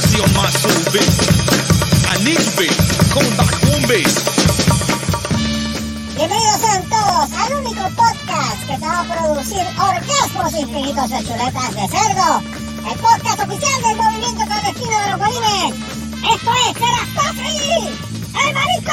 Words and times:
mercy 0.00 0.20
on 0.20 0.32
my 0.34 0.48
soul. 0.50 0.70
Bienvenidos 6.16 6.60
sean 6.60 6.82
todos 6.88 7.32
al 7.32 7.54
único 7.54 7.82
podcast 7.96 8.60
que 8.66 8.74
te 8.74 8.86
va 8.86 9.00
a 9.00 9.04
producir 9.04 9.64
orgasmos 9.78 10.54
infinitos 10.54 11.10
de 11.10 11.24
chuletas 11.24 11.74
de 11.74 11.88
cerdo. 11.88 12.42
El 12.90 12.98
podcast 12.98 13.40
oficial 13.40 13.82
del 13.82 13.96
movimiento 13.96 14.44
clandestino 14.46 15.00
de 15.00 15.10
los 15.10 15.18
bolines. 15.18 15.74
Esto 16.34 16.50
es 16.66 16.76
Serastofri, 16.78 17.98
el 18.46 18.54
marico 18.54 18.92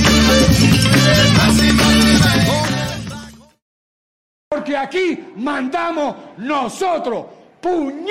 Porque 4.48 4.76
aquí 4.76 5.18
mandamos 5.36 6.16
nosotros, 6.38 7.26
puñ... 7.60 8.06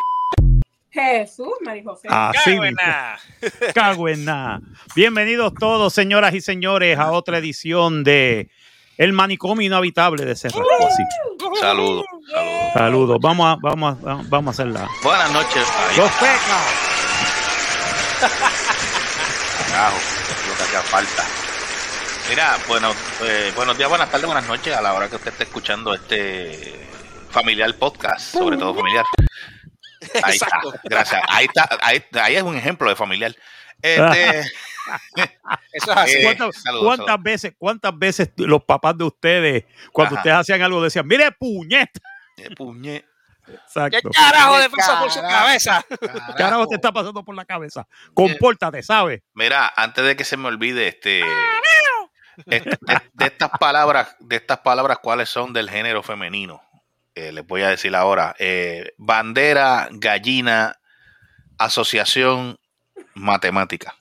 Jesús, 0.91 1.53
María 1.61 1.83
José. 1.83 2.07
Así 2.09 2.57
nada. 4.17 4.61
Bienvenidos 4.95 5.53
todos, 5.59 5.93
señoras 5.93 6.33
y 6.33 6.39
señores, 6.39 6.97
a 6.97 7.11
otra 7.11 7.39
edición 7.39 8.05
de 8.05 8.49
El 8.97 9.11
Manicomio 9.11 9.65
Inhabitable 9.65 10.23
de 10.23 10.35
Cerro 10.37 10.63
Así. 10.87 11.03
Saludos, 11.59 12.05
saludos. 12.31 12.71
Saludos. 12.73 13.17
Vamos 13.21 13.45
a, 13.45 13.57
vamos 13.61 13.97
a, 14.05 14.21
vamos 14.29 14.47
a 14.47 14.51
hacerla. 14.51 14.87
Buenas 15.03 15.33
noches. 15.33 15.67
Ahí, 15.89 15.97
Los 15.97 16.11
pecas. 16.11 16.95
carajo, 19.75 19.97
lo 20.47 20.55
que 20.55 20.63
hacía 20.63 20.81
falta. 20.81 21.44
Mira, 22.29 22.57
bueno, 22.67 22.91
eh, 23.23 23.51
buenos 23.55 23.77
días, 23.77 23.89
buenas 23.89 24.09
tardes, 24.09 24.25
buenas 24.25 24.47
noches 24.47 24.75
a 24.75 24.81
la 24.81 24.93
hora 24.93 25.07
que 25.09 25.15
usted 25.15 25.31
esté 25.31 25.43
escuchando 25.43 25.93
este 25.93 26.87
familiar 27.29 27.73
podcast, 27.75 28.33
sobre 28.33 28.57
todo 28.57 28.73
familiar. 28.73 29.05
Ahí 30.23 30.35
está, 30.35 30.47
gracias. 30.83 31.21
Ahí 31.27 31.45
está, 31.45 31.67
ahí, 31.81 32.03
ahí 32.21 32.35
es 32.35 32.43
un 32.43 32.55
ejemplo 32.55 32.87
de 32.89 32.95
familiar. 32.95 33.35
Este, 33.81 34.39
Eso 35.71 35.91
es 35.91 35.97
así. 35.97 36.17
Eh, 36.17 36.23
¿Cuántas, 36.23 36.61
saludos, 36.61 36.85
cuántas 36.85 37.05
saludos. 37.07 37.23
veces, 37.23 37.53
¿Cuántas 37.57 37.97
veces 37.97 38.29
los 38.37 38.63
papás 38.63 38.97
de 38.97 39.03
ustedes, 39.03 39.65
cuando 39.91 40.13
Ajá. 40.15 40.21
ustedes 40.21 40.35
hacían 40.37 40.61
algo, 40.61 40.83
decían, 40.83 41.07
mire, 41.07 41.31
puñeta? 41.31 41.99
eh, 42.37 42.53
puñe, 42.55 43.03
¿Qué 43.45 43.53
Exacto. 43.53 44.09
carajo 44.11 44.57
¿Qué 44.59 44.69
pasó 44.75 44.99
por 44.99 45.11
su 45.11 45.21
cabeza? 45.21 45.85
carajo. 45.89 46.33
Carajo 46.35 46.67
te 46.67 46.75
está 46.75 46.91
pasando 46.91 47.23
por 47.23 47.35
la 47.35 47.45
cabeza. 47.45 47.87
Compórtate, 48.13 48.81
¿sabes? 48.83 49.21
Mira, 49.33 49.71
antes 49.75 50.03
de 50.03 50.15
que 50.15 50.23
se 50.23 50.35
me 50.37 50.47
olvide, 50.47 50.87
este, 50.87 51.23
de, 52.45 52.59
de 53.13 53.25
estas 53.25 53.49
palabras, 53.59 54.15
de 54.19 54.35
estas 54.35 54.59
palabras, 54.59 54.99
¿cuáles 55.01 55.29
son 55.29 55.53
del 55.53 55.69
género 55.69 56.03
femenino? 56.03 56.61
Eh, 57.15 57.31
les 57.31 57.45
voy 57.47 57.61
a 57.61 57.69
decir 57.69 57.95
ahora. 57.95 58.35
Eh, 58.39 58.91
bandera, 58.97 59.87
gallina, 59.91 60.77
asociación, 61.57 62.57
matemática. 63.13 63.95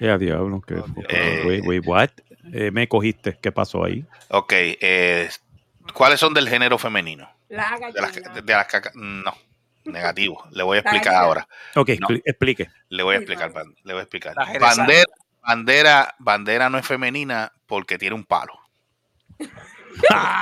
Ya, 0.00 0.18
diablo, 0.18 0.60
que, 0.62 0.74
Eh. 1.08 1.42
wait, 1.46 1.64
wait, 1.66 1.82
what? 1.86 2.10
Eh, 2.52 2.70
me 2.70 2.88
cogiste, 2.88 3.38
¿qué 3.40 3.52
pasó 3.52 3.84
ahí? 3.84 4.04
Ok, 4.28 4.52
eh, 4.54 5.28
¿cuáles 5.94 6.20
son 6.20 6.34
del 6.34 6.48
género 6.48 6.78
femenino? 6.78 7.28
La 7.48 7.78
De 7.78 8.00
las, 8.00 8.12
de 8.44 8.52
las 8.52 8.66
caca- 8.66 8.92
no, 8.94 9.32
negativo. 9.84 10.44
Le 10.50 10.62
voy 10.62 10.76
a 10.78 10.80
explicar 10.80 11.14
ahora. 11.14 11.46
Ok, 11.76 11.90
No. 12.00 12.08
explique. 12.24 12.68
Le 12.88 13.02
voy 13.02 13.14
a 13.14 13.18
explicar. 13.18 13.52
Le 13.84 13.92
voy 13.92 14.00
a 14.00 14.02
explicar. 14.02 14.34
Bandera, 14.34 15.04
bandera, 15.46 16.14
bandera 16.18 16.68
no 16.70 16.78
es 16.78 16.86
femenina 16.86 17.52
porque 17.66 17.98
tiene 17.98 18.14
un 18.16 18.24
palo. 18.24 18.52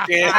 Eh, 0.08 0.30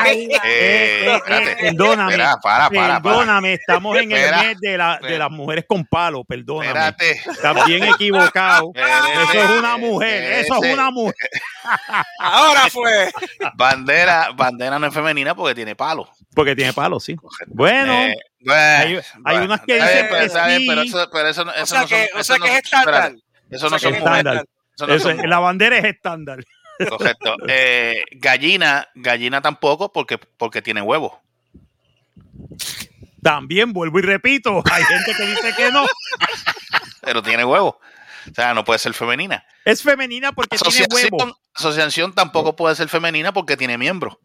eh, 0.43 1.15
espérate. 1.15 1.55
Perdóname. 1.61 2.11
Espera, 2.13 2.35
para, 2.41 2.69
para, 2.71 2.87
para. 2.99 3.01
Perdóname, 3.01 3.53
estamos 3.53 3.95
en 3.97 4.11
el 4.11 4.35
mes 4.35 4.59
de, 4.59 4.75
la, 4.75 4.97
de 4.97 5.19
las 5.19 5.29
mujeres 5.29 5.65
con 5.67 5.85
palo, 5.85 6.23
perdóname. 6.23 6.67
Espérate. 6.69 7.11
Estás 7.29 7.65
bien 7.67 7.83
equivocado. 7.83 8.71
Eso 8.73 9.39
es 9.43 9.49
una 9.59 9.77
mujer, 9.77 10.23
eso 10.39 10.63
es 10.63 10.73
una 10.73 10.89
mujer. 10.89 11.29
Ahora 12.19 12.61
fue. 12.71 13.11
Bandera, 13.53 14.29
bandera 14.35 14.79
no 14.79 14.87
es 14.87 14.93
femenina 14.95 15.35
porque 15.35 15.53
tiene 15.53 15.75
palo. 15.75 16.09
Porque 16.33 16.55
tiene 16.55 16.73
palo, 16.73 16.99
sí. 16.99 17.15
Bueno, 17.47 17.93
Eh, 17.93 18.15
bueno, 18.39 18.59
hay- 18.59 18.95
hay 18.95 19.01
bueno, 19.23 19.45
unas 19.45 19.61
que 19.61 19.75
dicen 19.75 20.07
bien, 20.09 20.27
que 20.27 20.47
bien, 20.47 20.63
pero 20.67 20.81
eso, 20.81 21.09
pero 21.11 21.27
eso, 21.29 21.45
no- 21.45 21.51
O 21.51 21.55
eso 21.55 21.65
sea 21.67 21.81
no 21.81 21.87
son, 21.87 21.97
que, 21.99 22.09
o 22.15 22.17
eso 22.17 22.23
sea 22.23 22.37
no- 22.39 22.45
que 22.45 22.51
es 22.51 22.57
estándar. 22.63 23.13
Eso 23.51 23.69
no 23.69 23.75
O 23.75 23.79
sea 23.79 23.91
son 23.91 23.99
mujeres. 23.99 24.43
Estándar. 24.75 24.95
Eso 24.97 25.07
no 25.07 25.11
eso- 25.13 25.21
son 25.21 25.29
la 25.29 25.39
bandera 25.39 25.77
es 25.77 25.85
estándar. 25.85 26.43
Correcto. 26.89 27.35
Eh, 27.47 28.03
gallina, 28.13 28.87
gallina 28.95 29.41
tampoco 29.41 29.91
porque, 29.91 30.17
porque 30.17 30.61
tiene 30.61 30.81
huevo. 30.81 31.21
También 33.21 33.71
vuelvo 33.71 33.99
y 33.99 34.01
repito, 34.01 34.61
hay 34.69 34.83
gente 34.83 35.13
que 35.15 35.25
dice 35.25 35.53
que 35.55 35.71
no. 35.71 35.85
Pero 37.01 37.21
tiene 37.23 37.45
huevo. 37.45 37.79
O 38.29 38.33
sea, 38.33 38.53
no 38.53 38.63
puede 38.63 38.79
ser 38.79 38.93
femenina. 38.93 39.45
Es 39.65 39.81
femenina 39.83 40.31
porque 40.31 40.57
tiene 40.57 40.67
Asociación, 40.85 41.09
huevo. 41.13 41.37
asociación 41.53 42.13
tampoco 42.13 42.55
puede 42.55 42.75
ser 42.75 42.89
femenina 42.89 43.33
porque 43.33 43.55
tiene 43.57 43.77
miembro. 43.77 44.19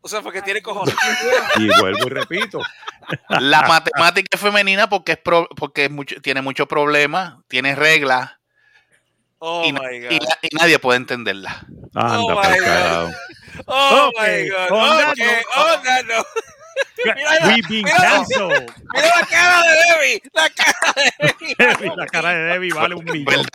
O 0.00 0.08
sea, 0.08 0.20
porque 0.20 0.42
tiene 0.42 0.60
cojones. 0.62 0.94
Y 1.56 1.68
vuelvo 1.80 2.06
y 2.06 2.10
repito. 2.10 2.60
La 3.28 3.62
matemática 3.62 4.28
es 4.30 4.40
femenina 4.40 4.88
porque 4.88 5.12
es 5.12 5.18
pro- 5.18 5.48
porque 5.56 5.86
es 5.86 5.90
mucho, 5.90 6.20
tiene 6.20 6.42
muchos 6.42 6.66
problemas, 6.66 7.36
tiene 7.48 7.74
reglas 7.74 8.32
Oh 9.38 9.64
y, 9.66 9.72
my 9.72 9.96
y 9.96 10.00
God. 10.00 10.12
y 10.42 10.56
nadie 10.56 10.78
puede 10.78 10.98
entenderla. 10.98 11.66
Anda, 11.94 12.18
Oh, 12.18 12.28
my 12.28 12.34
God. 12.58 12.64
carajo. 12.64 13.10
Oh 13.66 14.10
my 14.18 14.48
God. 14.48 14.70
on 14.72 14.96
that 14.98 15.10
Ok, 15.12 15.18
note- 15.18 15.46
oh, 15.56 15.80
no, 15.84 16.02
no. 16.16 16.24
Mira, 17.04 17.16
We 17.46 17.62
been 17.68 17.84
mira, 17.84 17.96
canceled. 17.98 18.72
Mira 18.94 19.08
la 19.20 19.26
cara 19.26 19.62
de 19.62 19.74
Debbie. 19.76 20.22
La 20.32 20.48
cara 20.50 20.94
de 20.96 21.54
Debbie. 21.58 21.92
La 21.96 22.06
cara 22.06 22.30
de 22.34 22.44
Debbie 22.52 22.72
vale 22.72 22.94
un 22.96 23.04
millón. 23.04 23.46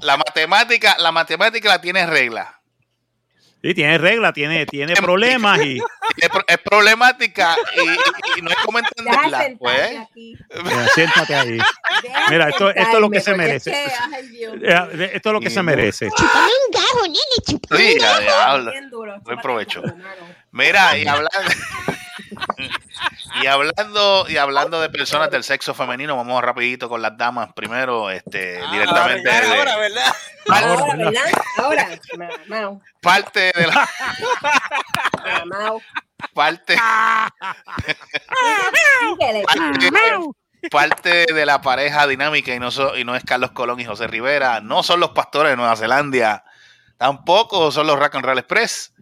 La 0.00 0.16
matemática, 0.16 0.96
la 0.98 1.12
matemática 1.12 1.68
la 1.68 1.80
tiene 1.80 2.06
reglas. 2.06 2.48
Sí, 3.62 3.72
tiene 3.74 3.98
regla, 3.98 4.32
tiene, 4.32 4.66
tiene 4.66 4.94
problemas 4.94 5.58
y 5.64 5.80
Es, 6.18 6.28
es 6.46 6.58
problemática 6.58 7.56
y, 8.36 8.42
no 8.42 8.50
es 8.50 8.56
como 8.64 8.78
entenderla. 8.78 9.50
Pues. 9.58 9.98
Mira, 10.14 10.88
siéntate 10.94 11.34
ahí. 11.34 11.58
Deja 12.02 12.30
Mira, 12.30 12.48
esto- 12.48 12.70
esto 12.70 12.94
es 12.94 13.00
lo 13.00 13.10
que 13.10 13.20
se 13.20 13.34
merece. 13.34 13.70
que, 13.70 13.76
ay, 13.76 15.10
Esto 15.12 15.28
es 15.28 15.32
lo 15.32 15.40
que 15.40 15.50
se 15.50 15.62
merece. 15.62 16.08
Chupame 16.10 16.50
un 16.66 16.72
gajo, 16.72 17.02
nene, 17.06 17.18
chupame 17.46 17.92
sí, 17.92 17.98
a 18.04 18.20
diablo. 18.20 18.70
Bien 18.70 18.90
duro. 18.90 19.20
Buen 19.20 19.38
provecho. 19.40 19.82
Mira, 20.52 20.96
y 20.96 21.06
hablando, 21.06 21.30
y 23.42 23.46
hablando 23.46 24.26
y 24.28 24.36
hablando 24.36 24.80
de 24.80 24.88
personas 24.90 25.30
del 25.30 25.44
sexo 25.44 25.74
femenino, 25.74 26.16
vamos 26.16 26.42
rapidito 26.42 26.88
con 26.88 27.02
las 27.02 27.16
damas 27.16 27.52
primero, 27.54 28.10
este, 28.10 28.60
Ah, 28.62 28.70
directamente 28.72 29.30
ahora, 29.30 29.46
de- 29.48 29.56
ahora, 29.58 29.76
¿verdad? 29.76 30.14
Ahora, 30.48 30.72
Ahora, 30.74 30.96
¿verdad? 30.96 31.22
Ahora. 31.58 32.80
Parte 33.02 33.52
de 33.54 33.66
la 33.66 33.88
parte, 36.34 36.76
Síguele. 39.02 39.44
parte, 39.44 40.70
parte 40.70 41.26
de 41.32 41.46
la 41.46 41.60
pareja 41.60 42.06
dinámica 42.06 42.54
y 42.54 42.58
no, 42.58 42.70
so- 42.70 42.96
y 42.96 43.04
no 43.04 43.14
es 43.16 43.24
Carlos 43.24 43.50
Colón 43.52 43.80
y 43.80 43.84
José 43.84 44.06
Rivera, 44.06 44.60
no 44.60 44.82
son 44.82 45.00
los 45.00 45.10
pastores 45.10 45.50
de 45.52 45.56
Nueva 45.56 45.76
Zelanda, 45.76 46.44
tampoco 46.96 47.70
son 47.70 47.86
los 47.86 47.98
Rock 47.98 48.16
and 48.16 48.24
Roll 48.24 48.38
Express. 48.38 48.92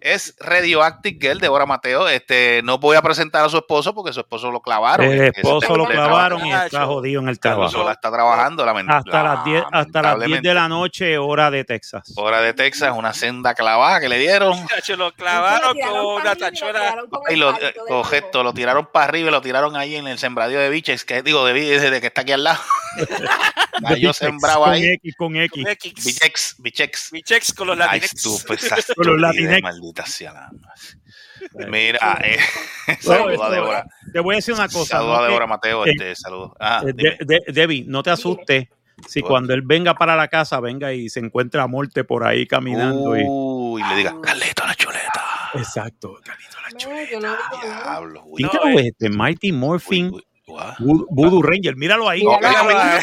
Es 0.00 0.34
Radioactive 0.38 1.18
Girl 1.20 1.40
de 1.40 1.48
Bora 1.48 1.66
Mateo. 1.66 2.08
Este, 2.08 2.60
no 2.64 2.78
voy 2.78 2.96
a 2.96 3.02
presentar 3.02 3.44
a 3.44 3.48
su 3.48 3.56
esposo 3.58 3.94
porque 3.94 4.12
su 4.12 4.20
esposo 4.20 4.50
lo 4.50 4.60
clavaron. 4.60 5.06
El 5.06 5.20
esposo 5.34 5.76
lo 5.76 5.86
clavaron 5.86 6.46
y 6.46 6.52
está 6.52 6.86
jodido 6.86 7.20
en 7.20 7.28
el 7.28 7.40
trabajo. 7.40 7.70
Sola 7.70 7.92
está 7.92 8.10
trabajando 8.10 8.64
lament- 8.64 8.90
Hasta 8.90 9.22
las 9.22 9.44
10 9.44 9.64
hasta 9.72 10.02
las 10.02 10.20
10 10.20 10.42
de 10.42 10.54
la 10.54 10.68
noche, 10.68 11.18
hora 11.18 11.50
de 11.50 11.64
Texas. 11.64 12.12
hora 12.16 12.40
de 12.40 12.54
Texas, 12.54 12.92
una 12.96 13.12
senda 13.12 13.54
clavada 13.54 14.00
que 14.00 14.08
le 14.08 14.18
dieron. 14.18 14.54
Lo 14.96 15.12
clavaron 15.12 15.76
con 15.78 15.88
para 15.88 16.02
una 16.02 16.30
arriba 16.30 16.94
y 17.30 17.36
lo 17.36 17.50
eh, 17.50 17.60
de 17.60 17.74
correcto, 17.86 18.38
nuevo. 18.38 18.50
lo 18.50 18.54
tiraron 18.54 18.88
para 18.92 19.06
arriba 19.06 19.28
y 19.28 19.32
lo 19.32 19.40
tiraron 19.40 19.76
ahí 19.76 19.96
en 19.96 20.06
el 20.06 20.18
sembradío 20.18 20.58
de 20.60 20.68
biches, 20.70 21.04
que 21.04 21.22
digo, 21.22 21.44
de, 21.44 21.52
desde 21.54 22.00
que 22.00 22.08
está 22.08 22.22
aquí 22.22 22.32
al 22.32 22.44
lado. 22.44 22.58
Cayó 23.88 24.12
sembrado 24.12 24.64
con 24.64 24.72
ahí. 24.72 24.84
X, 24.94 25.14
con 25.16 25.36
X. 25.36 25.64
X. 25.66 26.56
Bichex, 26.58 27.10
bichex. 27.12 27.52
Con 27.52 27.68
los 27.68 27.76
Ay, 27.80 28.00
latinex. 28.00 28.22
tú, 28.22 28.38
pues, 28.46 28.68
Con 28.96 29.06
los 29.06 29.20
Latinex. 29.20 29.62
Maldita 29.62 30.06
sea 30.06 30.32
la 30.32 30.50
Mira, 31.68 32.18
eh, 32.24 32.36
Bueno, 32.86 32.98
saludos 33.36 33.40
a 33.46 33.50
Débora. 33.50 33.86
Te 34.12 34.20
voy 34.20 34.34
a 34.34 34.36
decir 34.36 34.54
una 34.54 34.68
cosa. 34.68 34.96
Saludos 34.98 35.18
¿no? 35.18 35.22
a 35.24 35.26
Débora 35.28 35.46
Mateo, 35.46 35.86
eh, 35.86 35.90
este, 35.92 36.14
saludos. 36.16 36.52
Ah, 36.58 36.82
eh, 36.86 36.92
dime. 36.94 37.16
de- 37.20 37.40
de- 37.46 37.52
Debbie, 37.52 37.84
no 37.86 38.02
te 38.02 38.10
asustes 38.10 38.66
si 39.06 39.20
Bueno. 39.20 39.32
cuando 39.32 39.54
él 39.54 39.62
venga 39.62 39.94
para 39.94 40.16
la 40.16 40.26
casa, 40.26 40.58
venga 40.58 40.92
y 40.92 41.08
se 41.08 41.20
encuentra 41.20 41.62
a 41.62 41.66
muerte 41.68 42.02
por 42.02 42.26
ahí 42.26 42.46
caminando. 42.48 43.16
y... 43.16 43.22
Uy, 43.24 43.82
le 43.88 43.94
diga, 43.94 44.16
Carlito 44.20 44.66
la 44.66 44.74
chuleta. 44.74 45.24
Exacto, 45.54 46.18
Carlito 46.24 46.56
la 46.60 46.70
No, 46.70 46.78
chuleta. 46.78 47.10
yo 47.12 47.20
no 47.20 47.30
digo 47.36 47.36
nada. 47.62 47.82
Diablo, 47.84 48.22
uy, 48.26 48.42
¿Quién 48.42 48.50
No, 48.74 48.80
eh. 48.80 48.86
este? 48.88 49.08
Mighty 49.08 49.52
Morphin 49.52 50.06
uy, 50.06 50.10
uy, 50.10 50.10
guau. 50.10 50.22
Voodoo- 50.78 51.42
Ranger. 51.42 51.76
Míralo 51.76 52.08
ahí. 52.08 52.22
No, 52.24 52.36
Míralo 52.38 52.64
mira, 52.68 52.96
ahí. 52.96 53.02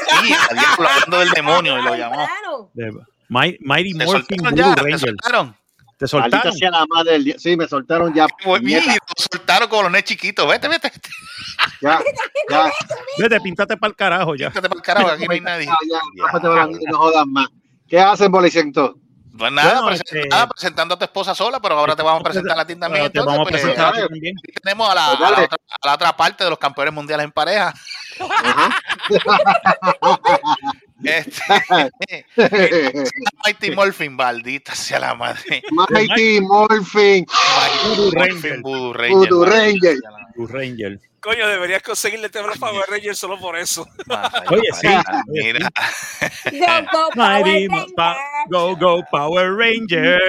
diablo, 0.52 0.88
hablando 0.90 1.20
del 1.20 1.30
demonio 1.32 1.80
y 1.80 1.84
lo 1.84 1.96
llamó. 1.96 2.28
De- 2.74 2.92
Mi- 3.30 3.58
Mighty 3.60 3.94
Te 3.98 4.06
Morphin 4.06 4.40
soltaron 4.40 4.56
Voodoo 4.56 4.56
ya, 4.70 4.76
te 4.76 4.82
Ranger. 4.82 5.00
soltaron. 5.10 5.56
Te 5.98 6.08
soltaron. 6.08 6.54
sea 6.54 6.72
la 6.72 6.86
madre 6.94 7.14
del 7.14 7.24
día. 7.24 7.36
Sí, 7.40 7.56
me 7.56 7.68
soltaron 7.68 8.14
ya. 8.14 8.28
Lo 8.46 8.58
soltaron 9.18 9.70
como 9.70 9.84
los 9.84 9.92
nenes 9.92 10.04
chiquitos. 10.04 10.46
Vete, 10.48 10.68
vete. 10.68 10.92
Ya, 11.82 12.02
ya. 12.50 12.72
Vete, 13.18 13.40
píntate 13.42 13.78
para 13.78 13.90
el 13.92 13.96
carajo 13.96 14.36
ya. 14.36 14.50
Quítate 14.50 14.68
para 14.68 14.78
el 14.80 14.84
carajo, 14.84 15.08
aquí 15.10 15.26
no 15.26 15.32
hay 15.34 15.42
nadie. 15.42 15.66
Ya, 15.66 15.78
ya, 16.44 16.68
no 16.92 16.98
jodas 16.98 17.26
más. 17.28 17.48
¿Qué 17.88 18.00
hacen, 18.00 18.32
Boliciento? 18.32 18.98
Pues 19.38 19.52
nada, 19.52 19.82
Bueno, 19.82 19.98
presen- 19.98 20.02
este- 20.18 20.28
nada, 20.30 20.48
presentando 20.48 20.96
a 20.96 21.00
tu 21.00 21.06
esposa 21.06 21.36
sola, 21.36 21.60
pero 21.60 21.78
ahora 21.78 21.96
te 21.96 22.04
vamos 22.04 22.22
a 22.22 22.24
presentar 22.24 22.58
a 22.60 22.66
ti 22.66 22.76
también. 22.76 23.06
Entonces, 23.06 23.26
vamos 23.26 23.48
a 23.48 23.52
pues, 23.52 23.62
presentar 23.62 23.88
a 23.88 23.92
ti 23.94 24.00
también. 24.08 24.36
aquí 24.38 24.52
tenemos 24.64 24.90
a 24.90 24.96
la, 24.96 25.06
Pues 25.08 25.18
a 25.18 25.22
la 25.24 25.30
dale. 25.32 25.46
otra, 25.46 25.58
a 25.82 25.88
la 25.88 25.94
otra 25.96 26.18
parte 26.18 26.44
de 26.46 26.50
los 26.50 26.60
campeones 26.60 26.94
mundiales 26.94 27.26
en 27.26 27.32
pareja. 27.32 27.74
Este, 31.04 32.26
Mighty 33.46 33.72
Morphin, 33.76 34.16
maldita 34.16 34.74
sea 34.74 35.00
la 35.00 35.14
madre. 35.14 35.62
Mighty 35.90 36.42
Morphin, 36.42 37.26
Ranger. 38.14 38.62
Voodoo 38.62 38.94
Ranger. 38.94 39.98
Voodoo 40.36 40.48
Ranger. 40.48 41.00
Coño, 41.26 41.48
deberías 41.48 41.82
conseguirle 41.82 42.30
tema 42.30 42.46
a 42.46 42.50
los 42.52 42.60
Power 42.60 42.86
Rangers 42.88 43.18
solo 43.18 43.40
por 43.40 43.58
eso. 43.58 43.88
Oye, 44.52 44.70
sí. 44.80 44.88
Mira, 46.52 46.82
Go, 46.92 47.10
go, 47.10 47.10
Power 47.16 47.68
Go, 48.50 48.76
go, 48.78 49.04
Power 49.10 49.56
Ranger. 49.56 50.22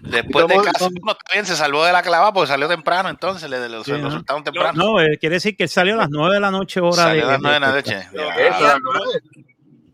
después 0.00 0.48
de 0.48 0.54
¿Cómo- 0.56 0.64
casi 0.64 0.84
uno 1.00 1.14
también 1.14 1.46
se 1.46 1.54
salvó 1.54 1.84
de 1.84 1.92
la 1.92 2.02
clava 2.02 2.32
porque 2.32 2.48
salió 2.48 2.66
temprano, 2.66 3.08
entonces 3.08 3.48
le, 3.48 3.68
le- 3.68 3.84
Sí, 3.84 3.92
lo 3.92 3.98
¿no? 3.98 4.10
soltaron 4.10 4.42
temprano. 4.42 4.72
No, 4.74 5.00
eh, 5.00 5.16
quiere 5.20 5.36
decir 5.36 5.56
que 5.56 5.62
él 5.62 5.68
salió 5.68 5.94
a 5.94 5.98
las 5.98 6.08
9 6.10 6.34
de 6.34 6.40
la 6.40 6.50
noche, 6.50 6.80
hora 6.80 6.92
Salió 6.96 7.22
de. 7.22 7.28
a 7.28 7.32
las 7.34 7.40
nueve 7.40 7.54
de 7.54 7.60
la 7.60 7.72
noche. 7.72 8.08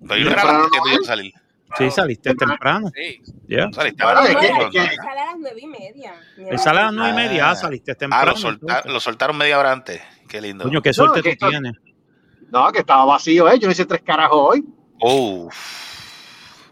Pero 0.08 0.16
yo 0.20 0.30
era 0.30 0.42
a 0.42 0.44
las 0.46 0.56
siete 0.62 0.78
que 0.82 0.90
iba 0.94 1.00
a 1.02 1.06
salir. 1.06 1.32
Sí, 1.78 1.90
saliste 1.90 2.34
temprano. 2.34 2.90
Sí. 2.94 3.20
Ya. 3.49 3.69
Saliste 3.73 4.02
Bueno, 4.02 4.20
a 4.20 4.25
las 4.25 4.32
nueve, 4.32 4.49
nueve 5.40 5.61
y 5.61 5.67
media. 5.67 6.58
Sale 6.58 6.81
a 6.81 6.82
las 6.84 6.93
9 6.94 7.11
y 7.11 7.14
media, 7.14 7.46
Ah. 7.49 7.50
ah, 7.50 7.56
saliste 7.56 7.93
Ah, 7.93 7.94
temprano. 7.94 8.31
lo, 8.32 8.37
solta- 8.37 8.67
entonces. 8.78 8.93
lo 8.93 9.00
soltaron 9.00 9.37
media 9.37 9.58
hora 9.58 9.73
antes. 9.73 10.00
Qué 10.28 10.40
lindo. 10.40 10.64
Coño, 10.64 10.81
qué 10.82 10.90
No, 10.90 10.94
suerte 10.94 11.23
que 11.23 11.37
tú 11.37 11.46
esto- 11.46 11.49
tienes. 11.49 11.73
No, 12.50 12.70
que 12.73 12.78
estaba 12.81 13.05
vacío, 13.05 13.49
¿eh? 13.50 13.58
Yo 13.58 13.67
no 13.69 13.73
hice 13.73 13.84
tres 13.87 14.02
carajos 14.02 14.38
hoy. 14.40 14.64
Uf, 15.00 15.55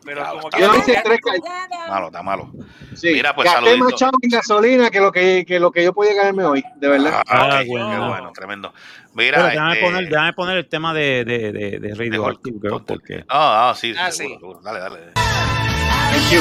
Pero 0.05 0.21
Claro, 0.21 0.37
como 0.37 0.49
está 0.49 0.57
que 0.59 0.63
Yo 0.63 0.69
no 0.73 0.79
hice 0.79 1.01
tres 1.05 1.19
carajos. 1.21 1.89
malo, 1.89 2.07
está 2.09 2.23
malo. 2.23 2.51
Sí, 2.95 3.09
Mira, 3.13 3.35
pues, 3.35 3.51
gasté 3.51 3.77
más 3.79 3.95
chavo 3.95 4.19
en 4.23 4.29
gasolina 4.31 4.91
que 4.91 5.01
lo 5.01 5.11
que, 5.11 5.45
que 5.47 5.59
lo 5.59 5.71
que 5.73 5.83
yo 5.85 5.93
podía 5.95 6.15
ganarme 6.15 6.45
hoy, 6.45 6.65
de 6.77 6.89
verdad. 6.89 7.23
Ah, 7.27 7.59
Ah, 7.59 7.63
bueno. 7.67 7.91
qué 7.91 7.99
bueno, 8.09 8.33
tremendo. 8.33 8.73
Pero 9.17 9.39
Mira, 9.39 9.49
déjame, 9.49 9.73
este, 9.75 9.85
poner, 9.87 10.09
déjame 10.09 10.33
poner 10.35 10.57
el 10.59 10.69
tema 10.69 10.93
de, 10.93 11.25
de, 11.25 11.53
de, 11.53 11.79
de 11.81 11.95
Radioactive 11.95 12.59
porque 12.87 13.25
Ah, 13.29 13.71
ah, 13.71 13.75
sí, 13.75 13.95
Ah, 13.99 14.11
seguro, 14.11 14.35
sí. 14.35 14.39
seguro. 14.41 14.61
Dale, 14.63 14.81
dale. 14.81 14.99
Thank 15.15 16.33
you. 16.33 16.41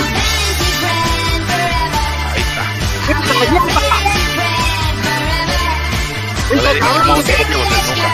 Ahí 2.33 2.41
está. 2.41 2.63
No 6.53 6.61
le 6.61 6.73
digas 6.73 6.89
cómo 7.05 7.23
te 7.23 7.33
odio, 7.33 7.57
porque 7.57 7.75
nunca. 7.95 8.09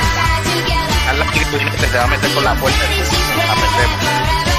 Carla 1.06 1.25
quiere 1.31 1.50
que 1.50 1.57
viene, 1.57 1.72
te 1.78 1.98
va 1.98 2.04
a 2.04 2.07
meter 2.07 2.30
por 2.34 2.44
la 2.44 2.56
puerta. 2.56 2.80
La 3.48 3.56
metemos. 3.56 4.58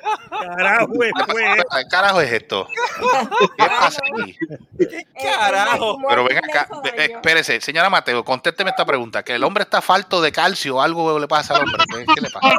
Carajo, 0.41 0.87
fue. 0.95 1.11
¿Qué 1.11 1.87
carajo 1.89 2.21
es 2.21 2.31
esto? 2.31 2.67
¿Qué 3.57 3.65
pasa 3.65 4.01
aquí? 4.13 4.37
carajo? 5.21 5.97
Pero 6.07 6.23
ven 6.23 6.37
acá, 6.37 6.67
espérese, 6.97 7.61
señora 7.61 7.89
Mateo, 7.89 8.23
contésteme 8.23 8.71
esta 8.71 8.85
pregunta. 8.85 9.23
¿Que 9.23 9.35
el 9.35 9.43
hombre 9.43 9.63
está 9.63 9.81
falto 9.81 10.21
de 10.21 10.31
calcio? 10.31 10.81
¿Algo 10.81 11.19
le 11.19 11.27
pasa 11.27 11.55
al 11.55 11.61
hombre? 11.63 11.83
¿Qué, 11.89 12.05
qué 12.15 12.21
le 12.21 12.29
pasa? 12.29 12.57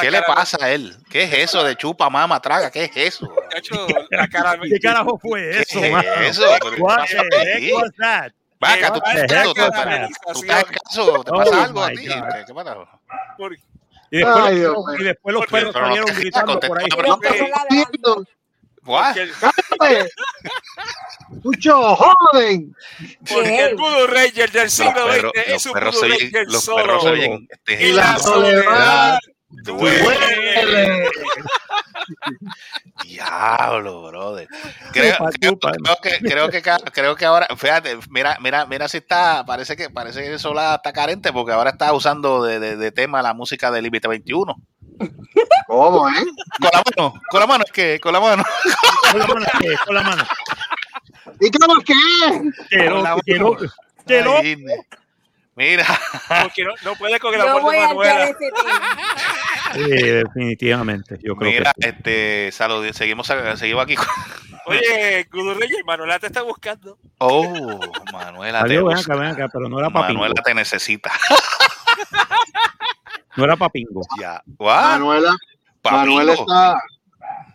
¿Qué 0.00 0.10
le 0.10 0.22
pasa 0.22 0.58
a 0.60 0.70
él? 0.70 0.96
¿Qué 1.10 1.24
es 1.24 1.34
eso 1.34 1.62
de 1.64 1.76
chupa, 1.76 2.08
mama, 2.08 2.40
traga? 2.40 2.70
¿Qué 2.70 2.84
es 2.84 2.96
eso? 2.96 3.28
¿Qué 3.50 4.80
carajo 4.80 5.18
fue 5.18 5.50
¿Qué 5.50 5.60
eso, 5.60 5.80
es 5.80 6.38
eso? 6.38 6.44
¿Pero 6.60 6.76
qué 6.76 6.82
What 6.82 6.96
pasa 6.98 7.22
the 7.30 7.54
aquí? 7.54 7.66
heck 7.66 7.74
was 7.74 7.90
that? 7.98 8.32
Va 8.62 8.74
acá, 8.74 8.92
tú 8.92 9.00
estás 9.04 10.64
caso, 10.64 11.24
te 11.24 11.30
pasa 11.32 11.60
Oh 11.60 11.64
algo 11.64 11.82
a 11.82 11.88
ti. 11.90 11.96
¿Qué, 12.06 12.44
qué 12.46 13.62
Y 14.14 14.18
después, 14.18 14.36
Ay, 14.44 14.54
los 14.56 14.60
Dios 14.60 14.72
perros- 14.74 14.86
mío. 14.86 15.00
y 15.00 15.04
después 15.04 15.34
los 15.34 15.46
perros 15.46 15.70
Pero 15.72 15.86
no, 15.88 15.94
salieron 15.94 16.20
gritando 16.20 16.60
por 16.60 16.78
ahí. 16.78 16.88
porque-. 16.90 17.18
Mucho 21.42 21.80
el 23.58 23.74
Voodoo 23.76 24.06
Ranger 24.08 24.50
del 24.50 24.70
siglo 24.70 25.12
XX 25.12 25.30
es 25.46 25.48
los 25.52 25.66
un 25.66 25.72
perros 25.72 25.94
Voodoo 25.94 26.08
Ranger 26.18 26.46
los 26.46 26.64
solo. 26.64 26.76
perros 26.76 27.02
se 27.02 27.08
oyen. 27.08 27.48
este, 27.50 27.84
Y 27.88 27.92
la 27.92 28.18
soledad 28.18 29.18
duele. 29.50 29.98
duele. 30.02 31.10
Diablo, 33.04 34.08
brother. 34.08 34.48
Creo, 34.92 35.16
que, 36.02 36.20
creo, 36.20 36.48
que, 36.50 36.62
creo 36.92 37.16
que 37.16 37.24
ahora, 37.24 37.48
fíjate, 37.56 37.98
mira, 38.10 38.36
mira, 38.40 38.66
mira 38.66 38.88
si 38.88 38.98
está, 38.98 39.44
parece 39.46 39.76
que 39.76 39.88
parece 39.90 40.22
que 40.22 40.38
Sola 40.38 40.74
está 40.76 40.92
carente 40.92 41.32
porque 41.32 41.52
ahora 41.52 41.70
está 41.70 41.92
usando 41.92 42.42
de, 42.44 42.60
de, 42.60 42.76
de 42.76 42.92
tema 42.92 43.22
la 43.22 43.32
música 43.34 43.70
de 43.70 43.82
Límite 43.82 44.08
21. 44.08 44.54
¿Cómo, 45.66 46.08
eh? 46.08 46.12
Con 46.60 46.70
la 46.72 46.82
mano, 46.84 47.14
con 47.30 47.40
la 47.40 47.46
mano, 47.46 47.64
es 47.64 47.72
que, 47.72 47.98
con 48.00 48.12
la 48.12 48.20
mano. 48.20 48.44
Con 49.10 49.18
la 49.20 49.26
mano, 49.26 49.46
¿qué? 49.60 49.74
con 49.84 49.94
la 49.94 50.02
mano. 50.02 50.24
¿Y 51.40 51.50
cómo 51.50 51.78
es 51.78 51.84
que 51.84 51.92
es? 51.92 52.68
Que. 52.68 54.18
Ay, 54.36 54.56
Mira, 55.54 55.84
Porque 56.42 56.64
no, 56.64 56.72
no 56.82 56.94
puede 56.96 57.20
con 57.20 57.34
el 57.34 57.40
No 57.40 57.46
amor 57.46 57.62
voy 57.62 57.76
de 57.76 57.82
a 57.82 57.90
entrar 57.90 58.12
Manuela. 58.12 58.36
Sí, 59.72 59.80
definitivamente. 59.82 61.18
Yo 61.22 61.36
creo 61.36 61.50
mira, 61.52 61.72
que 61.78 61.88
este, 61.88 62.52
salud, 62.52 62.86
seguimos, 62.92 63.26
seguimos 63.56 63.84
aquí 63.84 63.96
con. 63.96 64.06
Oye, 64.66 65.26
Voodoo 65.32 65.54
Ranger, 65.54 65.84
Manuela 65.84 66.18
te 66.18 66.26
está 66.26 66.42
buscando. 66.42 66.98
Oh, 67.18 67.80
Manuela, 68.12 68.58
te 68.58 68.62
Salió, 68.62 68.84
ven 68.86 68.96
busca. 68.96 69.12
acá, 69.12 69.22
ven 69.22 69.30
acá, 69.32 69.48
pero 69.52 69.68
no 69.68 69.78
era. 69.78 69.90
Manuela 69.90 70.34
te 70.44 70.54
necesita. 70.54 71.10
No 73.34 73.44
era 73.44 73.56
para 73.56 73.70
pingo. 73.70 74.02
Ya. 74.20 74.42
What? 74.58 74.82
Manuela, 74.82 75.34
Papingo. 75.80 76.04
Manuela 76.16 76.32
está, 76.34 76.82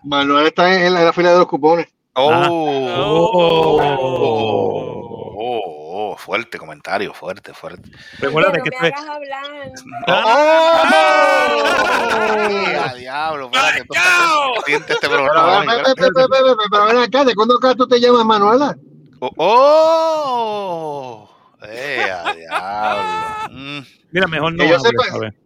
Manuela 0.04 0.48
está 0.48 0.74
en 0.74 0.94
la, 0.94 1.00
en 1.02 1.06
la 1.06 1.14
fila 1.14 1.32
de 1.34 1.38
los 1.38 1.48
cupones. 1.48 1.88
Oh. 2.14 2.32
Oh. 2.50 3.78
Oh, 3.80 4.38
oh, 5.38 5.87
fuerte 6.18 6.58
comentario, 6.58 7.14
fuerte, 7.14 7.54
fuerte. 7.54 7.90
Recuérdate 8.20 8.60
no 8.60 8.64
que 8.64 8.70
me 8.80 8.88
hagas 8.88 9.06
hablar. 9.06 9.72
A 12.90 12.94
diablo, 12.96 13.50
espérate, 13.52 13.84
este 14.94 14.96
Pero, 15.02 15.26
programa. 15.26 15.66
pero 16.72 16.86
ven 16.86 16.98
acá, 16.98 17.24
¿de 17.26 17.36
cuándo 17.36 17.58
acá 17.58 17.76
tú 17.76 17.88
te 17.88 18.00
llamas 18.00 18.26
Manuela? 18.26 18.76
Oh, 19.20 19.32
oh, 19.38 21.30
eh, 21.64 22.10
a 22.12 22.34
diablo. 22.34 23.04
Mm, 23.52 23.80
Mira, 24.12 24.28
mejor 24.28 24.54
no 24.54 24.64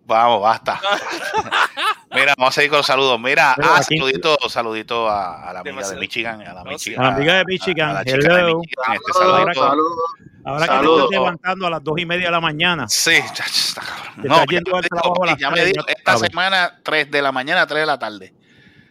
vamos, 0.06 0.42
basta. 0.42 0.80
Mira, 2.14 2.34
vamos 2.38 2.54
a 2.54 2.56
seguir 2.56 2.70
con 2.70 2.78
los 2.78 2.86
saludos. 2.86 3.20
Mira, 3.20 3.54
Pero 3.56 3.70
ah, 3.74 3.82
saludito, 3.82 4.38
saludito 4.50 5.10
a, 5.10 5.50
a 5.50 5.54
la 5.54 5.62
amiga 5.62 5.88
de. 5.88 5.96
Michigan, 5.96 6.42
a 6.42 6.54
la, 6.54 6.62
Oh, 6.62 6.66
Michigan. 6.66 7.06
A 7.06 7.10
la 7.10 7.16
amiga 7.16 7.34
de 7.36 7.46
Michigan, 7.46 7.90
a 7.90 7.94
la 7.94 8.06
chica 8.06 8.34
de 8.34 8.40
hello. 8.42 8.60
Michigan, 8.60 8.94
este, 8.94 9.14
saludito. 9.14 9.54
saludos. 9.62 9.98
Ahora 10.44 10.68
que 10.68 10.74
te 10.74 10.94
estás 10.94 11.10
levantando 11.12 11.68
a 11.68 11.70
las 11.70 11.84
dos 11.84 11.98
y 12.00 12.06
media 12.06 12.26
de 12.28 12.32
la 12.32 12.42
mañana. 12.42 12.88
Sí, 12.90 13.14
chacho, 13.34 13.52
está 13.52 13.82
cabrón. 13.82 14.22
Te 14.22 14.28
No, 14.28 14.36
ya 14.38 14.46
yendo 14.46 14.72
me 14.72 14.78
al 14.80 14.84
trabajo 14.90 15.24
a 15.24 15.26
las 15.28 15.38
ya 15.38 15.50
me 15.50 15.56
tres, 15.58 15.74
dijo 15.74 15.86
ya 15.88 15.94
esta 15.94 16.18
semana 16.18 16.80
3 16.84 17.12
de 17.12 17.22
la 17.22 17.32
mañana, 17.32 17.68
3 17.68 17.80
de 17.82 17.86
la 17.86 18.00
tarde. 18.00 18.34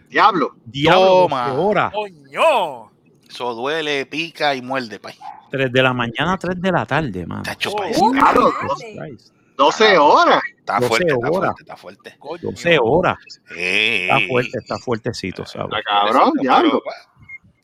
Diablo. 0.08 0.56
Diablo, 0.64 1.06
Toma. 1.22 1.46
¿qué 1.46 1.50
hora? 1.58 1.90
¡Coño! 1.92 2.90
Eso 3.28 3.54
duele, 3.54 4.06
pica 4.06 4.54
y 4.54 4.62
muerde, 4.62 4.98
pay. 4.98 5.14
3 5.50 5.72
de 5.72 5.82
la 5.82 5.92
mañana 5.92 6.34
a 6.34 6.38
3 6.38 6.60
de 6.60 6.72
la 6.72 6.86
tarde, 6.86 7.26
man. 7.26 7.42
Chacho, 7.42 7.70
Oh. 7.72 8.12
Christ. 8.12 9.32
12 9.56 9.98
horas. 9.98 10.40
Está 10.58 10.80
12 10.80 10.88
fuerte, 10.88 11.12
está 11.12 11.28
horas. 11.28 11.30
fuerte, 11.30 11.60
está 11.62 11.76
fuerte. 11.76 12.16
coño. 12.18 12.40
12 12.50 12.78
horas. 12.82 13.16
Está 13.54 14.18
fuerte, 14.28 14.58
está 14.58 14.78
fuertecito, 14.78 15.44
¿sabes? 15.44 15.68
Está 15.78 15.82
cabrón, 15.82 16.30
Pero, 16.34 16.42
diablo. 16.42 16.82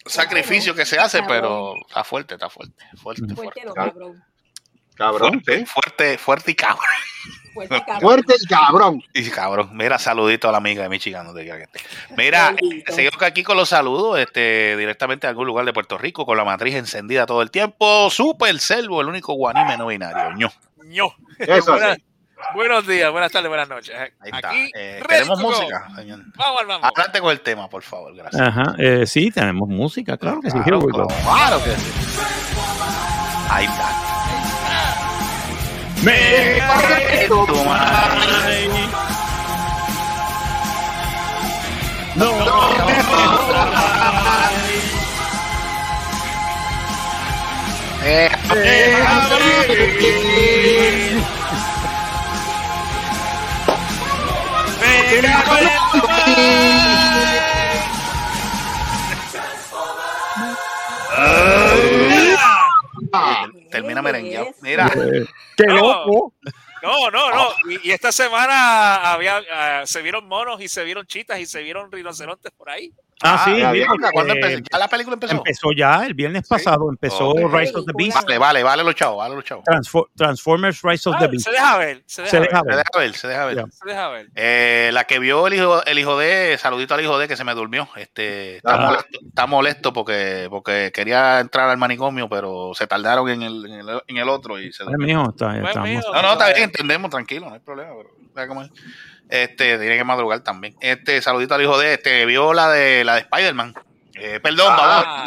Sacrificio 0.06 0.75
que 0.75 0.84
se 0.86 0.98
hace, 0.98 1.22
pero 1.25 1.75
está 1.88 2.04
fuerte, 2.04 2.34
está 2.34 2.48
fuerte. 2.48 2.84
Fuerte, 2.96 3.22
Fuerte 3.34 3.34
fuerte. 3.34 3.62
cabrón. 3.75 4.25
Cabrón, 4.94 5.42
Fuerte, 5.44 5.66
fuerte, 5.66 6.16
fuerte 6.18 6.50
y 6.52 6.54
cabrón. 6.54 6.80
Fuerte, 7.52 7.78
cabrón. 7.84 8.00
Fuerte 8.00 8.34
y 8.40 8.46
cabrón. 8.46 9.02
Y 9.12 9.30
cabrón, 9.30 9.70
mira, 9.76 9.98
saludito 9.98 10.48
a 10.48 10.52
la 10.52 10.58
amiga 10.58 10.82
de 10.84 10.88
Michigan, 10.88 11.26
donde 11.26 11.42
quiera 11.42 11.58
que 11.58 11.64
esté. 11.64 11.80
Mira, 12.16 12.54
eh, 12.62 12.82
seguimos 12.88 13.20
aquí 13.22 13.42
con 13.42 13.58
los 13.58 13.68
saludos, 13.68 14.18
este, 14.18 14.75
directamente 14.78 15.26
a 15.26 15.30
algún 15.30 15.46
lugar 15.46 15.66
de 15.66 15.75
Puerto 15.75 15.98
Rico, 15.98 16.25
con 16.25 16.38
la 16.38 16.44
matriz 16.44 16.75
encendida 16.76 17.26
todo 17.26 17.42
el 17.42 17.50
tiempo. 17.50 18.08
Super 18.08 18.58
Selvo, 18.58 19.02
el 19.02 19.08
único 19.08 19.34
guanime 19.34 19.76
no 19.76 19.86
binario. 19.88 20.34
ño. 20.36 20.50
ño. 20.86 21.14
Eso 21.38 21.72
Buena- 21.72 21.94
sí. 21.96 22.02
Buenos 22.55 22.87
días, 22.87 23.11
buenas 23.11 23.33
tardes, 23.33 23.49
buenas 23.49 23.69
noches. 23.69 23.95
Ahí 23.99 24.31
está. 24.33 24.49
Aquí, 24.49 24.71
Eh, 24.75 25.00
ready 25.00 25.07
¿Queremos 25.09 25.38
to 25.40 25.45
go. 25.45 25.50
música, 25.52 25.88
señor? 25.97 26.21
Vamos, 26.37 26.66
vamos. 26.66 26.90
Adelante 26.95 27.21
con 27.21 27.31
el 27.31 27.40
tema, 27.40 27.69
por 27.69 27.83
favor, 27.83 28.14
gracias. 28.14 28.40
Ajá, 28.43 28.75
eh, 28.78 29.07
sí, 29.07 29.31
tenemos 29.31 29.69
música, 29.69 30.16
claro 30.16 30.40
que 30.40 30.50
sí. 30.50 30.59
Claro, 30.61 30.81
we 30.81 30.93
go. 30.93 31.07
claro 31.07 31.62
que 31.64 31.71
sí. 31.71 31.93
Ahí 33.50 33.64
está. 33.66 33.88
Me 36.05 37.26
Tu 37.26 37.64
madre. 37.64 38.69
No, 42.16 42.33
Termina 63.70 64.02
merengueado. 64.02 64.48
Mira, 64.60 64.90
¡Qué 65.56 65.64
No. 65.66 65.75
loco! 65.76 66.34
No, 66.82 67.10
no, 67.10 67.30
no. 67.30 67.48
Y, 67.68 67.88
y 67.88 67.90
esta 67.92 68.12
semana 68.12 69.12
había, 69.12 69.42
ah, 69.52 69.82
se 69.86 70.02
vieron 70.02 70.28
monos 70.28 70.60
y 70.60 70.68
se 70.68 70.84
vieron 70.84 71.06
chitas 71.06 71.40
y 71.40 71.46
se 71.46 71.62
vieron 71.62 71.90
rinocerontes 71.90 72.52
por 72.52 72.70
ahí. 72.70 72.92
Ah, 73.23 73.42
sí, 73.46 73.58
ya, 73.58 73.73
mira, 73.73 73.87
ya, 74.02 74.11
¿cuándo 74.12 74.35
eh, 74.35 74.37
empezó? 74.37 74.62
¿Ya 74.70 74.78
la 74.78 74.88
película 74.88 75.14
empezó? 75.14 75.37
empezó 75.37 75.73
ya 75.73 76.04
el 76.04 76.12
viernes 76.12 76.46
pasado, 76.46 76.90
empezó. 76.90 77.32
Rise 77.49 77.75
of 77.75 77.87
the 77.87 77.92
Beast, 77.96 78.14
Vale, 78.23 78.37
vale, 78.37 78.62
vale 78.62 78.85
los 78.85 78.94
chavos, 78.94 79.16
vale 79.18 79.35
los 79.35 79.42
chavos. 79.44 79.64
Transfor- 79.64 80.08
Transformers 80.14 80.82
Rise 80.82 81.08
of 81.08 81.14
Ah, 81.16 81.20
the 81.20 81.28
Beast. 81.28 81.46
se 81.46 81.50
deja 81.52 81.78
ver, 81.78 82.02
se 82.06 82.23
deja 82.23 82.30
Se 82.30 82.40
ver, 82.40 82.49
deja 82.50 82.61
Se 82.61 82.66
ver. 82.68 82.76
deja 82.76 82.99
ver, 82.99 83.14
se 83.14 83.28
deja 83.28 83.44
ver. 83.46 83.56
Ya. 83.56 83.64
se 83.70 83.88
deja 83.88 84.08
ver. 84.11 84.28
Eh, 84.35 84.90
la 84.92 85.04
que 85.04 85.18
vio 85.18 85.46
el 85.46 85.54
hijo, 85.54 85.82
el 85.87 85.99
hijo 85.99 86.18
de, 86.18 86.58
saludito 86.58 86.92
al 86.92 87.00
hijo 87.00 87.18
de 87.18 87.26
que 87.26 87.37
se 87.38 87.44
me 87.44 87.54
durmió. 87.54 87.88
Este, 87.96 88.56
está, 88.58 88.75
Ah. 88.75 88.87
molesto, 88.87 89.18
está 89.26 89.46
molesto 89.46 89.92
porque, 89.94 90.49
porque 90.50 90.90
quería 90.94 91.40
entrar 91.40 91.70
al 91.70 91.78
manicomio, 91.78 92.28
pero 92.28 92.73
se 92.75 92.87
tardaron 92.87 93.30
en 93.30 93.40
el, 93.42 93.64
en 93.64 93.88
el, 93.88 94.02
en 94.08 94.16
el 94.18 94.28
otro 94.28 94.61
y 94.61 94.73
se 94.75 94.85
durmió. 94.85 95.30
está- 95.30 95.58
Pues. 95.58 95.75
No, 95.75 96.20
no, 96.23 96.32
está 96.32 96.49
bien, 96.49 96.64
entendemos, 96.64 97.11
tranquilo, 97.11 97.46
no 97.49 97.54
hay 97.54 97.61
problema. 97.61 97.92
Pero, 97.96 98.11
¿sabes 98.35 98.49
cómo 98.49 98.62
es? 98.62 98.70
Este, 99.28 99.78
tiene 99.78 99.97
que 99.97 100.04
madrugar 100.04 100.40
también. 100.40 100.76
Este, 100.80 101.21
saludito 101.21 101.54
al 101.54 101.62
hijo 101.62 101.78
de, 101.78 101.95
este, 101.95 102.25
vio 102.26 102.52
la 102.54 102.71
de 102.71 103.04
la 103.04 103.14
de 103.14 103.21
Spider-Man. 103.23 103.75
Eh, 104.14 104.40
perdón, 104.42 104.68
Ah. 104.71 104.76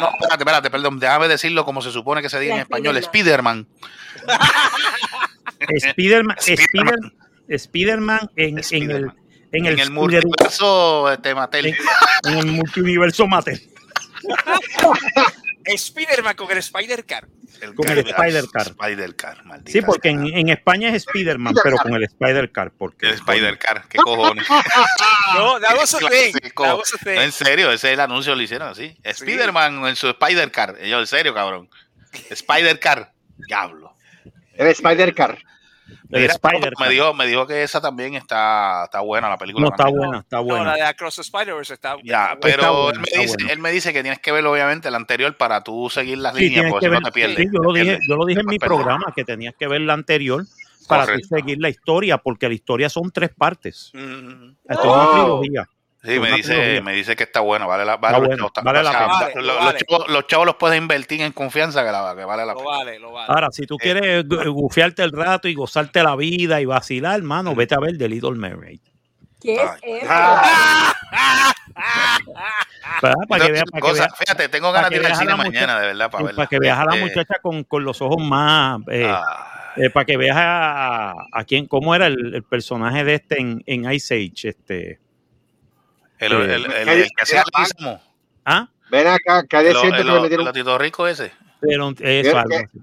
no, 0.00 0.06
espérate, 0.16 0.42
espérate, 0.42 0.70
perdón, 0.70 0.98
déjame 0.98 1.28
decirlo 1.28 1.64
como 1.64 1.80
se 1.82 1.90
supone 1.92 2.22
que 2.22 2.28
se 2.28 2.40
diga 2.40 2.54
La 2.54 2.60
en 2.60 2.62
español, 2.62 2.96
Spider-Man. 2.98 3.66
Spider-Man. 5.68 6.36
Spider-Man, 6.36 6.36
Spider-Man. 6.38 6.94
Spider- 6.94 7.12
Spider-Man 7.48 8.30
en, 8.36 8.58
en 8.70 8.90
el 8.90 8.90
en 8.90 8.90
el, 8.90 9.12
En 9.52 9.66
el 9.66 9.78
Spider- 9.80 9.90
multiverso, 9.92 11.10
este, 11.12 11.34
Mattel. 11.34 11.66
en, 11.66 11.76
en 12.24 12.38
el 12.38 12.46
multiverso 12.46 13.26
Mattel. 13.26 13.60
Spider-Man 15.64 16.34
con 16.36 16.50
el 16.50 16.58
Spider-Car. 16.58 17.26
El 17.60 17.74
Con 17.74 17.88
el 17.88 18.04
car- 18.04 18.28
Spider-Car. 18.28 18.74
Sí, 19.66 19.82
porque 19.82 20.08
en, 20.08 20.26
en 20.26 20.48
España 20.48 20.88
es 20.88 21.06
Spider-Man, 21.06 21.54
pero 21.62 21.76
con 21.76 21.94
el 21.94 22.04
Spider-Car. 22.04 22.72
Porque, 22.76 23.08
El 23.08 23.14
Spider-Car, 23.14 23.84
qué 23.88 23.98
cojones. 23.98 24.46
No, 25.34 25.60
that 25.60 25.76
was 25.76 25.94
a 25.94 25.98
thing. 25.98 26.32
Clásico. 26.32 26.64
That 26.64 26.76
was 26.76 26.94
a 26.94 26.98
thing. 26.98 27.14
No, 27.14 27.22
en 27.22 27.32
serio, 27.32 27.70
ese 27.70 27.88
es 27.88 27.94
el 27.94 28.00
anuncio 28.00 28.34
lo 28.34 28.42
hicieron 28.42 28.68
así. 28.68 28.96
Spider-Man 29.02 29.86
en 29.86 29.96
su 29.96 30.08
Spider-Car. 30.08 30.78
Yo, 30.82 30.98
en 31.00 31.06
serio, 31.06 31.32
cabrón. 31.34 31.68
Spider-Car. 32.30 33.12
Diablo. 33.46 33.94
El 34.54 34.66
Spider-Car. 34.68 35.38
Mira, 36.08 36.32
Spider-Car. 36.32 36.72
me 36.80 36.88
dijo, 36.92 37.14
me 37.14 37.26
dijo 37.26 37.46
que 37.46 37.62
esa 37.62 37.80
también 37.80 38.14
está, 38.14 38.84
está 38.84 39.00
buena, 39.00 39.28
la 39.28 39.36
película. 39.38 39.64
No, 39.66 39.70
está 39.70 39.84
también. 39.84 39.98
buena, 40.06 40.18
está 40.20 40.36
No, 40.38 40.44
buena. 40.44 40.64
la 40.64 40.74
de 40.74 40.82
Across 40.82 41.16
the 41.16 41.22
Spider-Verse 41.22 41.74
está. 41.74 41.96
Ya, 42.02 42.24
está 42.34 42.40
pero 42.40 42.82
buena, 42.84 42.90
él, 42.92 42.98
me 42.98 43.04
está 43.08 43.20
dice, 43.20 43.34
buena. 43.38 43.52
él 43.52 43.58
me 43.60 43.70
dice 43.72 43.92
que 43.92 44.02
tienes 44.02 44.18
que 44.20 44.32
ver, 44.32 44.46
obviamente, 44.46 44.88
el 44.88 44.94
anterior 44.94 45.36
para 45.36 45.62
tú 45.62 45.88
seguir 45.90 46.18
las 46.18 46.34
Sí, 46.34 46.48
líneas, 46.48 46.66
porque 46.70 46.86
que 46.86 46.86
si 46.86 46.90
ver, 46.90 47.00
no 47.02 47.06
te 47.08 47.12
pierdes. 47.12 47.36
sí, 47.38 47.44
yo 47.52 47.62
lo 47.62 47.72
dije, 47.72 47.98
yo 48.08 48.16
lo 48.16 48.24
dije 48.26 48.40
en 48.40 48.46
mi 48.46 48.58
programa 48.58 49.12
que 49.14 49.24
tenías 49.24 49.54
que 49.58 49.66
ver 49.68 49.80
la 49.82 49.94
anterior 49.94 50.44
para 50.88 51.06
tú 51.06 51.20
seguir 51.28 51.58
la 51.60 51.68
historia, 51.68 52.18
porque 52.18 52.48
la 52.48 52.54
historia 52.54 52.88
son 52.88 53.10
tres 53.12 53.30
partes. 53.36 53.90
Mm. 53.94 54.50
Esto 54.68 54.82
es 54.82 54.90
una 54.92 55.10
trilogía. 55.12 55.68
Sí, 56.02 56.18
me 56.18 56.32
dice, 56.32 56.80
me 56.80 56.92
dice 56.94 57.14
que 57.14 57.24
está 57.24 57.40
buena, 57.40 57.66
vale 57.66 57.84
la, 57.84 57.98
vale 57.98 58.18
los 58.20 58.22
la 58.22 58.36
pena. 58.36 58.62
Vale, 58.62 58.82
los, 59.42 59.56
vale. 59.58 59.78
chavos, 59.86 60.08
los 60.08 60.26
chavos 60.26 60.46
los 60.46 60.54
puedes 60.56 60.78
invertir 60.78 61.20
en 61.20 61.32
confianza 61.32 61.84
que, 61.84 61.92
la, 61.92 62.14
que 62.16 62.24
vale 62.24 62.46
la 62.46 62.52
Lo 62.54 62.58
pena. 62.60 62.70
vale, 62.70 62.98
lo 62.98 63.12
vale. 63.12 63.26
Ahora, 63.30 63.48
si 63.50 63.66
tú 63.66 63.76
quieres 63.76 64.24
gu- 64.24 64.50
gufiarte 64.50 65.02
el 65.02 65.12
rato 65.12 65.46
y 65.46 65.54
gozarte 65.54 66.02
la 66.02 66.16
vida 66.16 66.58
y 66.60 66.64
vacilar, 66.64 67.16
hermano, 67.18 67.54
vete 67.54 67.74
a 67.74 67.80
ver 67.80 67.98
The 67.98 68.08
Little 68.08 68.32
Mermaid. 68.36 68.80
¿Qué 69.42 69.56
es 69.56 69.70
eso? 69.82 70.06
Para 73.28 73.46
que 73.46 73.52
veas, 73.52 73.64
para 73.70 73.80
que 73.80 73.88
cosa- 73.88 74.02
veas, 74.04 74.18
fíjate, 74.18 74.48
tengo 74.48 74.72
ganas 74.72 74.90
que 74.90 74.96
de 74.98 75.02
ir 75.04 75.10
al 75.10 75.16
cine 75.16 75.30
la 75.30 75.36
mañana, 75.36 75.50
muchacha- 75.74 75.80
de 75.80 75.86
verdad, 75.86 76.10
para 76.10 76.24
verla. 76.24 76.36
para 76.36 76.48
que 76.48 76.58
veas 76.58 76.78
a 76.78 76.84
la 76.84 76.94
Este, 76.96 77.04
muchacha 77.06 77.34
con, 77.42 77.64
con 77.64 77.84
los 77.84 78.02
ojos 78.02 78.22
más, 78.22 78.80
eh, 78.90 79.04
ah, 79.06 79.72
eh, 79.76 79.90
para 79.90 80.04
que 80.04 80.16
veas 80.16 80.36
a, 80.38 81.14
a 81.32 81.44
quién, 81.44 81.66
cómo 81.66 81.94
era 81.94 82.06
el, 82.06 82.34
el 82.34 82.42
personaje 82.42 83.04
de 83.04 83.14
este 83.14 83.40
en, 83.40 83.62
en 83.66 83.90
Ice 83.92 84.14
Age, 84.14 84.48
este, 84.48 84.98
el, 86.20 86.32
el, 86.32 86.50
el, 86.50 86.72
el- 86.72 86.88
el 86.88 87.08
que 87.16 87.22
hacía 87.22 87.42
ah, 88.44 88.68
Ven 88.90 89.06
acá, 89.06 89.44
que 89.48 89.56
hay 89.56 89.64
de 89.66 89.74
cierto 89.74 89.96
que 89.98 90.04
le 90.04 90.20
metieron. 90.20 90.46
el 90.46 90.52
Tito 90.52 90.78
Rico 90.78 91.06
ese. 91.06 91.32
pero 91.60 91.90
eso, 91.90 91.96
¿Qué- 92.02 92.30
algo 92.36 92.48
qué? 92.48 92.56
así. 92.56 92.78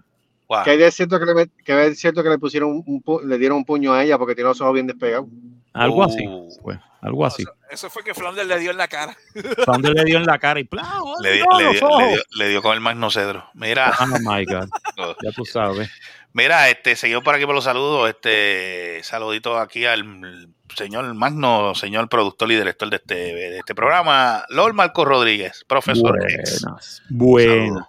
Guau. 0.47 0.63
Que 0.63 0.69
hay 0.71 0.77
de 0.77 0.91
cierto 0.91 1.19
que 1.19 1.25
le, 1.25 1.49
que 1.65 1.73
de 1.73 1.95
cierto 1.95 2.23
que 2.23 2.29
le 2.29 2.37
pusieron 2.39 2.69
un, 2.69 2.83
un 2.85 3.03
pu- 3.03 3.21
le 3.21 3.37
dieron 3.37 3.57
un 3.57 3.65
puño 3.65 3.93
a 3.93 4.01
ella 4.03 4.17
porque 4.17 4.33
tiene 4.33 4.47
los 4.49 4.61
ojos 4.61 4.73
bien 4.73 4.87
despegados. 4.87 5.27
algo 5.73 6.03
así, 6.05 6.25
pues, 6.63 6.79
algo 7.01 7.25
así. 7.25 7.41
Eso, 7.43 7.53
eso 7.69 7.89
fue 7.89 8.01
que 8.05 8.13
Flounder 8.13 8.45
le 8.45 8.57
dio 8.57 8.71
en 8.71 8.77
la 8.77 8.87
cara. 8.87 9.17
Donde 9.67 9.91
le 9.91 10.05
dio 10.05 10.17
en 10.17 10.25
la 10.25 10.39
cara 10.39 10.61
y 10.61 10.63
¡plá! 10.63 10.87
Le, 11.21 11.33
dio- 11.33 11.45
¡No, 11.51 11.57
le, 11.59 11.65
los 11.65 11.73
dio, 11.73 11.85
ojos! 11.87 12.01
le, 12.01 12.07
dio, 12.13 12.21
le 12.37 12.47
dio 12.49 12.61
con 12.61 12.73
el 12.75 12.79
magno 12.79 13.11
cedro. 13.11 13.43
Mira, 13.55 13.93
Oh 13.99 14.05
my 14.21 14.45
God, 14.45 14.69
ya 15.21 15.31
tú 15.35 15.43
sabes. 15.43 15.89
mira, 16.31 16.69
este, 16.69 16.95
seguimos 16.95 17.25
por 17.25 17.35
aquí 17.35 17.45
por 17.45 17.53
los 17.53 17.65
saludos. 17.65 18.07
Este, 18.09 19.01
saludito 19.03 19.57
aquí 19.59 19.83
al 19.83 20.47
señor 20.77 21.11
Magno, 21.15 21.73
señor 21.73 22.07
productor 22.07 22.51
y 22.51 22.55
director 22.55 22.89
de 22.89 22.97
este, 22.97 23.15
de 23.15 23.57
este 23.57 23.73
programa, 23.73 24.45
Lord 24.49 24.73
Marco 24.73 25.03
Rodríguez, 25.03 25.65
profesor. 25.67 26.17
Buenas, 26.19 27.01
buenas. 27.09 27.65
Saludos. 27.65 27.83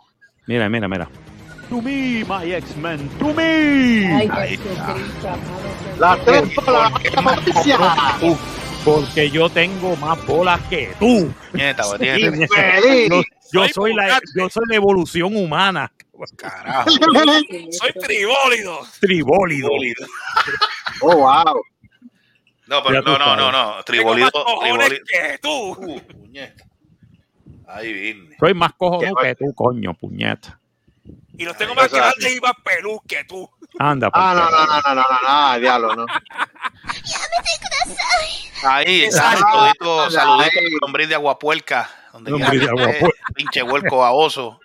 Mira, 0.47 0.69
mira, 0.69 0.89
mira. 0.89 1.09
To 1.69 1.83
me, 1.83 2.25
my 2.25 2.51
X-Men, 2.51 3.09
to 3.19 3.35
me. 3.35 4.07
Ay, 4.07 4.29
Ahí 4.33 4.57
Señor. 4.57 4.97
Las 5.99 6.25
tres 6.25 6.55
¿Por 6.55 6.65
bolas 6.65 6.93
la. 7.67 8.17
Tú, 8.21 8.39
porque 8.85 9.31
yo 9.31 9.51
tengo 9.51 9.95
más 9.97 10.25
bolas 10.27 10.59
que 10.71 10.95
tú. 10.99 11.31
Nieta, 11.53 11.85
Sí, 11.85 13.09
yo, 13.11 13.23
yo 13.53 13.69
Soy 13.69 13.95
la, 13.95 14.19
yo 14.35 14.49
soy 14.49 14.65
la 14.67 14.77
evolución 14.77 15.37
humana. 15.37 15.93
Carajo. 16.37 16.91
Soy 16.91 17.93
tribólido. 18.01 18.81
Tribólido. 19.01 19.69
Oh, 21.03 21.17
wow. 21.17 21.63
No, 22.69 22.83
pero 22.83 23.03
no, 23.03 23.19
no, 23.19 23.35
no, 23.37 23.51
no. 23.51 23.83
Tribolido. 23.85 24.27
más 24.27 24.45
cojones 24.45 24.89
triboli- 24.91 25.03
que 25.07 25.39
tú. 25.39 25.71
Uh, 25.73 26.01
puñeta. 26.01 26.65
Ahí 27.67 27.93
viene. 27.93 28.37
Soy 28.39 28.55
más 28.55 28.73
cojonudo 28.75 29.17
Qué 29.23 29.29
que 29.29 29.35
tú, 29.47 29.55
coño, 29.55 29.95
puñeta. 29.95 30.58
Y 31.39 31.45
los 31.45 31.57
tengo 31.57 31.75
más 31.75 31.91
grandes 31.91 32.37
y 32.37 32.41
más 32.41 32.53
pelú 32.65 33.01
que 33.09 33.25
tú. 33.25 33.49
Anda, 33.79 34.11
Ah, 34.13 34.35
por 34.35 34.43
no, 34.43 34.51
no, 34.51 34.67
no, 34.67 34.83
no, 34.83 34.95
no, 34.95 35.07
no, 35.23 35.53
no, 35.53 35.61
diablo, 35.61 35.95
no. 35.97 36.07
Ahí. 38.65 39.11
Saludito, 39.11 40.11
saludito 40.11 40.59
al 40.59 40.73
lombriz 40.83 41.09
de 41.09 41.15
Aguapuerca. 41.15 41.91
Donde 42.13 42.31
Lombriz 42.33 42.61
de 42.61 42.69
Aguapuerca. 42.69 43.21
Pinche 43.35 43.63
huerco 43.63 43.99
baboso. 43.99 44.61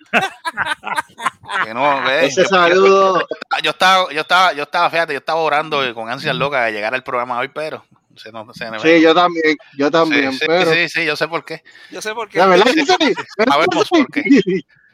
que 1.64 1.72
no, 1.74 2.02
ve, 2.02 2.26
Ese 2.26 2.42
yo- 2.42 2.48
saludo. 2.48 3.26
Yo 3.62 3.70
estaba, 3.70 4.12
yo 4.12 4.20
estaba, 4.22 4.52
yo 4.52 4.62
estaba, 4.64 4.90
fíjate, 4.90 5.12
yo 5.12 5.18
estaba 5.18 5.40
orando 5.40 5.94
con 5.94 6.10
ansias 6.10 6.34
locas 6.34 6.66
de 6.66 6.72
llegar 6.72 6.94
al 6.94 7.04
programa 7.04 7.38
hoy, 7.38 7.48
pero 7.48 7.84
se 8.16 8.32
no, 8.32 8.52
se 8.52 8.68
me- 8.70 8.80
Sí, 8.80 9.00
yo 9.00 9.14
también, 9.14 9.56
yo 9.76 9.86
Sí, 9.86 9.92
también, 9.92 10.32
sí, 10.32 10.44
pero. 10.46 10.72
sí, 10.72 10.88
sí, 10.88 11.04
yo 11.04 11.14
sé 11.16 11.28
por 11.28 11.44
qué. 11.44 11.62
Yo 11.90 12.02
sé 12.02 12.12
por 12.14 12.28
qué. 12.28 12.38
La 12.38 12.46
verdad 12.46 12.64
que 12.72 12.84
sí. 12.84 13.14
Sabemos 13.48 13.88
por 13.88 14.06
qué. 14.10 14.22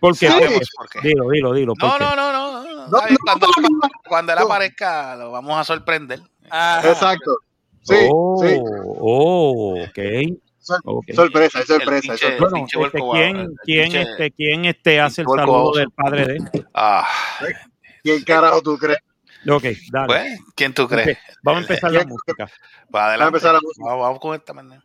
Porque, 0.00 0.18
Sí. 0.18 0.26
Sabemos 0.28 0.68
por 0.76 0.88
qué. 0.88 1.00
dilo, 1.08 1.28
dilo, 1.30 1.52
dilo. 1.54 1.74
¿por 1.74 1.88
No, 1.88 1.98
no, 1.98 2.16
no, 2.16 2.32
no. 2.32 2.62
no, 2.62 2.74
No, 2.88 2.96
está 2.96 3.06
bien, 3.06 3.18
no, 3.18 3.32
cuando, 3.32 3.46
no, 3.46 3.68
no. 3.68 3.80
cuando 4.08 4.32
él 4.32 4.38
aparezca, 4.38 5.16
lo 5.16 5.30
vamos 5.30 5.58
a 5.58 5.64
sorprender. 5.64 6.20
Ajá. 6.50 6.88
Exacto. 6.90 7.36
Sí, 7.82 7.94
oh, 8.12 8.42
sí. 8.46 8.56
oh, 8.62 9.80
ok. 9.82 10.38
Sor- 10.58 10.80
ok. 10.84 11.04
Sorpresa, 11.14 11.62
sorpresa. 11.64 12.16
sorpresa. 12.16 12.36
Bueno, 12.38 12.66
este, 12.66 12.98
¿quién, 13.12 13.54
quién, 13.64 13.84
pinche- 13.92 14.02
este, 14.10 14.30
quién 14.32 14.64
este 14.66 15.00
hace 15.00 15.22
el 15.22 15.28
saludo 15.28 15.72
del 15.72 15.90
padre 15.90 16.26
de 16.26 16.36
él? 16.36 16.66
Ah, 16.74 17.06
¿Quién 18.02 18.22
carajo 18.24 18.60
tú 18.62 18.76
crees? 18.78 18.98
Ok, 19.48 19.64
dale. 19.90 20.06
pues, 20.06 20.40
¿quién 20.54 20.74
tú 20.74 20.86
crees? 20.86 21.16
Vamos 21.42 21.60
a 21.60 21.62
empezar 21.62 21.90
la 21.92 22.04
música. 22.04 22.44
Va 22.94 23.16
Va 23.16 23.24
a 23.24 23.26
empezar 23.26 23.54
la 23.54 23.60
música. 23.62 23.86
Vamos, 23.86 24.02
vamos 24.02 24.20
con 24.20 24.34
esta 24.34 24.52
manera. 24.52 24.84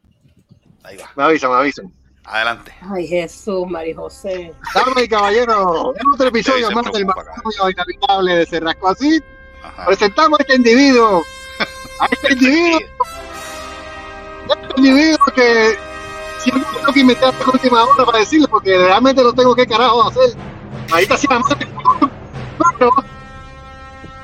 Ahí 0.84 0.96
va. 0.98 1.12
Me 1.16 1.24
avisan, 1.24 1.52
me 1.52 1.58
avisan. 1.58 1.92
Adelante. 2.26 2.74
Ay, 2.92 3.08
Jesús, 3.08 3.68
María 3.68 3.96
José. 3.96 4.54
Damas 4.74 5.04
y 5.04 5.08
caballeros, 5.08 5.96
en 5.96 6.08
otro 6.14 6.28
episodio 6.28 6.72
más 6.72 6.92
del 6.92 7.06
matrimonio 7.06 7.70
inhabitable 7.70 8.36
de 8.38 8.46
Cerrasco 8.46 8.88
así, 8.90 9.20
Ajá. 9.64 9.86
presentamos 9.86 10.40
a 10.40 10.42
este 10.44 10.56
individuo 10.56 11.24
a 12.00 12.06
este 12.12 12.34
individuo, 12.34 12.80
este 14.50 14.74
individuo 14.78 15.26
que 15.36 15.78
siempre 16.40 16.70
tengo 16.74 16.94
que 16.94 17.00
inventar 17.00 17.34
la 17.34 17.46
última 17.52 17.84
hora 17.84 18.06
para 18.06 18.20
decirle, 18.20 18.48
porque 18.48 18.78
realmente 18.78 19.24
no 19.24 19.34
tengo 19.34 19.56
qué 19.56 19.66
carajo 19.68 20.08
hacer. 20.08 20.36
Ahí 20.92 21.04
está 21.04 21.16
así 21.16 21.28
la 21.28 21.40
madre. 21.40 21.68
Pero 22.78 22.92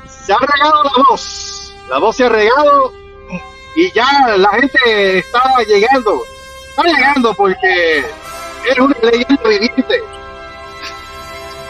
se 0.08 0.34
ha 0.34 0.38
regado 0.38 0.84
la 0.84 0.92
voz. 1.10 1.76
La 1.90 1.98
voz 2.00 2.16
se 2.16 2.26
ha 2.26 2.30
regado 2.30 2.94
y 3.76 3.92
ya 3.94 4.36
la 4.38 4.50
gente 4.50 5.20
está 5.20 5.42
llegando. 5.68 6.22
Está 6.72 6.84
llegando 6.84 7.34
porque 7.34 8.00
es 8.00 8.80
una 8.80 8.96
leyenda 9.04 9.38
viviente. 9.48 10.02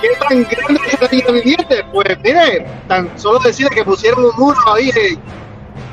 ¿Qué 0.01 0.07
tan 0.27 0.43
grande 0.43 0.81
es 0.87 1.01
la 1.01 1.07
leyenda 1.07 1.31
viviente? 1.33 1.83
Pues 1.91 2.17
mire, 2.23 2.65
tan 2.87 3.19
solo 3.19 3.39
decirle 3.39 3.69
que 3.75 3.83
pusieron 3.83 4.25
un 4.25 4.31
muro 4.37 4.57
ahí 4.73 4.89
en, 4.95 5.21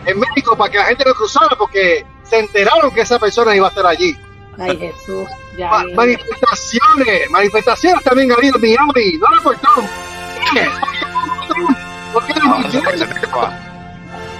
en 0.06 0.18
México 0.20 0.56
para 0.56 0.70
que 0.70 0.78
la 0.78 0.84
gente 0.84 1.04
no 1.06 1.14
cruzara 1.14 1.54
porque 1.58 2.04
se 2.24 2.38
enteraron 2.38 2.90
que 2.90 3.02
esa 3.02 3.18
persona 3.18 3.54
iba 3.54 3.66
a 3.66 3.70
estar 3.70 3.86
allí. 3.86 4.16
Ay, 4.58 4.76
Jesús. 4.78 5.28
Ya 5.56 5.70
Ma- 5.70 5.78
viene. 5.82 5.94
manifestaciones, 5.96 7.30
manifestaciones 7.30 8.02
también 8.04 8.32
ha 8.32 8.34
habido 8.34 8.56
en 8.56 8.62
Miami, 8.62 9.18
no 9.18 9.34
lo 9.34 9.42
cortaron. 9.42 9.86
¿Qué? 10.52 10.68
Porque 12.12 12.32
él 12.32 12.38
es 12.38 12.44
más 12.44 12.72
grande. 12.72 13.16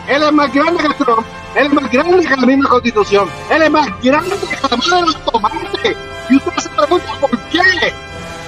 Él 0.08 0.22
es 0.22 0.32
más 0.32 0.52
grande 0.52 0.82
que 0.82 1.04
Trump, 1.04 1.26
él 1.54 1.66
es 1.66 1.72
más 1.72 1.90
grande 1.90 2.26
que 2.26 2.36
la 2.36 2.46
misma 2.46 2.68
constitución, 2.70 3.28
él 3.50 3.62
es 3.62 3.70
más 3.70 3.86
grande 4.02 4.36
que 4.38 4.56
la 4.56 4.76
madre 4.76 4.96
de 4.96 5.02
los 5.02 5.24
tomates. 5.24 5.96
Y 6.30 6.36
usted 6.36 6.56
se 6.56 6.68
pregunta 6.70 7.12
por 7.20 7.30
qué. 7.30 7.92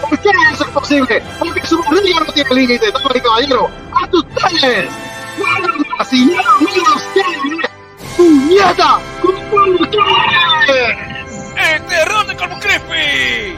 ¿Por 0.01 0.19
qué 0.19 0.31
eso 0.53 0.65
es 0.65 0.71
posible? 0.71 1.23
Porque 1.39 1.67
su 1.67 1.79
barriga 1.83 2.21
no 2.21 2.33
tiene 2.33 2.55
límite, 2.55 2.91
damas 2.91 3.15
y 3.15 3.21
caballeros. 3.21 3.71
¡Hasta 3.93 4.17
ustedes! 4.17 4.91
¡Mierda, 5.39 6.05
señor! 6.05 6.45
¡Mira 6.61 6.95
ustedes! 6.97 7.71
¡Puñeta! 8.17 8.99
¡Con 9.21 9.75
ustedes! 9.75 11.20
¡El 11.61 11.85
terror 11.87 12.27
de 12.27 12.37
Corpus 12.37 12.59
Crispy! 12.65 13.57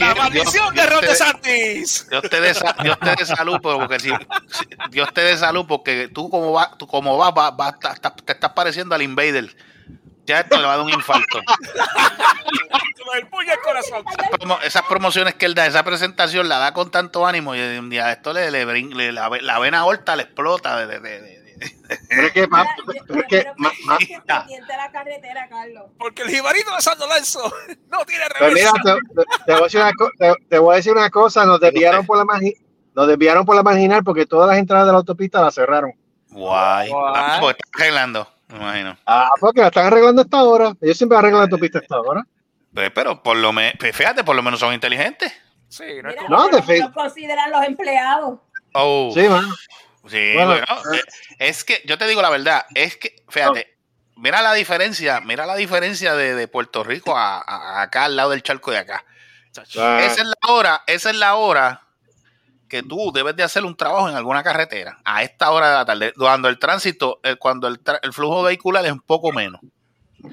¡La 0.00 0.14
maldición 0.14 0.74
de 0.74 0.86
Ron 0.86 1.00
DeSantis! 1.00 2.06
Dios 2.08 2.22
te 2.30 2.40
dé 2.40 2.54
sa- 2.54 2.76
Dios 2.82 2.98
te 3.00 3.14
dé 3.16 3.26
salud, 3.26 3.58
porque 3.62 4.00
si, 4.00 4.08
si- 4.10 4.66
Dios 4.90 5.12
te 5.12 5.20
dé 5.22 5.36
salud, 5.36 5.66
porque 5.66 6.08
tú 6.08 6.30
como 6.30 6.52
vas, 6.52 6.76
tú 6.78 6.86
como 6.86 7.16
vas, 7.16 7.32
te 8.24 8.32
estás 8.32 8.52
pareciendo 8.52 8.94
al 8.94 9.02
invader. 9.02 9.54
Ya 10.26 10.40
esto 10.40 10.58
le 10.58 10.64
va 10.66 10.74
a 10.74 10.76
dar 10.76 10.84
un 10.84 10.92
infarto. 10.92 11.40
El 13.18 13.28
corazón. 13.64 14.04
Promo- 14.38 14.58
esas 14.62 14.82
promociones 14.82 15.34
que 15.34 15.46
él 15.46 15.54
da, 15.54 15.64
esa 15.66 15.82
presentación 15.84 16.48
la 16.50 16.58
da 16.58 16.74
con 16.74 16.90
tanto 16.90 17.26
ánimo 17.26 17.54
y 17.56 17.60
un 17.60 17.88
día 17.88 18.06
a 18.06 18.12
esto 18.12 18.34
le, 18.34 18.50
le 18.50 19.12
la, 19.12 19.30
la 19.40 19.58
vena 19.58 19.78
aorta 19.80 20.16
le 20.16 20.24
explota. 20.24 20.76
De, 20.76 20.86
de- 20.86 21.00
de- 21.00 21.20
de- 21.22 21.37
Pero 22.08 22.22
es 22.26 22.32
que, 22.32 22.46
ma- 22.46 22.66
pero 23.06 23.20
es 23.20 23.26
que, 23.28 23.46
ma- 23.56 23.72
ma- 23.84 23.98
pendiente 23.98 24.76
la 24.76 24.90
carretera, 24.92 25.48
Carlos. 25.48 25.84
Porque 25.98 26.22
el 26.22 26.28
jibarito 26.28 26.74
de 26.74 26.80
San 26.82 26.98
Lorenzo 26.98 27.40
no 27.90 28.04
tiene 28.04 28.24
Pues 28.38 28.54
mira, 28.54 28.70
reversa. 28.72 28.98
te, 29.46 29.52
voy 29.52 29.60
a 29.60 29.64
decir 29.64 29.80
una 29.80 29.92
te- 30.18 30.34
te 30.48 30.58
voy 30.58 30.72
a 30.72 30.76
decir 30.76 30.92
una 30.92 31.10
cosa, 31.10 31.44
nos 31.44 31.60
desviaron 31.60 32.04
por 32.06 32.18
la 32.18 32.24
margi- 32.24 32.56
nos 32.94 33.06
desviaron 33.06 33.44
por 33.44 33.54
la 33.56 33.62
marginal 33.62 34.02
porque 34.04 34.26
todas 34.26 34.48
las 34.48 34.58
entradas 34.58 34.86
de 34.86 34.92
la 34.92 34.98
autopista 34.98 35.40
las 35.40 35.54
cerraron. 35.54 35.92
Guay. 36.30 36.90
Guay. 36.90 37.12
Ah, 37.16 37.38
pues 37.40 37.56
está 37.56 37.68
arreglando, 37.78 38.28
me 38.48 38.56
imagino. 38.56 38.98
Ah, 39.06 39.30
porque 39.40 39.60
la 39.60 39.68
están 39.68 39.86
arreglando 39.86 40.22
hasta 40.22 40.38
ahora. 40.38 40.72
Ellos 40.80 40.96
siempre 40.98 41.16
arreglan 41.16 41.40
la 41.40 41.44
autopista 41.44 41.78
hasta 41.78 41.94
ahora. 41.96 42.26
Pues, 42.74 42.90
pero 42.94 43.22
por 43.22 43.36
lo 43.36 43.52
menos, 43.52 43.74
fíjate, 43.92 44.24
por 44.24 44.36
lo 44.36 44.42
menos 44.42 44.60
son 44.60 44.74
inteligentes. 44.74 45.32
Sí, 45.68 45.84
no 46.02 46.10
es 46.10 46.16
Mira, 46.16 46.26
como- 46.26 46.48
No, 46.50 46.62
fe- 46.62 46.80
lo 46.80 46.92
consideran 46.92 47.50
los 47.50 47.62
empleados. 47.64 48.40
Oh. 48.74 49.10
Sí, 49.14 49.28
mano. 49.28 49.48
Sí, 50.08 50.32
Bueno, 50.34 50.50
bueno, 50.52 50.94
eh, 50.94 51.02
es 51.38 51.64
que 51.64 51.82
yo 51.86 51.98
te 51.98 52.06
digo 52.06 52.22
la 52.22 52.30
verdad, 52.30 52.64
es 52.74 52.96
que, 52.96 53.16
fíjate, 53.28 53.76
mira 54.16 54.42
la 54.42 54.52
diferencia, 54.54 55.20
mira 55.20 55.46
la 55.46 55.56
diferencia 55.56 56.14
de, 56.14 56.34
de 56.34 56.48
Puerto 56.48 56.82
Rico 56.84 57.16
a, 57.16 57.38
a- 57.40 57.82
acá 57.82 58.04
al 58.06 58.16
lado 58.16 58.30
del 58.30 58.42
charco 58.42 58.70
de 58.70 58.78
acá. 58.78 59.04
Ah, 59.78 59.98
Esa 60.02 60.22
es 60.22 60.26
la 60.28 60.52
hora, 60.52 60.82
esa 60.86 61.10
es 61.10 61.16
la 61.16 61.34
hora 61.36 61.82
que 62.68 62.82
tú 62.82 63.12
debes 63.12 63.34
de 63.34 63.42
hacer 63.42 63.64
un 63.64 63.76
trabajo 63.76 64.08
en 64.10 64.14
alguna 64.16 64.42
carretera 64.42 64.98
a 65.04 65.22
esta 65.22 65.50
hora 65.50 65.68
de 65.70 65.74
la 65.76 65.84
tarde, 65.86 66.12
cuando 66.16 66.48
el 66.48 66.58
tránsito, 66.58 67.18
eh, 67.22 67.36
cuando 67.36 67.66
el, 67.66 67.80
el 68.02 68.12
flujo 68.12 68.42
vehicular 68.42 68.84
es 68.84 68.92
un 68.92 69.00
poco 69.00 69.32
menos 69.32 69.60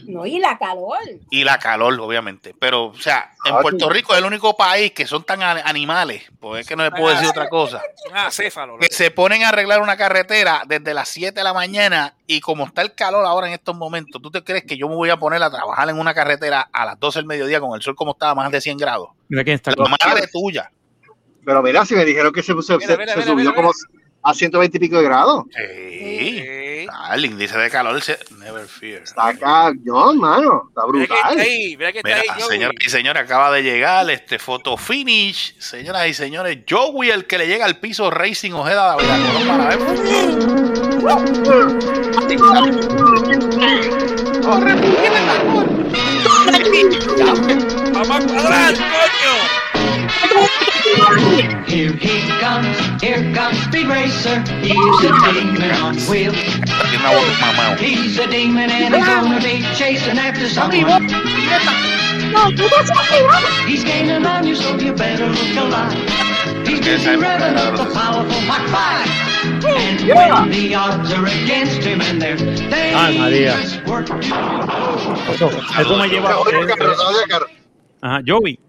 No, 0.08 0.26
y 0.26 0.39
la 0.39 0.58
calor. 0.58 0.98
y 1.30 1.43
la 1.43 1.60
calor, 1.60 2.00
obviamente. 2.00 2.56
Pero, 2.60 2.86
o 2.88 2.95
sea, 2.95 3.32
en 3.45 3.54
Ah, 3.56 3.60
Puerto. 3.62 3.88
Rico 3.89 4.13
es 4.13 4.19
el 4.19 4.26
único 4.26 4.58
país 4.58 4.91
que 4.93 5.06
son 5.06 5.24
tan 5.24 5.41
animales, 5.43 6.24
pues 6.39 6.62
es 6.62 6.67
que 6.67 6.76
no 6.76 6.84
le 6.84 6.89
puedo 6.91 7.10
decir 7.10 7.28
otra 7.30 7.48
cosa. 7.50 7.82
Ah, 8.13 8.30
céfalo. 8.32 8.78
que 8.80 8.88
se 8.91 9.12
ponen 9.12 9.43
a 9.43 9.50
arreglar 9.50 9.82
una 9.82 9.98
carretera 9.98 10.63
desde 10.67 10.93
las 10.93 11.10
7 11.10 11.39
de 11.39 11.43
la 11.43 11.54
mañana 11.54 12.15
y 12.28 12.39
como 12.39 12.65
está 12.65 12.82
el 12.82 12.93
calor 12.95 13.26
ahora 13.26 13.48
en 13.48 13.54
estos 13.54 13.76
momentos, 13.76 14.21
¿tú 14.21 14.32
te 14.32 14.43
crees 14.43 14.63
que 14.63 14.78
yo 14.78 14.88
me 14.88 14.95
voy 14.95 15.10
a 15.10 15.17
poner 15.17 15.41
a 15.43 15.50
trabajar 15.52 15.89
en 15.89 16.00
una 16.00 16.13
carretera 16.13 16.67
a 16.71 16.86
las 16.86 17.00
12 17.00 17.19
del 17.19 17.26
mediodía 17.26 17.60
con 17.60 17.76
el 17.76 17.82
sol 17.82 17.95
como 17.95 18.12
estaba 18.13 18.34
más 18.36 18.52
de 18.52 18.62
100 18.62 18.78
grados? 18.78 19.10
Mira 19.28 19.43
quién 19.43 19.56
está 19.56 19.71
La 19.76 19.86
madre 19.89 20.28
tuya. 20.32 20.71
Pero 21.45 21.62
mira, 21.62 21.86
si 21.86 21.93
me 21.95 22.06
dijeron 22.06 22.32
que 22.34 22.41
se, 22.41 22.54
se- 22.62 22.78
Mira, 22.78 22.98
mira, 22.98 23.13
se 23.13 23.19
mira, 23.19 23.32
subió 23.32 23.36
mira, 23.52 23.54
como 23.56 23.71
a 24.26 24.34
120 24.34 24.78
y 24.78 24.80
pico 24.80 24.98
de 24.98 25.04
grados. 25.04 25.44
Sí. 25.56 25.64
Sí. 25.98 26.88
Ah, 26.92 27.16
el 27.16 27.26
índice 27.26 27.58
de 27.58 27.70
calor 27.70 28.02
se... 28.02 28.18
Never 28.40 28.68
fear. 28.68 29.04
Está 29.04 29.28
acá, 29.30 29.72
no, 29.84 30.14
mano, 30.16 30.70
está 30.70 30.82
Mira 30.92 31.06
que 31.08 31.14
está 31.14 31.28
brutal. 31.28 31.40
ahí, 31.40 31.78
mira 31.78 31.92
que 31.92 31.98
está 32.00 32.10
Mira, 32.10 32.22
ahí, 32.22 32.76
y 32.80 32.90
señores, 32.90 33.24
acaba 33.24 33.52
de 33.52 33.64
llegar 33.64 34.10
este 34.10 34.40
foto 34.40 34.78
finish. 34.78 35.56
Señoras 35.60 36.08
y 36.08 36.14
señores, 36.14 36.60
Joey, 36.70 37.10
el 37.12 37.26
que 37.26 37.38
le 37.38 37.48
llega 37.48 37.66
al 37.66 37.78
piso 37.80 38.10
Racing 38.10 38.54
Ojeda 38.54 38.96
de 38.98 39.04
ver. 39.04 39.08
Vamos 39.08 39.42
a 48.10 48.28
cuadrar, 48.28 48.74
coño. 48.74 49.64
Here 51.68 51.91
he 51.94 52.22
comes, 52.39 52.68
here 53.02 53.34
comes 53.34 53.58
Speed 53.63 53.88
Racer. 53.88 54.39
He's 54.62 55.04
a 55.04 55.12
demon 55.34 55.72
on 55.82 55.96
wheels. 56.10 56.36
Tiene 56.36 57.00
una 57.00 57.12
voz 57.15 57.39
mamá. 57.41 57.78
He's 57.78 58.18
a 58.20 58.28
demon 58.28 58.70
and 58.70 58.94
he's 58.96 59.06
gonna 59.06 59.39
be 59.41 59.62
chasing 59.76 60.18
after 60.18 60.48
someone. 60.48 61.04
He's 63.68 63.84
gaining 63.84 64.26
on 64.26 64.46
you, 64.46 64.56
so 64.56 64.78
you 64.78 64.94
better 64.94 65.28
look 65.28 65.58
alive. 65.58 65.98
He's 66.68 66.80
busy 66.80 67.15
revving 67.18 67.58
up 67.58 67.76
the 67.78 67.84
los- 67.84 67.94
powerful 67.94 68.41
Mach 68.41 68.68
5. 68.70 69.10
And 69.65 70.02
Yeah. 70.02 70.41
when 70.41 70.52
the 70.52 70.76
odds 70.76 71.12
are 71.13 71.26
against 71.26 71.82
him 71.84 72.02
and 72.02 72.22
they're 72.22 72.38
Ay, 72.96 73.15
María. 73.18 73.56
dangerous 73.58 73.86
work. 73.88 74.10
Eso, 75.34 75.50
eso 75.50 75.98
me 75.98 76.08
lleva 76.10 76.30
a 76.32 76.39
Oye, 76.39 76.52
carro, 76.52 76.94
oye, 77.10 77.28
carro. 77.28 77.46
Ajá, 78.02 78.22
Joey, 78.26 78.60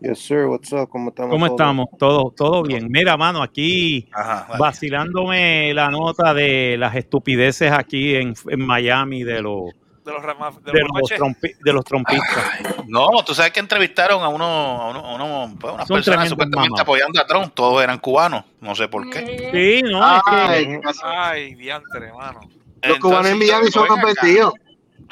Yes, 0.00 0.18
sir. 0.20 0.46
What's 0.46 0.72
up? 0.72 0.88
¿Cómo 0.88 1.10
estamos? 1.10 1.30
¿cómo 1.32 1.46
todos? 1.46 1.58
estamos? 1.60 1.86
Todo, 1.98 2.30
todo 2.36 2.62
bien. 2.62 2.86
Mira, 2.90 3.16
mano, 3.16 3.42
aquí 3.42 4.08
Ajá, 4.12 4.56
vacilándome 4.58 5.72
la 5.74 5.88
nota 5.90 6.32
de 6.34 6.76
las 6.78 6.94
estupideces 6.96 7.72
aquí 7.72 8.14
en, 8.16 8.34
en 8.48 8.66
Miami 8.66 9.22
de 9.24 9.42
los 9.42 9.72
De 10.04 10.12
los 10.12 10.22
ramas, 10.22 10.54
de 10.62 10.72
de 10.72 10.78
los 10.80 10.88
los, 10.88 11.10
ramaches. 11.10 11.20
trompi- 11.20 11.56
de 11.64 11.72
los 11.72 11.84
trompistas. 11.84 12.44
No, 12.86 13.08
tú 13.26 13.34
sabes 13.34 13.52
que 13.52 13.60
entrevistaron 13.60 14.22
a 14.22 14.28
uno, 14.28 14.44
a 14.44 14.90
uno, 14.90 14.98
a 15.00 15.14
uno- 15.14 15.56
pues, 15.58 15.74
unas 15.74 15.88
Son 15.88 15.96
personas 15.96 16.04
tremendos 16.04 16.28
supuestamente 16.30 16.80
apoyando 16.82 17.20
a 17.20 17.26
Trump, 17.26 17.52
todos 17.54 17.82
eran 17.82 17.98
cubanos, 17.98 18.44
no 18.60 18.74
sé 18.74 18.86
por 18.88 19.08
qué. 19.10 19.50
Sí, 19.52 19.82
no, 19.90 20.16
es 20.16 20.22
que 20.30 20.36
Ay. 20.36 20.80
Ay, 21.02 21.54
diantre, 21.54 22.12
mano. 22.12 22.40
Los 22.82 22.98
cubanos 22.98 23.26
en 23.32 23.38
Miami 23.38 23.68
son 23.72 23.86
convertidos. 23.88 24.52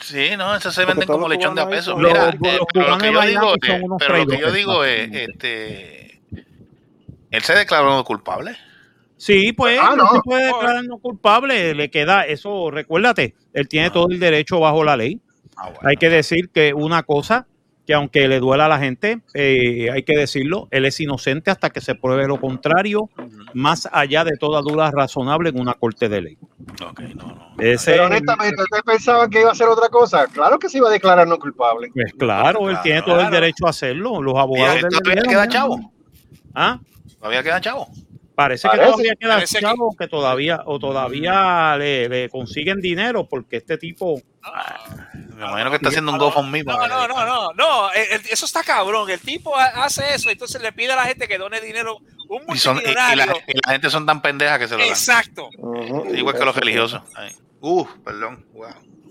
Sí, 0.01 0.31
no, 0.37 0.55
esos 0.57 0.75
se 0.75 0.85
venden 0.85 1.07
como 1.07 1.29
lechón 1.29 1.55
de 1.55 1.63
a 1.63 1.69
peso. 1.69 1.97
Mira, 1.97 2.31
eh, 2.31 2.39
los 2.41 2.67
pero 2.73 2.89
lo 2.91 2.99
que 2.99 3.13
yo 3.13 3.21
digo, 3.23 3.55
eh, 3.63 3.81
unos 3.83 3.99
pero 3.99 4.19
lo 4.19 4.27
que 4.27 4.39
yo 4.39 4.51
traidores, 4.51 4.55
digo 4.55 4.85
es, 4.85 5.09
este, 5.13 6.21
él 7.31 7.43
se 7.43 7.55
declaró 7.55 7.95
no 7.97 8.05
culpable. 8.05 8.57
Sí, 9.17 9.53
pues 9.53 9.79
Ah, 9.81 9.95
no 9.97 10.05
no. 10.05 10.13
se 10.13 10.21
puede 10.23 10.47
declarar 10.47 10.85
no 10.85 10.99
culpable, 10.99 11.75
le 11.75 11.91
queda 11.91 12.27
eso, 12.27 12.71
recuérdate, 12.71 13.35
él 13.53 13.69
tiene 13.69 13.91
todo 13.91 14.09
el 14.11 14.19
derecho 14.19 14.61
bajo 14.61 14.85
la 14.85 14.97
ley. 14.97 15.21
Ah, 15.57 15.67
bueno. 15.71 15.81
Hay 15.89 15.97
que 15.97 16.11
decir 16.11 16.51
que 16.53 16.75
una 16.75 17.05
cosa, 17.05 17.47
que 17.87 17.95
aunque 17.95 18.27
le 18.29 18.41
duela 18.41 18.67
a 18.67 18.69
la 18.69 18.79
gente, 18.79 19.21
eh, 19.35 19.89
hay 19.93 20.03
que 20.03 20.17
decirlo, 20.17 20.69
él 20.73 20.85
es 20.87 20.99
inocente 21.01 21.51
hasta 21.51 21.71
que 21.71 21.81
se 21.81 21.95
pruebe 21.95 22.27
lo 22.27 22.41
contrario, 22.41 23.09
más 23.55 23.89
allá 23.93 24.25
de 24.25 24.37
toda 24.39 24.61
duda 24.63 24.91
razonable 24.91 25.51
en 25.51 25.61
una 25.61 25.75
corte 25.75 26.09
de 26.09 26.21
ley. 26.23 26.39
Ok, 26.85 27.01
no, 27.15 27.27
no. 27.27 27.55
Ese, 27.59 27.93
Pero 27.93 28.07
honestamente, 28.07 28.63
¿ustedes 28.63 28.83
pensaban 28.85 29.31
que 29.31 29.41
iba 29.41 29.51
a 29.51 29.53
hacer 29.53 29.69
otra 29.69 29.89
cosa? 29.89 30.27
Claro 30.27 30.59
que 30.59 30.69
se 30.69 30.79
iba 30.79 30.89
a 30.89 30.93
declarar 30.93 31.27
no 31.29 31.39
culpable. 31.39 31.89
pues 31.93 32.13
claro, 32.19 32.69
él 32.71 32.79
tiene 32.83 33.03
todo 33.03 33.21
el 33.21 33.31
derecho 33.31 33.67
a 33.67 33.71
hacerlo. 33.71 34.21
Los 34.23 34.35
¿Y 34.35 34.39
abogados 34.39 34.81
todavía 34.81 35.01
dieron, 35.15 35.31
queda 35.31 35.49
chavo? 35.49 35.93
¿Ah? 36.55 36.79
¿Todavía 37.19 37.43
queda 37.43 37.61
chavo? 37.61 37.89
Parece, 38.35 38.69
que 38.69 38.79
todavía 38.79 39.13
queda 39.21 39.41
que- 39.41 39.47
chavo, 39.47 39.95
que 39.97 40.09
todavía, 40.09 40.61
o 40.67 40.79
todavía 40.81 41.77
le, 41.79 42.09
le 42.09 42.29
consiguen 42.29 42.81
dinero, 42.81 43.29
porque 43.29 43.59
este 43.59 43.79
tipo, 43.79 44.21
Me 45.37 45.45
imagino 45.47 45.71
que 45.71 45.77
está 45.77 45.89
haciendo 45.91 46.11
un 46.13 46.19
GoFundMe. 46.19 46.65
No, 46.65 46.87
no, 46.89 47.07
no, 47.09 47.25
no, 47.25 47.53
no, 47.53 47.91
eso 47.93 48.45
está 48.45 48.63
cabrón. 48.65 49.09
El 49.09 49.21
tipo 49.21 49.57
ha- 49.57 49.85
hace 49.85 50.15
eso, 50.15 50.31
entonces 50.31 50.61
le 50.61 50.73
pide 50.73 50.93
a 50.93 50.97
la 50.97 51.05
gente 51.05 51.29
que 51.29 51.39
done 51.39 51.61
dinero 51.61 51.99
Un 52.29 52.43
Y, 52.55 52.59
son, 52.59 52.77
y- 52.79 52.81
y 52.81 52.95
la, 52.95 53.03
multimillonario. 53.09 53.43
y 53.49 53.61
la 53.67 53.73
gente 53.73 53.91
son 53.91 54.07
tan 54.07 54.21
pendejas 54.23 54.59
que 54.59 54.69
se 54.69 54.75
lo 54.75 54.81
dan. 54.81 54.89
Exacto. 54.89 55.49
Igual 56.15 56.37
que 56.39 56.45
los 56.45 56.57
religiosos. 56.57 57.03
Ay. 57.15 57.33
Uh, 57.61 57.87
perdón. 58.05 58.45
Wow. 58.53 58.67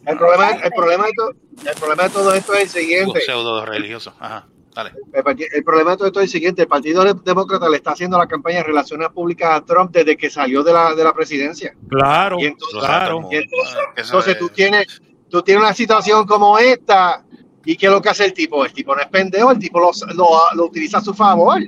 El 0.06 0.18
problema, 0.18 0.50
el, 0.52 0.72
problema 0.72 1.06
de 1.06 1.12
to- 1.14 1.70
el 1.70 1.76
problema 1.80 2.04
de 2.04 2.10
todo 2.10 2.34
esto 2.34 2.54
es 2.54 2.62
el 2.76 2.82
siguiente. 2.82 3.22
pseudo 3.22 3.66
religiosos. 3.66 4.14
Ajá. 4.20 4.48
Dale. 4.76 4.92
El, 5.14 5.64
problema 5.64 5.92
de 5.92 5.98
todo 5.98 6.08
esto 6.08 6.20
es 6.20 6.26
el 6.26 6.30
siguiente. 6.32 6.64
El 6.64 6.68
Partido 6.68 7.04
de- 7.04 7.14
Demócrata 7.24 7.70
le 7.70 7.78
está 7.78 7.92
haciendo 7.92 8.18
la 8.18 8.28
campaña 8.28 8.58
de 8.58 8.64
relaciones 8.64 9.10
públicas 9.10 9.50
a 9.52 9.64
Trump 9.64 9.92
desde 9.92 10.18
que 10.18 10.30
salió 10.30 10.64
de 10.64 10.74
la, 10.74 10.94
de 10.96 11.04
la 11.04 11.14
presidencia. 11.14 11.74
Claro, 11.88 12.38
Y 12.40 12.46
entonces, 12.48 12.80
claro. 12.80 13.20
y 13.32 13.36
entonces, 13.36 13.76
Eso 13.96 14.06
entonces 14.08 14.34
es- 14.34 14.40
tú 14.40 14.50
tienes 14.50 15.02
tú 15.30 15.42
tienes 15.42 15.64
una 15.64 15.74
situación 15.74 16.26
como 16.28 16.60
esta 16.60 17.24
y 17.66 17.76
qué 17.78 17.86
es 17.88 17.92
lo 17.92 18.02
que 18.02 18.10
hace 18.10 18.26
el 18.26 18.34
tipo. 18.34 18.66
El 18.66 18.74
tipo 18.74 18.96
no 18.96 19.02
es 19.02 19.08
pendejo, 19.08 19.52
el 19.52 19.58
tipo 19.60 19.80
lo, 19.80 19.92
lo, 20.16 20.28
lo 20.56 20.66
utiliza 20.66 20.98
a 20.98 21.02
su 21.02 21.14
favor. 21.14 21.60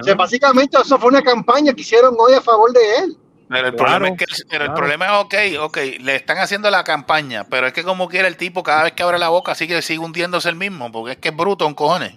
O 0.00 0.02
sea, 0.02 0.14
básicamente 0.14 0.76
eso 0.80 0.98
fue 0.98 1.08
una 1.10 1.22
campaña 1.22 1.72
que 1.72 1.82
hicieron 1.82 2.14
hoy 2.18 2.34
a 2.34 2.40
favor 2.40 2.72
de 2.72 2.96
él. 2.98 3.16
Pero 3.48 3.68
el 3.68 3.74
Claro, 3.74 4.06
problema 4.06 4.08
es 4.08 4.18
que 4.18 4.24
pero 4.48 4.64
el 4.64 4.70
claro. 4.70 4.74
problema 4.80 5.06
es 5.06 5.12
ok, 5.12 5.34
ok, 5.64 5.76
le 6.00 6.16
están 6.16 6.38
haciendo 6.38 6.70
la 6.70 6.84
campaña, 6.84 7.44
pero 7.50 7.66
es 7.66 7.72
que 7.72 7.82
como 7.84 8.08
quiera 8.08 8.26
el 8.26 8.36
tipo 8.36 8.62
cada 8.62 8.84
vez 8.84 8.92
que 8.92 9.02
abre 9.02 9.18
la 9.18 9.28
boca 9.28 9.54
sigue 9.54 9.82
sigue 9.82 9.98
hundiéndose 9.98 10.48
el 10.48 10.56
mismo, 10.56 10.90
porque 10.90 11.12
es 11.12 11.18
que 11.18 11.28
es 11.28 11.36
bruto 11.36 11.66
un 11.66 11.74
cojones. 11.74 12.14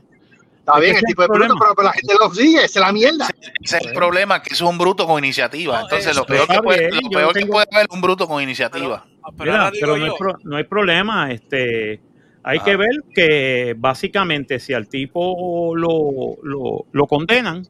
Está 0.59 0.75
Es 0.75 0.81
bien, 0.81 0.95
el 0.95 1.03
tipo 1.03 1.21
es 1.21 1.27
bruto, 1.27 1.39
problema. 1.39 1.59
pero, 1.59 1.75
pero 1.75 1.87
la 1.87 1.93
gente 1.93 2.13
lo 2.19 2.33
sigue, 2.33 2.57
esa 2.63 2.79
es 2.79 2.85
la 2.85 2.91
mierda. 2.91 3.27
Ese 3.61 3.77
es 3.77 3.85
el 3.85 3.93
problema, 3.93 4.41
que 4.41 4.53
es 4.53 4.61
un 4.61 4.77
bruto 4.77 5.05
con 5.05 5.23
iniciativa. 5.23 5.77
No, 5.77 5.81
Entonces 5.83 6.07
eso 6.11 6.21
lo 6.21 6.25
peor, 6.25 6.47
que 6.47 6.61
puede, 6.61 6.79
bien, 6.89 7.03
lo 7.03 7.09
peor 7.09 7.33
que 7.33 7.45
puede 7.45 7.67
haber 7.71 7.85
es 7.89 7.95
un 7.95 8.01
bruto 8.01 8.27
con 8.27 8.41
iniciativa. 8.41 9.05
Pero 9.37 9.51
Mira, 9.51 9.71
pero 9.79 9.97
no 9.97 10.05
hay, 10.05 10.11
pro- 10.17 10.37
no 10.43 10.57
hay 10.57 10.63
problema. 10.63 11.31
Este, 11.31 11.99
hay 12.47 12.59
Ah. 12.59 12.63
que 12.63 12.75
ver 12.77 13.03
que 13.13 13.75
básicamente 13.77 14.59
si 14.59 14.73
al 14.73 14.87
tipo 14.87 15.75
lo, 15.75 16.37
lo, 16.43 16.85
lo 16.91 17.07
condenan, 17.07 17.67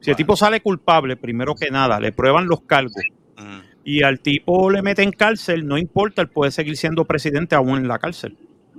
si 0.00 0.10
el 0.10 0.16
tipo 0.16 0.36
sale 0.36 0.60
culpable, 0.60 1.16
primero 1.16 1.54
que 1.54 1.70
nada, 1.70 2.00
le 2.00 2.10
prueban 2.12 2.46
los 2.46 2.60
cargos 2.62 3.02
Mm. 3.38 3.60
y 3.84 4.02
al 4.02 4.20
tipo 4.20 4.68
le 4.70 4.82
meten 4.82 5.12
cárcel, 5.12 5.66
no 5.66 5.78
importa, 5.78 6.20
él 6.22 6.28
puede 6.28 6.50
seguir 6.50 6.76
siendo 6.76 7.04
presidente 7.06 7.54
aún 7.54 7.78
en 7.78 7.88
la 7.88 7.98
cárcel. 7.98 8.36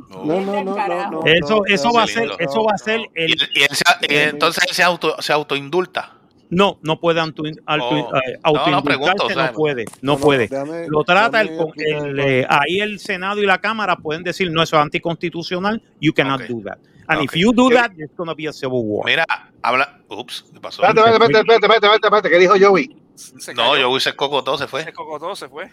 No, 0.10 0.24
no, 0.26 0.42
no, 0.42 0.64
no, 0.64 1.12
no. 1.12 1.22
Eso, 1.26 1.58
no, 1.58 1.66
eso 1.68 1.92
va 1.94 2.04
a 2.04 2.08
ser, 2.08 2.30
eso 2.40 2.64
va 2.64 2.74
a 2.74 2.78
ser 2.78 3.00
Y, 3.16 3.24
el, 3.24 3.32
y 3.56 3.62
él 3.62 3.70
se- 3.72 4.14
y 4.14 4.18
entonces 4.18 4.64
él 4.68 4.74
se 4.76 4.84
auto 4.84 5.16
se 5.22 5.32
autoindulta. 5.34 6.18
No, 6.52 6.78
no 6.84 7.00
puede 7.00 7.20
auto, 7.20 7.42
auto- 7.66 7.90
Oh. 7.90 8.16
eh, 8.18 8.40
No, 8.72 8.84
pregunto, 8.84 9.28
no, 9.28 9.34
¿sabes? 9.34 9.52
puede, 9.52 9.86
no, 10.02 10.18
puede. 10.18 10.48
déjame- 10.48 10.86
Lo 10.88 11.04
trata 11.04 11.42
el, 11.42 11.50
el, 11.50 11.60
algo. 11.60 11.74
eh, 12.22 12.46
ahí 12.48 12.80
el 12.80 13.00
Senado 13.00 13.42
y 13.42 13.46
la 13.48 13.60
Cámara 13.60 13.96
pueden 13.96 14.22
decir 14.22 14.52
no, 14.52 14.62
eso 14.62 14.76
es 14.76 14.82
anticonstitucional, 14.84 15.82
you 16.00 16.14
cannot 16.14 16.42
do 16.44 16.62
that. 16.64 16.78
And 17.08 17.24
if 17.24 17.34
you 17.36 17.52
do 17.52 17.70
that, 17.72 17.92
there's 17.98 18.12
gonna 18.16 18.34
be 18.36 18.48
a 18.48 18.54
civil 18.54 18.82
war. 18.84 19.06
Mira, 19.06 19.26
habla. 19.64 20.00
Ups, 20.08 20.46
¿qué 20.54 20.60
pasó? 20.62 20.84
Espérate, 20.84 21.10
espérate, 21.12 21.40
espérate, 21.40 21.66
espérate, 21.66 21.76
espérate, 21.88 22.08
espérate, 22.08 22.30
¿qué 22.30 22.38
dijo 22.40 22.54
Joey? 22.60 22.96
se 23.16 23.54
No, 23.54 23.72
cayó. 23.72 23.90
yo 23.90 23.98
hice 23.98 24.16
coco 24.16 24.44
todo, 24.44 24.58
se 24.58 24.68
fue. 24.68 24.84
Se 24.84 24.94
cocotó, 24.94 25.36
se 25.36 25.50
fue. 25.50 25.70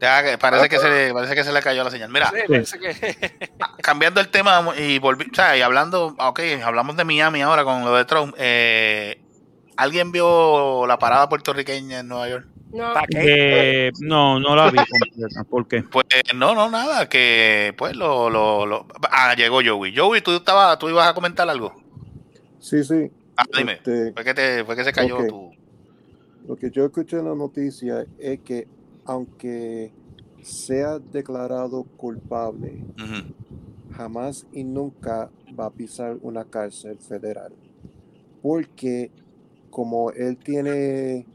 Ya, 0.00 0.36
parece, 0.40 0.68
que 0.68 0.78
se 0.80 0.88
le, 0.90 1.14
parece 1.14 1.34
que 1.36 1.44
se 1.44 1.52
le 1.52 1.62
cayó 1.62 1.84
la 1.84 1.90
señal. 1.90 2.10
Mira, 2.10 2.26
Sí, 2.30 2.36
parece 2.48 2.78
que- 2.80 3.50
cambiando 3.82 4.20
el 4.20 4.28
tema 4.28 4.64
y 4.76 4.98
volví, 4.98 5.26
o 5.30 5.34
sea, 5.34 5.56
y 5.56 5.62
hablando, 5.62 6.16
ok, 6.18 6.40
hablamos 6.64 6.96
de 6.96 7.04
Miami 7.04 7.40
ahora 7.40 7.62
con 7.64 7.84
lo 7.84 7.94
de 7.94 8.04
Trump. 8.04 8.34
Eh, 8.36 9.21
¿Alguien 9.76 10.12
vio 10.12 10.86
la 10.86 10.98
parada 10.98 11.28
puertorriqueña 11.28 12.00
en 12.00 12.08
Nueva 12.08 12.28
York? 12.28 12.46
No, 12.72 12.92
¿Para 12.94 13.06
qué? 13.06 13.18
Eh, 13.88 13.90
no, 14.00 14.40
no 14.40 14.56
la 14.56 14.70
vi 14.70 14.78
completa. 14.78 15.44
¿Por 15.44 15.68
qué? 15.68 15.82
Pues 15.82 16.06
no, 16.34 16.54
no, 16.54 16.70
nada, 16.70 17.08
que 17.08 17.74
pues 17.76 17.94
lo, 17.96 18.30
lo, 18.30 18.64
lo- 18.66 18.86
ah, 19.10 19.34
llegó 19.36 19.60
Joey. 19.64 19.94
Joey, 19.96 20.22
tú 20.22 20.32
estabas, 20.32 20.78
tú 20.78 20.88
ibas 20.88 21.08
a 21.08 21.14
comentar 21.14 21.48
algo. 21.48 21.74
Sí, 22.58 22.82
sí. 22.84 23.10
Ah, 23.36 23.44
dime, 23.56 23.72
Este, 23.74 24.12
fue 24.12 24.24
que 24.24 24.34
te, 24.34 24.64
fue 24.64 24.76
que 24.76 24.84
se 24.84 24.92
cayó 24.92 25.18
ok. 25.18 25.28
tu. 25.28 25.50
Lo 26.48 26.56
que 26.56 26.70
yo 26.70 26.84
escuché 26.84 27.18
en 27.18 27.26
la 27.28 27.34
noticia 27.34 28.06
es 28.18 28.40
que 28.40 28.66
aunque 29.04 29.92
sea 30.42 30.98
declarado 30.98 31.84
culpable, 31.96 32.84
jamás 33.96 34.46
y 34.52 34.64
nunca 34.64 35.30
va 35.58 35.66
a 35.66 35.70
pisar 35.70 36.16
una 36.22 36.44
cárcel 36.44 36.98
federal. 36.98 37.52
Porque 38.42 39.10
como 39.72 40.12
él 40.12 40.36
tiene 40.36 41.26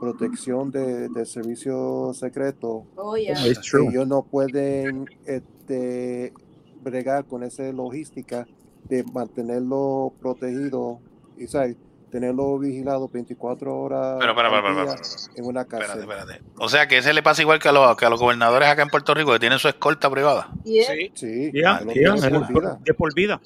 protección 0.00 0.70
de, 0.70 1.10
de 1.10 1.26
servicio 1.26 2.12
secreto, 2.14 2.86
oh, 2.96 3.16
yeah. 3.16 3.34
True. 3.60 3.90
ellos 3.90 4.08
no 4.08 4.22
pueden 4.22 5.04
este, 5.26 6.32
bregar 6.80 7.26
con 7.26 7.42
esa 7.42 7.64
logística 7.64 8.46
de 8.84 9.04
mantenerlo 9.12 10.14
protegido 10.20 11.00
y 11.36 11.46
¿sabes? 11.48 11.76
tenerlo 12.10 12.58
vigilado 12.58 13.08
24 13.08 13.76
horas 13.76 14.16
Pero, 14.18 14.34
día 14.34 14.42
espera, 14.42 14.96
en 15.36 15.44
una 15.44 15.60
espérate. 15.62 16.42
O 16.58 16.68
sea 16.68 16.88
que 16.88 16.98
ese 16.98 17.12
le 17.12 17.22
pasa 17.22 17.42
igual 17.42 17.58
que 17.58 17.68
a 17.68 17.72
los, 17.72 17.96
que 17.96 18.06
a 18.06 18.10
los 18.10 18.20
gobernadores 18.20 18.68
acá 18.68 18.82
en 18.82 18.88
Puerto 18.88 19.14
Rico, 19.14 19.32
que 19.32 19.38
tienen 19.38 19.58
su 19.58 19.68
escolta 19.68 20.10
privada. 20.10 20.50
Yeah. 20.64 20.86
Sí. 20.86 21.12
Sí, 21.14 21.50
Yeah, 21.52 21.82
lo 21.82 21.92
yeah, 21.92 22.14
por 22.52 22.78
de 22.80 22.94
por 22.94 23.14
vida. 23.14 23.40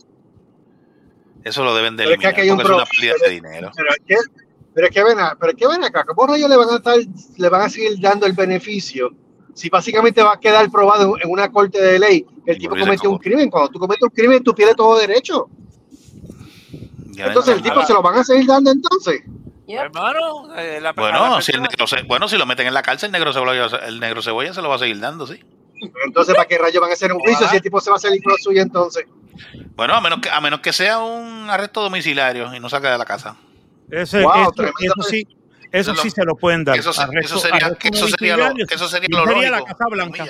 Eso 1.45 1.63
lo 1.65 1.75
deben 1.75 1.97
de 1.97 2.05
Pero 2.05 2.15
es 2.15 2.21
que 2.21 2.27
eliminar 2.41 2.43
hay 2.45 2.51
un 2.51 2.57
porque 2.57 2.73
es 2.73 2.77
una 2.77 2.85
pro- 2.85 2.91
pérdida 2.99 3.15
de 3.23 3.31
dinero. 3.35 3.71
Pero 3.77 3.91
es 3.91 3.99
que, 4.07 4.17
pero 4.75 4.87
es 4.89 4.93
que 4.95 5.05
ven, 5.05 5.21
a- 5.21 5.37
pero 5.39 5.53
es 5.53 5.57
que 5.59 5.67
ven 5.69 5.85
acá, 5.85 6.05
¿cómo 6.05 6.27
rayos 6.27 6.49
le 6.51 6.57
van 6.57 6.71
a 6.71 6.77
estar, 6.77 6.97
le 7.37 7.49
van 7.49 7.61
a 7.63 7.69
seguir 7.69 8.01
dando 8.01 8.27
el 8.27 8.33
beneficio? 8.33 9.11
Si 9.55 9.69
básicamente 9.69 10.21
va 10.23 10.33
a 10.33 10.41
quedar 10.41 10.69
probado 10.71 11.15
en 11.23 11.31
una 11.31 11.51
corte 11.53 11.81
de 11.81 11.99
ley 11.99 12.27
que 12.45 12.51
el 12.53 12.57
Y 12.57 12.61
tipo 12.61 12.77
cometió 12.77 13.11
un 13.11 13.19
crimen. 13.19 13.51
Cuando 13.51 13.69
tú 13.71 13.79
cometes 13.79 14.03
un 14.03 14.09
crimen, 14.11 14.43
tú 14.43 14.53
pierdes 14.55 14.75
todo 14.75 14.99
derecho. 14.99 15.49
Ya 17.13 17.27
Entonces 17.27 17.55
el 17.57 17.63
tipo 17.63 17.85
se 17.85 17.93
lo 17.93 18.03
van 18.03 18.17
a 18.19 18.25
seguir 18.25 18.47
dando 18.47 18.73
entonces. 18.73 19.23
Yep. 19.67 19.81
Hermano, 19.81 20.55
eh, 20.57 20.79
la, 20.83 20.93
Bueno, 20.93 21.37
la 21.37 21.41
si 21.43 21.53
el 21.53 21.61
persona- 21.61 21.69
negro 21.71 21.87
se- 21.87 22.03
bueno, 22.03 22.29
si 22.29 22.37
lo 22.37 22.45
meten 22.47 22.67
en 22.67 22.75
la 22.75 22.83
cárcel, 22.83 23.07
el 23.09 23.13
negro 23.13 23.33
cebolla, 23.33 23.67
el 23.87 24.01
negro 24.01 24.21
cebolla 24.23 24.53
se 24.53 24.61
lo 24.61 24.69
va 24.69 24.75
a 24.75 24.79
seguir 24.79 24.99
dando, 25.01 25.27
sí. 25.27 25.39
Entonces, 26.05 26.35
¿para 26.35 26.47
qué 26.49 26.59
rayos 26.59 26.81
van 26.81 26.91
a 26.91 26.95
hacer 26.95 27.13
un 27.13 27.21
juicio 27.21 27.49
si 27.49 27.57
el 27.57 27.63
tipo 27.63 27.81
se 27.81 27.91
va 27.91 27.97
a 27.97 28.01
salir 28.01 28.23
con 28.23 28.33
lo 28.33 28.39
suyo 28.39 28.61
entonces? 28.61 29.05
Bueno, 29.77 29.95
a 29.95 30.01
menos 30.01 30.21
que 30.21 30.31
a 30.31 30.41
menos 30.41 30.61
que 30.61 30.73
sea 30.73 30.99
un 31.01 31.49
arresto 31.51 31.83
domiciliario 31.83 32.55
y 32.55 32.61
no 32.61 32.69
saque 32.69 32.87
de 32.89 32.99
la 32.99 33.05
casa. 33.05 33.37
Ese- 33.91 34.23
Wow, 34.23 34.53
eso, 34.81 35.03
sí, 35.09 35.27
eso 35.73 35.93
Eso 35.93 35.97
sí 36.03 36.09
lo- 36.09 36.15
se 36.15 36.25
lo 36.25 36.35
pueden 36.37 36.65
dar. 36.65 36.77
Eso, 36.79 36.93
se- 36.93 37.03
Arresto- 37.03 37.37
eso 37.37 37.39
sería, 37.39 37.57
arresto 37.67 37.79
que 37.79 37.89
eso 37.89 38.09
sería 38.09 38.37
lo, 38.37 38.55
que 38.55 38.75
eso 38.75 38.89
sería 38.89 39.09
lo 39.11 39.27
sería 39.27 39.51
la. 39.51 39.63
Casa 39.65 39.85
Blanca. 39.91 40.27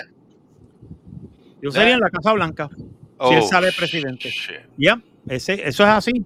Yo 1.62 1.71
sería 1.71 1.95
en 1.95 2.01
la 2.01 2.11
Casa 2.11 2.33
Blanca 2.33 2.69
si 2.77 3.35
él 3.35 3.40
Oh, 3.43 3.49
sale 3.49 3.73
presidente. 3.73 4.33
Ya, 4.77 5.01
eso 5.29 5.53
es 5.53 5.81
así. 5.81 6.25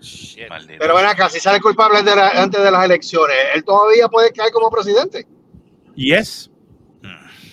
Shit. 0.00 0.44
Pero 0.78 0.94
ven 0.94 1.06
acá, 1.06 1.28
si 1.28 1.40
sale 1.40 1.60
culpable 1.60 2.02
de 2.02 2.14
la- 2.14 2.30
antes 2.42 2.62
de 2.62 2.70
las 2.70 2.84
elecciones, 2.84 3.36
él 3.54 3.64
todavía 3.64 4.08
puede 4.08 4.32
caer 4.32 4.52
como 4.52 4.70
presidente. 4.70 5.26
Yes. 5.94 6.50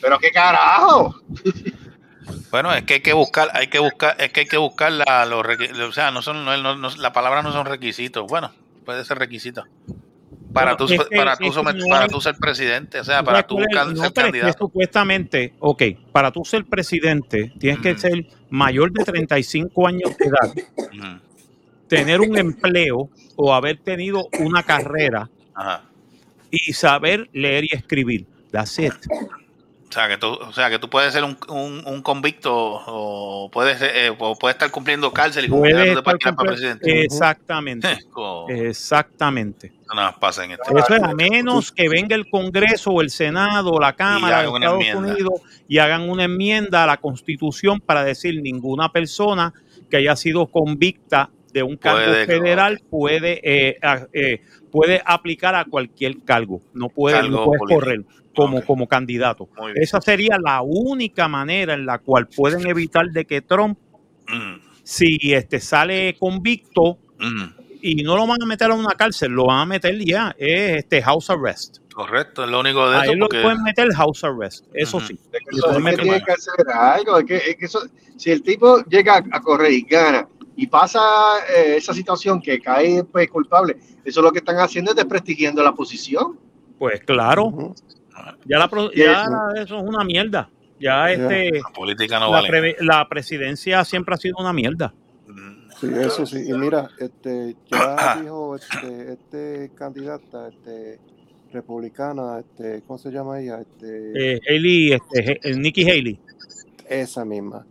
Pero 0.02 0.20
qué 0.20 0.32
carajo. 0.32 1.16
Bueno, 2.52 2.74
es 2.74 2.84
que 2.84 2.96
hay 2.96 3.02
que 3.02 3.14
buscar, 3.14 3.50
hay 3.54 3.68
que 3.68 3.80
buscar, 3.80 4.16
es 4.20 4.32
que 4.32 4.42
hay 4.42 4.46
que 4.48 4.58
buscar 4.58 4.92
la, 4.92 5.26
los 5.26 5.44
o 5.88 5.92
sea, 5.92 6.12
no 6.12 6.22
son, 6.22 6.46
no, 6.46 6.56
no- 6.58 6.76
no- 6.76 6.96
la 6.98 7.12
palabra 7.14 7.42
no 7.42 7.52
son 7.52 7.66
requisitos. 7.66 8.26
Bueno, 8.28 8.52
puede 8.86 9.04
ser 9.06 9.18
requisito. 9.20 9.64
Para 10.54 10.76
Bueno, 10.76 10.78
tú, 10.88 10.94
es 10.94 11.10
que- 11.10 11.16
para 11.18 11.36
tú, 11.36 11.46
somet- 11.46 11.76
no 11.76 11.88
para 11.88 12.08
tú 12.08 12.22
ser 12.22 12.36
presidente, 12.36 13.00
o 13.00 13.04
sea, 13.04 13.20
¿Tú 13.20 13.26
para 13.26 13.44
tú 13.44 13.56
buscar 13.58 13.86
ser 13.88 13.94
pero 13.96 14.04
es 14.06 14.14
que 14.14 14.22
candidato. 14.22 14.58
supuestamente, 14.60 15.54
ok, 15.60 15.84
para 16.12 16.32
tú 16.32 16.46
ser 16.46 16.66
presidente 16.66 17.52
tienes 17.60 17.80
que 17.82 17.92
Ujú. 17.94 18.00
ser 18.00 18.26
mayor 18.52 18.92
de 18.92 19.04
35 19.04 19.88
años 19.88 20.16
de 20.18 20.26
edad, 20.26 20.54
Ujú. 20.78 21.20
tener 21.88 22.22
un 22.22 22.38
empleo 22.38 23.10
o 23.36 23.54
haber 23.54 23.78
tenido 23.78 24.28
una 24.40 24.62
carrera 24.62 25.28
Ajá. 25.56 25.82
y 26.52 26.74
saber 26.74 27.30
leer 27.34 27.64
y 27.66 27.76
escribir. 27.76 28.28
That's 28.52 28.78
it. 28.78 28.94
O 29.94 29.96
sea, 29.96 30.08
que 30.08 30.18
tú, 30.18 30.28
o 30.28 30.52
sea, 30.54 30.70
que 30.72 30.80
tú 30.80 30.90
puedes 30.90 31.14
ser 31.14 31.24
un, 31.24 31.38
un, 31.50 31.84
un 31.86 32.02
convicto 32.02 32.52
o 32.54 33.50
puedes, 33.52 33.80
eh, 33.82 34.10
o 34.18 34.36
puedes 34.36 34.56
estar 34.56 34.72
cumpliendo 34.72 35.14
cárcel 35.14 35.46
y 35.46 35.50
Puede 35.50 35.94
no 35.94 36.02
puedes 36.04 36.20
tirar 36.20 36.36
para 36.36 36.50
presidente. 36.50 37.04
Exactamente. 37.04 38.00
Como- 38.12 38.50
Exactamente. 38.50 39.68
Eso 39.68 39.94
nada 39.96 40.12
más 40.12 40.20
pasa 40.20 40.44
en 40.46 40.52
este 40.52 40.64
Eso 40.76 40.96
es 40.96 41.04
a 41.04 41.14
menos 41.14 41.72
que 41.72 41.88
venga 41.90 42.16
el 42.16 42.28
Congreso 42.30 42.92
o 42.92 43.02
el 43.02 43.12
Senado 43.12 43.72
o 43.72 43.80
la 43.80 43.94
Cámara 43.94 44.42
de 44.42 44.48
Estados 44.48 44.80
enmienda. 44.82 44.98
Unidos 45.14 45.42
y 45.68 45.78
hagan 45.78 46.10
una 46.10 46.24
enmienda 46.24 46.84
a 46.84 46.88
la 46.88 46.98
Constitución 46.98 47.80
para 47.80 48.04
decir 48.04 48.42
ninguna 48.42 48.92
persona 48.92 49.54
que 49.92 49.98
haya 49.98 50.16
sido 50.16 50.48
convicta 50.48 51.30
de 51.54 51.62
un 51.62 51.78
cargo 51.78 52.00
Puede, 52.06 52.26
federal 52.26 52.82
puede 52.90 53.40
eh, 53.44 53.78
eh, 54.14 54.42
puede 54.72 55.04
aplicar 55.06 55.54
a 55.54 55.66
cualquier 55.66 56.24
cargo. 56.24 56.62
No 56.74 56.90
puede, 56.90 57.16
Cargo 57.18 57.30
no 57.30 57.46
político. 57.46 57.68
correr 57.80 58.02
como, 58.36 58.64
como 58.66 58.88
candidato. 58.88 59.48
Esa 59.76 60.02
sería 60.02 60.38
la 60.44 60.62
única 60.62 61.28
manera 61.28 61.74
en 61.74 61.86
la 61.86 62.00
cual 62.00 62.28
pueden 62.28 62.66
evitar 62.68 63.08
de 63.12 63.26
que 63.26 63.42
Trump, 63.42 63.78
Mm, 64.28 64.56
si 64.84 65.18
este 65.34 65.60
sale 65.60 66.16
convicto 66.18 66.98
mm, 67.20 67.44
y 67.82 67.96
no 68.04 68.16
lo 68.16 68.26
van 68.26 68.42
a 68.42 68.46
meter 68.46 68.72
a 68.72 68.74
una 68.74 68.94
cárcel, 68.96 69.34
lo 69.34 69.48
van 69.48 69.60
a 69.60 69.66
meter 69.66 70.00
ya, 70.00 70.34
es 70.38 70.78
este 70.78 71.02
house 71.02 71.30
arrest. 71.30 71.80
correcto, 71.94 72.46
es 72.46 72.50
lo 72.50 72.62
único 72.62 72.90
de 72.90 72.98
A 72.98 73.04
eso. 73.04 73.12
él 73.12 73.20
lo 73.20 73.26
Porque, 73.28 73.42
pueden 73.42 73.62
meter 73.64 73.94
house 73.94 74.24
arrest, 74.24 74.66
eso 74.74 75.00
sí. 75.02 75.20
Es 75.32 75.40
que 75.40 75.52
Le 75.52 75.58
eso- 75.58 75.68
pueden 75.68 75.76
es 75.76 75.76
que 75.76 75.82
meter 75.84 76.02
tiene 76.04 76.12
mano. 76.20 76.26
que 76.26 76.32
hacer 76.32 76.66
algo. 76.74 77.18
es 77.20 77.26
que- 77.26 77.36
es 77.52 77.56
que 77.58 77.66
eso- 77.66 77.88
si 78.16 78.32
el 78.32 78.42
tipo 78.42 78.82
llega 78.86 79.16
a, 79.18 79.24
a 79.34 79.42
correr 79.42 79.74
y 79.74 79.82
gana 79.82 80.26
y 80.56 80.68
pasa 80.68 81.02
eh, 81.56 81.76
esa 81.78 81.94
situación 81.94 82.42
que 82.42 82.62
cae 82.62 83.04
pues, 83.04 83.30
culpable, 83.30 83.76
eso 84.06 84.22
lo 84.22 84.32
que 84.32 84.40
están 84.40 84.56
haciendo 84.58 84.92
es 84.92 84.96
desprestigiando 84.98 85.62
la 85.62 85.74
posición. 85.74 86.40
Pues 86.80 87.02
claro. 87.02 87.76
Ya, 88.46 88.60
la, 88.60 88.68
pro- 88.68 88.92
ya 88.92 89.28
la- 89.30 89.62
eso 89.62 89.78
es 89.80 89.84
una 89.84 90.04
mierda. 90.04 90.50
Ya 90.80 91.12
este. 91.12 91.52
La 91.60 91.70
política 91.74 92.20
no 92.20 92.26
la, 92.26 92.32
vale. 92.42 92.48
pre- 92.50 92.76
la 92.82 93.08
presidencia 93.08 93.84
siempre 93.86 94.16
ha 94.16 94.18
sido 94.18 94.36
una 94.40 94.52
mierda. 94.54 94.94
Sí, 95.80 95.88
eso 96.00 96.26
sí. 96.26 96.46
Y 96.50 96.54
mira, 96.54 96.90
este, 97.00 97.56
ya 97.72 98.18
dijo 98.22 98.56
este, 98.56 99.14
este 99.14 99.72
candidata, 99.76 100.48
este, 100.50 101.00
republicana, 101.52 102.40
este, 102.40 102.82
¿cómo 102.86 102.98
se 103.00 103.12
llama 103.12 103.40
ella? 103.40 103.60
Este, 103.62 104.36
Eh, 104.36 104.40
Haley, 104.50 104.94
este, 104.94 105.40
He- 105.50 105.56
Nikki 105.58 105.84
Haley. 105.90 106.20
esa 106.90 107.26
misma. 107.26 107.66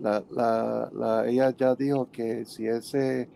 La, 0.00 0.22
la, 0.30 0.90
la, 0.92 1.26
ella 1.28 1.54
ya 1.56 1.74
dijo 1.74 2.08
que 2.12 2.44
si 2.44 2.66
ese, 2.66 3.28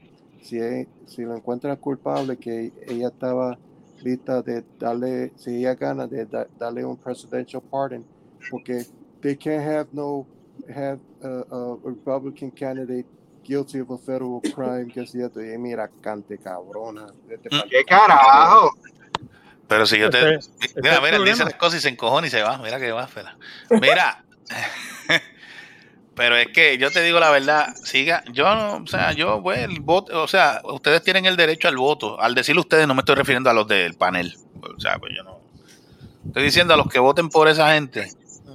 si, 0.42 0.59
si 1.07 1.23
lo 1.23 1.35
encuentran 1.35 1.77
culpable, 1.77 2.37
que 2.37 2.73
ella 2.87 3.09
estaba 3.09 3.59
lista 4.02 4.42
de 4.42 4.64
darle, 4.78 5.32
si 5.36 5.56
ella 5.58 5.74
gana, 5.74 6.06
de 6.06 6.26
da- 6.26 6.46
darle 6.58 6.84
un 6.84 6.96
presidential 6.96 7.62
pardon, 7.70 8.04
porque 8.50 8.84
they 9.20 9.36
can't 9.36 9.62
have 9.66 9.88
no 9.92 10.26
have 10.68 11.00
a, 11.22 11.44
a 11.50 11.76
Republican 11.84 12.50
candidate 12.50 13.06
guilty 13.44 13.80
of 13.80 13.90
a 13.90 13.98
federal 13.98 14.40
crime, 14.54 14.88
que 14.92 15.00
es 15.02 15.10
cierto, 15.10 15.40
y 15.42 15.56
mira, 15.58 15.90
cante 16.00 16.38
cabrona. 16.38 17.06
pa'l 17.50 17.68
¿Qué 17.68 17.84
carajo? 17.84 18.70
Pero 19.66 19.86
si 19.86 19.98
yo 19.98 20.10
te. 20.10 20.18
Ese- 20.18 20.34
ese 20.36 20.66
es 20.66 20.74
Mira, 20.82 20.96
el 20.96 21.02
mira, 21.02 21.18
dice 21.24 21.44
las 21.44 21.54
cosas 21.54 21.78
y 21.78 21.82
se 21.82 21.88
encojona 21.88 22.26
y 22.26 22.30
se 22.30 22.42
va. 22.42 22.58
Mira 22.58 22.78
que 22.78 22.90
va, 22.92 23.04
espera. 23.04 23.36
Mira. 23.80 24.24
Pero 26.20 26.37
es 26.37 26.48
que 26.48 26.76
yo 26.76 26.90
te 26.90 27.02
digo 27.02 27.18
la 27.18 27.30
verdad, 27.30 27.74
siga, 27.83 28.22
yo 28.30 28.44
no, 28.54 28.83
o 28.85 28.87
sea, 28.87 29.12
yo, 29.12 29.42
pues, 29.42 29.61
el 29.61 29.80
voto, 29.80 30.22
o 30.22 30.28
sea, 30.28 30.61
ustedes 30.64 31.02
tienen 31.02 31.24
el 31.24 31.35
derecho 31.35 31.66
al 31.66 31.78
voto. 31.78 32.20
Al 32.20 32.35
decirlo 32.35 32.61
ustedes, 32.61 32.87
no 32.87 32.94
me 32.94 33.00
estoy 33.00 33.14
refiriendo 33.14 33.48
a 33.48 33.54
los 33.54 33.66
del 33.66 33.94
panel. 33.94 34.37
O 34.61 34.78
sea, 34.78 34.98
pues 34.98 35.14
yo 35.16 35.22
no. 35.22 35.40
Estoy 36.26 36.42
diciendo 36.42 36.74
a 36.74 36.76
los 36.76 36.88
que 36.88 36.98
voten 36.98 37.30
por 37.30 37.48
esa 37.48 37.72
gente. 37.72 38.12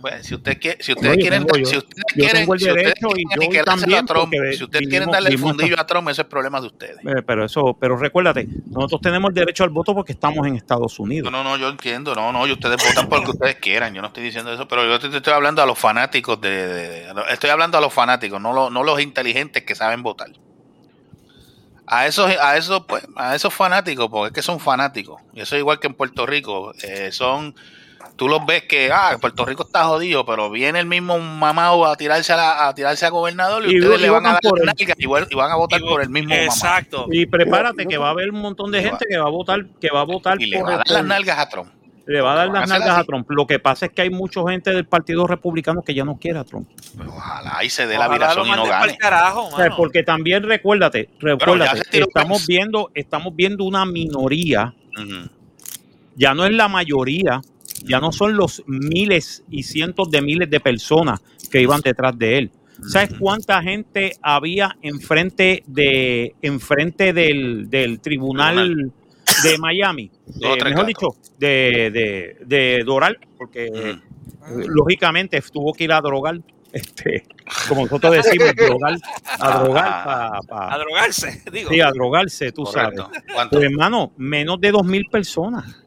Pues, 0.07 0.27
si 0.27 0.35
ustedes 0.35 0.59
quieren, 0.59 0.79
si 0.83 0.91
ustedes 0.93 1.17
quieren, 1.17 1.47
si 1.65 1.77
ustedes 1.77 2.03
quieren, 2.13 2.37
el 2.37 2.59
si 2.59 2.69
ustedes 2.69 3.49
quieren 3.49 3.65
también, 3.65 3.99
a 4.03 4.05
Trump, 4.05 4.33
si 4.55 4.63
ustedes 4.63 4.87
quieren 4.87 5.09
darle 5.09 5.29
el 5.29 5.39
fundillo 5.39 5.79
a 5.79 5.87
Trump, 5.87 6.09
ese 6.09 6.21
es 6.21 6.27
problema 6.27 6.61
de 6.61 6.67
ustedes. 6.67 6.97
Eh, 6.97 7.23
Pero 7.25 7.43
eso, 7.43 7.75
pero 7.79 7.97
recuérdate, 7.97 8.47
nosotros 8.67 9.01
tenemos 9.01 9.29
el 9.29 9.33
derecho 9.33 9.63
al 9.63 9.71
voto 9.71 9.95
porque 9.95 10.11
estamos 10.11 10.45
en 10.45 10.55
Estados 10.57 10.99
Unidos. 10.99 11.31
No, 11.31 11.43
no, 11.43 11.49
no, 11.49 11.57
yo 11.57 11.69
entiendo, 11.69 12.13
no, 12.13 12.31
no, 12.31 12.45
y 12.45 12.51
ustedes 12.51 12.77
votan 12.87 13.09
por 13.09 13.17
lo 13.21 13.25
que 13.25 13.31
ustedes 13.31 13.55
quieran, 13.55 13.95
yo 13.95 14.01
no 14.03 14.09
estoy 14.09 14.23
diciendo 14.25 14.53
eso, 14.53 14.67
pero 14.67 14.85
yo 14.85 14.99
te, 14.99 15.09
te 15.09 15.17
estoy 15.17 15.33
hablando 15.33 15.63
a 15.63 15.65
los 15.65 15.79
fanáticos 15.79 16.39
de, 16.39 16.49
de- 16.67 16.73
de- 17.13 17.13
estoy 17.31 17.49
hablando 17.49 17.79
a 17.79 17.81
los 17.81 17.91
fanáticos, 17.91 18.39
no, 18.39 18.53
los- 18.53 18.71
no 18.71 18.83
los 18.83 19.01
inteligentes 19.01 19.63
que 19.63 19.73
saben 19.73 20.03
votar. 20.03 20.29
A 21.87 22.05
esos, 22.05 22.29
a 22.39 22.57
esos, 22.57 22.85
pues, 22.87 23.07
a 23.15 23.35
esos 23.35 23.53
fanáticos, 23.53 24.07
porque 24.09 24.27
es 24.27 24.33
que 24.33 24.41
son 24.43 24.59
fanáticos, 24.59 25.19
y 25.33 25.41
eso 25.41 25.55
es 25.55 25.59
igual 25.61 25.79
que 25.79 25.87
en 25.87 25.93
Puerto 25.95 26.25
Rico, 26.25 26.73
eh, 26.83 27.11
son, 27.11 27.55
tú 28.15 28.27
los 28.29 28.45
ves 28.45 28.63
que, 28.63 28.89
ah, 28.91 29.17
Puerto 29.19 29.45
Rico 29.45 29.63
está 29.63 29.83
jodido, 29.85 30.25
pero 30.25 30.49
viene 30.49 30.79
el 30.79 30.85
mismo 30.85 31.19
mamado 31.19 31.85
a 31.85 31.95
tirarse 31.95 32.33
a, 32.33 32.37
la- 32.37 32.67
a 32.67 32.73
tirarse 32.73 33.05
a 33.05 33.09
gobernador 33.09 33.63
y, 33.65 33.73
Y- 33.73 33.79
ustedes 33.79 33.99
y 33.99 34.01
le 34.03 34.09
van 34.09 34.25
a 34.25 34.31
dar 34.33 34.41
por 34.41 34.59
nalgas 34.65 34.95
y, 34.97 35.05
van 35.35 35.51
a 35.51 35.55
votar 35.55 35.81
por 35.81 36.01
el 36.01 36.09
mismo 36.09 36.29
mamado. 36.29 36.45
Exacto. 36.47 37.05
Y 37.11 37.25
prepárate 37.25 37.85
que 37.85 37.97
va 37.97 38.07
a 38.07 38.11
haber 38.11 38.31
un 38.31 38.41
montón 38.41 38.71
de 38.71 38.81
gente 38.83 39.05
que 39.09 39.17
va 39.17 39.27
a 39.27 39.31
votar, 39.31 39.65
que 39.81 39.89
va 39.89 40.01
a 40.01 40.05
votar 40.05 40.41
Y 40.41 40.47
le 40.47 40.59
por 40.59 40.67
va 40.67 40.71
a 40.71 40.73
el- 40.73 40.77
dar 40.79 40.91
las 40.91 41.05
nalgas 41.05 41.39
a 41.39 41.49
Trump. 41.49 41.69
le 42.07 42.21
va 42.21 42.33
a 42.33 42.35
dar 42.35 42.47
las 42.49 42.69
nalgas 42.69 42.97
a. 42.99 43.03
Trump. 43.03 43.29
Lo 43.31 43.47
que 43.47 43.57
pasa 43.59 43.87
es 43.87 43.91
que 43.91 44.03
hay 44.03 44.09
mucha 44.11 44.39
gente 44.47 44.69
del 44.71 44.85
Partido 44.85 45.25
Republicano 45.27 45.81
que 45.81 45.93
ya 45.95 46.05
no 46.05 46.17
quiere 46.17 46.37
a 46.39 46.43
Trump. 46.43 46.69
Ojalá 47.07 47.63
y 47.63 47.69
se 47.71 47.87
dé 47.87 47.97
la 47.97 48.07
viración 48.07 48.47
y 48.47 48.51
no 48.51 48.65
gane. 48.65 48.95
carajo, 48.97 49.47
O 49.47 49.49
sea, 49.49 49.65
mano. 49.65 49.75
porque 49.75 50.03
también 50.03 50.43
recuérdate, 50.43 51.09
recuérdate, 51.19 51.81
estamos 51.91 52.45
viendo, 52.47 52.91
estamos 52.93 53.35
viendo 53.35 53.63
una 53.63 53.85
minoría, 53.85 54.73
ya 56.15 56.33
no 56.33 56.45
es 56.45 56.51
la 56.53 56.67
mayoría, 56.67 57.41
ya 57.83 57.99
no 57.99 58.11
son 58.11 58.35
los 58.35 58.63
miles 58.67 59.43
y 59.49 59.63
cientos 59.63 60.09
de 60.09 60.21
miles 60.21 60.49
de 60.49 60.59
personas 60.59 61.21
que 61.51 61.61
iban 61.61 61.81
detrás 61.81 62.17
de 62.17 62.37
él. 62.37 62.51
¿Sabes 62.87 63.11
cuánta 63.17 63.61
gente 63.61 64.13
había 64.21 64.75
enfrente 64.81 65.63
de 65.65 66.35
enfrente 66.41 67.13
del, 67.13 67.69
del 67.69 67.99
tribunal 68.01 68.91
de 69.43 69.57
Miami? 69.57 70.11
Eh, 70.41 70.63
mejor 70.63 70.85
dicho, 70.85 71.07
de, 71.39 71.89
de, 71.91 72.37
de 72.45 72.83
Doral, 72.85 73.17
porque 73.37 73.97
lógicamente 74.67 75.41
tuvo 75.51 75.73
que 75.73 75.85
ir 75.85 75.93
a 75.93 76.01
drogar, 76.01 76.39
este, 76.73 77.23
como 77.69 77.83
nosotros 77.83 78.13
decimos, 78.15 78.53
drogar, 78.55 78.97
a 79.39 79.59
drogar 79.59 80.03
para 80.03 80.73
A 80.73 80.77
drogarse, 80.77 81.41
digo. 81.51 81.69
Sí, 81.69 81.79
a 81.79 81.91
drogarse, 81.91 82.51
tú 82.51 82.63
Correcto. 82.63 83.03
sabes. 83.03 83.23
¿Cuánto? 83.33 83.55
Pues, 83.57 83.69
hermano, 83.71 84.11
menos 84.17 84.59
de 84.59 84.71
dos 84.71 84.85
mil 84.85 85.05
personas. 85.09 85.84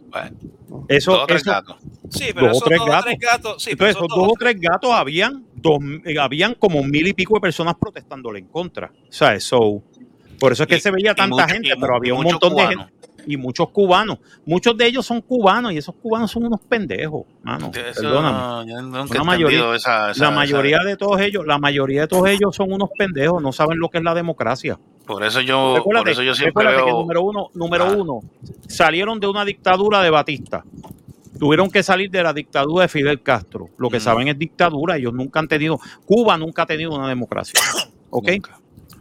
Eso, 0.89 1.13
Dos 1.13 1.23
o 1.23 1.27
tres 1.27 1.43
eso- 1.43 1.51
gatos. 1.51 1.77
Sí, 2.11 2.25
pero 2.35 2.49
dos 2.49 2.57
esos 2.57 2.69
tres 2.69 2.79
dos 2.79 2.89
o 2.89 2.91
gatos. 2.91 3.05
tres 3.05 3.19
gatos. 3.21 3.63
Sí, 3.63 3.71
Entonces, 3.73 3.97
esos 3.97 4.05
esos 4.07 4.17
dos 4.19 4.29
o 4.29 4.35
tres 4.39 4.57
gatos 4.61 4.91
habían, 4.93 5.45
dos, 5.55 5.79
eh, 6.05 6.19
habían 6.19 6.55
como 6.55 6.83
mil 6.83 7.07
y 7.07 7.13
pico 7.13 7.35
de 7.35 7.41
personas 7.41 7.75
protestándole 7.81 8.39
en 8.39 8.47
contra. 8.47 8.91
O 9.09 9.13
sea, 9.13 9.35
eso. 9.35 9.83
Por 10.39 10.53
eso 10.53 10.63
es 10.63 10.69
que 10.69 10.77
Y- 10.77 10.81
se 10.81 10.91
veía 10.91 11.15
tanta 11.15 11.43
mucho- 11.43 11.55
gente, 11.55 11.69
y 11.77 11.81
pero 11.81 11.97
había 11.97 12.15
un 12.15 12.23
montón 12.25 12.51
de 12.51 12.63
cubanos. 12.63 12.87
gente. 12.87 12.98
Y 13.31 13.37
muchos 13.37 13.69
cubanos. 13.69 14.19
Muchos 14.47 14.75
de 14.77 14.87
ellos 14.87 15.05
son 15.05 15.21
cubanos 15.21 15.71
y 15.73 15.77
esos 15.77 15.95
cubanos 15.95 16.31
son 16.31 16.47
unos 16.47 16.61
pendejos, 16.63 17.27
mano. 17.43 17.71
Eso 17.75 18.01
Perdóname. 18.01 18.73
la 19.15 19.23
mayoría, 19.25 19.59
esa- 19.75 19.75
esa- 19.75 20.07
la 20.07 20.11
esa- 20.13 20.31
mayoría 20.31 20.79
de 20.79 20.97
todos 20.97 21.21
ellos, 21.21 21.47
la 21.47 21.59
mayoría 21.59 22.01
de 22.03 22.09
todos 22.09 22.27
ellos 22.29 22.57
son 22.57 22.73
unos 22.73 22.89
pendejos, 22.97 23.43
no 23.43 23.53
saben 23.53 23.79
lo 23.79 23.91
que 23.91 23.99
es 23.99 24.05
la 24.05 24.15
democracia. 24.15 24.79
Por 25.07 25.23
eso 25.25 25.43
yo, 25.43 25.77
por 25.85 26.09
eso 26.09 26.23
yo 26.23 26.35
siempre 26.35 26.67
que 26.69 26.73
veo. 26.77 26.89
número 27.01 27.23
uno, 27.23 27.49
número 27.55 27.85
Ah. 27.85 27.95
uno, 27.97 28.21
salieron 28.67 29.21
de 29.21 29.27
una 29.27 29.45
dictadura 29.45 30.03
de 30.03 30.09
Batista. 30.11 30.65
Tuvieron 31.39 31.71
que 31.71 31.83
salir 31.83 32.11
de 32.11 32.23
la 32.23 32.33
dictadura 32.33 32.83
de 32.83 32.89
Fidel 32.89 33.23
Castro. 33.23 33.69
Lo 33.77 33.91
que 33.91 34.01
saben 34.01 34.27
es 34.29 34.39
dictadura. 34.39 34.97
Ellos 34.97 35.13
nunca 35.13 35.39
han 35.39 35.49
tenido, 35.49 35.79
Cuba 36.05 36.37
nunca 36.39 36.63
ha 36.63 36.67
tenido 36.67 36.93
una 36.95 37.09
democracia. 37.09 37.61
¿Ok? 38.11 38.29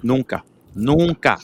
Nunca. 0.03 0.43
Nunca. 0.75 1.39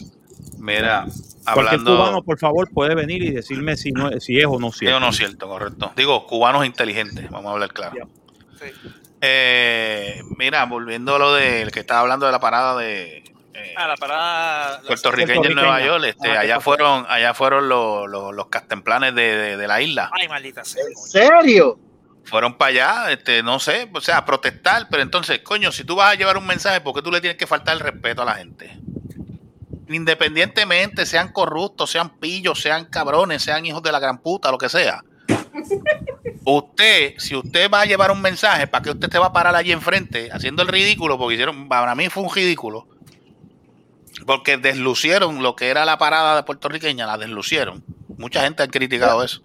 Mira, 0.59 1.05
Cualquier 1.43 1.65
hablando. 1.79 1.95
cubano, 1.97 2.21
por 2.23 2.39
favor, 2.39 2.69
puede 2.73 2.95
venir 2.95 3.21
y 3.23 3.31
decirme 3.31 3.75
si, 3.77 3.91
no, 3.91 4.11
si 4.19 4.39
es 4.39 4.45
o 4.45 4.59
no 4.59 4.71
Sí 4.71 4.79
cierto. 4.79 4.97
o 4.97 4.99
no 4.99 5.11
cierto, 5.11 5.47
correcto. 5.47 5.91
Digo, 5.95 6.25
cubanos 6.27 6.65
inteligentes, 6.65 7.29
vamos 7.29 7.49
a 7.49 7.53
hablar 7.53 7.73
claro. 7.73 8.07
Eh, 9.21 10.21
mira, 10.37 10.65
volviendo 10.65 11.15
a 11.15 11.19
lo 11.19 11.33
del 11.33 11.71
que 11.71 11.79
estaba 11.81 12.01
hablando 12.01 12.25
de 12.25 12.31
la 12.31 12.39
parada 12.39 12.77
de 12.77 13.23
Ah, 13.77 13.87
la 13.87 13.95
parada. 13.95 14.81
puertorriqueña 14.85 15.47
en 15.47 15.55
Nueva 15.55 15.81
York, 15.81 16.03
este, 16.05 16.29
Ah, 16.31 16.41
allá 16.41 16.59
fueron, 16.59 17.05
allá 17.07 17.33
fueron 17.33 17.69
los, 17.69 18.09
los, 18.09 18.33
los 18.35 18.47
castemplanes 18.47 19.15
de, 19.15 19.35
de- 19.37 19.57
de 19.57 19.67
la 19.67 19.81
isla. 19.81 20.09
Ay, 20.13 20.27
maldita 20.27 20.63
sea. 20.65 20.83
¿En 20.83 20.95
serio? 20.97 21.79
Fueron 22.25 22.57
para 22.57 22.69
allá, 22.69 23.11
este, 23.11 23.43
no 23.43 23.59
sé, 23.59 23.89
o 23.93 24.01
sea, 24.01 24.17
a 24.19 24.25
protestar, 24.25 24.87
pero 24.89 25.03
entonces, 25.03 25.39
coño, 25.39 25.71
si 25.71 25.83
tú 25.83 25.95
vas 25.95 26.11
a 26.11 26.15
llevar 26.15 26.37
un 26.37 26.45
mensaje, 26.47 26.81
¿por 26.81 26.93
qué 26.93 27.01
tú 27.01 27.11
le 27.11 27.21
tienes 27.21 27.37
que 27.37 27.47
faltar 27.47 27.75
el 27.75 27.79
respeto 27.81 28.21
a 28.21 28.25
la 28.25 28.35
gente? 28.35 28.77
Independientemente, 29.93 31.05
sean 31.05 31.31
corruptos, 31.31 31.91
sean 31.91 32.17
pillos, 32.17 32.61
sean 32.61 32.85
cabrones, 32.85 33.43
sean 33.43 33.65
hijos 33.65 33.83
de 33.83 33.91
la 33.91 33.99
gran 33.99 34.17
puta, 34.19 34.51
lo 34.51 34.57
que 34.57 34.69
sea. 34.69 35.03
Usted, 36.45 37.13
si 37.17 37.35
usted 37.35 37.69
va 37.71 37.81
a 37.81 37.85
llevar 37.85 38.11
un 38.11 38.21
mensaje, 38.21 38.67
¿para 38.67 38.83
qué 38.83 38.91
usted 38.91 39.09
te 39.09 39.19
va 39.19 39.27
a 39.27 39.33
parar 39.33 39.55
allí 39.55 39.71
enfrente 39.71 40.29
haciendo 40.31 40.61
el 40.61 40.67
ridículo? 40.67 41.17
Porque 41.17 41.35
hicieron, 41.35 41.69
para 41.69 41.95
mí 41.95 42.09
fue 42.09 42.23
un 42.23 42.33
ridículo. 42.33 42.87
Porque 44.25 44.57
deslucieron 44.57 45.41
lo 45.41 45.55
que 45.55 45.69
era 45.69 45.85
la 45.85 45.97
parada 45.97 46.35
de 46.35 46.43
puertorriqueña, 46.43 47.07
la 47.07 47.17
deslucieron. 47.17 47.83
Mucha 48.17 48.41
gente 48.41 48.63
ha 48.63 48.67
criticado 48.67 49.23
eso. 49.23 49.41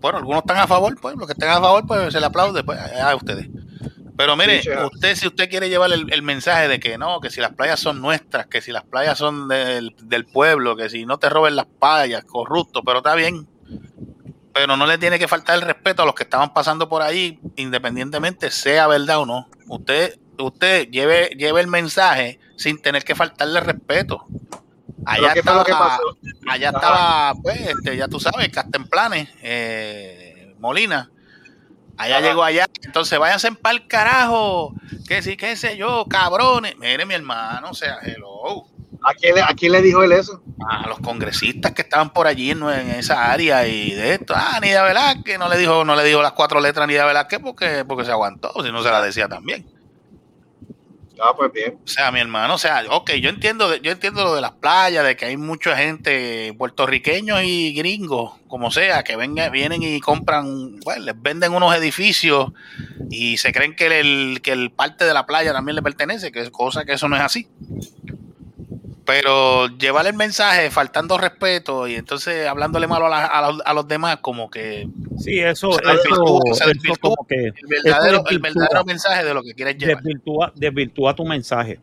Bueno, 0.00 0.18
algunos 0.18 0.42
están 0.42 0.58
a 0.58 0.66
favor, 0.66 0.98
pues 1.00 1.16
los 1.16 1.26
que 1.26 1.32
estén 1.32 1.48
a 1.48 1.60
favor, 1.60 1.86
pues 1.86 2.12
se 2.12 2.20
le 2.20 2.26
aplaude, 2.26 2.62
pues 2.62 2.78
a 2.78 3.14
ustedes. 3.16 3.48
Pero 4.16 4.36
mire, 4.36 4.62
Sí, 4.62 4.68
chao. 4.70 4.88
usted, 4.92 5.14
si 5.14 5.26
usted 5.26 5.48
quiere 5.50 5.68
llevar 5.68 5.92
el, 5.92 6.12
el 6.12 6.22
mensaje 6.22 6.68
de 6.68 6.80
que 6.80 6.96
no, 6.98 7.20
que 7.20 7.30
si 7.30 7.40
las 7.40 7.52
playas 7.52 7.78
son 7.80 8.00
nuestras, 8.00 8.46
que 8.46 8.60
si 8.62 8.72
las 8.72 8.84
playas 8.84 9.18
son 9.18 9.48
del, 9.48 9.94
del 10.02 10.24
pueblo, 10.24 10.74
que 10.76 10.88
si 10.88 11.04
no 11.04 11.18
te 11.18 11.28
roben 11.28 11.56
las 11.56 11.66
playas, 11.66 12.24
corrupto, 12.24 12.82
pero 12.82 12.98
está 12.98 13.14
bien. 13.14 13.46
Pero 14.54 14.76
no 14.76 14.86
le 14.86 14.96
tiene 14.96 15.18
que 15.18 15.28
faltar 15.28 15.56
el 15.56 15.62
respeto 15.62 16.02
a 16.02 16.06
los 16.06 16.14
que 16.14 16.22
estaban 16.22 16.54
pasando 16.54 16.88
por 16.88 17.02
ahí, 17.02 17.38
independientemente 17.56 18.50
sea 18.50 18.86
verdad 18.86 19.18
o 19.20 19.26
no. 19.26 19.50
Usted, 19.68 20.18
usted 20.38 20.88
lleve, 20.88 21.28
lleve 21.36 21.60
el 21.60 21.66
mensaje 21.66 22.40
sin 22.56 22.80
tener 22.80 23.04
que 23.04 23.14
faltarle 23.14 23.60
respeto. 23.60 24.26
Allá 25.04 25.34
¿qué 25.34 25.42
fue 25.42 25.52
estaba, 25.60 25.98
allá 26.48 26.68
estaba, 26.70 27.34
pues, 27.42 27.60
este, 27.60 27.96
ya 27.98 28.08
tú 28.08 28.18
sabes, 28.18 28.48
Castemplanes, 28.48 29.28
eh, 29.42 30.54
Molina. 30.58 31.10
Allá 31.96 32.20
llegó 32.20 32.44
allá. 32.44 32.66
Entonces 32.82 33.18
váyanse 33.18 33.48
en 33.48 33.56
pa'l 33.56 33.86
carajo. 33.86 34.74
Que 35.08 35.22
sí, 35.22 35.36
qué 35.36 35.56
sé 35.56 35.76
yo, 35.76 36.06
cabrones. 36.08 36.76
Mire, 36.78 37.06
mi 37.06 37.14
hermano, 37.14 37.70
o 37.70 37.74
sea, 37.74 37.98
hello. 38.02 38.66
¿A 39.02 39.14
quién, 39.14 39.34
le, 39.36 39.42
¿A 39.42 39.54
quién 39.54 39.72
le 39.72 39.82
dijo 39.82 40.02
él 40.02 40.12
eso? 40.12 40.42
A 40.68 40.88
los 40.88 40.98
congresistas 40.98 41.72
que 41.72 41.82
estaban 41.82 42.12
por 42.12 42.26
allí 42.26 42.50
en, 42.50 42.62
en 42.64 42.90
esa 42.90 43.30
área 43.30 43.66
y 43.66 43.92
de 43.92 44.14
esto. 44.14 44.34
Ah, 44.36 44.58
Nidia 44.60 44.82
Velázquez 44.82 45.38
no 45.38 45.48
le 45.48 45.58
dijo, 45.58 45.84
no 45.84 45.94
le 45.94 46.02
dijo 46.02 46.22
las 46.22 46.32
cuatro 46.32 46.60
letras 46.60 46.84
a 46.84 46.86
Nidia 46.86 47.04
Velázquez 47.04 47.38
porque, 47.40 47.84
porque 47.86 48.04
se 48.04 48.10
aguantó, 48.10 48.52
si 48.64 48.72
no 48.72 48.82
se 48.82 48.90
la 48.90 49.00
decía 49.00 49.28
también. 49.28 49.64
Ah, 51.22 51.32
pues. 51.36 51.50
O 51.84 51.88
sea, 51.88 52.10
mi 52.12 52.20
hermano, 52.20 52.54
o 52.54 52.58
sea, 52.58 52.84
ok, 52.90 53.12
yo 53.12 53.30
entiendo, 53.30 53.74
yo 53.76 53.92
entiendo 53.92 54.24
lo 54.24 54.34
de 54.34 54.40
las 54.40 54.52
playas, 54.52 55.04
de 55.04 55.16
que 55.16 55.26
hay 55.26 55.36
mucha 55.36 55.76
gente, 55.76 56.54
puertorriqueños 56.58 57.42
y 57.42 57.72
gringos, 57.72 58.34
como 58.48 58.70
sea, 58.70 59.02
que 59.02 59.16
venga, 59.16 59.48
vienen 59.48 59.82
y 59.82 60.00
compran, 60.00 60.78
bueno, 60.80 61.04
les 61.04 61.20
venden 61.20 61.54
unos 61.54 61.74
edificios 61.74 62.52
y 63.10 63.38
se 63.38 63.52
creen 63.52 63.74
que 63.74 64.00
el, 64.00 64.40
que 64.42 64.52
el 64.52 64.70
parte 64.70 65.04
de 65.04 65.14
la 65.14 65.26
playa 65.26 65.52
también 65.52 65.76
le 65.76 65.82
pertenece, 65.82 66.32
que 66.32 66.40
es 66.40 66.50
cosa 66.50 66.84
que 66.84 66.92
eso 66.92 67.08
no 67.08 67.16
es 67.16 67.22
así. 67.22 67.48
Pero 69.06 69.68
llevar 69.68 70.06
el 70.06 70.14
mensaje 70.14 70.68
faltando 70.70 71.16
respeto 71.16 71.86
y 71.86 71.94
entonces 71.94 72.46
hablándole 72.48 72.86
malo 72.88 73.06
a, 73.06 73.08
la- 73.08 73.24
a 73.26 73.52
los, 73.52 73.62
a 73.64 73.72
los 73.72 73.86
demás, 73.86 74.18
como 74.20 74.50
que 74.50 74.88
Sí, 75.18 75.38
eso, 75.40 75.70
como 77.00 77.24
que 77.28 77.46
el 77.46 77.52
verdadero, 77.84 78.24
el 78.28 78.84
mensaje 78.84 79.24
de 79.24 79.32
lo 79.32 79.42
que 79.42 79.54
quieres 79.54 79.78
llevar. 79.78 80.02
desvirtúa, 80.02 80.52
desvirtúa 80.56 81.14
tu 81.14 81.24
mensaje. 81.24 81.78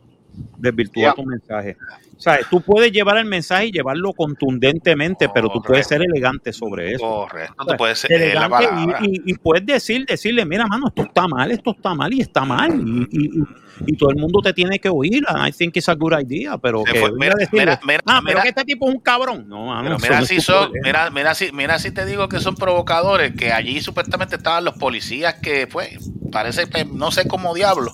Desvirtúa 0.57 1.13
tu 1.13 1.23
mensaje. 1.25 1.77
O 2.15 2.21
sea, 2.23 2.39
tú 2.49 2.62
puedes 2.62 2.91
llevar 2.91 3.17
el 3.17 3.26
mensaje 3.26 3.65
y 3.67 3.71
llevarlo 3.71 4.13
contundentemente, 4.13 5.28
pero 5.30 5.49
tú 5.49 5.62
puedes 5.62 5.88
ser 5.88 6.02
elegante 6.02 6.54
sobre 6.54 6.93
eso. 6.93 7.04
Correcto, 7.06 7.54
O 7.58 7.63
sea, 7.65 7.73
tú 7.73 7.78
puedes 7.78 7.99
ser 7.99 8.12
la 8.12 8.17
elegante 8.17 8.67
palabra. 8.67 8.99
y, 9.02 9.06
y- 9.08 9.21
y 9.26 9.34
puedes 9.34 9.65
decir, 9.65 10.06
decirle, 10.06 10.45
mira, 10.45 10.65
mano, 10.67 10.88
esto 10.88 11.02
está 11.04 11.28
mal, 11.28 11.52
esto 11.52 11.71
está 11.71 11.93
mal 11.93 12.13
y 12.13 12.21
está 12.21 12.45
mal. 12.45 12.71
Y, 13.12 13.39
y- 13.88 13.97
todo 13.97 14.12
el 14.12 14.17
mundo 14.17 14.39
te 14.41 14.54
tiene 14.54 14.78
que 14.80 14.88
oír. 14.89 15.23
I 15.45 15.52
think 15.52 15.76
it's 15.76 15.89
a 15.89 15.95
good 15.95 16.13
idea, 16.19 16.58
pero 16.58 16.84
que 16.84 16.99
fue- 16.99 17.12
mira, 17.13 17.34
decirle, 17.38 17.65
mira, 17.65 17.80
mira, 17.84 18.02
ah, 18.06 18.21
pero 18.26 18.41
que 18.41 18.49
este 18.49 18.63
tipo 18.65 18.88
es 18.88 18.95
un 18.95 19.02
cabrón. 19.02 19.45
No, 19.47 19.65
mano, 19.65 19.97
mira 19.99 20.19
no 20.19 20.26
si 20.26 20.39
son, 20.39 20.71
mira, 20.84 21.10
mira 21.10 21.34
si, 21.34 21.52
mira 21.52 21.80
si 21.80 21.91
te 21.91 22.06
digo 22.06 22.30
que 22.30 22.39
son 22.39 22.56
provocadores, 22.56 23.34
que 23.36 23.52
allí 23.52 23.82
supuestamente 23.82 24.36
estaban 24.36 24.63
los 24.63 24.76
policías 24.76 25.36
que, 25.41 25.67
pues, 25.67 25.97
parece, 26.32 26.67
no 26.93 27.12
sé 27.12 27.28
cómo 27.28 27.54
diablo, 27.56 27.91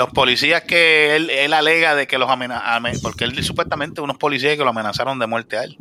los 0.00 0.10
policías 0.10 0.62
que 0.62 1.14
él, 1.14 1.28
él 1.28 1.52
alega 1.52 1.94
de 1.94 2.06
que 2.06 2.16
los 2.16 2.30
amenazaron, 2.30 2.90
porque 3.02 3.24
él 3.24 3.44
supuestamente 3.44 4.00
unos 4.00 4.16
policías 4.16 4.56
que 4.56 4.64
lo 4.64 4.70
amenazaron 4.70 5.18
de 5.18 5.26
muerte 5.26 5.58
a 5.58 5.64
él. 5.64 5.76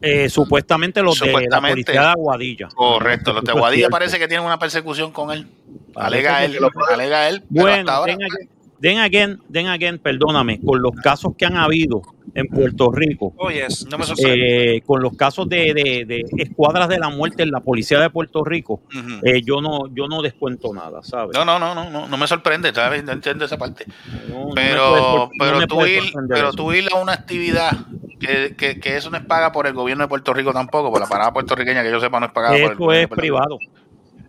Eh, 0.00 0.30
supuestamente 0.30 1.02
los 1.02 1.18
de 1.18 1.30
la 1.50 1.60
policía 1.60 2.00
de 2.00 2.08
Aguadilla. 2.08 2.68
Correcto, 2.68 3.34
los 3.34 3.44
de 3.44 3.52
Aguadilla 3.52 3.88
parece 3.90 4.18
que 4.18 4.28
tienen 4.28 4.46
una 4.46 4.58
persecución 4.58 5.12
con 5.12 5.30
él. 5.30 5.46
Alega 5.94 6.42
él, 6.42 6.58
alega 6.90 7.28
él, 7.28 7.42
pero 7.52 7.62
Bueno, 7.64 7.78
hasta 7.80 7.96
ahora, 7.96 8.16
then 8.80 8.98
again, 8.98 9.40
then 9.50 9.66
again, 9.68 9.98
perdóname, 9.98 10.60
con 10.60 10.80
los 10.82 10.92
casos 10.96 11.32
que 11.36 11.46
han 11.46 11.56
habido 11.56 12.02
en 12.34 12.46
Puerto 12.48 12.90
Rico, 12.90 13.32
Oh, 13.38 13.48
yes. 13.50 13.86
no 13.88 13.96
me 13.98 14.04
eh, 14.26 14.82
con 14.84 15.00
los 15.02 15.16
casos 15.16 15.48
de, 15.48 15.72
de- 15.74 16.04
de 16.04 16.24
escuadras 16.38 16.88
de 16.88 16.98
la 16.98 17.08
muerte 17.08 17.42
en 17.44 17.50
la 17.50 17.60
policía 17.60 18.00
de 18.00 18.10
Puerto 18.10 18.42
Rico, 18.44 18.82
eh, 19.22 19.42
yo 19.44 19.60
no 19.60 19.86
yo 19.94 20.08
no 20.08 20.20
descuento 20.22 20.74
nada, 20.74 21.02
¿sabes? 21.02 21.36
No, 21.36 21.44
no, 21.44 21.58
no, 21.58 21.74
no, 21.74 21.90
no, 21.90 22.08
no 22.08 22.16
me 22.16 22.26
sorprende, 22.26 22.72
¿sabes? 22.74 23.04
No 23.04 23.12
entiendo 23.12 23.44
esa 23.44 23.56
parte. 23.58 23.86
No, 24.28 24.48
Pero, 24.54 24.90
no 24.96 25.30
pero, 25.38 25.66
tú 25.66 25.86
ir, 25.86 26.02
pero 26.28 26.48
eso. 26.48 26.56
tú 26.56 26.72
ir 26.72 26.88
a 26.92 26.96
una 27.00 27.12
actividad 27.12 27.70
que, 28.18 28.54
que, 28.56 28.80
que 28.80 28.96
eso 28.96 29.10
no 29.10 29.16
es 29.18 29.24
paga 29.24 29.52
por 29.52 29.66
el 29.66 29.74
gobierno 29.74 30.04
de 30.04 30.08
Puerto 30.08 30.32
Rico 30.34 30.52
tampoco, 30.52 30.90
por 30.90 31.00
la 31.00 31.06
parada 31.06 31.32
puertorriqueña 31.32 31.82
que 31.82 31.90
yo 31.90 32.00
sepa 32.00 32.18
no 32.18 32.26
es 32.26 32.32
pagada 32.32 32.54
por 32.54 32.60
el 32.62 32.72
Eso 32.72 32.78
gobierno 32.78 33.02
es 33.02 33.08
Puerto 33.08 33.22
Rico. 33.22 33.58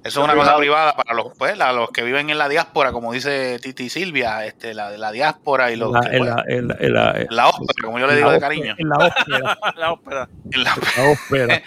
Eso 0.05 0.19
es 0.19 0.23
una 0.23 0.35
cosa 0.35 0.55
privada 0.57 0.95
para 0.95 1.13
los, 1.15 1.33
pues, 1.37 1.57
la- 1.57 1.73
los 1.73 1.89
que 1.89 2.03
viven 2.03 2.29
en 2.29 2.37
la 2.37 2.47
diáspora, 2.47 2.91
como 2.91 3.11
dice 3.11 3.59
Titi 3.59 3.89
Silvia, 3.89 4.45
este, 4.45 4.73
la, 4.73 4.91
la 4.91 5.11
diáspora 5.11 5.71
y 5.71 5.75
los 5.75 5.91
La- 5.91 5.99
que, 6.01 6.07
en 6.15 6.17
pues, 6.19 6.29
la- 6.35 6.43
en 6.47 6.67
la- 6.67 6.75
en 6.79 6.93
la- 6.93 7.25
la 7.29 7.47
ópera, 7.49 7.73
como 7.83 7.99
yo 7.99 8.07
le 8.07 8.15
digo 8.15 8.31
de 8.31 8.39
cariño. 8.39 8.75
En 8.77 8.87
la 8.89 8.97
ópera. 8.97 9.15
la 9.75 9.91
ópera. 9.91 10.29
En 10.51 10.63
la, 10.63 10.73
ópera. 10.75 11.63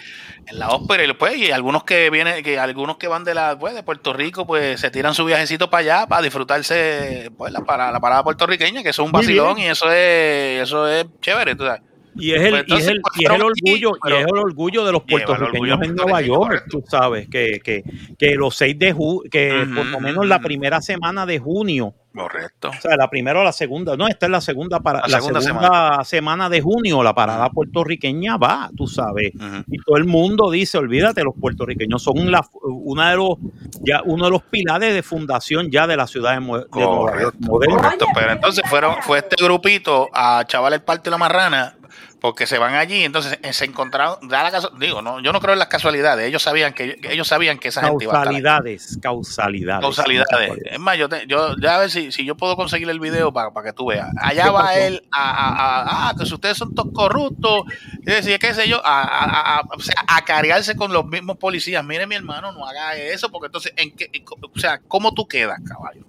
en 0.47 0.59
la 0.59 0.69
ópera 0.71 1.03
y 1.05 1.07
después 1.09 1.37
y 1.37 1.51
algunos 1.51 1.83
que 1.85 2.11
vienen 2.11 2.43
que 2.45 2.59
algunos 2.59 2.97
que 2.97 3.09
van 3.09 3.25
de 3.25 3.35
la 3.35 3.59
pues, 3.59 3.75
de 3.75 3.83
Puerto 3.83 4.13
Rico 4.13 4.47
pues 4.47 4.81
se 4.81 4.91
tiran 4.91 5.15
su 5.15 5.25
viajecito 5.25 5.69
para 5.69 5.81
allá 5.81 6.07
para 6.07 6.23
disfrutarse 6.23 7.31
pues 7.37 7.53
la 7.53 7.61
parada, 7.61 7.91
la 7.93 8.01
parada 8.01 8.23
puertorriqueña 8.25 8.83
que 8.83 8.91
eso 8.91 9.03
es 9.03 9.07
un 9.07 9.13
vacilón 9.13 9.59
y 9.59 9.67
eso 9.67 9.91
es 9.91 10.63
eso 10.63 10.89
es 10.89 11.07
chévere 11.21 11.55
tú 11.55 11.65
sabes. 11.67 11.83
Y 12.19 12.33
es 12.33 12.43
el, 12.43 12.51
Pues 12.51 12.65
y 12.69 12.73
es 12.75 12.87
el, 12.89 13.01
y 13.17 13.25
es 13.25 13.31
el 13.31 13.43
orgullo, 13.43 13.93
y 14.07 14.13
es 14.13 14.27
el 14.27 14.39
orgullo 14.39 14.85
de 14.85 14.93
los 14.93 15.03
puertorriqueños 15.05 15.81
en 15.83 15.95
Nueva 15.95 16.21
York, 16.21 16.65
tú 16.71 16.83
sabes, 16.87 17.29
que, 17.29 17.61
que, 17.63 17.83
que 18.19 18.35
los 18.35 18.55
6 18.57 18.79
de 18.79 18.93
junio, 18.93 19.23
que 19.31 19.67
por 19.75 19.87
lo 19.87 20.01
menos 20.01 20.27
la 20.27 20.41
primera 20.41 20.81
semana 20.81 21.25
de 21.27 21.39
junio, 21.39 21.95
correcto. 22.15 22.71
O 22.71 22.81
sea, 22.81 22.97
la 22.97 23.09
primera 23.09 23.41
o 23.41 23.45
la 23.45 23.53
segunda, 23.53 23.97
no, 23.97 24.09
esta 24.09 24.27
es 24.27 24.33
la 24.33 24.41
segunda 24.41 24.81
para 24.81 25.03
La 25.03 25.07
la 25.09 25.19
segunda 25.21 25.41
segunda, 25.41 26.05
semana. 26.05 26.49
de 26.49 26.61
junio, 26.61 27.03
la 27.05 27.15
parada 27.15 27.49
puertorriqueña 27.51 28.37
va, 28.37 28.71
tú 28.77 28.89
sabes. 28.89 29.31
Y 29.69 29.79
todo 29.85 29.97
el 29.99 30.05
mundo 30.05 30.51
dice, 30.51 30.79
olvídate, 30.79 31.23
los 31.23 31.35
puertorriqueños 31.41 32.03
son 32.03 32.31
la, 32.33 32.45
una 32.63 33.11
de 33.11 33.17
los 33.19 33.37
ya 33.83 34.03
uno 34.05 34.25
de 34.25 34.31
los 34.33 34.43
pilares 34.43 34.95
de 34.95 35.03
fundación 35.05 35.71
ya 35.71 35.87
de 35.87 35.97
la 35.97 36.09
ciudad 36.09 36.33
de, 36.35 36.41
Mo- 36.41 36.59
de 36.59 36.67
Nueva 36.73 37.21
York. 37.21 37.37
Correcto, 37.47 38.07
pero 38.15 38.33
entonces 38.33 38.65
fueron 38.69 38.97
fue 39.03 39.19
este 39.19 39.37
grupito 39.45 40.09
a 40.13 40.43
chaval 40.47 40.73
el 40.73 40.83
parte 40.83 41.05
de 41.05 41.11
la 41.13 41.19
marrana 41.19 41.77
porque 42.21 42.47
se 42.47 42.59
van 42.59 42.75
allí 42.75 43.05
entonces 43.05 43.39
eh, 43.43 43.53
se 43.53 43.65
encontraron 43.65 44.29
da 44.29 44.51
la 44.51 44.71
digo 44.79 45.03
no 45.03 45.21
yo 45.21 45.33
no 45.33 45.41
creo 45.41 45.53
en 45.53 45.59
las 45.59 45.69
casualidades 45.69 46.27
ellos 46.27 46.43
sabían 46.43 46.73
que 46.73 46.99
ellos 47.05 47.29
sabían 47.29 47.59
que 47.59 47.69
esa 47.69 47.83
gente 47.83 48.05
iba 48.05 48.13
a 48.15 48.17
estar 48.23 48.35
ahí. 48.35 48.43
Causalidades, 48.43 48.99
causalidades. 49.01 49.81
causalidades. 49.81 50.63
Es 50.73 50.79
más, 50.79 50.97
yo, 50.99 51.09
te- 51.09 51.27
yo 51.27 51.55
ya 51.61 51.77
a 51.77 51.79
ver 51.79 51.91
si, 51.91 52.13
si 52.13 52.25
yo 52.25 52.37
puedo 52.37 52.57
conseguir 52.57 52.89
el 52.91 53.01
video 53.01 53.33
para, 53.33 53.53
para 53.53 53.67
que 53.67 53.73
tú 53.73 53.87
veas. 53.87 54.09
Allá 54.17 54.45
¿Qué 54.45 54.51
va 54.51 54.61
pasó? 54.63 54.79
él 54.79 55.03
a, 55.11 55.31
a- 55.31 55.49
a- 55.53 56.09
ah, 56.09 56.15
que 56.19 56.27
si 56.27 56.35
ustedes 56.35 56.57
son 56.57 56.75
todos 56.75 56.93
corruptos, 56.93 57.63
y 58.01 58.05
decir, 58.11 58.39
qué 58.39 58.55
sé 58.55 58.69
yo, 58.69 58.85
a, 58.85 59.03
a, 59.03 59.25
a- 59.25 59.59
a- 59.59 59.63
o 59.77 59.81
sea, 59.81 59.95
a 60.07 60.25
cargarse 60.25 60.77
con 60.77 60.93
los 60.93 61.07
mismos 61.07 61.37
policías. 61.37 61.85
Mire, 61.85 62.07
mi 62.07 62.15
hermano, 62.17 62.53
no 62.53 62.67
haga 62.67 62.97
eso, 62.97 63.31
porque 63.31 63.47
entonces, 63.47 63.73
¿en 63.77 63.95
qué, 63.95 64.11
o 64.55 64.59
sea, 64.59 64.81
¿cómo 64.89 65.13
tú 65.15 65.27
quedas, 65.27 65.59
caballo? 65.67 66.05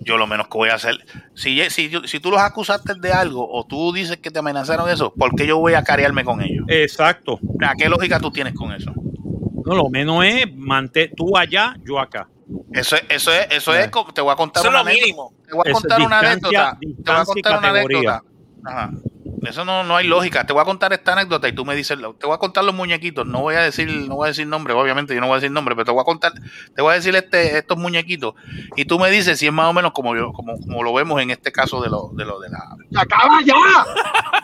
Yo 0.00 0.16
lo 0.16 0.26
menos 0.26 0.48
que 0.48 0.58
voy 0.58 0.68
a 0.70 0.74
hacer, 0.74 0.96
si, 1.34 1.60
si, 1.70 1.88
yo- 1.88 2.02
si 2.06 2.18
tú 2.20 2.30
los 2.30 2.40
acusaste 2.40 2.94
de 2.94 3.12
algo 3.12 3.48
o 3.50 3.64
tú 3.66 3.92
dices 3.92 4.16
que 4.18 4.30
te 4.30 4.38
amenazaron 4.40 4.88
eso, 4.90 5.12
¿por 5.14 5.34
qué 5.36 5.46
yo 5.46 5.58
voy 5.58 5.74
a 5.74 5.82
carearme 5.82 6.24
con 6.24 6.40
ellos? 6.42 6.64
Exacto. 6.68 7.38
¿A 7.64 7.74
qué 7.74 7.88
lógica 7.88 8.18
tú 8.20 8.30
tienes 8.30 8.54
con 8.54 8.72
eso? 8.72 8.92
No, 9.64 9.74
lo 9.74 9.88
menos 9.90 10.24
es 10.24 10.46
mantén 10.56 11.12
tú 11.16 11.36
allá, 11.36 11.76
yo 11.84 11.98
acá. 11.98 12.28
Eso 12.72 12.94
es, 12.96 13.02
eso 13.08 13.32
es, 13.32 13.46
eso 13.50 13.74
es, 13.74 13.90
te 14.14 14.20
voy 14.20 14.32
a 14.32 14.36
contar 14.36 14.60
Eso 14.60 14.68
es 14.68 14.74
una 14.74 14.82
lo 14.82 14.88
anécdota. 14.88 15.06
mínimo. 15.06 15.32
Te 15.46 15.54
voy 15.54 15.64
a 15.68 15.72
contar 15.72 16.00
una 16.02 16.18
anécdota. 16.20 16.78
Te 16.80 16.86
voy 16.86 17.20
a 17.20 17.24
contar 17.24 17.58
una 17.58 17.68
anécdota. 17.70 18.22
Ajá. 18.64 18.90
Eso 19.42 19.64
no, 19.64 19.84
no 19.84 19.96
hay 19.96 20.06
lógica. 20.06 20.44
Te 20.46 20.52
voy 20.52 20.62
a 20.62 20.64
contar 20.64 20.92
esta 20.92 21.12
anécdota 21.12 21.48
y 21.48 21.52
tú 21.52 21.64
me 21.64 21.74
dices, 21.74 21.98
te 22.18 22.26
voy 22.26 22.34
a 22.34 22.38
contar 22.38 22.64
los 22.64 22.74
muñequitos. 22.74 23.26
No 23.26 23.40
voy 23.42 23.54
a 23.54 23.60
decir, 23.60 23.88
no 23.88 24.16
voy 24.16 24.26
a 24.26 24.28
decir 24.28 24.46
nombre, 24.46 24.72
obviamente 24.74 25.14
yo 25.14 25.20
no 25.20 25.26
voy 25.26 25.34
a 25.34 25.40
decir 25.40 25.50
nombre, 25.50 25.74
pero 25.74 25.84
te 25.84 25.90
voy 25.92 26.00
a 26.00 26.04
contar, 26.04 26.32
te 26.74 26.82
voy 26.82 26.92
a 26.92 26.94
decir 26.94 27.14
este, 27.14 27.58
estos 27.58 27.76
muñequitos 27.78 28.34
y 28.76 28.84
tú 28.84 28.98
me 28.98 29.10
dices 29.10 29.38
si 29.38 29.46
es 29.46 29.52
más 29.52 29.66
o 29.66 29.72
menos 29.72 29.92
como 29.92 30.16
yo, 30.16 30.32
como, 30.32 30.58
como 30.58 30.82
lo 30.82 30.92
vemos 30.94 31.20
en 31.20 31.30
este 31.30 31.52
caso 31.52 31.80
de 31.82 31.90
lo, 31.90 32.10
de 32.14 32.24
lo 32.24 32.40
de 32.40 32.48
la. 32.48 32.76
¡Acaba 33.00 33.40
ya! 33.44 33.54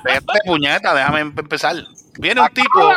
Vete, 0.04 0.40
puñeta, 0.44 0.94
déjame 0.94 1.20
em- 1.20 1.34
empezar. 1.36 1.76
Viene 2.18 2.40
un 2.40 2.48
tipo, 2.48 2.92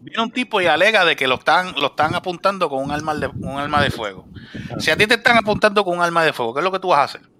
viene 0.00 0.22
un 0.22 0.30
tipo 0.30 0.60
y 0.60 0.66
alega 0.66 1.04
de 1.04 1.16
que 1.16 1.26
lo 1.26 1.36
están, 1.36 1.74
lo 1.80 1.88
están 1.88 2.14
apuntando 2.14 2.68
con 2.68 2.82
un 2.84 2.90
arma 2.90 3.14
de, 3.14 3.28
un 3.28 3.58
arma 3.58 3.82
de 3.82 3.90
fuego. 3.90 4.26
Si 4.78 4.90
a 4.90 4.96
ti 4.96 5.06
te 5.06 5.14
están 5.14 5.36
apuntando 5.36 5.84
con 5.84 5.96
un 5.96 6.02
arma 6.02 6.22
de 6.24 6.32
fuego, 6.32 6.54
¿qué 6.54 6.60
es 6.60 6.64
lo 6.64 6.72
que 6.72 6.78
tú 6.78 6.88
vas 6.88 6.98
a 7.00 7.04
hacer? 7.04 7.37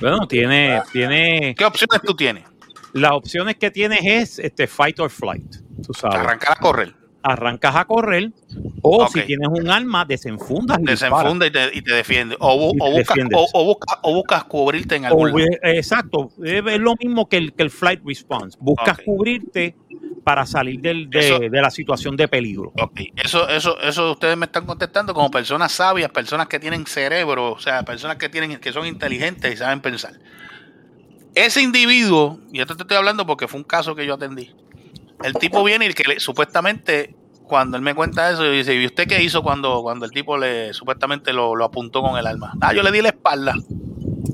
Bueno, 0.00 0.26
tiene, 0.28 0.80
tiene. 0.92 1.54
¿Qué 1.56 1.64
opciones 1.64 2.00
tú 2.04 2.14
tienes? 2.14 2.44
Las 2.92 3.12
opciones 3.12 3.56
que 3.56 3.70
tienes 3.70 4.00
es 4.02 4.38
este 4.38 4.66
fight 4.66 4.98
or 5.00 5.10
flight. 5.10 5.56
Tú 5.86 5.92
sabes. 5.94 6.16
Arrancar 6.18 6.52
a 6.52 6.60
correr. 6.60 6.94
Arrancas 7.20 7.74
a 7.74 7.84
correr, 7.84 8.30
o 8.80 9.06
si 9.08 9.20
tienes 9.22 9.48
un 9.50 9.68
arma, 9.68 10.04
desenfundas 10.04 10.78
y 10.80 10.84
Desenfunda 10.84 11.46
y 11.48 11.50
te, 11.50 11.70
y 11.76 11.82
te 11.82 11.92
defiende. 11.92 12.36
O, 12.38 12.72
bu- 12.72 12.76
o 12.80 12.90
buscas, 12.92 13.18
o, 14.02 14.14
buscas 14.14 14.44
cubrirte 14.44 14.94
en 14.96 15.04
algún 15.04 15.32
lado. 15.32 15.44
exacto, 15.64 16.30
es 16.42 16.62
lo 16.78 16.94
mismo 16.94 17.28
que 17.28 17.36
el, 17.38 17.52
que 17.54 17.64
el 17.64 17.70
flight 17.70 18.00
response. 18.04 18.56
Buscas 18.60 18.98
cubrirte 19.04 19.74
para 20.28 20.44
salir 20.44 20.78
del, 20.82 21.08
de, 21.08 21.20
Eso- 21.20 21.38
de 21.38 21.48
la 21.62 21.70
situación 21.70 22.14
de 22.14 22.28
peligro. 22.28 22.70
Ok, 22.76 23.00
Eso, 23.16 23.48
eso, 23.48 23.80
eso 23.80 24.12
ustedes 24.12 24.36
me 24.36 24.44
están 24.44 24.66
contestando 24.66 25.14
como 25.14 25.30
personas 25.30 25.72
sabias, 25.72 26.10
personas 26.10 26.48
que 26.48 26.60
tienen 26.60 26.84
cerebro, 26.86 27.52
o 27.52 27.58
sea, 27.58 27.82
personas 27.82 28.18
que 28.18 28.28
tienen, 28.28 28.58
que 28.58 28.70
son 28.70 28.84
inteligentes 28.86 29.54
y 29.54 29.56
saben 29.56 29.80
pensar. 29.80 30.12
Ese 31.34 31.62
individuo, 31.62 32.38
y 32.52 32.60
esto 32.60 32.76
te 32.76 32.82
estoy 32.82 32.98
hablando 32.98 33.24
porque 33.24 33.48
fue 33.48 33.58
un 33.58 33.64
caso 33.64 33.94
que 33.94 34.04
yo 34.04 34.12
atendí. 34.16 34.50
El 35.22 35.32
tipo 35.38 35.64
viene 35.64 35.86
y 35.86 35.94
que 35.94 36.04
le- 36.06 36.20
supuestamente 36.20 37.14
cuando 37.44 37.78
él 37.78 37.82
me 37.82 37.94
cuenta 37.94 38.30
eso, 38.30 38.42
dice, 38.50 38.74
¿y 38.74 38.84
usted 38.84 39.08
qué 39.08 39.22
hizo 39.22 39.42
cuando, 39.42 39.80
cuando 39.80 40.04
el 40.04 40.10
tipo 40.10 40.36
le 40.36 40.74
supuestamente 40.74 41.32
lo, 41.32 41.56
lo 41.56 41.64
apuntó 41.64 42.02
con 42.02 42.18
el 42.18 42.26
arma? 42.26 42.52
Ah, 42.60 42.74
yo 42.74 42.82
le 42.82 42.92
di 42.92 43.00
la 43.00 43.08
espalda. 43.08 43.54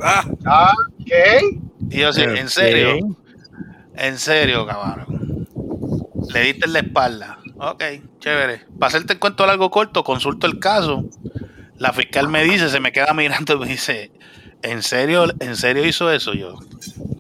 Ah, 0.02 0.24
Ah, 0.44 0.72
¿qué? 1.06 1.38
Y 1.88 2.00
yo, 2.00 2.12
sí, 2.12 2.22
Ok. 2.22 2.30
en 2.34 2.48
serio, 2.48 2.96
en 3.94 4.18
serio, 4.18 4.66
cabrón. 4.66 5.23
Le 6.32 6.40
diste 6.40 6.66
en 6.66 6.72
la 6.72 6.78
espalda. 6.80 7.38
Ok, 7.56 7.82
chévere. 8.18 8.66
Para 8.78 8.88
hacerte 8.88 9.14
el 9.14 9.18
cuento 9.18 9.46
largo 9.46 9.70
corto, 9.70 10.04
consulto 10.04 10.46
el 10.46 10.58
caso. 10.58 11.04
La 11.78 11.92
fiscal 11.92 12.28
me 12.28 12.44
dice, 12.44 12.68
se 12.68 12.80
me 12.80 12.92
queda 12.92 13.12
mirando 13.14 13.54
y 13.54 13.58
me 13.58 13.66
dice, 13.66 14.12
¿en 14.62 14.82
serio, 14.82 15.26
en 15.40 15.56
serio 15.56 15.84
hizo 15.84 16.10
eso? 16.10 16.32
Yo, 16.34 16.58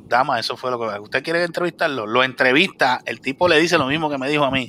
dama, 0.08 0.38
eso 0.38 0.56
fue 0.56 0.70
lo 0.70 0.78
que... 0.78 0.98
¿Usted 1.00 1.22
quiere 1.22 1.42
entrevistarlo? 1.44 2.06
Lo 2.06 2.22
entrevista, 2.22 3.00
el 3.04 3.20
tipo 3.20 3.48
le 3.48 3.58
dice 3.58 3.78
lo 3.78 3.86
mismo 3.86 4.10
que 4.10 4.18
me 4.18 4.28
dijo 4.28 4.44
a 4.44 4.50
mí. 4.50 4.68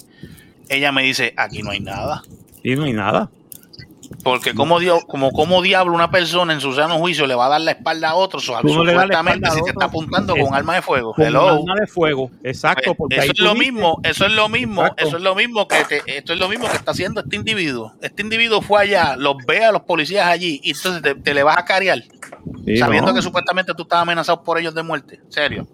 Ella 0.69 0.91
me 0.91 1.03
dice, 1.03 1.33
aquí 1.37 1.61
no 1.61 1.71
hay 1.71 1.79
nada. 1.79 2.23
Y 2.63 2.75
no 2.75 2.85
hay 2.85 2.93
nada. 2.93 3.29
Porque 4.25 4.55
como, 4.55 4.79
Dios, 4.79 5.05
como, 5.07 5.31
como 5.31 5.61
diablo 5.61 5.93
una 5.93 6.09
persona 6.09 6.51
en 6.51 6.59
su 6.59 6.73
sano 6.73 6.97
juicio 6.97 7.27
le 7.27 7.35
va 7.35 7.45
a 7.45 7.49
dar 7.49 7.61
la 7.61 7.69
espalda 7.71 8.09
a 8.09 8.15
otro, 8.15 8.39
no 8.39 8.69
supuestamente 8.73 9.51
si 9.51 9.61
te 9.61 9.69
está 9.69 9.85
apuntando 9.85 10.33
con 10.33 10.45
Es- 10.47 10.51
arma 10.51 10.73
de 10.73 10.81
fuego. 10.81 11.13
Con 11.13 11.25
Hello. 11.25 11.47
arma 11.49 11.75
de 11.79 11.85
fuego, 11.85 12.31
exacto. 12.43 12.95
Pues, 12.95 12.97
Porque 12.97 13.15
eso 13.17 13.31
es 13.33 13.39
lo 13.39 13.53
dices- 13.53 13.71
mismo, 13.71 13.99
eso 14.01 14.25
es 14.25 14.31
lo 14.31 14.49
mismo, 14.49 14.81
Exacto. 14.81 15.07
eso 15.07 15.17
es 15.17 15.21
lo 15.23 15.35
mismo 15.35 15.67
que 15.67 15.83
te- 15.85 16.17
esto 16.17 16.33
es 16.33 16.39
lo 16.39 16.49
mismo 16.49 16.67
que 16.67 16.75
está 16.75 16.89
haciendo 16.89 17.21
este 17.21 17.35
individuo. 17.35 17.93
Este 18.01 18.23
individuo 18.23 18.61
fue 18.63 18.81
allá, 18.81 19.15
los 19.15 19.35
ve 19.45 19.63
a 19.63 19.71
los 19.71 19.83
policías 19.83 20.25
allí 20.25 20.59
y 20.63 20.71
entonces 20.71 21.03
te, 21.03 21.13
te 21.13 21.33
le 21.35 21.43
vas 21.43 21.57
a 21.59 21.65
carear, 21.65 22.01
Sí, 22.65 22.77
sabiendo 22.77 23.11
no. 23.11 23.15
que 23.15 23.21
supuestamente 23.21 23.75
tú 23.75 23.83
estás 23.83 24.01
amenazado 24.01 24.41
por 24.43 24.57
ellos 24.57 24.73
de 24.73 24.81
muerte. 24.81 25.19
Serio. 25.29 25.67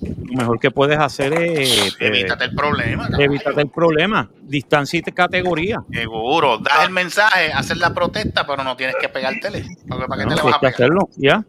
Lo 0.00 0.32
mejor 0.36 0.58
que 0.60 0.70
puedes 0.70 0.98
hacer 0.98 1.32
es 1.34 1.88
eh, 2.00 2.06
Evítate 2.06 2.44
el 2.44 2.54
problema. 2.54 3.04
caballo. 3.08 3.24
evítate 3.24 3.60
el 3.62 3.68
problema. 3.70 4.30
Distancia 4.42 4.98
y 4.98 5.02
categoría. 5.12 5.78
Seguro, 5.92 6.58
das 6.58 6.84
el 6.86 6.90
mensaje, 6.90 7.52
haces 7.52 7.78
la 7.78 7.92
protesta, 7.94 8.46
pero 8.46 8.62
no 8.64 8.76
tienes 8.76 8.96
que 9.00 9.08
pegártele. 9.08 9.64
Porque 9.88 10.06
¿Para 10.06 10.22
qué 10.22 10.28
No, 10.28 10.30
te 10.30 10.34
le 10.36 10.42
tienes 10.42 10.44
vas 10.44 10.54
a 10.54 10.58
que 10.60 10.66
pegar? 10.66 10.74
hacerlo, 10.74 11.08
ya. 11.16 11.44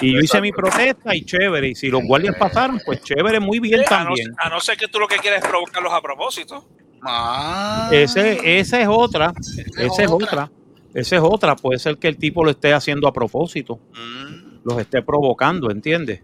Y 0.00 0.14
yo 0.14 0.20
hice 0.20 0.40
mi 0.40 0.50
protesta 0.52 1.14
y 1.14 1.24
chévere. 1.24 1.68
Y 1.68 1.74
si 1.74 1.88
los 1.88 2.02
guardias 2.04 2.34
pasaron, 2.38 2.80
pues 2.84 3.02
chévere, 3.02 3.38
muy 3.40 3.58
bien 3.60 3.80
A 3.80 3.82
no, 3.82 3.88
también. 3.88 4.28
a 4.38 4.48
no 4.48 4.60
ser 4.60 4.76
que 4.76 4.88
tú 4.88 4.98
lo 4.98 5.06
que 5.06 5.16
quieres 5.16 5.42
es 5.42 5.48
provocarlos 5.48 5.92
a 5.92 6.00
propósito. 6.00 6.64
Ah, 7.02 7.88
Ese, 7.92 8.58
esa 8.60 8.80
es 8.80 8.88
otra. 8.90 9.32
Esa 9.76 10.02
es 10.04 10.10
otra. 10.10 10.50
Esa 10.94 11.16
es 11.16 11.22
otra. 11.24 11.56
Puede 11.56 11.78
ser 11.78 11.98
que 11.98 12.08
el 12.08 12.16
tipo 12.16 12.44
lo 12.44 12.50
esté 12.50 12.72
haciendo 12.72 13.06
a 13.08 13.12
propósito. 13.12 13.76
mm, 13.92 14.60
Los 14.64 14.78
esté 14.78 15.02
provocando, 15.02 15.70
¿entiendes? 15.70 16.22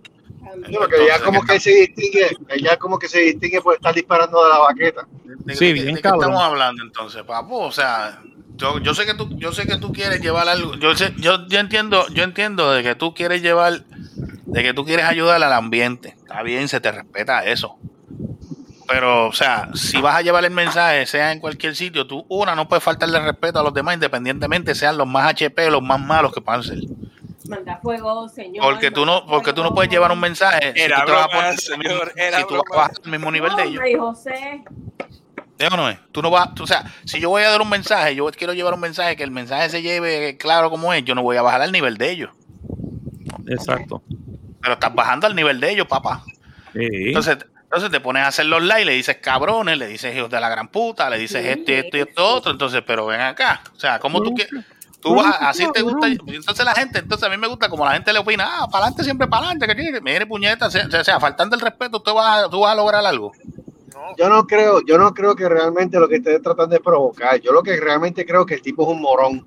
Sí, 0.67 0.75
porque 0.79 1.07
ya 1.07 1.21
como 1.23 1.43
que 1.43 1.61
se 1.61 1.71
distingue, 1.71 2.29
ya 2.61 2.77
como 2.77 2.99
que 2.99 3.09
se 3.09 3.21
distingue 3.21 3.61
por 3.61 3.75
estar 3.75 3.95
disparando 3.95 4.43
de 4.45 4.51
la 4.51 4.59
baqueta. 4.59 5.07
¿De, 5.45 5.55
Sí, 5.55 5.67
de- 5.67 5.73
bien 5.73 5.87
de 5.87 5.95
qué 5.95 6.03
cabrón. 6.03 6.23
estamos 6.23 6.43
hablando 6.43 6.83
entonces, 6.83 7.23
papo? 7.23 7.59
O 7.61 7.73
sea, 7.73 8.21
yo, 8.57 8.79
yo 8.81 8.95
sé 8.95 9.07
que 9.07 9.15
tú, 9.15 9.29
yo 9.39 9.53
sé 9.53 9.67
que 9.67 9.77
tú 9.77 9.93
quieres 9.93 10.21
llevar 10.21 10.49
algo. 10.49 10.75
Yo 10.75 10.95
sé, 10.95 11.15
yo, 11.19 11.47
yo 11.49 11.59
entiendo, 11.61 12.07
yo 12.09 12.23
entiendo 12.25 12.71
de 12.73 12.83
que 12.83 12.95
tú 12.95 13.15
quieres 13.15 13.41
llevar, 13.43 13.85
de 14.47 14.63
que 14.63 14.75
tú 14.75 14.85
quieres 14.85 15.07
ayudar 15.07 15.43
al 15.43 15.53
ambiente. 15.53 16.17
Está 16.19 16.43
bien, 16.43 16.69
se 16.69 16.81
te 16.81 16.91
respeta 16.93 17.45
eso. 17.45 17.79
Pero, 18.87 19.27
o 19.29 19.33
sea, 19.35 19.69
si 19.75 20.01
vas 20.01 20.17
a 20.17 20.23
llevar 20.23 20.45
el 20.47 20.51
mensaje, 20.51 21.05
sea 21.05 21.33
en 21.33 21.41
cualquier 21.41 21.77
sitio, 21.77 22.07
tú, 22.07 22.25
una, 22.31 22.55
no 22.55 22.69
puedes 22.69 22.83
faltarle 22.83 23.21
respeto 23.21 23.59
a 23.59 23.63
los 23.63 23.75
demás, 23.75 23.95
independientemente 23.95 24.75
sean 24.75 24.97
los 24.97 25.07
más 25.07 25.31
HP, 25.31 25.71
los 25.71 25.83
más 25.83 26.01
malos 26.01 26.33
que 26.33 26.41
puedan 26.41 26.63
ser. 26.63 26.79
Manda 27.49 27.79
fuego, 27.83 28.29
señor. 28.29 28.63
Porque 28.65 28.91
tú 28.91 29.05
no, 29.07 29.25
porque 29.27 29.53
tú 29.53 29.63
no 29.63 29.75
puedes 29.75 29.91
llevar 29.91 30.13
un 30.13 30.21
mensaje 30.21 30.73
si 30.75 30.81
Era 30.83 31.05
tú 31.05 31.13
vas 31.13 31.23
a 31.23 31.27
broma, 31.27 31.43
poner 31.43 31.59
señor, 31.61 32.13
era 32.17 32.39
si 32.39 32.47
tú 32.47 32.63
vas 32.77 32.91
al 33.05 33.11
mismo 33.11 33.31
nivel 33.33 33.57
de 33.57 33.63
ellos. 33.65 33.83
José. 33.99 34.63
¿Sí 35.59 35.67
no 35.77 35.89
es? 35.89 35.99
Tú 36.13 36.23
no 36.23 36.31
vas, 36.31 36.55
tú- 36.55 36.63
o 36.63 36.67
sea, 36.67 36.85
si 37.05 37.19
yo 37.19 37.31
voy 37.31 37.43
a 37.43 37.51
dar 37.51 37.61
un 37.61 37.69
mensaje, 37.69 38.15
yo 38.15 38.27
quiero 38.31 38.53
llevar 38.53 38.75
un 38.75 38.81
mensaje 38.81 39.17
que 39.17 39.25
el 39.25 39.31
mensaje 39.33 39.69
se 39.71 39.83
lleve 39.83 40.37
claro 40.37 40.71
como 40.71 40.93
es, 40.93 41.03
yo 41.05 41.15
no 41.17 41.23
voy 41.23 41.37
a 41.37 41.43
bajar 41.43 41.63
al 41.63 41.73
nivel 41.73 41.97
de 41.97 42.11
ellos. 42.11 42.31
Exacto. 43.49 44.03
Pero 44.61 44.75
estás 44.75 44.95
bajando 44.95 45.27
al 45.27 45.35
nivel 45.35 45.59
de 45.61 45.71
ellos, 45.73 45.87
papá. 45.87 46.23
Sí. 46.75 46.87
Entonces, 47.09 47.39
entonces 47.63 47.91
te 47.91 48.01
pones 48.01 48.23
a 48.23 48.29
hacer 48.29 48.47
los 48.47 48.63
likes, 48.63 48.85
le 48.85 48.93
dices 48.93 49.17
cabrones, 49.17 49.79
le 49.79 49.87
dices 49.89 50.15
hijos 50.17 50.31
de 50.31 50.41
la 50.41 50.49
gran 50.49 50.69
puta, 50.69 51.11
le 51.11 51.19
dices 51.19 51.45
esto 51.45 51.73
y 51.73 51.75
esto 51.75 51.97
y 51.97 52.01
esto 52.01 52.27
otro. 52.27 52.53
Entonces, 52.53 52.83
pero 52.87 53.07
ven 53.07 53.21
acá. 53.21 53.63
O 53.75 53.81
sea, 53.81 53.99
¿cómo 53.99 54.23
tú 54.23 54.35
quieres? 54.35 54.65
Tú 55.01 55.15
vas, 55.15 55.37
así 55.41 55.65
te 55.73 55.83
gusta. 55.83 56.09
Entonces 56.09 56.65
la 56.65 56.75
gente, 56.75 56.99
entonces 56.99 57.27
a 57.27 57.31
mí 57.31 57.37
me 57.37 57.47
gusta 57.47 57.69
como 57.69 57.85
la 57.85 57.93
gente 57.93 58.13
le 58.13 58.19
opina, 58.19 58.45
ah, 58.49 58.67
para 58.69 58.85
adelante 58.87 59.05
siempre 59.05 59.29
para 59.29 59.47
adelante, 59.47 59.67
que 59.67 59.75
tiene, 59.81 60.01
mire 60.01 60.27
puñeta, 60.27 60.67
o 60.67 60.71
sea, 60.71 61.21
faltando 61.21 61.55
el 61.55 61.63
respeto, 61.63 62.01
tú 62.01 62.13
vas, 62.15 62.45
a- 62.45 62.51
tú 62.51 62.61
vas 62.61 62.73
a 62.73 62.75
lograr 62.75 63.05
algo. 63.07 63.33
Yo 64.17 64.29
no 64.29 64.47
creo, 64.47 64.81
yo 64.87 64.99
no 64.99 65.13
creo 65.15 65.37
que 65.37 65.49
realmente 65.49 65.99
lo 66.01 66.09
que 66.09 66.17
estés 66.17 66.43
tratando 66.43 66.75
de 66.75 66.81
provocar. 66.81 67.41
Yo 67.41 67.53
lo 67.53 67.63
que 67.63 67.77
realmente 67.79 68.25
creo 68.27 68.45
que 68.47 68.55
el 68.55 68.63
tipo 68.63 68.83
es 68.83 68.89
un 68.89 69.01
morón. 69.03 69.47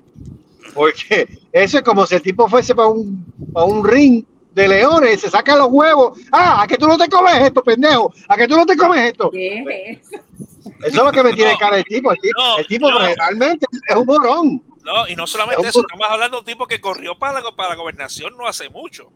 Porque 0.73 1.27
eso 1.51 1.77
es 1.79 1.83
como 1.83 2.05
si 2.05 2.15
el 2.15 2.21
tipo 2.21 2.47
fuese 2.47 2.73
para 2.75 2.87
un, 2.87 3.25
para 3.53 3.65
un 3.65 3.83
ring 3.85 4.23
de 4.53 4.67
leones, 4.67 5.21
se 5.21 5.29
saca 5.29 5.55
los 5.55 5.67
huevos. 5.69 6.17
Ah, 6.31 6.61
a 6.61 6.67
que 6.67 6.77
tú 6.77 6.87
no 6.87 6.97
te 6.97 7.09
comes 7.09 7.35
esto, 7.39 7.63
pendejo. 7.63 8.13
A 8.27 8.37
que 8.37 8.47
tú 8.47 8.55
no 8.55 8.65
te 8.65 8.75
comes 8.77 8.99
esto. 9.11 9.29
¿Qué 9.31 9.59
es 9.59 9.99
eso? 10.11 10.21
Eso 10.63 10.87
es 10.87 10.95
lo 10.95 11.11
que 11.11 11.23
me 11.23 11.33
tiene 11.33 11.51
No. 11.53 11.57
cara 11.57 11.77
el 11.77 11.83
tipo. 11.85 12.11
El 12.11 12.19
tipo, 12.19 12.39
No, 12.41 12.57
el 12.57 12.67
tipo 12.67 12.91
no. 12.91 12.99
realmente 12.99 13.65
es 13.87 13.95
un 13.95 14.05
morón. 14.05 14.63
No, 14.83 15.07
y 15.07 15.15
no 15.15 15.27
solamente 15.27 15.61
Es 15.63 15.69
eso, 15.69 15.81
estamos 15.81 16.07
hablando 16.09 16.37
de 16.37 16.39
un 16.41 16.45
tipo 16.45 16.67
que 16.67 16.81
corrió 16.81 17.17
para 17.17 17.39
la, 17.41 17.51
para 17.51 17.69
la 17.69 17.75
gobernación 17.75 18.35
no 18.37 18.47
hace 18.47 18.69
mucho. 18.69 19.11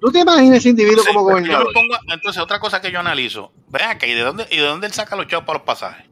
¿Tú 0.00 0.10
te 0.10 0.18
imaginas 0.20 0.58
ese 0.58 0.70
individuo 0.70 0.98
Entonces, 1.00 1.14
como 1.14 1.24
gobernador? 1.30 1.72
pongo- 1.72 1.98
entonces, 2.12 2.42
otra 2.42 2.58
cosa 2.60 2.80
que 2.80 2.90
yo 2.90 3.00
analizo, 3.00 3.52
vean 3.68 3.90
acá, 3.90 4.06
¿y 4.06 4.12
de 4.14 4.20
dónde, 4.22 4.46
y 4.50 4.56
de 4.56 4.62
dónde 4.66 4.86
él 4.88 4.92
saca 4.92 5.16
los 5.16 5.26
chavos 5.28 5.46
para 5.46 5.58
los 5.60 5.66
pasajes? 5.66 6.06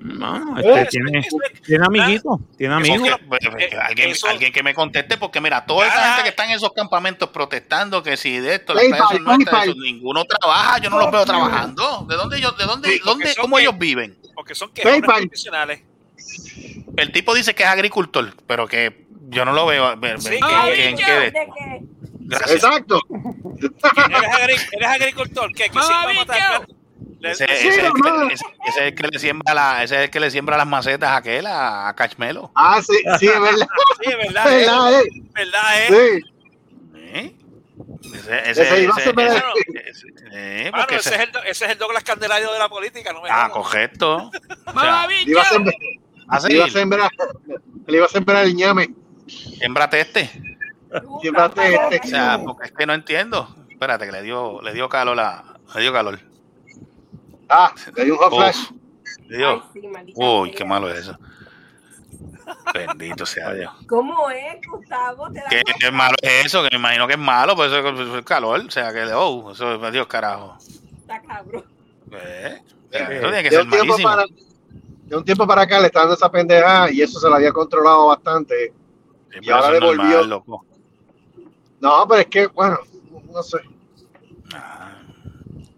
No, 0.00 0.58
Eh, 0.58 0.62
este 0.82 0.86
tiene, 0.86 1.18
eso- 1.18 1.36
tiene 1.64 1.84
amiguitos, 1.84 2.38
tiene 2.56 2.74
amigos. 2.74 3.10
Porque, 3.28 3.50
pues, 3.50 3.62
Eh, 3.72 3.76
alguien, 3.76 4.10
eso- 4.10 4.26
alguien 4.28 4.52
que 4.52 4.62
me 4.62 4.72
conteste, 4.72 5.18
porque 5.18 5.40
mira, 5.40 5.66
toda 5.66 5.86
esa 5.86 5.96
Ah. 5.98 6.06
gente 6.08 6.22
que 6.22 6.28
está 6.30 6.44
en 6.46 6.52
esos 6.52 6.72
campamentos 6.72 7.28
protestando 7.28 8.02
que 8.02 8.16
si 8.16 8.38
de 8.38 8.54
esto, 8.54 8.74
PayPal. 8.74 9.68
eso, 9.68 9.74
ninguno 9.76 10.24
trabaja, 10.24 10.78
yo 10.78 10.88
no 10.88 10.98
los 10.98 11.10
veo 11.10 11.24
trabajando. 11.26 12.06
¿De 12.08 12.16
dónde 12.16 12.38
ellos, 12.38 12.56
de 12.56 12.64
dónde, 12.64 12.88
Sí, 12.90 13.00
dónde, 13.04 13.34
cómo 13.40 13.56
que- 13.56 13.62
ellos 13.62 13.78
viven? 13.78 14.16
Porque 14.34 14.54
son 14.54 14.70
PayPal. 14.70 15.22
profesionales. 15.22 15.82
El 16.98 17.12
tipo 17.12 17.34
dice 17.34 17.54
que 17.54 17.62
es 17.62 17.68
agricultor, 17.68 18.34
pero 18.46 18.66
que 18.66 19.06
yo 19.28 19.44
no 19.44 19.52
lo 19.52 19.66
veo. 19.66 19.96
Ver, 19.96 20.20
Sí, 20.20 20.30
que- 20.30 20.88
¿en 20.88 20.96
que- 20.96 21.04
qué 21.04 21.12
de- 21.12 21.30
¿De 21.30 21.32
qué? 21.32 21.80
Gracias. 22.20 22.50
Exacto. 22.64 23.00
¿Eres, 23.10 24.30
agri- 24.30 24.68
eres 24.72 24.88
agricultor? 24.88 25.52
¿Qué? 25.54 25.70
¿Qué 25.70 25.80
signo 25.80 26.14
matar? 26.14 26.66
Ese, 27.20 27.44
ese 27.46 27.68
es 27.68 27.76
que, 27.78 27.82
ese- 28.32 28.34
ese 28.34 28.44
es 28.68 28.76
el 28.76 28.94
que 28.94 29.02
le 29.08 29.18
siembra 29.18 29.54
la, 29.54 29.82
ese 29.82 29.96
es 29.96 30.00
el 30.02 30.10
que 30.10 30.20
le 30.20 30.30
siembra 30.30 30.56
las 30.56 30.66
macetas 30.66 31.10
a 31.10 31.16
aquel, 31.16 31.46
a, 31.46 31.88
a 31.88 31.96
Cachmelo. 31.96 32.52
Ah, 32.54 32.80
sí, 32.80 32.96
sí, 33.18 33.26
es 33.26 33.40
verdad. 33.40 33.66
Sí, 34.02 34.10
es 34.10 34.16
verdad. 34.18 34.46
Es 34.46 34.52
eh, 34.52 34.56
verdad, 34.66 35.00
eh. 35.00 35.04
verdad, 35.32 35.82
eh. 35.82 36.20
Sí. 36.22 36.34
¿Eh? 36.96 37.34
Ese, 38.46 38.84
eh, 40.32 40.70
Mano, 40.72 40.86
es 40.90 41.06
el, 41.06 41.30
ese 41.46 41.64
es 41.64 41.70
el 41.72 41.78
Douglas 41.78 42.04
Candelario 42.04 42.52
de 42.52 42.58
la 42.58 42.68
política, 42.68 43.12
no 43.12 43.22
me 43.22 43.28
ah, 43.30 43.48
correcto. 43.50 44.30
O 44.66 44.80
sea, 44.80 45.08
a 46.28 46.36
así, 46.36 46.48
le 46.48 46.56
iba 46.56 46.66
a 46.66 46.70
sembrar, 46.70 47.10
le 47.86 47.96
iba 47.96 48.06
a 48.06 48.08
sembrar 48.08 48.44
el 48.44 48.54
ñame. 48.54 48.94
siembrate 49.26 50.00
este. 50.00 50.30
Siembrate 51.20 51.74
este. 51.74 52.00
O 52.06 52.10
sea, 52.10 52.40
porque 52.44 52.66
es 52.66 52.72
que 52.72 52.86
no 52.86 52.94
entiendo. 52.94 53.54
Espérate, 53.68 54.06
que 54.06 54.12
le 54.12 54.22
dio, 54.22 54.60
le 54.62 54.72
dio 54.72 54.88
calor 54.88 55.18
a, 55.20 55.58
le 55.74 55.80
dio 55.80 55.92
calor. 55.92 56.18
Ah, 57.48 57.72
le 57.94 58.04
dio 58.04 58.14
un 58.14 58.18
hot 58.18 58.34
flash. 58.34 58.70
le 59.28 59.36
dio. 59.38 59.50
Ay, 59.50 59.60
sí, 60.06 60.12
Uy, 60.16 60.50
qué 60.52 60.64
malo 60.64 60.90
es 60.90 61.00
eso. 61.00 61.18
Bendito 62.74 63.26
sea 63.26 63.52
Dios. 63.52 63.72
¿Cómo 63.86 64.30
es, 64.30 64.66
Gustavo? 64.66 65.30
¿Te 65.30 65.40
das 65.40 65.48
¿Qué, 65.50 65.62
qué 65.78 65.90
malo 65.90 66.16
es 66.22 66.46
eso? 66.46 66.62
Que 66.62 66.70
me 66.72 66.78
imagino 66.78 67.06
que 67.06 67.14
es 67.14 67.18
malo, 67.18 67.54
pues 67.54 67.72
eso 67.72 68.18
es 68.18 68.24
calor. 68.24 68.60
O 68.66 68.70
sea, 68.70 68.92
que, 68.92 69.04
oh, 69.12 69.52
eso 69.52 69.84
es 69.86 69.92
Dios 69.92 70.06
carajo. 70.06 70.56
Está 71.00 71.22
cabrón. 71.22 71.64
Eh, 72.12 72.62
Eso 72.90 73.06
tiene 73.06 73.42
que 73.42 73.50
ser 73.50 73.66
malísimo. 73.66 74.08
para, 74.08 74.24
de 75.08 75.16
un 75.16 75.24
tiempo 75.24 75.46
para 75.46 75.62
acá 75.62 75.78
le 75.80 75.86
está 75.86 76.00
dando 76.00 76.14
esa 76.14 76.30
pendejada 76.30 76.90
y 76.90 77.00
eso 77.02 77.18
se 77.18 77.28
la 77.28 77.36
había 77.36 77.52
controlado 77.52 78.08
bastante. 78.08 78.72
Sí, 79.32 79.38
y 79.42 79.50
ahora 79.50 79.70
le 79.72 79.80
volvió. 79.80 80.22
loco. 80.24 80.64
No, 81.80 82.06
pero 82.08 82.20
es 82.20 82.26
que, 82.26 82.46
bueno, 82.48 82.78
no 83.32 83.42
sé. 83.42 83.58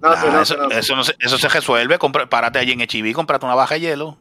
No 0.03 0.17
sé, 0.17 0.27
Ah, 0.29 0.31
no 0.33 0.41
eso, 0.43 0.55
sé, 0.55 0.57
no 0.57 0.71
eso 0.71 0.97
no 0.97 1.03
eso 1.03 1.39
se 1.39 1.49
resuelve. 1.49 1.99
Compra, 1.99 2.29
párate 2.29 2.59
allí 2.59 2.73
en 2.73 2.81
HB, 2.81 3.13
cómprate 3.13 3.45
una 3.45 3.55
baja 3.55 3.75
de 3.75 3.81
hielo. 3.81 4.17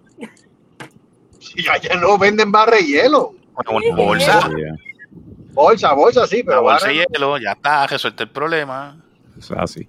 Si 1.39 1.67
allá 1.69 1.95
no 1.95 2.17
venden 2.17 2.51
barra 2.51 2.77
de 2.77 2.83
hielo. 2.85 3.33
Una 3.55 3.95
bolsa. 3.95 4.49
Bolsa, 5.53 5.93
bolsa, 5.93 6.27
sí, 6.27 6.37
Una 6.41 6.45
pero 6.47 6.61
bolsa 6.63 6.85
barra 6.87 6.93
de 6.93 6.99
no. 6.99 7.05
hielo, 7.13 7.37
ya 7.37 7.51
está, 7.53 7.87
resuelto 7.87 8.23
el 8.23 8.29
problema. 8.29 8.97
Es 9.37 9.49
así. 9.51 9.87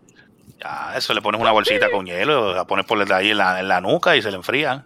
Ya, 0.61 0.93
eso 0.97 1.13
le 1.15 1.23
pones 1.23 1.41
una 1.41 1.51
bolsita 1.53 1.91
con 1.91 2.07
hielo, 2.07 2.55
la 2.55 2.65
pones 2.67 2.85
por 2.87 3.13
ahí 3.13 3.31
en 3.31 3.39
la, 3.39 3.59
en 3.61 3.67
la 3.69 3.81
nuca 3.81 4.15
y 4.17 4.23
se 4.23 4.31
le 4.31 4.37
enfría. 4.37 4.85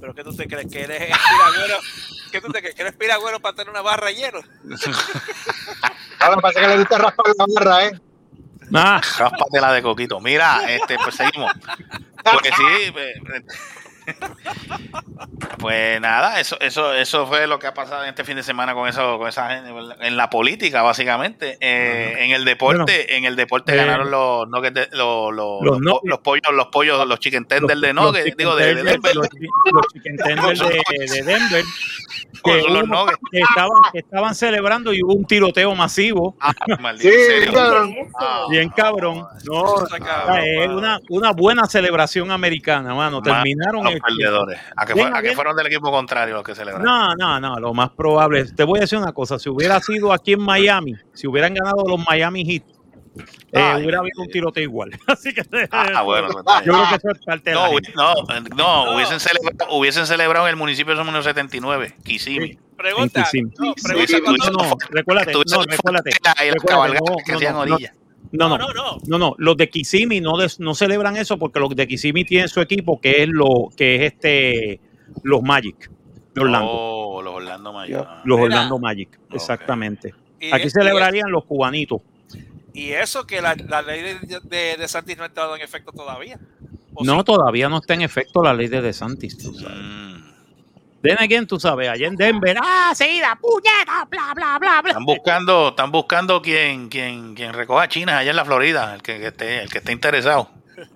¿Pero 0.00 0.14
qué 0.14 0.24
tú 0.24 0.34
te 0.34 0.46
crees? 0.46 0.70
¿Que 0.70 0.82
eres 0.82 1.02
espiragüero? 1.10 1.78
¿Qué 2.32 2.40
tú 2.40 2.52
te 2.52 2.60
crees? 2.60 2.74
¿Que 2.74 2.82
eres 2.82 2.92
espiragüero 2.92 3.40
para 3.40 3.56
tener 3.56 3.70
una 3.70 3.82
barra 3.82 4.06
de 4.08 4.14
hielo? 4.14 4.42
Ahora 6.20 6.40
pasa 6.40 6.60
que 6.60 6.68
le 6.68 6.78
gusta 6.78 6.98
raspar 6.98 7.26
la 7.38 7.46
barra, 7.54 7.84
¿eh? 7.86 8.00
Ah, 8.74 9.00
Ráspatela 9.18 9.72
de 9.72 9.82
coquito. 9.82 10.20
Mira, 10.20 10.62
este, 10.68 10.96
pues 10.96 11.14
seguimos. 11.14 11.52
Porque 12.24 12.50
sí, 12.50 12.92
pues, 15.58 16.00
nada, 16.00 16.40
eso, 16.40 16.56
eso, 16.60 16.92
eso 16.92 17.26
fue 17.26 17.46
lo 17.46 17.58
que 17.58 17.66
ha 17.66 17.74
pasado 17.74 18.02
en 18.04 18.10
este 18.10 18.24
fin 18.24 18.36
de 18.36 18.42
semana 18.42 18.74
con 18.74 18.88
eso, 18.88 19.18
con 19.18 19.28
esa 19.28 19.48
gente, 19.50 19.70
en 20.00 20.16
la 20.16 20.28
política, 20.30 20.82
básicamente. 20.82 21.56
Eh, 21.60 22.16
en 22.24 22.30
el 22.32 22.44
deporte, 22.44 23.16
en 23.16 23.24
el 23.24 23.36
deporte 23.36 23.72
eh, 23.72 23.76
ganaron 23.76 24.10
los 24.10 24.50
de- 24.72 24.88
los, 24.92 26.18
pollos, 26.20 26.42
los 26.52 26.66
pollos, 26.68 27.06
los 27.06 27.18
chicken 27.20 27.44
tenders 27.46 27.80
de 27.80 27.92
chicken 28.24 28.36
digo, 28.36 28.56
de, 28.56 28.74
Denver. 28.74 29.16
los 29.16 29.28
chi- 29.30 29.48
los 29.72 29.86
chicken 29.92 30.16
tenders 30.16 30.60
de, 30.60 30.82
de 31.16 31.22
Denver. 31.22 31.64
Que, 32.44 32.60
Son 32.62 32.74
los 32.74 32.82
hubo- 32.84 32.86
nuggets. 33.04 33.18
que 33.32 33.38
estaban, 33.40 33.78
que 33.92 33.98
estaban 33.98 34.34
celebrando 34.34 34.92
y 34.92 35.02
hubo 35.02 35.14
un 35.14 35.24
tiroteo 35.24 35.74
masivo. 35.74 36.36
Ah, 36.40 36.52
maldito, 36.80 37.08
Sí. 37.10 37.46
Ah, 38.20 38.44
Bien 38.50 38.68
cabrón. 38.70 39.26
No, 39.44 39.74
cabrón, 39.98 40.38
es 40.44 40.68
una, 40.68 41.00
una 41.08 41.32
buena 41.32 41.66
celebración 41.66 42.30
americana, 42.30 42.94
mano. 42.94 43.20
Ma- 43.20 43.42
Terminaron 43.42 43.82
no, 43.84 43.90
perdedores. 44.00 44.60
¿A 44.76 44.86
que, 44.86 44.92
fue- 44.92 45.10
a 45.12 45.22
que 45.22 45.32
fueron 45.34 45.56
del 45.56 45.66
equipo 45.66 45.90
contrario 45.90 46.34
los 46.34 46.44
que 46.44 46.54
celebraron? 46.54 46.84
No, 46.84 47.14
no, 47.14 47.40
no, 47.40 47.60
lo 47.60 47.74
más 47.74 47.90
probable. 47.90 48.44
Te 48.52 48.64
voy 48.64 48.78
a 48.78 48.82
decir 48.82 48.98
una 48.98 49.12
cosa, 49.12 49.38
si 49.38 49.48
hubiera 49.48 49.80
sido 49.80 50.12
aquí 50.12 50.32
en 50.34 50.40
Miami, 50.42 50.94
si 51.14 51.26
hubieran 51.26 51.54
ganado 51.54 51.84
los 51.86 52.04
Miami 52.06 52.44
Heat, 52.44 52.62
eh, 53.52 53.58
Ay, 53.58 53.80
hubiera 53.82 54.00
habido 54.00 54.20
un 54.22 54.28
tiroteo 54.28 54.62
igual. 54.62 54.90
Así 55.06 55.32
que 55.32 55.42
Ah, 55.70 56.02
bueno, 56.02 56.28
yo 56.28 56.72
creo 56.72 56.88
que 56.90 56.94
eso 56.96 57.10
es 57.12 57.24
parte 57.24 57.50
de 57.50 57.56
la 57.56 57.62
No, 57.68 57.72
hubi- 57.72 57.94
no, 57.94 58.84
no, 58.84 58.94
Hubiesen, 58.94 59.20
celebrado, 59.20 59.74
hubiesen 59.74 60.06
celebrado 60.06 60.46
en 60.46 60.50
el 60.50 60.56
municipio 60.56 60.92
de 60.94 60.98
número 61.02 61.22
79, 61.22 61.94
Kissimmee. 62.04 62.58
Pregunta, 62.76 63.20
no, 63.20 63.26
Sí, 63.26 63.40
pregunta 63.82 64.06
sí, 64.06 64.20
cuando- 64.22 64.50
No, 64.50 64.68
no, 64.68 64.76
recuérdate, 64.90 65.32
no, 65.32 65.62
recuérdate. 65.62 66.10
recuérdate, 66.50 66.98
no, 66.98 67.16
que 67.24 67.88
no, 68.36 68.58
no, 68.58 68.68
no. 68.72 68.98
No, 69.06 69.18
no, 69.18 69.34
los 69.38 69.56
de 69.56 69.68
Kissimmee 69.68 70.20
no, 70.20 70.36
des- 70.36 70.60
no 70.60 70.74
celebran 70.74 71.16
eso 71.16 71.38
porque 71.38 71.60
los 71.60 71.74
de 71.74 71.86
Kissimmee 71.86 72.24
tienen 72.24 72.48
su 72.48 72.60
equipo 72.60 73.00
que 73.00 73.22
es 73.22 73.28
lo 73.28 73.68
que 73.76 73.96
es 73.96 74.12
este 74.12 74.80
los 75.22 75.42
Magic 75.42 75.90
de 76.34 76.40
Orlando, 76.42 76.68
Oh, 76.70 77.22
los 77.22 77.34
Orlando 77.34 77.72
Magic. 77.72 77.96
Ah. 77.98 78.22
los 78.24 78.38
Mira. 78.38 78.44
Orlando 78.56 78.78
Magic, 78.78 79.18
exactamente. 79.32 80.14
Aquí 80.52 80.68
celebrarían 80.70 81.30
los 81.30 81.44
cubanitos. 81.44 82.02
Y 82.74 82.90
eso 82.90 83.26
que 83.26 83.40
la, 83.40 83.54
la 83.54 83.80
ley 83.80 84.02
de, 84.02 84.40
de, 84.42 84.76
de 84.76 84.88
Santis 84.88 85.16
no 85.16 85.22
ha 85.22 85.26
entrado 85.26 85.56
en 85.56 85.62
efecto 85.62 85.92
todavía. 85.92 86.38
¿O 86.92 87.04
No, 87.04 87.18
sí? 87.18 87.24
todavía 87.24 87.68
no 87.70 87.78
está 87.78 87.94
en 87.94 88.02
efecto 88.02 88.42
la 88.42 88.52
ley 88.52 88.68
de 88.68 88.82
DeSantis. 88.82 89.38
tú 89.38 89.54
sabes. 89.54 89.78
Mm. 89.78 90.15
Then 91.02 91.18
again, 91.20 91.46
tú 91.46 91.60
sabes, 91.60 91.88
allá 91.88 92.06
en 92.08 92.16
Denver, 92.16 92.56
ah, 92.60 92.92
la 92.98 93.36
puñeta, 93.36 94.04
bla, 94.10 94.32
bla, 94.34 94.58
bla, 94.58 94.82
bla. 94.82 94.90
Están 94.90 95.04
buscando, 95.04 95.68
están 95.68 95.92
buscando 95.92 96.42
quien, 96.42 96.88
quien, 96.88 97.34
quien 97.34 97.52
recoja 97.52 97.88
chinas 97.88 98.16
allá 98.16 98.30
en 98.30 98.36
la 98.36 98.44
Florida, 98.44 98.94
el 98.94 99.02
que, 99.02 99.18
que 99.18 99.26
esté, 99.28 99.62
el 99.62 99.70
que 99.70 99.78
esté 99.78 99.92
interesado. 99.92 100.50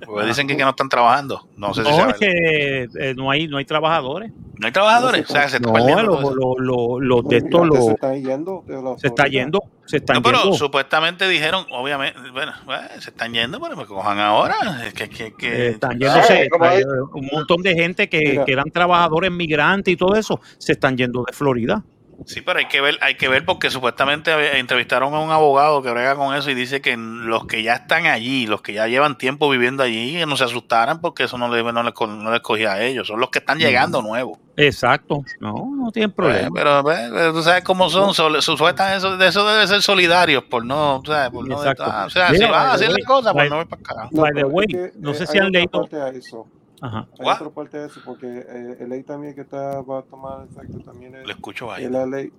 Porque 0.06 0.26
dicen 0.26 0.46
que, 0.46 0.56
que 0.56 0.62
no 0.64 0.70
están 0.70 0.88
trabajando. 0.88 1.48
No 1.56 1.72
sé 1.74 1.84
si 1.84 1.90
No, 1.90 2.08
es 2.10 2.16
que 2.16 2.88
eh, 2.98 3.14
no 3.14 3.30
hay, 3.30 3.48
no 3.48 3.56
hay 3.58 3.64
trabajadores. 3.64 4.32
No 4.58 4.66
hay 4.66 4.72
trabajadores. 4.72 5.28
O 5.28 5.32
sea, 5.32 5.44
que 5.44 5.48
se 5.50 5.56
está 5.56 5.68
No, 5.68 5.74
perdiendo 5.74 6.20
los, 6.58 7.00
los 7.00 7.28
de 7.28 7.36
estos, 7.38 7.66
los- 7.66 7.84
se 7.86 7.92
están 7.92 8.22
yendo 8.22 8.64
se 8.98 9.06
está 9.06 9.26
yendo, 9.26 9.60
se 9.86 9.96
están 9.98 10.16
No, 10.16 10.22
pero 10.22 10.42
yendo. 10.42 10.56
supuestamente 10.56 11.26
dijeron, 11.28 11.64
obviamente, 11.70 12.18
bueno, 12.32 12.52
bueno, 12.66 12.82
se 12.98 13.10
están 13.10 13.32
yendo, 13.32 13.58
pero 13.60 13.76
me 13.76 13.86
cojan 13.86 14.18
ahora. 14.18 14.86
Es 14.86 14.92
que, 14.92 15.08
que, 15.08 15.32
que- 15.34 15.66
Eh, 15.66 15.68
están 15.70 15.98
yéndose, 15.98 16.42
Eh, 16.42 16.48
está- 16.52 16.74
un 17.14 17.28
montón 17.32 17.62
de 17.62 17.74
gente 17.74 18.08
que, 18.08 18.18
Mira. 18.20 18.44
que 18.44 18.52
eran 18.52 18.70
trabajadores 18.70 19.30
migrantes 19.30 19.94
y 19.94 19.96
todo 19.96 20.14
eso, 20.14 20.40
se 20.58 20.72
están 20.72 20.96
yendo 20.96 21.24
de 21.26 21.32
Florida. 21.32 21.82
Sí, 22.26 22.42
pero 22.42 22.58
hay 22.58 22.66
que 22.66 22.80
ver, 22.80 22.98
hay 23.00 23.14
que 23.16 23.28
ver 23.28 23.44
porque 23.44 23.70
supuestamente 23.70 24.58
entrevistaron 24.58 25.14
a 25.14 25.20
un 25.20 25.30
abogado 25.30 25.82
que 25.82 25.90
brega 25.90 26.14
con 26.16 26.34
eso 26.34 26.50
y 26.50 26.54
dice 26.54 26.80
que 26.80 26.96
los 26.96 27.46
que 27.46 27.62
ya 27.62 27.74
están 27.74 28.06
allí, 28.06 28.46
los 28.46 28.60
que 28.62 28.72
ya 28.72 28.86
llevan 28.86 29.16
tiempo 29.18 29.48
viviendo 29.48 29.82
allí, 29.82 30.12
que 30.18 30.26
no 30.26 30.36
se 30.36 30.44
asustaran 30.44 31.00
porque 31.00 31.24
eso 31.24 31.38
no 31.38 31.48
les, 31.48 31.64
no 31.64 31.82
les, 31.82 31.94
no 31.98 32.30
les 32.30 32.40
cogía 32.40 32.72
a 32.74 32.82
ellos, 32.82 33.06
son 33.08 33.20
los 33.20 33.30
que 33.30 33.38
están 33.40 33.58
llegando 33.58 34.02
nuevos. 34.02 34.38
Exacto. 34.56 35.24
No, 35.40 35.54
no 35.74 35.90
tienen 35.90 36.12
Pues, 36.12 36.28
problema. 36.28 36.50
pero, 36.54 36.82
pues, 36.82 36.98
pero 37.10 37.32
tú 37.32 37.42
sabes 37.42 37.64
cómo 37.64 37.88
son, 37.88 38.12
sol- 38.12 38.42
supuestan 38.42 38.96
eso, 38.98 39.16
de 39.16 39.26
eso 39.28 39.46
debe 39.48 39.66
ser 39.66 39.80
solidarios, 39.80 40.44
por 40.44 40.64
no, 40.64 41.02
¿sabes? 41.06 41.30
Por 41.30 41.48
no 41.48 41.56
Exacto. 41.56 41.84
ah, 41.86 42.04
o 42.06 42.10
sea, 42.10 42.30
Mira, 42.30 42.46
si 42.46 42.52
van 42.52 42.66
a 42.68 42.72
hacer 42.74 42.90
las 42.90 43.06
cosas, 43.06 43.32
pues 43.32 43.48
no 43.48 43.56
voy 43.56 43.64
para 43.64 43.80
acá. 43.80 44.08
No, 44.12 44.20
By 44.22 44.30
the 44.32 44.34
pero 44.34 44.48
es 44.48 44.52
way, 44.54 44.66
que, 44.66 44.90
no 44.98 45.10
eh, 45.12 45.14
sé 45.14 45.26
si 45.26 45.38
han 45.38 45.50
leído- 45.50 45.88
eso. 46.14 46.46
Ajá. 46.80 47.06
Hay 47.18 47.26
What? 47.26 47.36
otra 47.36 47.50
parte 47.50 47.78
de 47.78 47.86
eso, 47.86 48.00
porque 48.04 48.26
eh, 48.26 48.76
el 48.80 48.88
ley 48.88 49.02
también 49.02 49.34
que 49.34 49.42
está, 49.42 49.80
va 49.82 49.98
a 50.00 50.02
tomar 50.02 50.46
efecto 50.50 50.78
también 50.80 51.14
es, 51.16 51.24
Lo 51.26 51.32
escucho 51.32 51.66
es 51.66 51.70
bajito. 51.70 51.90
la 51.90 52.06
ley. 52.06 52.32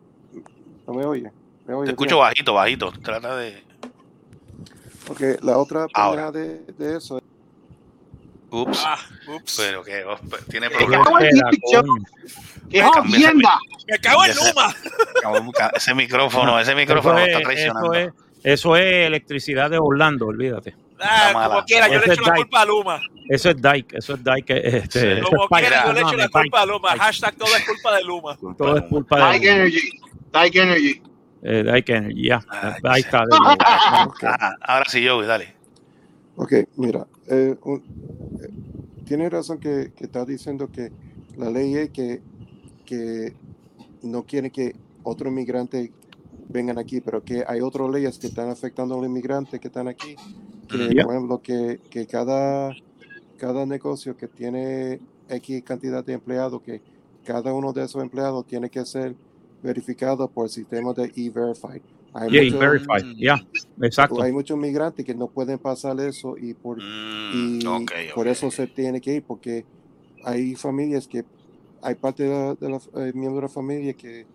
¿No 0.87 0.93
me 0.93 1.05
oye? 1.05 1.31
¿Me 1.67 1.73
oye 1.75 1.85
Te 1.85 1.91
escucho 1.91 2.17
bajito, 2.17 2.53
bajito. 2.53 2.91
Trata 3.03 3.35
de. 3.37 3.63
Porque 5.07 5.37
la 5.41 5.57
otra 5.57 5.87
Ahora. 5.93 6.31
de, 6.31 6.59
de 6.77 6.97
eso 6.97 7.17
es 7.17 7.23
Ups. 8.53 8.83
Ah, 8.85 8.97
ups. 9.33 9.57
Pero 9.61 9.81
que 9.83 10.03
oh, 10.03 10.17
tiene 10.49 10.69
Me 10.69 10.75
problemas. 10.75 11.07
¡Qué 12.69 12.79
Cambia 12.79 12.89
ese 12.89 12.91
jodienda! 13.27 13.59
Me 13.87 13.97
cago 13.99 14.25
en. 14.25 14.31
Luma. 14.35 14.75
Ese 15.75 15.93
micrófono, 15.95 16.59
ese 16.59 16.75
micrófono 16.75 17.17
Eso 17.19 17.27
está 17.27 17.37
es, 17.39 17.43
traicionando. 17.45 17.93
eso, 17.93 18.09
es, 18.09 18.13
eso 18.43 18.75
es 18.75 19.07
electricidad 19.07 19.69
de 19.69 19.77
Orlando, 19.77 20.27
olvídate. 20.27 20.75
Ah, 21.03 21.31
mala. 21.33 21.47
como 21.49 21.65
quiera, 21.65 21.87
yo 21.87 21.99
le 21.99 22.13
echo 22.13 22.21
la 22.21 22.33
Dyke. 22.33 22.41
culpa 22.43 22.61
a 22.61 22.65
Luma. 22.65 23.01
Eso 23.29 23.49
es 23.49 23.61
Dyke, 23.61 23.97
eso 23.97 24.13
es 24.13 24.23
Dyke. 24.23 24.61
Este, 24.77 24.99
Sí. 24.99 25.07
eso 25.19 25.29
Como 25.29 25.47
quiera, 25.47 25.85
yo 25.87 25.93
le 25.93 25.99
echo 26.01 26.15
la 26.17 26.29
culpa 26.29 26.61
a 26.61 26.65
Luma. 26.65 26.89
Hashtag 26.97 27.35
todo 27.35 27.55
es 27.55 27.65
culpa 27.65 27.95
de 27.95 28.03
Luma. 28.03 28.37
Todo 28.57 28.77
es 28.77 28.83
culpa 28.83 29.17
de 29.31 29.33
Dyke 29.39 29.49
Energy. 29.49 29.89
Dyke 30.33 30.55
Energy. 30.61 31.01
eh, 31.43 31.63
Dyke 31.63 31.89
Energy, 31.95 32.27
ya. 32.27 32.39
Ay, 32.49 32.73
Ahí 32.83 33.01
está. 33.01 33.23
Ajá, 33.31 34.57
ahora 34.61 34.85
sí, 34.89 35.01
yo, 35.03 35.21
dale. 35.25 35.55
Ok, 36.35 36.53
mira, 36.77 37.05
eh, 37.27 37.55
un- 37.63 37.83
eh, 38.41 38.49
tiene 39.05 39.29
razón 39.29 39.59
que, 39.59 39.91
que 39.95 40.05
está 40.05 40.23
diciendo 40.25 40.69
que 40.71 40.91
la 41.37 41.49
ley 41.49 41.75
es 41.75 41.89
que, 41.89 42.21
que 42.85 43.33
no 44.03 44.23
quiere 44.23 44.49
que 44.51 44.75
otros 45.03 45.31
inmigrantes 45.31 45.89
vengan 46.47 46.77
aquí, 46.77 47.01
pero 47.01 47.23
que 47.23 47.43
hay 47.47 47.59
otras 47.61 47.89
leyes 47.89 48.17
que 48.19 48.27
están 48.27 48.49
afectando 48.49 48.95
a 48.95 48.97
los 48.97 49.05
inmigrantes 49.07 49.59
que 49.59 49.67
están 49.67 49.87
aquí, 49.87 50.15
que 50.71 50.77
Mm. 50.77 50.91
Yeah. 50.91 51.03
por 51.05 51.13
ejemplo 51.13 51.41
que, 51.41 51.79
que 51.89 52.05
cada, 52.07 52.71
cada 53.37 53.65
negocio 53.65 54.15
que 54.15 54.27
tiene 54.27 54.99
X 55.29 55.63
cantidad 55.63 56.03
de 56.03 56.13
empleados, 56.13 56.61
que 56.61 56.81
cada 57.25 57.53
uno 57.53 57.71
de 57.73 57.83
esos 57.83 58.01
empleados 58.01 58.45
tiene 58.47 58.69
que 58.69 58.85
ser 58.85 59.15
verificado 59.63 60.27
por 60.27 60.45
el 60.45 60.51
sistema 60.51 60.93
de 60.93 61.11
E-Verify. 61.15 61.81
Hay 62.13 62.29
Yeah, 62.29 62.43
muchos- 62.43 62.59
verified, 62.59 63.15
ya, 63.17 63.41
exacto. 63.81 64.21
hay 64.21 64.31
muchos 64.33 64.57
migrantes 64.57 65.05
que 65.05 65.15
no 65.15 65.27
pueden 65.27 65.57
pasar 65.59 65.97
eso 66.01 66.35
y 66.37 66.53
por 66.53 66.77
Mm, 66.81 67.59
y 67.61 68.13
por 68.13 68.27
eso 68.27 68.51
se 68.51 68.67
tiene 68.67 68.99
que 68.99 69.15
ir 69.15 69.23
porque 69.23 69.63
hay 70.25 70.55
familias 70.55 71.07
que 71.07 71.23
hay 71.81 71.95
parte 71.95 72.23
de, 72.23 72.29
la- 72.29 72.55
de 72.55 72.69
los 72.69 72.87
eh, 72.95 73.11
miembros 73.15 73.35
de 73.35 73.41
la 73.43 73.49
familia 73.49 73.93
que, 73.93 74.25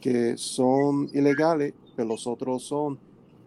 que 0.00 0.36
son 0.36 1.08
ilegales 1.14 1.72
pero 1.94 2.08
los 2.08 2.26
otros 2.26 2.64
son 2.64 2.98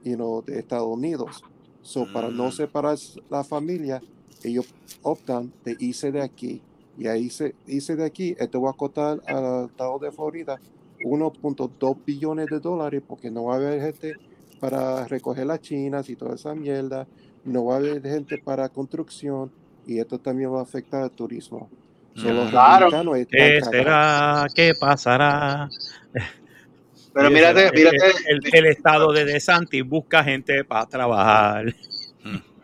you 0.03 0.15
know, 0.15 0.41
de 0.43 0.59
Estados 0.59 0.87
Unidos 0.87 1.43
so 1.83 2.11
para 2.11 2.29
no 2.29 2.47
Mm. 2.47 2.51
separar 2.51 2.97
la 3.29 3.43
familia 3.43 4.01
ellos 4.43 4.65
optan 5.03 5.53
de 5.63 5.75
irse 5.79 6.11
de 6.11 6.21
aquí 6.21 6.61
y 6.97 7.07
ahí 7.07 7.29
se 7.29 7.53
irse 7.67 7.95
de 7.95 8.05
aquí 8.05 8.35
esto 8.39 8.61
va 8.61 8.71
a 8.71 8.73
costar 8.73 9.21
al 9.27 9.65
estado 9.65 9.99
de 9.99 10.11
Florida 10.11 10.59
1.2 11.05 11.97
billones 12.05 12.47
de 12.47 12.59
dólares 12.59 13.01
porque 13.07 13.29
no 13.29 13.45
va 13.45 13.53
a 13.53 13.57
haber 13.57 13.81
gente 13.81 14.13
para 14.59 15.05
recoger 15.07 15.45
las 15.45 15.59
chinas 15.61 16.09
y 16.09 16.15
toda 16.15 16.35
esa 16.35 16.55
mierda 16.55 17.05
no 17.43 17.65
va 17.65 17.75
a 17.75 17.77
haber 17.77 18.01
gente 18.01 18.37
para 18.37 18.69
construcción 18.69 19.51
y 19.85 19.99
esto 19.99 20.17
también 20.19 20.53
va 20.53 20.59
a 20.59 20.63
afectar 20.63 21.03
al 21.03 21.11
turismo. 21.11 21.69
So, 22.15 22.31
los 22.31 22.49
Claro. 22.51 22.89
¿Qué 23.29 23.59
será? 23.69 24.47
¿Qué 24.55 24.73
pasará? 24.79 25.67
Pero 27.13 27.29
mírate. 27.29 27.67
El, 27.67 27.87
el- 28.27 28.55
el 28.55 28.65
estado 28.65 29.11
de 29.11 29.25
DeSantis 29.25 29.83
busca 29.87 30.23
gente 30.23 30.63
para 30.63 30.85
trabajar. 30.87 31.73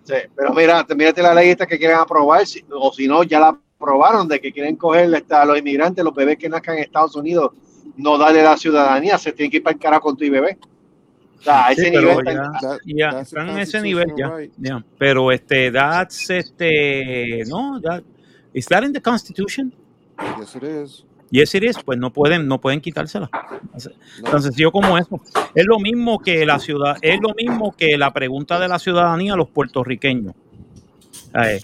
Sí, 0.04 0.16
pero 0.36 0.54
mírate, 0.54 0.96
mírate 0.96 1.22
la 1.22 1.34
ley 1.36 1.50
esta 1.50 1.68
que 1.68 1.78
quieren 1.78 1.98
aprobar, 1.98 2.46
si- 2.48 2.64
o 2.72 2.92
si 2.92 3.08
no, 3.08 3.24
ya 3.24 3.40
la 3.40 3.50
aprobaron, 3.80 4.28
de 4.28 4.42
que 4.42 4.52
quieren 4.52 4.76
coger 4.76 5.24
a 5.30 5.46
los 5.46 5.58
inmigrantes, 5.60 6.04
los 6.04 6.14
bebés 6.16 6.38
que 6.38 6.50
nazcan 6.50 6.78
en 6.78 6.84
Estados 6.86 7.16
Unidos, 7.16 7.52
no 7.96 8.18
darle 8.18 8.42
la 8.42 8.58
ciudadanía, 8.58 9.18
se 9.20 9.32
tienen 9.34 9.52
que 9.52 9.58
ir 9.58 9.64
para 9.64 9.76
el 9.76 9.80
carajo 9.80 10.02
con 10.02 10.18
tu 10.18 10.30
bebé. 10.32 10.58
O 11.38 11.42
sea, 11.44 11.68
a 11.68 11.76
Sí, 11.76 11.82
ese 11.82 11.92
pero 11.92 12.10
nivel. 12.10 12.26
ya, 12.26 12.32
están- 12.32 12.52
That- 12.60 12.80
ya, 12.86 13.10
that's 13.12 13.16
a 13.16 13.22
están 13.22 13.50
en 13.50 13.60
ese 13.60 13.82
nivel 13.82 14.06
ya, 14.18 14.30
constitutional 14.30 14.40
right. 14.40 14.54
ya. 14.58 14.86
Pero 14.98 15.32
este, 15.32 15.72
that's 15.72 16.30
este, 16.32 17.44
no, 17.48 17.80
that, 17.82 18.04
is 18.54 18.66
that 18.66 18.84
in 18.84 18.92
the 18.94 19.02
Constitution? 19.02 19.72
Yes, 20.40 20.56
it 20.56 20.64
is. 20.64 21.06
Yes, 21.32 21.54
it 21.56 21.64
is. 21.64 21.78
Pues 21.84 22.00
no 22.00 22.12
pueden, 22.12 22.48
no 22.48 22.60
pueden 22.60 22.82
quitársela. 22.82 23.30
Tan 24.30 24.42
sencillo 24.42 24.72
como 24.72 24.98
eso. 24.98 25.20
Es 25.54 25.66
lo 25.66 25.80
mismo 25.80 26.20
que 26.20 26.46
la 26.46 26.60
ciudad, 26.60 26.98
es 27.02 27.20
lo 27.22 27.34
mismo 27.36 27.76
que 27.76 27.98
la 27.98 28.12
pregunta 28.12 28.60
de 28.60 28.68
la 28.68 28.80
ciudadanía 28.80 29.34
a 29.34 29.38
los 29.38 29.48
puertorriqueños. 29.50 30.34
Eh, 31.44 31.60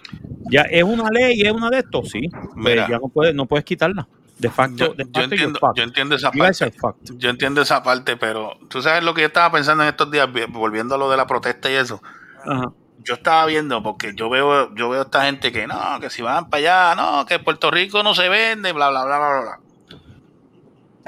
ya 0.51 0.61
es 0.61 0.83
una 0.83 1.09
ley, 1.09 1.41
es 1.41 1.51
una 1.51 1.69
de 1.71 1.79
estos, 1.79 2.09
sí. 2.11 2.29
Pues 2.29 2.55
Mira. 2.55 2.87
ya 2.87 2.99
no 2.99 3.07
puedes, 3.09 3.33
no 3.33 3.45
puedes 3.47 3.65
quitarla. 3.65 4.07
De 4.37 4.49
facto, 4.49 4.87
Yo, 4.87 4.93
de 4.93 5.05
yo 5.05 5.09
facto 5.13 5.21
entiendo, 5.23 5.59
yo 5.75 5.83
entiendo 5.83 6.15
esa 6.15 6.31
parte. 6.31 6.73
Yo 7.17 7.29
entiendo 7.29 7.61
esa 7.61 7.81
parte, 7.81 8.17
pero 8.17 8.51
tú 8.67 8.81
sabes 8.81 9.01
lo 9.03 9.13
que 9.13 9.21
yo 9.21 9.27
estaba 9.27 9.51
pensando 9.51 9.81
en 9.83 9.89
estos 9.89 10.11
días, 10.11 10.31
vi- 10.31 10.45
volviendo 10.49 10.93
a 10.95 10.97
lo 10.97 11.09
de 11.09 11.17
la 11.17 11.25
protesta 11.25 11.71
y 11.71 11.75
eso. 11.75 12.01
Ajá. 12.45 12.71
Yo 13.03 13.15
estaba 13.15 13.45
viendo, 13.45 13.83
porque 13.83 14.13
yo 14.15 14.29
veo, 14.29 14.73
yo 14.75 14.89
veo 14.89 15.01
a 15.01 15.03
esta 15.03 15.25
gente 15.25 15.51
que 15.51 15.67
no, 15.67 15.99
que 15.99 16.09
si 16.09 16.21
van 16.21 16.49
para 16.49 16.93
allá, 16.93 16.95
no, 16.95 17.25
que 17.25 17.37
Puerto 17.39 17.69
Rico 17.69 18.01
no 18.01 18.15
se 18.15 18.29
vende, 18.29 18.71
bla, 18.71 18.89
bla, 18.89 19.05
bla, 19.05 19.17
bla, 19.17 19.41
bla. 19.41 19.59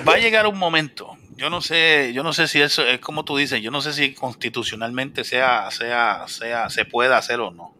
Va 0.07 0.13
a 0.13 0.17
llegar 0.19 0.45
un 0.45 0.59
momento, 0.59 1.17
yo 1.37 1.49
no 1.49 1.61
sé, 1.61 2.11
yo 2.13 2.23
no 2.23 2.33
sé 2.33 2.47
si 2.47 2.61
eso 2.61 2.83
es 2.83 2.99
como 2.99 3.23
tú 3.23 3.37
dices, 3.37 3.61
yo 3.61 3.71
no 3.71 3.81
sé 3.81 3.93
si 3.93 4.13
constitucionalmente 4.13 5.23
sea, 5.23 5.69
sea, 5.71 6.27
sea, 6.27 6.69
se 6.69 6.85
puede 6.85 7.13
hacer 7.13 7.39
o 7.39 7.51
no. 7.51 7.75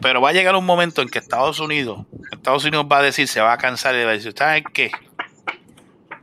Pero 0.00 0.20
va 0.20 0.30
a 0.30 0.32
llegar 0.32 0.56
un 0.56 0.66
momento 0.66 1.02
en 1.02 1.08
que 1.08 1.18
Estados 1.18 1.60
Unidos, 1.60 2.06
Estados 2.32 2.64
Unidos 2.64 2.86
va 2.90 2.98
a 2.98 3.02
decir, 3.02 3.28
se 3.28 3.40
va 3.40 3.52
a 3.52 3.58
cansar 3.58 3.94
y 3.94 4.04
va 4.04 4.10
a 4.10 4.14
decir, 4.14 4.34
¿saben 4.36 4.64
qué? 4.72 4.90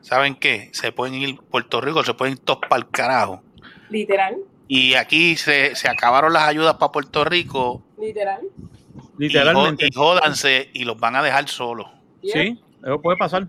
¿Saben 0.01 0.35
qué? 0.35 0.69
Se 0.73 0.91
pueden 0.91 1.13
ir, 1.15 1.39
Puerto 1.39 1.81
Rico 1.81 2.03
se 2.03 2.15
pueden 2.15 2.33
ir 2.33 2.39
todos 2.39 2.59
para 2.67 2.81
el 2.81 2.89
carajo. 2.89 3.43
Literal, 3.89 4.37
Y 4.71 4.93
aquí 4.93 5.35
se, 5.35 5.75
se 5.75 5.89
acabaron 5.89 6.31
las 6.31 6.43
ayudas 6.43 6.75
para 6.75 6.91
Puerto 6.91 7.25
Rico 7.25 7.81
literal. 7.99 8.41
y, 9.17 9.23
Literalmente. 9.23 9.87
y 9.87 9.93
jódanse 9.93 10.69
y 10.73 10.83
los 10.85 10.97
van 10.99 11.15
a 11.15 11.23
dejar 11.23 11.49
solos. 11.49 11.87
Sí, 12.21 12.61
eso 12.85 13.01
puede 13.01 13.17
pasar. 13.17 13.47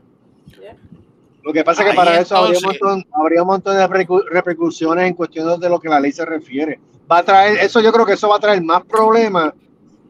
Lo 1.43 1.53
que 1.53 1.62
pasa 1.64 1.83
es 1.83 1.85
que 1.87 1.91
Ahí 1.93 1.97
para 1.97 2.21
eso 2.21 2.37
habría 2.37 2.59
un, 2.59 2.64
montón, 2.64 3.05
habría 3.12 3.43
un 3.43 3.49
montón 3.49 3.77
de 3.77 3.87
repercu- 3.87 4.25
repercusiones 4.31 5.07
en 5.09 5.14
cuestiones 5.14 5.59
de 5.61 5.68
lo 5.68 5.79
que 5.79 5.89
la 5.89 6.01
ley 6.01 6.12
se 6.12 6.25
refiere. 6.27 6.79
Va 7.11 7.18
a 7.18 7.23
traer, 7.23 7.59
eso 7.59 7.81
yo 7.81 7.93
creo 7.93 8.05
que 8.07 8.12
eso 8.14 8.29
va 8.29 8.37
a 8.37 8.41
traer 8.41 8.62
más 8.62 8.83
problemas 8.85 9.53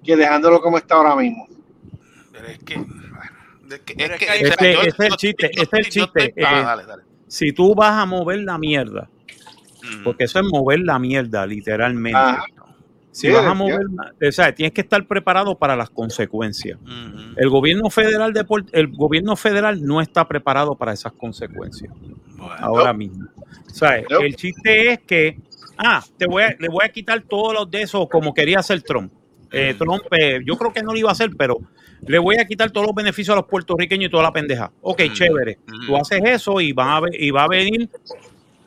que 0.04 0.16
dejándolo 0.16 0.60
como 0.60 0.76
está 0.78 0.96
ahora 0.96 1.14
mismo. 1.16 1.46
Pero 2.32 2.46
es 2.48 2.58
que, 2.60 2.74
es 2.74 3.80
que, 3.80 3.94
es 4.04 4.10
es 4.10 4.18
que- 4.18 4.26
Ese- 4.26 4.72
yo- 4.74 5.04
el 5.06 5.16
chiste, 5.16 5.50
yo 5.54 5.62
ese 5.62 5.76
es 5.76 5.86
el 5.86 5.92
chiste, 5.92 6.24
estoy- 6.28 6.44
ah, 6.44 6.62
dale, 6.62 6.84
dale. 6.86 7.02
Si 7.28 7.52
tú 7.52 7.74
vas 7.76 7.92
a 7.92 8.06
mover 8.06 8.40
la 8.40 8.58
mierda, 8.58 9.08
Mm. 9.82 10.04
porque 10.04 10.24
eso 10.24 10.40
es 10.40 10.46
mover 10.46 10.80
la 10.80 10.98
mierda, 10.98 11.46
literalmente. 11.46 12.16
Ajá. 12.18 12.44
Si 13.12 13.26
Sí, 13.26 13.32
vas 13.32 13.44
a 13.44 13.54
mover, 13.54 13.80
o 14.28 14.32
sea, 14.32 14.54
tienes 14.54 14.72
que 14.72 14.82
estar 14.82 15.04
preparado 15.04 15.56
para 15.58 15.74
las 15.74 15.90
consecuencias. 15.90 16.78
El 17.36 17.48
gobierno 17.48 17.90
federal 17.90 18.32
de 18.32 18.46
el 18.70 18.86
gobierno 18.86 19.34
federal 19.34 19.84
no 19.84 20.00
está 20.00 20.28
preparado 20.28 20.76
para 20.76 20.92
esas 20.92 21.12
consecuencias 21.14 21.92
Bueno. 22.36 22.54
ahora 22.60 22.92
mismo. 22.92 23.26
O 23.66 23.74
sea, 23.74 24.00
No. 24.08 24.20
el 24.20 24.36
chiste 24.36 24.92
es 24.92 25.00
que, 25.00 25.38
ah, 25.76 26.04
te 26.16 26.26
voy 26.26 26.44
a, 26.44 26.56
le 26.56 26.68
voy 26.68 26.84
a 26.84 26.88
quitar 26.90 27.20
todos 27.22 27.52
los 27.52 27.68
de 27.68 27.82
esos 27.82 28.08
como 28.08 28.32
quería 28.32 28.60
hacer 28.60 28.80
Trump. 28.82 29.12
Eh, 29.50 29.74
Trump, 29.76 30.02
eh, 30.16 30.40
yo 30.46 30.56
creo 30.56 30.72
que 30.72 30.80
no 30.80 30.92
lo 30.92 30.98
iba 30.98 31.08
a 31.08 31.12
hacer, 31.12 31.30
pero 31.36 31.58
le 32.06 32.18
voy 32.20 32.36
a 32.38 32.44
quitar 32.44 32.70
todos 32.70 32.86
los 32.86 32.94
beneficios 32.94 33.32
a 33.34 33.40
los 33.40 33.48
puertorriqueños 33.48 34.06
y 34.06 34.10
toda 34.10 34.22
la 34.22 34.32
pendeja. 34.32 34.70
Ok, 34.82 35.02
chévere. 35.12 35.58
Tú 35.84 35.96
haces 35.96 36.20
eso 36.24 36.60
y, 36.60 36.72
van 36.72 36.88
a 36.90 37.00
ver- 37.00 37.20
y 37.20 37.32
va 37.32 37.42
a 37.44 37.48
venir 37.48 37.90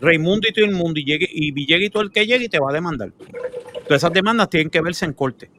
Raimundo 0.01 0.47
y 0.49 0.53
todo 0.53 0.65
el 0.65 0.71
mundo 0.71 0.99
y, 0.99 1.05
llegue, 1.05 1.27
y 1.31 1.51
Villegas 1.51 1.87
y 1.87 1.89
todo 1.89 2.03
el 2.03 2.11
que 2.11 2.25
llegue 2.25 2.45
y 2.45 2.49
te 2.49 2.59
va 2.59 2.69
a 2.69 2.73
demandar. 2.73 3.11
Todas 3.87 4.01
esas 4.01 4.13
demandas 4.13 4.49
tienen 4.49 4.69
que 4.69 4.81
verse 4.81 5.05
en 5.05 5.13
corte. 5.13 5.49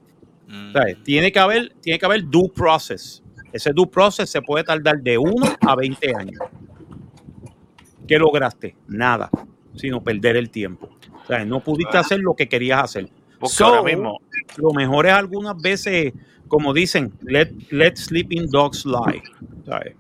Mm. 0.49 0.73
¿Sabes? 0.73 1.03
Tiene 1.03 1.33
que 1.33 1.39
haber, 1.39 1.73
tiene 1.81 1.99
que 1.99 2.07
haber 2.07 2.29
due 2.29 2.51
process. 2.55 3.23
Ese 3.53 3.73
due 3.73 3.87
process 3.87 4.29
se 4.29 4.43
puede 4.43 4.65
tardar 4.65 5.01
de 5.01 5.17
1 5.17 5.57
a 5.61 5.77
20 5.77 6.15
años. 6.17 6.41
¿Qué 8.07 8.19
lograste? 8.19 8.77
Nada, 8.89 9.31
sino 9.75 10.03
perder 10.03 10.37
el 10.37 10.51
tiempo. 10.51 10.91
No 11.47 11.61
pudiste 11.61 11.97
hacer 11.97 12.21
lo 12.21 12.35
que 12.35 12.49
querías 12.49 12.83
hacer. 12.83 13.09
Porque 13.45 13.57
So, 13.57 13.67
ahora 13.67 13.83
mismo, 13.83 14.21
Lo 14.57 14.73
mejor 14.73 15.07
es 15.07 15.13
algunas 15.13 15.61
veces, 15.61 16.13
como 16.49 16.73
dicen, 16.73 17.13
let, 17.23 17.51
let 17.71 17.97
sleeping 17.97 18.51
dogs 18.51 18.85
lie. 18.85 19.23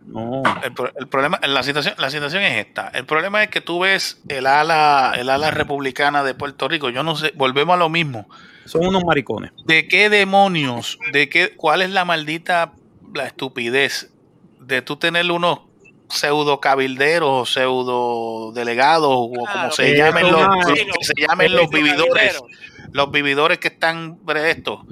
No. 0.07 0.43
el, 0.63 0.73
pro- 0.75 0.93
el 0.97 1.09
problema, 1.09 1.41
la 1.47 1.63
situación, 1.63 1.95
la 1.99 2.11
situación 2.11 2.43
es 2.43 2.67
esta. 2.67 2.89
El 2.89 3.07
problema 3.07 3.43
es 3.43 3.49
que 3.49 3.61
tú 3.61 3.81
ves 3.81 4.21
el 4.29 4.47
ala, 4.47 5.15
el 5.17 5.31
ala 5.31 5.51
republicana 5.51 6.23
de 6.23 6.35
Puerto 6.35 6.69
Rico. 6.69 6.91
Yo 6.91 7.03
no 7.03 7.17
sé, 7.17 7.33
volvemos 7.35 7.75
a 7.75 7.79
lo 7.79 7.89
mismo. 7.89 8.29
Son 8.67 8.87
unos 8.87 9.03
maricones. 9.05 9.53
¿De 9.67 9.89
qué 9.89 10.09
demonios? 10.11 10.99
¿De 11.13 11.29
qué? 11.29 11.55
¿Cuál 11.57 11.83
es 11.83 11.91
la 11.91 12.05
maldita, 12.05 12.73
la 13.15 13.27
estupidez 13.27 14.11
de 14.61 14.83
tú 14.83 14.97
tener 14.97 15.31
unos 15.31 15.61
pseudo 16.09 16.61
cabilderos 16.61 17.29
o 17.31 17.47
pseudo 17.47 18.53
delegados 18.53 19.09
o 19.11 19.31
como 19.31 19.71
se 19.73 19.97
llamen 19.97 20.31
los, 20.31 20.47
que 20.67 20.87
se 21.05 21.13
llamen 21.27 21.55
los 21.55 21.69
vividores, 21.71 22.39
cabildero. 22.39 22.47
Los 22.95 23.11
vividores 23.11 23.59
que 23.59 23.69
están 23.69 24.19
bre- 24.25 24.47
esto, 24.51 24.87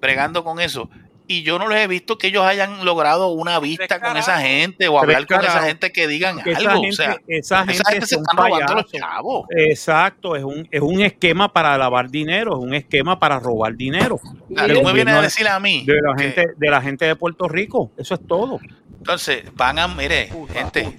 bregando 0.00 0.44
con 0.44 0.60
eso. 0.60 0.88
Y 1.28 1.42
yo 1.42 1.58
no 1.58 1.66
les 1.68 1.80
he 1.80 1.86
visto 1.88 2.18
que 2.18 2.28
ellos 2.28 2.44
hayan 2.44 2.84
logrado 2.84 3.26
una 3.28 3.58
vista 3.58 3.88
Tres 3.88 4.00
con 4.00 4.16
esa 4.16 4.38
gente 4.40 4.86
o 4.86 4.96
hablar 5.00 5.26
con 5.26 5.40
esa 5.44 5.60
gente 5.64 5.90
que 5.90 6.06
digan 6.06 6.38
algo. 6.38 6.82
gente, 6.82 6.88
o 6.88 6.92
sea, 6.92 7.16
esa 7.26 7.58
gente, 7.64 7.72
esa 7.72 7.90
gente 7.90 8.06
se 8.06 8.14
están 8.14 8.36
robando 8.36 8.74
los 8.74 8.92
chavos. 8.92 9.46
Exacto, 9.50 10.36
es 10.36 10.44
un, 10.44 10.68
es 10.70 10.80
un 10.80 11.00
esquema 11.00 11.52
para 11.52 11.76
lavar 11.76 12.10
dinero, 12.10 12.52
es 12.56 12.62
un 12.62 12.74
esquema 12.74 13.18
para 13.18 13.40
robar 13.40 13.74
dinero. 13.74 14.20
O 14.22 14.54
sea, 14.54 14.68
del 14.68 14.76
tú 14.78 14.84
me 14.84 14.92
vienes 14.92 15.14
a 15.16 15.22
decir 15.22 15.48
a 15.48 15.58
mí 15.58 15.84
de 15.84 16.00
la 16.00 16.14
que- 16.14 16.22
gente, 16.30 16.46
de 16.56 16.70
la 16.70 16.80
gente 16.80 17.04
de 17.06 17.16
Puerto 17.16 17.48
Rico. 17.48 17.90
Eso 17.96 18.14
es 18.14 18.20
todo. 18.28 18.60
entonces 18.98 19.42
van 19.56 19.80
a, 19.80 19.88
mire, 19.88 20.30
gente, 20.52 20.96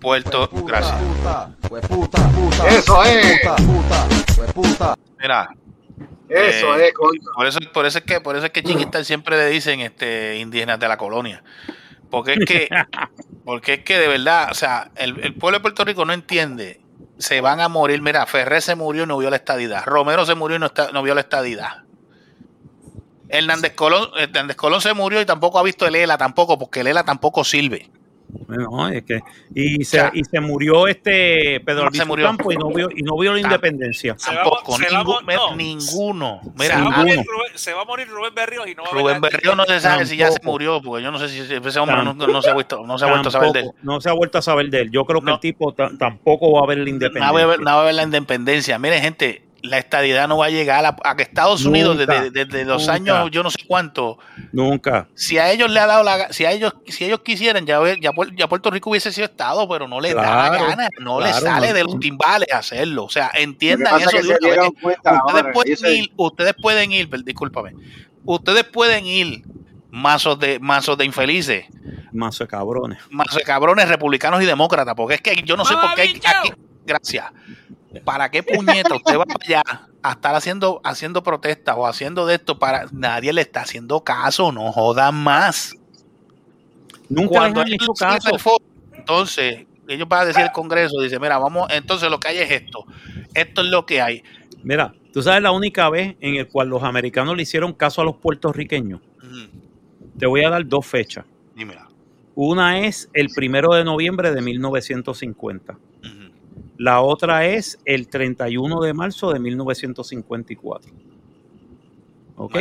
Puerto, 0.00 0.50
gracias. 0.66 0.96
Eso 2.68 3.04
es. 3.04 3.40
Mira, 5.20 5.48
Eso 6.34 6.76
Eh, 6.78 6.88
es, 6.88 6.94
contra. 6.94 7.32
Por 7.34 7.46
eso, 7.46 7.58
por 7.72 7.86
eso 7.86 7.98
es 7.98 8.04
que, 8.04 8.20
por 8.20 8.36
eso 8.36 8.46
es 8.46 8.52
que 8.52 8.62
Chiquita 8.62 9.02
siempre 9.04 9.36
le 9.36 9.46
dicen 9.48 9.80
este 9.80 10.38
indígenas 10.38 10.78
de 10.80 10.88
la 10.88 10.96
colonia. 10.96 11.42
Porque 12.10 12.34
es 12.34 12.44
que, 12.46 12.68
porque 13.44 13.74
es 13.74 13.84
que 13.84 13.98
de 13.98 14.08
verdad, 14.08 14.48
o 14.50 14.54
sea, 14.54 14.90
el, 14.96 15.18
el 15.20 15.34
pueblo 15.34 15.58
de 15.58 15.62
Puerto 15.62 15.84
Rico 15.84 16.04
no 16.04 16.12
entiende. 16.12 16.80
Se 17.18 17.40
van 17.40 17.60
a 17.60 17.68
morir. 17.68 18.00
Mira, 18.02 18.26
Ferré 18.26 18.60
se 18.60 18.74
murió 18.74 19.04
y 19.04 19.06
no 19.06 19.16
vio 19.18 19.30
la 19.30 19.36
estadidad. 19.36 19.84
Romero 19.84 20.26
se 20.26 20.34
murió 20.34 20.56
y 20.56 20.60
no, 20.60 20.66
está- 20.66 20.90
no 20.92 21.02
vio 21.02 21.14
la 21.14 21.20
estadidad. 21.20 21.84
Hernández 23.28 23.72
Colón, 23.74 24.08
Hernández 24.18 24.56
Colón 24.56 24.80
se 24.80 24.92
murió 24.92 25.20
y 25.20 25.24
tampoco 25.26 25.58
ha 25.58 25.62
visto 25.62 25.86
el 25.86 25.94
ELA 25.94 26.18
tampoco, 26.18 26.58
porque 26.58 26.80
el 26.80 26.88
ELA 26.88 27.04
tampoco 27.04 27.44
sirve. 27.44 27.90
No, 28.48 28.88
es 28.88 29.02
que, 29.04 29.20
y, 29.54 29.84
se, 29.84 30.10
y 30.14 30.24
se 30.24 30.40
murió 30.40 30.86
este 30.88 31.60
Pedro 31.60 31.84
no 31.84 31.90
se 31.92 32.04
murió. 32.06 32.26
Campo 32.26 32.50
y 32.50 32.56
no 32.56 32.70
vio, 32.70 32.88
y 32.94 33.02
no 33.02 33.16
vio 33.18 33.34
la 33.34 33.40
independencia. 33.40 34.14
Se 34.18 34.34
Tampoco, 34.34 34.76
se 34.76 34.84
va 34.90 35.00
a 35.00 35.02
ningún- 35.04 35.24
mo- 35.24 35.32
no. 35.50 35.56
ninguno. 35.56 36.40
se, 36.58 36.68
va 36.68 36.74
a 36.74 36.78
ninguno. 36.78 36.96
morir 36.96 37.16
Rubén, 37.26 37.52
se 37.58 37.72
va 37.74 37.82
a 37.82 37.84
morir 37.84 38.08
Rubén 38.08 38.34
Berríos 38.34 38.66
y 38.68 38.74
no 38.74 38.84
va 38.84 38.88
a 38.88 38.92
haber 38.92 39.04
Rubén. 39.04 39.20
Berrío 39.20 39.54
no 39.54 39.64
se 39.64 39.80
sabe 39.80 40.06
si 40.06 40.16
ya 40.16 40.30
se 40.30 40.40
murió, 40.42 40.80
porque 40.80 41.02
yo 41.02 41.10
no 41.10 41.18
sé 41.18 41.28
si 41.28 41.40
ese 41.40 41.78
hombre 41.78 42.02
no, 42.04 42.14
no 42.14 42.42
se 42.42 42.50
ha 42.50 42.54
vuelto, 42.54 42.86
no 42.86 42.96
se 42.98 43.04
ha 43.04 43.08
vuelto 43.08 43.28
a 43.28 43.32
saber 43.32 43.52
de 43.52 43.60
él. 43.60 43.70
No 43.82 44.00
se 44.00 44.08
ha 44.08 44.12
vuelto 44.12 44.38
a 44.38 44.42
saber 44.42 44.70
de 44.70 44.80
él. 44.82 44.90
Yo 44.90 45.04
creo 45.04 45.20
que 45.20 45.26
No. 45.26 45.34
el 45.34 45.40
tipo 45.40 45.72
ta- 45.74 45.90
tampoco 45.98 46.52
va 46.52 46.60
a 46.64 46.66
ver 46.66 46.78
la 46.78 46.84
No 46.84 46.86
va, 46.86 46.88
a 46.88 46.92
independencia. 46.92 47.56
no 47.58 47.64
va 47.70 47.72
a 47.78 47.82
haber 47.82 47.94
la 47.94 48.02
independencia. 48.02 48.78
Miren, 48.78 49.02
gente, 49.02 49.42
la 49.62 49.78
estadidad 49.78 50.26
no 50.28 50.38
va 50.38 50.46
a 50.46 50.50
llegar 50.50 50.84
a, 50.84 50.96
a 51.04 51.16
que 51.16 51.22
Estados 51.22 51.64
Unidos 51.64 51.96
desde, 51.96 52.30
desde 52.30 52.64
los 52.64 52.82
nunca. 52.82 52.92
años 52.94 53.30
yo 53.30 53.42
no 53.44 53.50
sé 53.50 53.58
cuánto, 53.66 54.18
Nunca. 54.52 55.06
si 55.14 55.38
a 55.38 55.50
ellos 55.52 55.70
le 55.70 55.78
ha 55.78 55.86
dado 55.86 56.02
la 56.02 56.32
si 56.32 56.44
a 56.44 56.50
ellos 56.50 56.74
si 56.88 57.04
ellos 57.04 57.20
quisieran 57.24 57.64
ya, 57.64 57.78
ya, 58.00 58.10
ya 58.36 58.48
Puerto 58.48 58.70
Rico 58.70 58.90
hubiese 58.90 59.12
sido 59.12 59.26
estado, 59.26 59.68
pero 59.68 59.86
no 59.86 60.00
le 60.00 60.14
da 60.14 60.22
la 60.50 60.58
gana, 60.58 60.88
no 61.00 61.20
le 61.20 61.32
sale 61.32 61.68
no. 61.68 61.74
de 61.74 61.84
los 61.84 62.00
timbales 62.00 62.48
hacerlo. 62.52 63.04
O 63.04 63.08
sea, 63.08 63.30
entiendan 63.34 64.00
eso 64.00 64.10
es 64.10 64.12
que 64.14 64.18
de 64.22 64.38
se 64.40 64.52
una 64.52 64.62
vez. 64.62 64.70
cuenta 64.82 65.12
Ustedes 65.12 65.42
ahora. 65.42 65.52
pueden 65.52 65.94
ir, 65.96 66.12
ustedes 66.16 66.54
pueden 66.60 66.92
ir, 66.92 67.08
per- 67.08 67.22
discúlpame. 67.24 67.72
Ustedes 68.24 68.64
pueden 68.64 69.06
ir 69.06 69.42
mazos 69.90 70.38
de 70.40 70.58
mazos 70.58 70.98
de 70.98 71.04
infelices, 71.04 71.66
Más 72.12 72.38
de 72.38 72.46
cabrones. 72.48 72.98
mazos 73.10 73.36
de 73.36 73.42
cabrones 73.44 73.88
republicanos 73.88 74.42
y 74.42 74.46
demócratas, 74.46 74.94
porque 74.96 75.14
es 75.14 75.20
que 75.22 75.36
yo 75.44 75.56
no 75.56 75.64
sé 75.64 75.74
por 75.74 75.94
qué 75.94 76.02
hay 76.02 76.20
gracias. 76.84 77.26
¿Para 78.00 78.30
qué 78.30 78.42
puñeta 78.42 78.94
usted 78.94 79.18
va 79.18 79.24
para 79.24 79.44
allá 79.44 79.62
a 80.02 80.12
estar 80.12 80.34
haciendo, 80.34 80.80
haciendo 80.84 81.22
protestas 81.22 81.76
o 81.78 81.86
haciendo 81.86 82.26
de 82.26 82.36
esto 82.36 82.58
para 82.58 82.86
nadie 82.92 83.32
le 83.32 83.42
está 83.42 83.62
haciendo 83.62 84.02
caso? 84.02 84.52
No 84.52 84.72
jodan 84.72 85.14
más. 85.14 85.74
Nunca 87.08 87.30
Cuando 87.30 87.62
les 87.64 87.72
han 87.72 87.82
hecho 87.82 87.92
caso. 87.92 88.30
entonces 88.92 89.66
ellos 89.88 90.08
van 90.08 90.22
a 90.22 90.24
decir 90.26 90.42
el 90.42 90.52
Congreso, 90.52 91.00
dice, 91.00 91.18
mira, 91.18 91.38
vamos, 91.38 91.68
entonces 91.70 92.10
lo 92.10 92.18
que 92.18 92.28
hay 92.28 92.38
es 92.38 92.50
esto. 92.50 92.84
Esto 93.34 93.62
es 93.62 93.68
lo 93.68 93.84
que 93.84 94.00
hay. 94.00 94.22
Mira, 94.62 94.94
tú 95.12 95.22
sabes 95.22 95.42
la 95.42 95.50
única 95.50 95.90
vez 95.90 96.16
en 96.20 96.36
el 96.36 96.48
cual 96.48 96.68
los 96.68 96.82
americanos 96.82 97.36
le 97.36 97.42
hicieron 97.42 97.72
caso 97.72 98.00
a 98.00 98.04
los 98.04 98.16
puertorriqueños. 98.16 99.00
Te 100.18 100.26
voy 100.26 100.44
a 100.44 100.50
dar 100.50 100.66
dos 100.66 100.86
fechas. 100.86 101.24
Dímela. 101.56 101.88
Una 102.34 102.80
es 102.80 103.10
el 103.12 103.28
primero 103.34 103.74
de 103.74 103.84
noviembre 103.84 104.32
de 104.32 104.40
1950. 104.40 105.72
Ujú. 105.72 106.21
La 106.78 107.00
otra 107.00 107.46
es 107.46 107.78
el 107.84 108.08
31 108.08 108.80
de 108.80 108.94
marzo 108.94 109.32
de 109.32 109.38
1954. 109.38 110.92
¿Ok? 112.36 112.56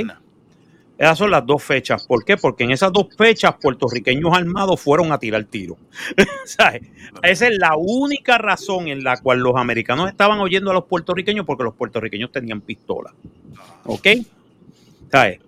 Esas 1.01 1.18
son 1.18 1.32
las 1.32 1.43
dos 1.43 1.64
fechas. 1.64 2.05
¿Por 2.05 2.24
qué? 2.24 2.38
Porque 2.38 2.64
en 2.64 2.70
esas 2.70 2.93
dos 2.93 3.07
fechas 3.18 3.55
puertorriqueños 3.59 4.32
armados 4.38 4.80
fueron 4.80 5.12
a 5.12 5.18
tirar 5.18 5.43
tiro. 5.45 5.76
¿Sabes? 6.45 6.84
Esa 7.24 7.47
es 7.47 7.57
la 7.57 7.76
única 7.76 8.38
razón 8.38 8.88
en 8.88 9.03
la 9.03 9.18
cual 9.18 9.39
los 9.39 9.55
americanos 9.55 10.09
estaban 10.09 10.39
oyendo 10.39 10.70
a 10.70 10.76
los 10.76 10.86
puertorriqueños 10.86 11.43
porque 11.47 11.64
los 11.64 11.74
puertorriqueños 11.74 12.32
tenían 12.32 12.62
pistolas. 12.62 13.14
¿Ok? 13.86 14.07
¿Sabes? 15.12 15.39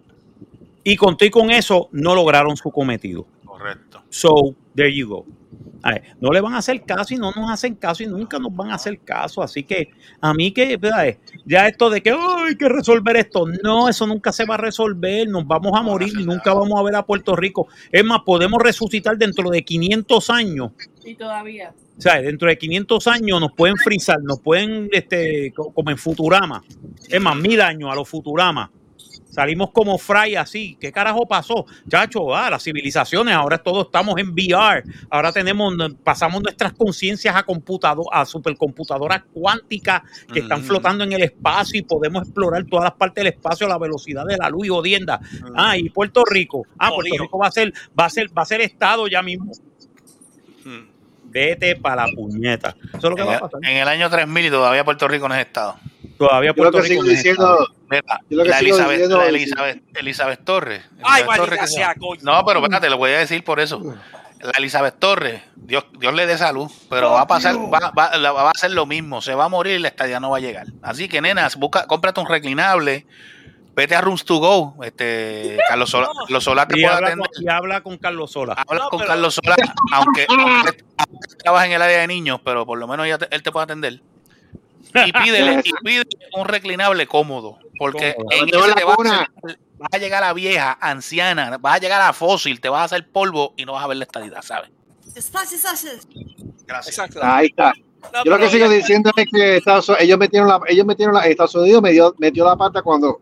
Y 0.83 0.95
con 0.95 1.17
todo 1.17 1.27
y 1.27 1.29
con 1.29 1.51
eso 1.51 1.87
no 1.91 2.15
lograron 2.15 2.57
su 2.57 2.71
cometido. 2.71 3.27
Correcto. 3.45 3.92
So, 4.13 4.55
there 4.75 4.93
you 4.93 5.07
go. 5.07 5.25
Ver, 5.83 6.01
no 6.21 6.31
le 6.31 6.39
van 6.39 6.53
a 6.53 6.59
hacer 6.59 6.81
caso 6.83 7.13
y 7.13 7.17
no 7.17 7.31
nos 7.35 7.49
hacen 7.51 7.75
caso 7.75 8.03
y 8.03 8.07
nunca 8.07 8.39
nos 8.39 8.55
van 8.55 8.69
a 8.71 8.75
hacer 8.75 8.99
caso. 8.99 9.41
Así 9.41 9.63
que 9.63 9.89
a 10.21 10.33
mí 10.33 10.51
que, 10.53 10.79
¿sabes? 10.81 11.17
ya 11.45 11.67
esto 11.67 11.89
de 11.89 12.01
que 12.01 12.11
"Ay, 12.11 12.17
hay 12.49 12.55
que 12.55 12.69
resolver 12.69 13.17
esto, 13.17 13.45
no, 13.63 13.89
eso 13.89 14.07
nunca 14.07 14.31
se 14.31 14.45
va 14.45 14.53
a 14.55 14.57
resolver. 14.59 15.27
Nos 15.27 15.45
vamos 15.45 15.71
a 15.75 15.81
morir 15.81 16.13
y 16.17 16.23
nunca 16.25 16.53
vamos 16.53 16.79
a 16.79 16.83
ver 16.83 16.95
a 16.95 17.05
Puerto 17.05 17.35
Rico. 17.35 17.67
Es 17.91 18.03
más, 18.05 18.21
podemos 18.25 18.61
resucitar 18.61 19.17
dentro 19.17 19.49
de 19.49 19.63
500 19.63 20.29
años. 20.29 20.71
Y 21.03 21.15
todavía. 21.15 21.73
O 21.97 22.01
sea, 22.01 22.21
dentro 22.21 22.47
de 22.47 22.57
500 22.57 23.07
años 23.07 23.41
nos 23.41 23.51
pueden 23.51 23.75
frizar, 23.77 24.19
nos 24.23 24.39
pueden, 24.39 24.89
este, 24.91 25.51
co- 25.53 25.71
como 25.73 25.89
en 25.91 25.97
Futurama. 25.97 26.63
Es 27.09 27.19
más, 27.21 27.35
mil 27.35 27.59
años 27.61 27.91
a 27.91 27.95
los 27.95 28.07
Futurama. 28.07 28.71
Salimos 29.33 29.71
como 29.71 29.97
fray 29.97 30.35
así. 30.35 30.77
¿Qué 30.79 30.91
carajo 30.91 31.25
pasó? 31.25 31.65
Chacho, 31.89 32.35
ah, 32.35 32.51
las 32.51 32.63
civilizaciones, 32.63 33.33
ahora 33.33 33.57
todos 33.57 33.87
estamos 33.87 34.15
en 34.19 34.29
VR. 34.29 34.83
Ahora 35.09 35.31
tenemos, 35.31 35.73
pasamos 36.03 36.43
nuestras 36.43 36.73
conciencias 36.73 37.35
a 37.35 37.41
computador, 37.41 38.05
a 38.11 38.25
supercomputadoras 38.25 39.23
cuánticas 39.33 40.03
que 40.31 40.41
están 40.41 40.61
flotando 40.61 41.03
en 41.03 41.13
el 41.13 41.23
espacio 41.23 41.79
y 41.79 41.81
podemos 41.81 42.21
explorar 42.21 42.63
todas 42.65 42.83
las 42.83 42.93
partes 42.93 43.23
del 43.23 43.33
espacio 43.33 43.65
a 43.65 43.69
la 43.69 43.79
velocidad 43.79 44.23
de 44.23 44.37
la 44.37 44.49
luz 44.51 44.67
y 44.67 44.69
odienda. 44.69 45.19
Ah, 45.55 45.75
y 45.77 45.89
Puerto 45.89 46.23
Rico. 46.25 46.67
Ah, 46.77 46.89
Puerto 46.89 47.09
Jodido. 47.09 47.23
Rico 47.23 47.39
va 47.39 47.47
a 47.47 47.51
ser, 47.51 47.73
va 47.99 48.05
a 48.05 48.09
ser, 48.11 48.37
va 48.37 48.43
a 48.43 48.45
ser 48.45 48.61
estado 48.61 49.07
ya 49.07 49.23
mismo. 49.23 49.51
Vete 51.25 51.75
para 51.77 52.05
la 52.05 52.13
puñeta. 52.13 52.75
Eso 52.89 52.97
es 52.97 53.03
lo 53.03 53.15
que 53.15 53.21
En 53.23 53.27
va 53.27 53.31
a 53.31 53.35
el, 53.35 53.41
pasar. 53.41 53.59
en 53.63 53.77
el 53.77 53.87
año 53.87 54.07
3000 54.11 54.45
y 54.45 54.49
todavía 54.51 54.85
Puerto 54.85 55.07
Rico 55.07 55.27
no 55.27 55.33
es 55.33 55.41
estado. 55.43 55.75
Todavía 56.17 56.51
Yo 56.55 56.63
lo 56.63 56.71
Puerto 56.71 56.77
que 56.81 56.87
Rico 56.89 57.01
sigo 57.03 57.15
diciendo, 57.15 57.43
estado. 57.59 57.67
Mira, 57.89 58.19
Yo 58.29 58.37
lo 58.37 58.43
que 58.43 58.49
la 58.49 58.59
sigo 58.59 58.69
Elizabeth, 58.75 58.91
diciendo 58.97 59.17
la 59.17 59.25
Elizabeth, 59.27 59.83
Elizabeth 59.95 60.43
Torres. 60.43 60.81
Ay, 60.83 60.89
Elizabeth 60.93 61.25
maldita 61.27 61.37
Torres 61.45 61.59
que 61.59 61.67
se- 61.67 61.73
sea, 61.73 61.95
coño. 61.95 62.21
No, 62.23 62.45
pero 62.45 62.59
espérate, 62.59 62.89
lo 62.89 62.97
voy 62.97 63.11
a 63.11 63.17
decir 63.19 63.43
por 63.43 63.59
eso. 63.59 63.81
La 64.41 64.51
Elizabeth 64.57 64.99
Torres, 64.99 65.41
Dios, 65.55 65.85
Dios 65.97 66.13
le 66.13 66.25
dé 66.27 66.37
salud, 66.37 66.69
pero 66.89 67.11
va 67.11 67.21
a 67.21 67.27
pasar, 67.27 67.55
va, 67.55 67.91
va- 67.97 68.31
va 68.31 68.47
a 68.49 68.51
hacer 68.51 68.71
lo 68.71 68.85
mismo, 68.85 69.21
se 69.21 69.33
va 69.35 69.45
a 69.45 69.49
morir 69.49 69.75
y 69.75 69.79
la 69.79 69.87
estadía 69.87 70.19
no 70.19 70.29
va 70.31 70.37
a 70.37 70.41
llegar. 70.41 70.67
Así 70.81 71.07
que, 71.07 71.21
nenas, 71.21 71.55
busca, 71.55 71.87
cómprate 71.87 72.19
un 72.19 72.27
reclinable, 72.27 73.05
vete 73.73 73.95
a 73.95 74.01
Rooms 74.01 74.25
to 74.25 74.39
Go, 74.39 74.75
este, 74.83 75.57
Carlos 75.69 75.89
Sola, 75.89 76.09
Carlos 76.27 76.43
Sola 76.43 76.67
te 76.67 76.77
Y 76.77 76.81
puede 76.83 76.93
habla, 76.93 77.07
atender. 77.07 77.29
con, 77.33 77.43
y 77.43 77.47
habla 77.49 77.81
con 77.81 77.97
Carlos 77.97 78.31
Sola. 78.31 78.53
Habla 78.67 78.83
No, 78.83 78.89
con 78.89 78.99
pero- 78.99 79.07
Carlos 79.11 79.33
Sola, 79.35 79.55
aunque, 79.93 80.25
aunque, 80.27 80.83
aunque 80.97 81.27
trabaja 81.41 81.65
en 81.67 81.71
el 81.71 81.81
área 81.81 81.99
de 81.99 82.07
niños, 82.07 82.41
pero 82.43 82.65
por 82.65 82.77
lo 82.77 82.85
menos 82.85 83.05
ella 83.05 83.17
te- 83.17 83.33
él 83.33 83.41
te 83.43 83.51
puede 83.51 83.63
atender. 83.63 84.01
Y 85.05 85.11
pídele, 85.11 85.61
y 85.65 85.71
pídele 85.83 86.09
un 86.35 86.45
reclinable 86.45 87.07
cómodo, 87.07 87.59
porque 87.77 88.15
Cómodo. 88.15 88.35
en 88.35 88.49
ese 88.49 88.73
te 88.73 88.83
vas 88.83 88.97
a, 89.05 89.27
vas 89.77 89.89
a 89.91 89.97
llegar 89.97 90.23
a 90.23 90.33
vieja, 90.33 90.77
anciana, 90.79 91.57
vas 91.57 91.75
a 91.75 91.79
llegar 91.79 92.01
a 92.01 92.13
fósil, 92.13 92.59
te 92.61 92.69
vas 92.69 92.81
a 92.81 92.83
hacer 92.85 93.07
polvo 93.09 93.53
y 93.57 93.65
no 93.65 93.73
vas 93.73 93.83
a 93.83 93.87
ver 93.87 93.97
la 93.97 94.05
estadidad, 94.05 94.41
¿sabes? 94.41 94.69
Gracias. 96.65 96.97
Exacto. 96.97 97.19
Ahí 97.21 97.47
está. 97.47 97.73
Yo 98.25 98.31
lo 98.31 98.37
que 98.37 98.49
sigo 98.49 98.67
diciendo 98.69 99.11
es 99.15 99.25
que 99.31 99.57
Estados, 99.57 99.91
ellos 99.99 100.17
metieron 100.17 100.47
la, 100.47 100.59
ellos 100.67 100.85
metieron 100.85 101.15
la, 101.15 101.25
Estados 101.25 101.55
Unidos 101.55 101.81
metió, 101.81 102.13
metió 102.17 102.45
la 102.45 102.55
pata 102.55 102.81
cuando, 102.81 103.21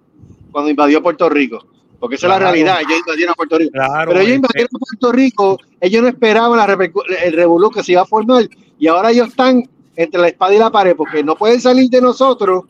cuando 0.52 0.70
invadió 0.70 1.02
Puerto 1.02 1.30
Rico. 1.30 1.66
Porque 2.00 2.16
esa 2.16 2.26
es 2.26 2.30
la 2.32 2.40
realidad, 2.40 2.80
ellos 2.82 3.00
invadieron 3.00 3.34
a 3.34 3.36
Puerto 3.36 3.60
Rico. 3.60 3.72
Claro, 3.74 4.12
Pero 4.12 4.22
ellos 4.22 4.34
este, 4.34 4.36
invadieron 4.36 4.70
a 4.76 4.80
Puerto 4.80 5.12
Rico, 5.12 5.60
ellos 5.80 6.02
no 6.02 6.08
esperaban 6.08 6.58
la 6.58 6.90
el 7.24 7.34
revolú 7.34 7.70
que 7.70 7.84
se 7.84 7.92
iba 7.92 8.02
a 8.02 8.06
formar 8.06 8.50
y 8.80 8.88
ahora 8.88 9.12
ellos 9.12 9.28
están 9.28 9.70
entre 9.96 10.22
la 10.22 10.28
espada 10.30 10.54
y 10.54 10.58
la 10.60 10.70
pared 10.72 10.96
porque 10.96 11.24
no 11.24 11.36
pueden 11.36 11.60
salir 11.62 11.90
de 11.90 12.02
nosotros 12.02 12.64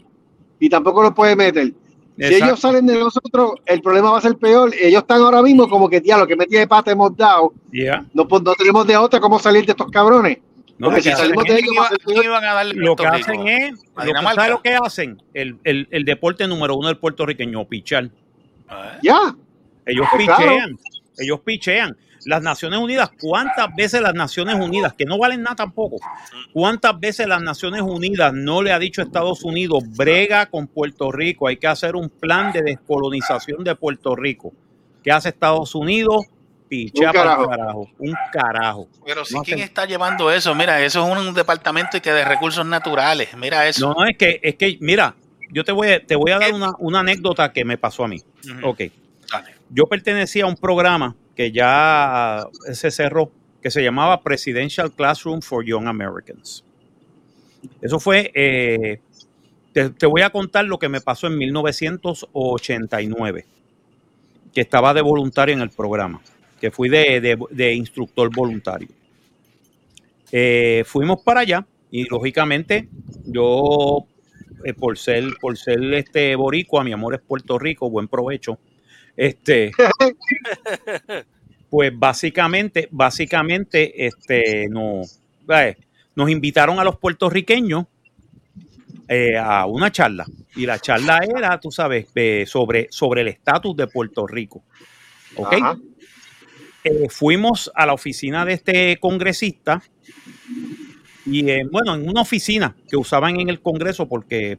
y 0.60 0.70
tampoco 0.70 1.04
los 1.04 1.14
pueden 1.14 1.38
meter. 1.38 1.74
Si 2.18 2.24
Exacto. 2.26 2.46
ellos 2.46 2.60
salen 2.60 2.86
de 2.86 3.00
nosotros, 3.00 3.54
el 3.66 3.82
problema 3.82 4.12
va 4.12 4.18
a 4.20 4.22
ser 4.22 4.36
peor. 4.38 4.72
Ellos 4.80 5.02
están 5.02 5.22
ahora 5.22 5.42
mismo 5.42 5.68
como 5.68 5.90
que, 5.90 6.02
tía, 6.02 6.18
lo 6.18 6.28
que 6.28 6.36
metí 6.36 6.56
de 6.56 6.68
pata 6.68 6.92
hemos 6.92 7.16
dado. 7.16 7.54
ya. 7.72 8.06
No, 8.14 8.28
pues, 8.28 8.44
no 8.44 8.54
tenemos 8.54 8.86
de 8.86 8.98
otra 8.98 9.20
cómo 9.20 9.40
salir 9.40 9.66
de 9.66 9.72
estos 9.72 9.90
cabrones. 9.90 10.38
No, 10.78 10.88
Porque 10.88 10.98
lo 10.98 11.04
si 11.04 11.10
que 11.10 11.16
salimos 11.16 11.44
hacen 11.44 11.56
de 11.56 11.62
es- 11.62 11.68
ellos, 11.68 11.88
¿Quién 12.06 12.18
va 12.18 12.22
a 12.22 12.24
iba- 12.24 12.24
iban 12.26 12.44
a 12.44 12.54
darle 12.54 12.74
lo 12.76 12.96
que 12.96 13.08
hacen 13.08 13.48
es. 13.48 13.80
¿sabes 13.96 14.50
lo 14.50 14.62
que 14.62 14.74
hacen? 14.76 15.24
El, 15.34 15.58
el, 15.64 15.88
el 15.92 16.06
deporte 16.06 16.48
número 16.48 16.76
uno 16.76 16.88
del 16.90 16.98
puertorriqueño, 16.98 17.66
pichar. 17.68 18.10
Ya. 19.02 19.36
Ellos 19.86 20.08
Pues 20.12 20.26
claro. 20.26 20.42
pichean, 20.44 20.80
ellos 21.18 21.40
pichean. 21.42 21.98
Las 22.26 22.42
Naciones 22.42 22.80
Unidas, 22.80 23.10
¿cuántas 23.20 23.74
veces 23.76 24.02
las 24.02 24.14
Naciones 24.14 24.56
Unidas, 24.56 24.94
que 24.94 25.06
no 25.06 25.18
valen 25.18 25.42
nada 25.44 25.56
tampoco, 25.56 25.98
cuántas 26.54 27.00
veces 27.00 27.28
las 27.28 27.42
Naciones 27.42 27.82
Unidas 27.82 28.32
no 28.34 28.62
le 28.62 28.72
ha 28.72 28.80
dicho 28.80 29.02
a 29.02 29.06
Estados 29.06 29.44
Unidos, 29.44 29.84
brega 29.98 30.46
con 30.48 30.68
Puerto 30.68 31.12
Rico, 31.12 31.48
hay 31.48 31.58
que 31.58 31.68
hacer 31.68 31.96
un 31.96 32.10
plan 32.10 32.52
de 32.52 32.62
descolonización 32.62 33.64
de 33.64 33.76
Puerto 33.76 34.16
Rico? 34.16 34.54
¿Qué 35.04 35.12
hace 35.12 35.30
Estados 35.30 35.74
Unidos? 35.76 36.26
Pichea 36.70 37.10
Un 37.10 37.14
para 37.16 37.30
carajo. 37.36 37.42
el 37.44 37.50
carajo, 37.58 37.88
un 38.00 38.14
carajo. 38.32 38.88
Pero 39.06 39.26
si 39.26 39.34
No 39.36 39.42
quién 39.44 39.58
hacen- 39.58 39.68
está 39.68 39.86
llevando 39.86 40.32
eso, 40.32 40.56
mira, 40.56 40.80
eso 40.82 41.06
es 41.06 41.18
un 41.28 41.34
departamento 41.34 41.98
y 41.98 42.02
que 42.02 42.12
de 42.14 42.24
recursos 42.24 42.66
naturales, 42.66 43.36
mira 43.36 43.68
eso. 43.68 43.94
No, 43.94 44.06
es 44.06 44.16
que, 44.18 44.40
es 44.42 44.56
que, 44.56 44.78
mira, 44.80 45.16
yo 45.52 45.66
te 45.66 45.74
voy 45.74 45.90
a, 45.90 46.06
te 46.06 46.16
voy 46.16 46.32
a 46.32 46.40
dar 46.40 46.54
una, 46.54 46.72
una 46.80 47.00
anécdota 47.02 47.52
que 47.52 47.66
me 47.66 47.78
pasó 47.78 48.06
a 48.06 48.08
mí. 48.08 48.22
Ok. 48.64 48.84
Dale. 49.30 49.56
Yo 49.70 49.84
pertenecía 49.86 50.46
a 50.46 50.48
un 50.48 50.56
programa 50.56 51.16
que 51.42 51.52
ya 51.52 52.46
se 52.72 52.92
cerró, 52.92 53.32
que 53.64 53.72
se 53.72 53.82
llamaba 53.84 54.22
Presidential 54.22 54.92
Classroom 54.94 55.42
for 55.42 55.66
Young 55.66 55.88
Americans. 55.88 56.64
Eso 57.82 58.00
fue, 58.00 58.32
eh, 58.34 59.00
te, 59.74 60.08
voy 60.08 60.24
a 60.24 60.32
contar 60.32 60.66
lo 60.66 60.80
que 60.80 60.90
me 60.90 61.02
pasó 61.02 61.28
en 61.28 61.38
1989, 61.38 63.46
que 64.54 64.62
estaba 64.62 64.94
de 64.94 65.02
voluntario 65.02 65.56
en 65.56 65.62
el 65.62 65.70
programa, 65.70 66.22
que 66.60 66.72
fui 66.72 66.90
de, 66.90 67.22
de- 67.22 67.38
de 67.52 67.74
instructor 67.74 68.30
voluntario. 68.36 68.90
Eh, 70.32 70.84
fuimos 70.86 71.22
para 71.24 71.42
allá 71.42 71.66
y 71.90 72.06
lógicamente 72.10 72.88
yo, 73.26 74.06
eh, 74.64 74.74
por 74.74 74.98
ser, 74.98 75.26
por 75.42 75.58
ser 75.58 75.82
este 75.94 76.36
boricua, 76.36 76.84
mi 76.84 76.94
amor 76.94 77.16
es 77.16 77.22
Puerto 77.22 77.60
Rico, 77.60 77.90
buen 77.90 78.08
provecho. 78.08 78.58
Este, 79.22 79.72
pues 81.70 81.92
básicamente, 81.96 82.88
básicamente, 82.90 84.08
este, 84.08 84.68
no, 84.68 85.02
eh, 85.48 85.78
nos 86.16 86.32
invitaron 86.32 86.80
a 86.80 86.84
los 86.84 86.98
puertorriqueños 86.98 87.86
eh, 89.08 89.38
a 89.38 89.68
una 89.68 89.92
charla. 89.92 90.26
Y 90.56 90.66
la 90.66 90.80
charla 90.80 91.20
era, 91.38 91.60
tú 91.60 91.70
sabes, 91.70 92.08
eh, 92.16 92.46
sobre, 92.48 92.88
sobre 92.90 93.22
el 93.22 93.28
estatus 93.28 93.78
de 93.78 93.86
Puerto 93.86 94.26
Rico. 94.26 94.64
¿Ok? 95.36 95.54
Fuimos 97.10 97.72
a 97.76 97.86
la 97.86 97.94
oficina 97.94 98.44
de 98.44 98.54
este 98.54 98.98
congresista 98.98 99.84
y 101.28 101.44
bueno, 101.66 101.94
en 101.94 102.10
una 102.10 102.22
oficina 102.22 102.76
que 102.90 102.98
usaban 102.98 103.40
en 103.40 103.50
el 103.50 103.62
Congreso 103.62 104.10
porque 104.10 104.58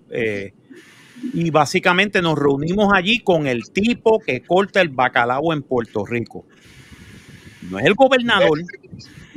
y 1.33 1.51
básicamente 1.51 2.21
nos 2.21 2.39
reunimos 2.39 2.93
allí 2.93 3.21
con 3.21 3.47
el 3.47 3.71
tipo 3.71 4.19
que 4.19 4.43
corta 4.43 4.81
el 4.81 4.89
bacalao 4.89 5.53
en 5.53 5.63
Puerto 5.63 6.05
Rico. 6.05 6.45
No 7.71 7.79
es 7.79 7.87
el 7.87 7.95
gobernador, 7.95 8.61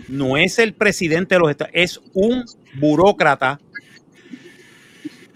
no 0.08 0.38
es 0.38 0.60
el 0.60 0.74
presidente 0.74 1.36
de 1.36 1.40
los 1.40 1.52
Estados, 1.52 1.74
es 1.74 2.02
un 2.14 2.44
burócrata, 2.80 3.60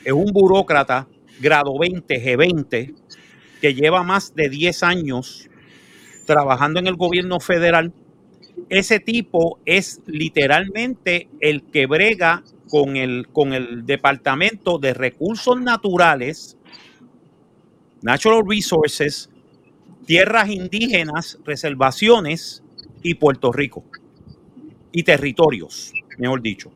es 0.03 0.11
un 0.11 0.31
burócrata 0.31 1.07
grado 1.39 1.77
20, 1.77 2.37
G20, 2.37 2.95
que 3.61 3.73
lleva 3.73 4.03
más 4.03 4.33
de 4.35 4.49
10 4.49 4.83
años 4.83 5.49
trabajando 6.25 6.79
en 6.79 6.87
el 6.87 6.95
gobierno 6.95 7.39
federal. 7.39 7.93
Ese 8.69 8.99
tipo 8.99 9.59
es 9.65 10.01
literalmente 10.05 11.29
el 11.39 11.63
que 11.63 11.85
brega 11.85 12.43
con 12.69 12.95
el, 12.95 13.27
con 13.27 13.53
el 13.53 13.85
Departamento 13.85 14.77
de 14.77 14.93
Recursos 14.93 15.59
Naturales, 15.59 16.57
Natural 18.01 18.43
Resources, 18.47 19.29
Tierras 20.05 20.49
Indígenas, 20.49 21.39
Reservaciones 21.43 22.63
y 23.03 23.15
Puerto 23.15 23.51
Rico. 23.51 23.83
Y 24.91 25.03
territorios, 25.03 25.93
mejor 26.17 26.41
dicho. 26.41 26.71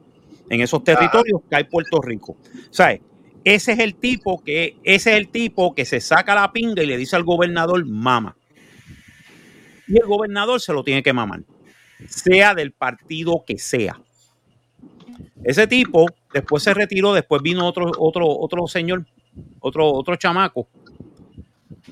En 0.50 0.62
esos 0.62 0.84
territorios 0.84 1.42
cae 1.50 1.66
Puerto 1.66 2.02
Rico. 2.02 2.36
¿Sabes? 2.70 3.02
Ese 3.44 3.74
es 3.74 3.80
el 3.80 3.96
tipo 3.96 4.42
que, 4.44 4.78
ese 4.84 5.12
es 5.12 5.18
el 5.18 5.30
tipo 5.30 5.76
que 5.76 5.86
se 5.86 6.00
saca 6.00 6.36
la 6.36 6.52
pinga 6.52 6.84
y 6.84 6.86
le 6.86 6.98
dice 6.98 7.16
al 7.16 7.24
gobernador, 7.24 7.86
mama. 7.86 8.38
Y 9.88 9.98
el 9.98 10.08
gobernador 10.08 10.62
se 10.62 10.74
lo 10.74 10.84
tiene 10.84 11.04
que 11.04 11.12
mamar, 11.12 11.42
sea 12.08 12.56
del 12.56 12.72
partido 12.72 13.44
que 13.46 13.58
sea. 13.58 14.00
Ese 15.44 15.68
tipo 15.68 16.06
después 16.34 16.64
se 16.64 16.74
retiró, 16.74 17.14
después 17.14 17.42
vino 17.42 17.68
otro, 17.68 17.92
otro, 17.98 18.28
otro 18.28 18.68
señor, 18.68 19.06
otro, 19.60 19.92
otro 19.92 20.16
chamaco. 20.16 20.68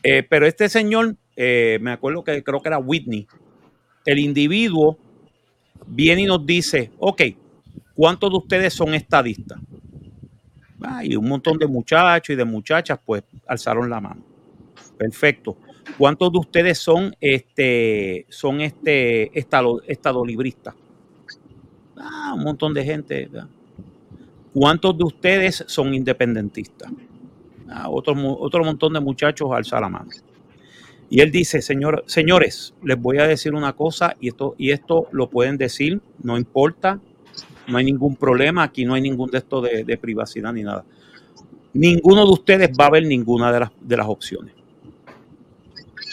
Eh, 0.03 0.23
pero 0.23 0.45
este 0.45 0.69
señor, 0.69 1.15
eh, 1.35 1.77
me 1.81 1.91
acuerdo 1.91 2.23
que 2.23 2.43
creo 2.43 2.61
que 2.61 2.69
era 2.69 2.77
Whitney, 2.77 3.27
el 4.05 4.19
individuo 4.19 4.97
viene 5.85 6.21
y 6.21 6.25
nos 6.25 6.45
dice, 6.45 6.91
ok, 6.97 7.21
¿cuántos 7.93 8.31
de 8.31 8.37
ustedes 8.37 8.73
son 8.73 8.93
estadistas? 8.93 9.59
Ah, 10.83 11.05
y 11.05 11.15
un 11.15 11.27
montón 11.27 11.57
de 11.57 11.67
muchachos 11.67 12.33
y 12.33 12.35
de 12.35 12.45
muchachas 12.45 12.99
pues 13.05 13.23
alzaron 13.47 13.89
la 13.89 14.01
mano. 14.01 14.23
Perfecto. 14.97 15.57
¿Cuántos 15.97 16.31
de 16.31 16.39
ustedes 16.39 16.77
son 16.77 17.15
este 17.19 18.25
son 18.29 18.61
este 18.61 19.37
estado, 19.37 19.81
estadolibristas? 19.87 20.73
Ah, 22.01 22.33
un 22.35 22.43
montón 22.43 22.73
de 22.73 22.83
gente. 22.83 23.29
¿Cuántos 24.53 24.97
de 24.97 25.03
ustedes 25.03 25.63
son 25.67 25.93
independentistas? 25.93 26.91
Ah, 27.69 27.89
otro, 27.89 28.15
otro 28.39 28.63
montón 28.65 28.93
de 28.93 28.99
muchachos 28.99 29.49
alza 29.53 29.79
la 29.79 29.89
mano. 29.89 30.09
Y 31.09 31.19
él 31.21 31.31
dice, 31.31 31.61
señor, 31.61 32.03
señores, 32.07 32.73
les 32.83 32.99
voy 32.99 33.19
a 33.19 33.27
decir 33.27 33.53
una 33.53 33.73
cosa 33.73 34.15
y 34.19 34.29
esto, 34.29 34.55
y 34.57 34.71
esto 34.71 35.07
lo 35.11 35.29
pueden 35.29 35.57
decir, 35.57 36.01
no 36.23 36.37
importa, 36.37 36.99
no 37.67 37.77
hay 37.77 37.85
ningún 37.85 38.15
problema, 38.15 38.63
aquí 38.63 38.85
no 38.85 38.93
hay 38.93 39.01
ningún 39.01 39.29
de 39.29 39.39
esto 39.39 39.61
de, 39.61 39.83
de 39.83 39.97
privacidad 39.97 40.53
ni 40.53 40.63
nada. 40.63 40.85
Ninguno 41.73 42.25
de 42.25 42.31
ustedes 42.31 42.71
va 42.79 42.87
a 42.87 42.91
ver 42.91 43.05
ninguna 43.05 43.51
de 43.51 43.59
las, 43.61 43.71
de 43.79 43.97
las 43.97 44.07
opciones. 44.07 44.53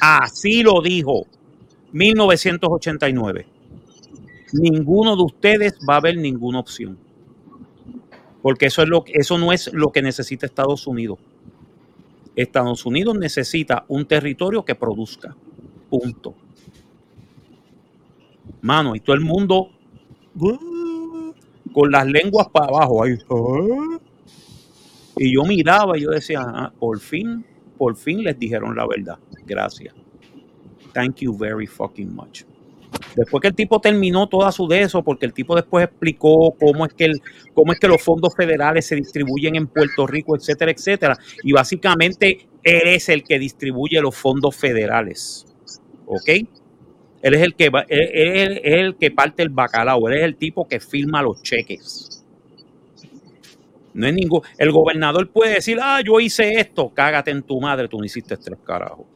Así 0.00 0.62
lo 0.62 0.80
dijo 0.80 1.26
1989. 1.92 3.57
Ninguno 4.52 5.16
de 5.16 5.22
ustedes 5.22 5.78
va 5.88 5.96
a 5.96 6.00
ver 6.00 6.16
ninguna 6.16 6.60
opción. 6.60 6.98
Porque 8.42 8.66
eso, 8.66 8.82
es 8.82 8.88
lo, 8.88 9.04
eso 9.06 9.36
no 9.38 9.52
es 9.52 9.72
lo 9.72 9.90
que 9.90 10.02
necesita 10.02 10.46
Estados 10.46 10.86
Unidos. 10.86 11.18
Estados 12.36 12.86
Unidos 12.86 13.18
necesita 13.18 13.84
un 13.88 14.06
territorio 14.06 14.64
que 14.64 14.74
produzca. 14.74 15.36
Punto. 15.90 16.34
Mano, 18.60 18.94
y 18.94 19.00
todo 19.00 19.14
el 19.16 19.22
mundo 19.22 19.70
con 21.72 21.90
las 21.90 22.06
lenguas 22.06 22.48
para 22.48 22.66
abajo. 22.66 23.02
Ahí. 23.02 23.18
ah. 23.30 23.98
Y 25.16 25.34
yo 25.34 25.42
miraba 25.44 25.98
y 25.98 26.02
yo 26.02 26.10
decía, 26.10 26.42
"Ah, 26.46 26.72
por 26.78 27.00
fin, 27.00 27.44
por 27.76 27.96
fin 27.96 28.22
les 28.22 28.38
dijeron 28.38 28.76
la 28.76 28.86
verdad. 28.86 29.18
Gracias. 29.46 29.94
Thank 30.92 31.16
you 31.22 31.36
very 31.36 31.66
fucking 31.66 32.14
much. 32.14 32.44
Después 33.16 33.40
que 33.42 33.48
el 33.48 33.54
tipo 33.54 33.80
terminó 33.80 34.28
toda 34.28 34.52
su 34.52 34.68
de 34.68 34.82
eso, 34.82 35.02
porque 35.02 35.26
el 35.26 35.32
tipo 35.32 35.54
después 35.56 35.84
explicó 35.84 36.54
cómo 36.58 36.86
es 36.86 36.92
que 36.94 37.06
el, 37.06 37.20
cómo 37.52 37.72
es 37.72 37.80
que 37.80 37.88
los 37.88 38.00
fondos 38.02 38.34
federales 38.34 38.86
se 38.86 38.94
distribuyen 38.96 39.56
en 39.56 39.66
Puerto 39.66 40.06
Rico, 40.06 40.36
etcétera, 40.36 40.70
etcétera. 40.70 41.16
Y 41.42 41.52
básicamente 41.52 42.46
él 42.62 42.82
es 42.86 43.08
el 43.08 43.24
que 43.24 43.38
distribuye 43.38 44.00
los 44.00 44.16
fondos 44.16 44.54
federales. 44.56 45.46
¿Ok? 46.06 46.28
Él 47.20 47.34
es 47.34 47.42
el 47.42 47.54
que 47.56 47.70
va- 47.70 47.84
él- 47.88 48.10
él 48.12 48.60
el 48.64 48.96
que 48.96 49.10
parte 49.10 49.42
el 49.42 49.48
bacalao, 49.48 50.08
él 50.08 50.18
es 50.18 50.22
el 50.24 50.36
tipo 50.36 50.68
que 50.68 50.78
firma 50.80 51.20
los 51.22 51.42
cheques. 51.42 52.24
No 53.94 54.06
es 54.06 54.14
ningún. 54.14 54.42
El 54.58 54.70
gobernador 54.70 55.28
puede 55.30 55.54
decir, 55.54 55.78
ah, 55.82 56.00
yo 56.04 56.20
hice 56.20 56.60
esto, 56.60 56.90
cágate 56.94 57.32
en 57.32 57.42
tu 57.42 57.60
madre, 57.60 57.88
tú 57.88 57.98
no 57.98 58.04
hiciste 58.04 58.36
tres 58.36 58.58
carajos. 58.64 59.06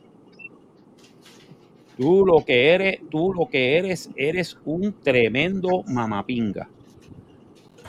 Tú 2.03 2.27
lo 2.27 2.45
que 2.45 2.71
eres, 2.75 2.99
tú 3.13 3.33
lo 3.33 3.49
que 3.49 3.79
eres, 3.79 4.11
eres 4.17 4.59
un 4.65 4.93
tremendo 5.05 5.85
mamapinga. 5.87 6.69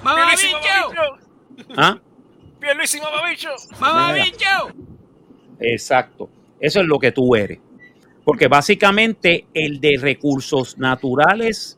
¡Mamabicho! 0.03 0.47
¿Ah? 1.75 1.99
¡Pierluisi, 2.59 2.99
mamabicho! 3.01 3.49
¡Mamabicho! 3.79 4.45
Exacto. 5.59 6.29
Eso 6.59 6.81
es 6.81 6.85
lo 6.85 6.99
que 6.99 7.11
tú 7.11 7.35
eres. 7.35 7.57
Porque 8.23 8.47
básicamente 8.47 9.47
el 9.51 9.79
de 9.79 9.97
recursos 9.99 10.77
naturales, 10.77 11.75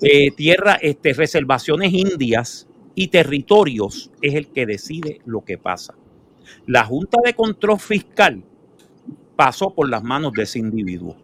eh, 0.00 0.30
tierra, 0.30 0.78
este, 0.80 1.12
reservaciones 1.12 1.92
indias 1.92 2.68
y 2.94 3.08
territorios 3.08 4.12
es 4.22 4.34
el 4.34 4.46
que 4.52 4.64
decide 4.64 5.22
lo 5.24 5.44
que 5.44 5.58
pasa. 5.58 5.96
La 6.68 6.84
Junta 6.84 7.18
de 7.24 7.34
Control 7.34 7.80
Fiscal 7.80 8.44
pasó 9.34 9.74
por 9.74 9.88
las 9.88 10.04
manos 10.04 10.32
de 10.34 10.44
ese 10.44 10.60
individuo. 10.60 11.16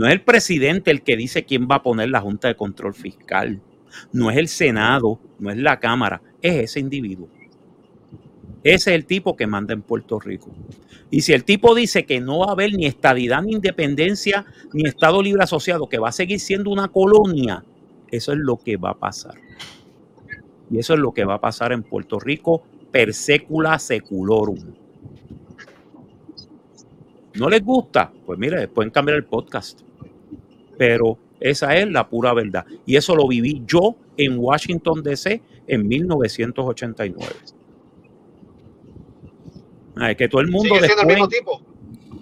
No 0.00 0.06
es 0.06 0.14
el 0.14 0.22
presidente 0.22 0.90
el 0.90 1.02
que 1.02 1.14
dice 1.14 1.44
quién 1.44 1.68
va 1.70 1.74
a 1.74 1.82
poner 1.82 2.08
la 2.08 2.22
Junta 2.22 2.48
de 2.48 2.56
Control 2.56 2.94
Fiscal. 2.94 3.60
No 4.14 4.30
es 4.30 4.38
el 4.38 4.48
Senado, 4.48 5.20
no 5.38 5.50
es 5.50 5.58
la 5.58 5.78
Cámara, 5.78 6.22
es 6.40 6.54
ese 6.54 6.80
individuo. 6.80 7.28
Ese 8.64 8.92
es 8.92 8.96
el 8.96 9.04
tipo 9.04 9.36
que 9.36 9.46
manda 9.46 9.74
en 9.74 9.82
Puerto 9.82 10.18
Rico. 10.18 10.48
Y 11.10 11.20
si 11.20 11.34
el 11.34 11.44
tipo 11.44 11.74
dice 11.74 12.06
que 12.06 12.18
no 12.18 12.38
va 12.38 12.46
a 12.46 12.52
haber 12.52 12.72
ni 12.72 12.86
estadidad, 12.86 13.42
ni 13.42 13.52
independencia, 13.52 14.46
ni 14.72 14.88
Estado 14.88 15.22
Libre 15.22 15.42
Asociado, 15.42 15.86
que 15.86 15.98
va 15.98 16.08
a 16.08 16.12
seguir 16.12 16.40
siendo 16.40 16.70
una 16.70 16.88
colonia, 16.88 17.62
eso 18.10 18.32
es 18.32 18.38
lo 18.38 18.56
que 18.56 18.78
va 18.78 18.92
a 18.92 18.98
pasar. 18.98 19.34
Y 20.70 20.78
eso 20.78 20.94
es 20.94 21.00
lo 21.00 21.12
que 21.12 21.26
va 21.26 21.34
a 21.34 21.40
pasar 21.42 21.72
en 21.72 21.82
Puerto 21.82 22.18
Rico 22.18 22.62
per 22.90 23.12
secula 23.12 23.78
seculorum. 23.78 24.60
¿No 27.34 27.50
les 27.50 27.62
gusta? 27.62 28.10
Pues 28.24 28.38
mire, 28.38 28.66
pueden 28.66 28.90
cambiar 28.90 29.18
el 29.18 29.24
podcast. 29.26 29.89
Pero 30.80 31.18
esa 31.40 31.76
es 31.76 31.86
la 31.90 32.08
pura 32.08 32.32
verdad. 32.32 32.64
Y 32.86 32.96
eso 32.96 33.14
lo 33.14 33.28
viví 33.28 33.62
yo 33.66 33.96
en 34.16 34.38
Washington, 34.38 35.02
D.C. 35.02 35.42
en 35.66 35.86
1989. 35.86 37.34
Ay, 39.96 40.16
que 40.16 40.26
todo 40.26 40.40
el 40.40 40.48
mundo 40.48 40.74
Sigue 40.76 40.86
siendo 40.86 41.02
el 41.02 41.08
mismo 41.08 41.28
tipo. 41.28 41.60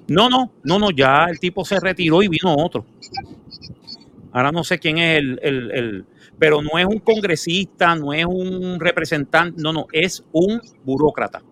no, 0.08 0.28
no, 0.28 0.50
no, 0.64 0.78
no, 0.80 0.90
ya 0.90 1.26
el 1.30 1.38
tipo 1.38 1.64
se 1.64 1.78
retiró 1.78 2.20
y 2.20 2.26
vino 2.26 2.52
otro. 2.56 2.84
Ahora 4.32 4.50
no 4.50 4.64
sé 4.64 4.80
quién 4.80 4.98
es 4.98 5.18
el, 5.18 5.38
el- 5.42 5.70
el- 5.70 6.04
pero 6.38 6.60
no 6.60 6.78
es 6.78 6.86
un 6.86 6.98
congresista, 6.98 7.94
no 7.94 8.12
es 8.12 8.24
un 8.24 8.80
representante, 8.80 9.60
no, 9.62 9.72
no, 9.72 9.86
es 9.92 10.24
un 10.32 10.60
burócrata. 10.84 11.42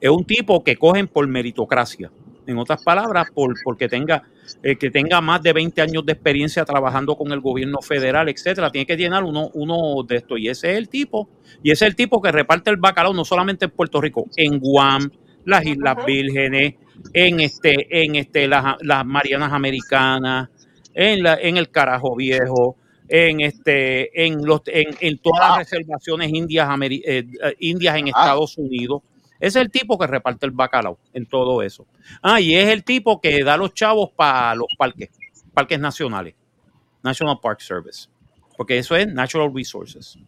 Es 0.00 0.10
un 0.10 0.24
tipo 0.24 0.64
que 0.64 0.76
cogen 0.76 1.08
por 1.08 1.26
meritocracia. 1.26 2.10
En 2.46 2.56
otras 2.56 2.82
palabras, 2.82 3.30
por, 3.34 3.54
porque 3.64 3.88
tenga, 3.88 4.22
eh, 4.62 4.76
que 4.76 4.90
tenga 4.90 5.20
más 5.20 5.42
de 5.42 5.52
20 5.52 5.80
años 5.82 6.04
de 6.06 6.12
experiencia 6.12 6.64
trabajando 6.64 7.16
con 7.16 7.32
el 7.32 7.40
gobierno 7.40 7.80
federal, 7.80 8.28
etcétera, 8.28 8.70
tiene 8.70 8.86
que 8.86 8.96
llenar 8.96 9.24
uno, 9.24 9.50
uno 9.54 10.02
de 10.06 10.16
estos. 10.16 10.38
Y 10.38 10.48
ese 10.48 10.72
es 10.72 10.78
el 10.78 10.88
tipo, 10.88 11.28
y 11.62 11.70
ese 11.70 11.84
es 11.84 11.90
el 11.90 11.96
tipo 11.96 12.20
que 12.20 12.32
reparte 12.32 12.70
el 12.70 12.76
bacalao 12.76 13.12
no 13.14 13.24
solamente 13.24 13.66
en 13.66 13.70
Puerto 13.70 14.00
Rico, 14.00 14.26
en 14.36 14.58
Guam, 14.58 15.10
las 15.44 15.64
Islas 15.64 16.04
Vírgenes, 16.06 16.74
en 17.12 17.40
este, 17.40 18.04
en 18.04 18.16
este, 18.16 18.48
las, 18.48 18.76
las 18.82 19.04
Marianas 19.06 19.52
Americanas, 19.52 20.48
en 20.94 21.22
la, 21.22 21.34
en 21.40 21.56
el 21.56 21.70
Carajo 21.70 22.16
Viejo, 22.16 22.76
en 23.08 23.40
este, 23.40 24.24
en 24.24 24.44
los, 24.44 24.62
en, 24.66 24.94
en 25.00 25.18
todas 25.18 25.48
las 25.48 25.58
reservaciones 25.58 26.28
indias, 26.28 26.68
eh, 26.82 27.00
eh, 27.06 27.54
indias 27.60 27.96
en 27.96 28.08
Estados 28.08 28.58
Unidos. 28.58 29.02
Es 29.40 29.56
el 29.56 29.70
tipo 29.70 29.98
que 29.98 30.06
reparte 30.06 30.46
el 30.46 30.52
bacalao 30.52 30.98
en 31.12 31.26
todo 31.26 31.62
eso. 31.62 31.86
Ah, 32.22 32.40
y 32.40 32.54
es 32.54 32.68
el 32.68 32.84
tipo 32.84 33.20
que 33.20 33.44
da 33.44 33.56
los 33.56 33.72
chavos 33.74 34.10
para 34.16 34.54
los 34.54 34.68
parques, 34.76 35.10
parques 35.54 35.78
nacionales, 35.78 36.34
National 37.02 37.38
Park 37.40 37.60
Service, 37.60 38.08
porque 38.56 38.78
eso 38.78 38.96
es 38.96 39.06
Natural 39.06 39.52
Resources. 39.54 40.18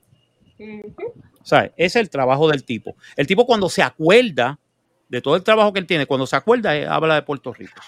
O 1.43 1.45
sea, 1.45 1.65
ese 1.65 1.73
es 1.77 1.97
el 1.97 2.11
trabajo 2.11 2.49
del 2.49 2.65
tipo. 2.65 2.95
El 3.17 3.27
tipo 3.27 3.47
cuando 3.47 3.69
se 3.69 3.83
acuerda 3.83 4.59
de 5.09 5.21
todo 5.21 5.35
el 5.35 5.43
trabajo 5.43 5.73
que 5.73 5.81
él 5.81 5.87
tiene, 5.87 6.07
cuando 6.07 6.27
se 6.27 6.37
acuerda, 6.37 6.77
eh, 6.77 6.87
habla 6.87 7.17
de 7.17 7.23
Puerto 7.23 7.53
Rico. 7.53 7.81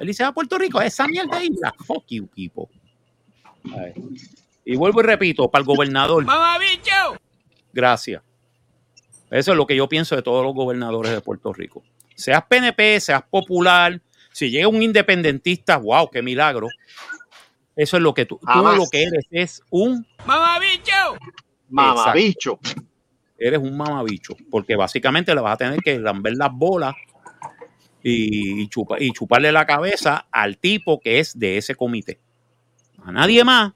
Él 0.00 0.06
dice, 0.06 0.24
ah, 0.24 0.32
Puerto 0.32 0.56
Rico, 0.56 0.80
esa 0.80 1.06
mierda 1.06 1.38
de 1.38 1.46
isla. 1.46 1.74
Fuck 1.84 2.06
you, 2.08 2.26
people. 2.28 2.66
Y 4.64 4.76
vuelvo 4.76 5.00
y 5.00 5.04
repito, 5.04 5.50
para 5.50 5.60
el 5.60 5.66
gobernador. 5.66 6.24
¡Mamabicho! 6.24 7.20
Gracias. 7.72 8.22
Eso 9.32 9.52
es 9.52 9.56
lo 9.56 9.66
que 9.66 9.74
yo 9.76 9.88
pienso 9.88 10.14
de 10.14 10.22
todos 10.22 10.44
los 10.44 10.54
gobernadores 10.54 11.12
de 11.12 11.20
Puerto 11.20 11.52
Rico. 11.52 11.82
Seas 12.14 12.44
PNP, 12.48 13.00
seas 13.00 13.22
popular, 13.22 14.00
si 14.30 14.50
llega 14.50 14.68
un 14.68 14.82
independentista, 14.82 15.76
wow, 15.78 16.08
qué 16.10 16.22
milagro. 16.22 16.68
Eso 17.74 17.96
es 17.96 18.02
lo 18.02 18.12
que 18.12 18.26
tú, 18.26 18.38
tú 18.38 18.46
lo 18.76 18.84
que 18.90 19.02
eres 19.04 19.24
es 19.30 19.62
un 19.70 20.06
¡Mamabicho! 20.26 20.92
Mamabicho. 21.70 22.58
eres 23.38 23.58
un 23.58 23.74
mamabicho, 23.76 24.34
porque 24.50 24.76
básicamente 24.76 25.34
le 25.34 25.40
vas 25.40 25.54
a 25.54 25.56
tener 25.56 25.80
que 25.80 25.98
lamber 25.98 26.34
las 26.36 26.50
bolas 26.52 26.94
y, 28.02 28.68
chupa- 28.68 28.98
y 29.00 29.10
chuparle 29.12 29.50
la 29.52 29.66
cabeza 29.66 30.26
al 30.30 30.58
tipo 30.58 31.00
que 31.00 31.18
es 31.18 31.38
de 31.38 31.56
ese 31.56 31.74
comité. 31.74 32.20
A 33.04 33.10
nadie 33.12 33.42
más. 33.44 33.72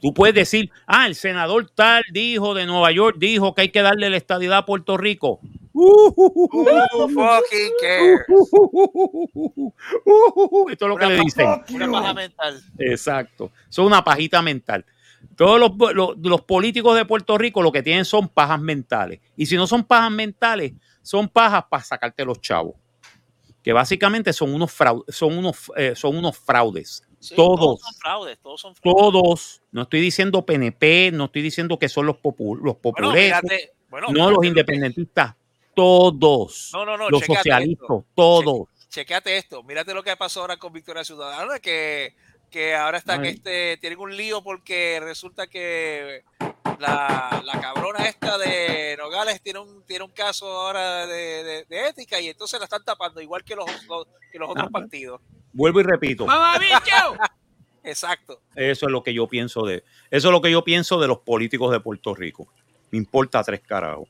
Tú 0.00 0.14
puedes 0.14 0.34
decir, 0.34 0.70
ah, 0.86 1.06
el 1.06 1.14
senador 1.14 1.70
tal 1.74 2.02
dijo 2.12 2.54
de 2.54 2.64
Nueva 2.66 2.90
York, 2.92 3.16
dijo 3.18 3.54
que 3.54 3.62
hay 3.62 3.68
que 3.68 3.82
darle 3.82 4.08
la 4.10 4.16
estadidad 4.16 4.58
a 4.58 4.66
Puerto 4.66 4.96
Rico. 4.96 5.40
Who 5.72 7.08
fucking 7.08 7.72
cares? 7.80 8.20
Esto 10.70 10.84
es 10.84 10.88
lo 10.88 10.96
que 10.96 11.06
le 11.06 11.16
dicen. 11.16 11.46
Una 11.70 11.90
paja 11.92 12.14
mental. 12.14 12.60
Exacto. 12.78 13.50
Son 13.68 13.86
una 13.86 14.02
pajita 14.04 14.42
mental. 14.42 14.84
Todos 15.36 15.60
los, 15.60 15.94
los- 15.94 16.16
los 16.18 16.40
políticos 16.42 16.96
de 16.96 17.04
Puerto 17.04 17.36
Rico 17.38 17.62
lo 17.62 17.72
que 17.72 17.82
tienen 17.82 18.04
son 18.04 18.28
pajas 18.28 18.60
mentales. 18.60 19.20
Y 19.36 19.46
si 19.46 19.56
no 19.56 19.66
son 19.66 19.84
pajas 19.84 20.10
mentales, 20.10 20.72
son 21.02 21.28
pajas 21.28 21.64
para 21.70 21.82
sacarte 21.82 22.24
los 22.24 22.40
chavos. 22.40 22.74
Que 23.62 23.72
básicamente 23.72 24.32
son 24.32 24.54
unos 24.54 24.72
fraudes, 24.72 25.14
son 25.14 25.36
unos, 25.36 25.70
eh, 25.76 25.92
son 25.94 26.16
unos 26.16 26.38
fraudes. 26.38 27.02
Sí, 27.18 27.34
todos, 27.36 27.80
son 27.80 27.94
fraudes, 28.00 28.38
todos 28.42 28.60
son 28.60 28.74
fraudes. 28.74 28.98
todos. 29.12 29.62
No 29.72 29.82
estoy 29.82 30.00
diciendo 30.00 30.46
PNP, 30.46 31.10
no 31.12 31.26
estoy 31.26 31.42
diciendo 31.42 31.78
que 31.78 31.88
son 31.90 32.06
los, 32.06 32.16
popu- 32.16 32.54
los 32.56 32.62
Bueno, 32.62 32.80
populares, 32.80 33.24
mírate, 33.24 33.72
bueno, 33.90 34.08
no 34.10 34.30
los 34.30 34.40
que- 34.40 34.46
independentistas. 34.48 35.34
Todos. 35.74 36.70
No, 36.72 36.84
no, 36.84 36.96
no, 36.96 37.10
los 37.10 37.20
socialistas, 37.24 37.82
esto. 37.86 38.04
todos. 38.14 38.68
Chequéate 38.88 39.36
esto, 39.36 39.62
mírate 39.62 39.94
lo 39.94 40.02
que 40.02 40.16
pasó 40.16 40.40
ahora 40.40 40.56
con 40.56 40.72
Victoria 40.72 41.04
Ciudadana, 41.04 41.58
que, 41.58 42.14
que 42.50 42.74
ahora 42.74 42.98
está 42.98 43.20
que 43.22 43.28
este, 43.28 43.76
tienen 43.76 43.98
un 44.00 44.16
lío 44.16 44.42
porque 44.42 44.98
resulta 45.00 45.46
que 45.46 46.24
la, 46.78 47.42
la 47.44 47.60
cabrona 47.60 48.06
esta 48.06 48.38
de 48.38 48.96
Nogales 48.98 49.40
tiene 49.42 49.58
un, 49.60 49.82
tiene 49.84 50.04
un 50.04 50.10
caso 50.12 50.46
ahora 50.46 51.06
de, 51.06 51.44
de- 51.44 51.64
de 51.68 51.88
ética 51.88 52.20
y 52.20 52.28
entonces 52.28 52.58
la 52.60 52.64
están 52.64 52.84
tapando 52.84 53.20
igual 53.20 53.42
que 53.44 53.54
los, 53.56 53.66
los- 53.86 54.06
que 54.30 54.38
los 54.38 54.50
otros 54.50 54.66
Ah, 54.68 54.70
partidos. 54.70 55.20
Vuelvo 55.52 55.80
y 55.80 55.82
repito. 55.84 56.26
¡Mamabicho! 56.26 57.16
Exacto. 57.82 58.40
Eso 58.54 58.86
es 58.86 58.92
lo 58.92 59.02
que 59.02 59.14
yo 59.14 59.26
pienso 59.26 59.64
de, 59.64 59.84
eso 60.10 60.28
es 60.28 60.32
lo 60.32 60.40
que 60.40 60.50
yo 60.50 60.62
pienso 60.62 61.00
de 61.00 61.08
los 61.08 61.18
políticos 61.20 61.72
de 61.72 61.80
Puerto 61.80 62.14
Rico. 62.14 62.46
Me 62.90 62.98
importa 62.98 63.42
tres 63.42 63.60
carajos. 63.60 64.08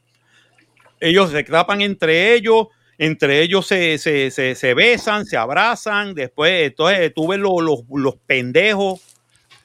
Ellos 0.99 1.31
se 1.31 1.43
tapan 1.45 1.81
entre 1.81 2.35
ellos 2.35 2.67
entre 2.99 3.41
ellos 3.41 3.67
se, 3.67 3.97
se, 3.97 4.31
se, 4.31 4.55
se 4.55 4.75
besan, 4.75 5.25
se 5.25 5.39
abrazan, 5.39 6.13
después 6.15 6.67
entonces 6.67 7.15
tú 7.15 7.29
ves 7.29 7.39
los, 7.39 7.63
los, 7.63 7.79
los 7.89 8.17
pendejos 8.27 9.01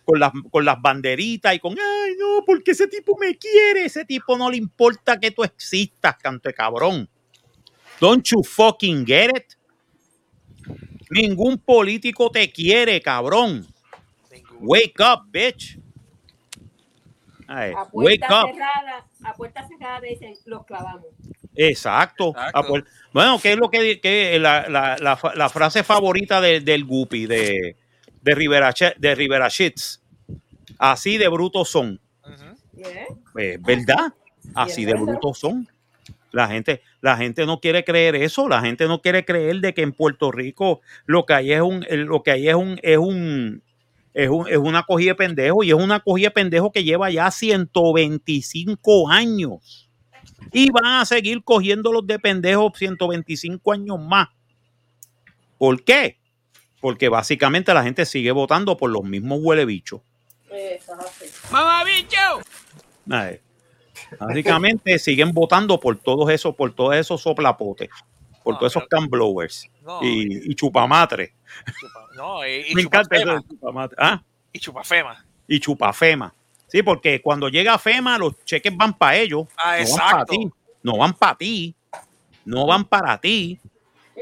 con 0.06 0.20
las, 0.20 0.32
con 0.52 0.64
las 0.64 0.82
banderitas 0.82 1.54
y 1.56 1.60
con, 1.60 1.74
ay 1.74 2.14
no, 2.20 2.44
porque 2.46 2.72
ese 2.72 2.88
tipo 2.88 3.18
me 3.20 3.36
quiere, 3.38 3.86
ese 3.86 4.06
tipo 4.06 4.38
no 4.38 4.50
le 4.50 4.58
importa 4.58 5.20
que 5.20 5.32
tú 5.32 5.44
existas, 5.44 6.16
canto 6.18 6.48
de 6.48 6.54
cabrón. 6.54 7.10
Don't 8.00 8.26
you 8.30 8.44
fucking 8.44 9.06
get 9.06 9.32
it? 9.36 9.54
Ningún 11.10 11.58
político 11.58 12.30
te 12.30 12.52
quiere, 12.52 13.02
cabrón. 13.02 13.66
Wake 14.60 14.96
up, 15.02 15.24
bitch. 15.32 15.78
Ay, 17.48 17.74
A 17.74 17.84
wake 17.92 18.20
puerta 18.20 18.44
up. 18.44 18.52
cerrada, 18.52 19.08
a 19.24 19.34
puerta 19.34 19.68
cerrada 19.68 20.02
dicen, 20.02 20.34
los 20.46 20.66
clavamos. 20.66 21.06
Exacto. 21.56 22.34
Bueno, 23.14 23.40
¿qué 23.42 23.52
es 23.54 23.58
lo 23.58 23.70
que, 23.70 24.00
que 24.02 24.40
la, 24.40 24.68
la- 24.68 24.98
la 25.36 25.50
frase 25.50 25.84
favorita 25.84 26.42
de- 26.42 26.60
del 26.62 26.84
Guppy 26.86 27.28
de, 27.28 27.78
de 28.26 28.36
Rivera 28.36 28.74
de 28.98 29.16
Rivera? 29.16 29.50
Así 30.80 31.18
de 31.18 31.28
brutos 31.30 31.70
son. 31.70 32.00
¿Eh? 32.78 33.06
Pues, 33.32 33.62
¿Verdad? 33.62 34.14
Así 34.54 34.86
de 34.86 34.94
brutos 34.94 35.38
son. 35.40 35.68
La 36.32 36.48
gente, 36.50 36.82
la 37.02 37.16
gente 37.16 37.46
no 37.46 37.62
quiere 37.62 37.86
creer 37.86 38.16
eso, 38.16 38.50
la 38.50 38.60
gente 38.62 38.88
no 38.88 39.02
quiere 39.02 39.24
creer 39.24 39.62
de 39.62 39.74
que 39.74 39.84
en 39.84 39.94
Puerto 39.94 40.32
Rico 40.32 40.82
lo 41.06 41.26
que 41.26 41.34
hay 41.34 41.54
es 41.54 41.62
un, 41.62 41.86
lo 41.90 42.24
que 42.24 42.32
hay 42.32 42.50
es 42.50 42.56
un, 42.56 42.78
es 42.84 42.98
un, 42.98 43.64
es 44.14 44.30
un- 44.30 44.48
es 44.50 44.58
una 44.58 44.84
cogida 44.84 45.12
de 45.12 45.16
pendejo 45.16 45.64
y 45.64 45.70
es 45.70 45.76
una 45.76 46.02
cogida 46.02 46.28
de 46.28 46.32
pendejo 46.32 46.72
que 46.74 46.84
lleva 46.84 47.10
ya 47.10 47.32
125 47.32 49.10
años. 49.10 49.90
Y 50.52 50.70
van 50.72 50.86
a 51.02 51.06
seguir 51.06 51.42
cogiendo 51.44 51.94
los 51.94 52.06
de 52.06 52.20
pendejos 52.20 52.74
125 52.76 53.72
años 53.72 53.98
más. 54.00 54.28
¿Por 55.58 55.84
qué? 55.84 56.18
Porque 56.86 57.10
básicamente 57.10 57.74
la 57.74 57.82
gente 57.82 58.06
sigue 58.06 58.32
votando 58.32 58.78
por 58.78 58.92
los 58.92 59.04
mismos 59.04 59.40
huele 59.42 59.66
bichos. 59.66 60.02
Eso 60.52 60.94
es 60.94 61.00
así. 61.00 61.26
¡Mamá 61.52 61.84
bicho! 61.84 62.16
Ay, 63.10 63.40
Básicamente 64.20 65.00
siguen 65.00 65.32
votando 65.32 65.80
por 65.80 65.98
todos 65.98 66.30
esos, 66.30 66.54
por 66.54 66.76
todos 66.76 66.96
esos 66.96 67.24
soplapotes, 67.24 67.90
por 68.44 68.60
todos 68.60 68.72
esos 68.74 68.88
can 68.88 69.10
blowers 69.10 69.68
No, 69.82 70.00
y, 70.04 70.44
y 70.46 70.54
chupamatres. 70.54 71.32
No, 72.16 72.46
y, 72.48 72.68
y 72.70 72.76
Me 72.76 72.84
encanta 72.84 73.16
eso 73.16 73.34
de. 73.34 73.96
Ah, 73.98 74.22
Y 74.54 74.60
chupafema. 74.60 75.26
y 75.48 75.60
chupafema. 75.60 76.36
Sí, 76.68 76.84
porque 76.84 77.20
cuando 77.20 77.50
llega 77.50 77.80
FEMA, 77.80 78.20
los 78.20 78.46
cheques 78.46 78.78
van 78.78 78.96
para 78.96 79.16
ellos. 79.16 79.48
Ah, 79.58 79.78
no 79.84 79.98
van 79.98 80.12
para 80.12 80.26
ti. 80.26 80.52
No 80.84 80.98
van 80.98 81.14
para 81.16 81.36
ti. 81.36 81.76
No 82.46 82.68
van 82.68 82.86
para 82.86 83.18
ti. 83.20 83.60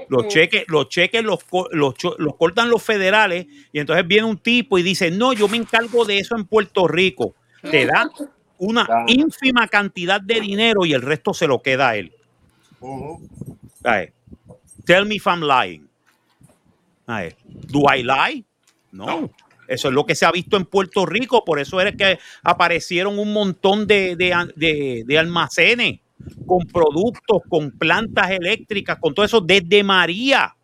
Los 0.10 0.28
cheques, 0.28 0.66
los 0.68 0.90
cheques 0.90 1.24
los, 1.24 1.40
los, 1.72 1.94
los 2.18 2.36
cortan 2.36 2.70
los 2.70 2.82
federales 2.84 3.46
y 3.72 3.80
entonces 3.80 4.06
viene 4.08 4.26
un 4.26 4.38
tipo 4.38 4.78
y 4.78 4.84
dice, 4.84 5.12
no, 5.12 5.34
yo 5.34 5.48
me 5.48 5.58
encargo 5.58 6.04
de 6.06 6.18
eso 6.20 6.36
en 6.36 6.46
Puerto 6.46 6.88
Rico. 6.88 7.36
Te 7.62 7.86
da 7.86 8.10
una 8.58 8.86
ínfima 9.08 9.68
cantidad 9.68 10.20
de 10.22 10.42
dinero 10.42 10.86
y 10.86 10.94
el 10.94 11.02
resto 11.02 11.34
se 11.34 11.48
lo 11.48 11.62
queda 11.62 11.90
a 11.90 11.96
él. 11.98 12.12
Tell 14.86 15.06
me 15.06 15.16
if 15.16 15.26
I'm 15.28 15.42
lying. 15.42 15.88
Do 17.46 17.82
I 17.94 18.04
lie? 18.04 18.44
No. 18.92 19.30
Eso 19.68 19.88
es 19.88 19.94
lo 19.94 20.06
que 20.06 20.14
se 20.16 20.26
ha 20.26 20.32
visto 20.32 20.58
en 20.58 20.66
Puerto 20.66 21.06
Rico. 21.06 21.44
Por 21.46 21.60
eso 21.60 21.80
es 21.82 21.96
que 21.96 22.20
aparecieron 22.44 23.18
un 23.18 23.32
montón 23.34 23.88
de, 23.88 24.16
de- 24.16 24.52
de- 24.56 25.04
de 25.06 25.18
almacenes 25.20 26.00
con 26.46 26.66
productos, 26.68 27.42
con 27.50 27.72
plantas 27.72 28.32
eléctricas, 28.32 28.98
con 29.00 29.14
todo 29.14 29.26
eso 29.26 29.42
desde 29.42 29.84
María. 29.84 30.56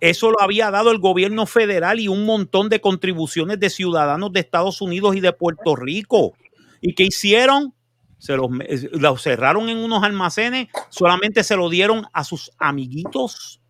Eso 0.00 0.30
lo 0.30 0.40
había 0.40 0.70
dado 0.70 0.90
el 0.92 0.98
gobierno 0.98 1.44
federal 1.44 2.00
y 2.00 2.08
un 2.08 2.24
montón 2.24 2.70
de 2.70 2.80
contribuciones 2.80 3.60
de 3.60 3.68
ciudadanos 3.68 4.32
de 4.32 4.40
Estados 4.40 4.80
Unidos 4.80 5.14
y 5.14 5.20
de 5.20 5.32
Puerto 5.32 5.76
Rico. 5.76 6.32
¿Y 6.80 6.94
qué 6.94 7.04
hicieron? 7.04 7.74
Se 8.18 8.34
los, 8.36 8.48
me- 8.50 8.66
los 8.92 9.22
cerraron 9.22 9.68
en 9.68 9.78
unos 9.78 10.02
almacenes, 10.02 10.68
solamente 10.88 11.44
se 11.44 11.56
lo 11.56 11.68
dieron 11.68 12.06
a 12.12 12.24
sus 12.24 12.50
amiguitos 12.58 13.60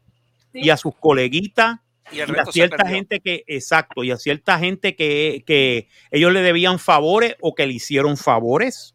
y 0.53 0.71
a 0.71 0.77
sus 0.77 0.95
coleguitas 0.97 1.79
Y 2.13 2.17
y, 2.19 2.21
a 2.23 2.25
cierta 2.53 2.77
gente 2.89 3.21
que, 3.21 3.45
exacto, 3.47 4.03
y 4.05 4.11
a 4.11 4.17
cierta 4.17 4.59
gente 4.59 4.97
que, 4.97 5.45
que 5.47 5.89
ellos 6.11 6.33
le 6.33 6.43
debían 6.43 6.79
favores 6.81 7.37
o 7.41 7.55
que 7.55 7.67
le 7.67 7.75
hicieron 7.75 8.17
favores. 8.17 8.95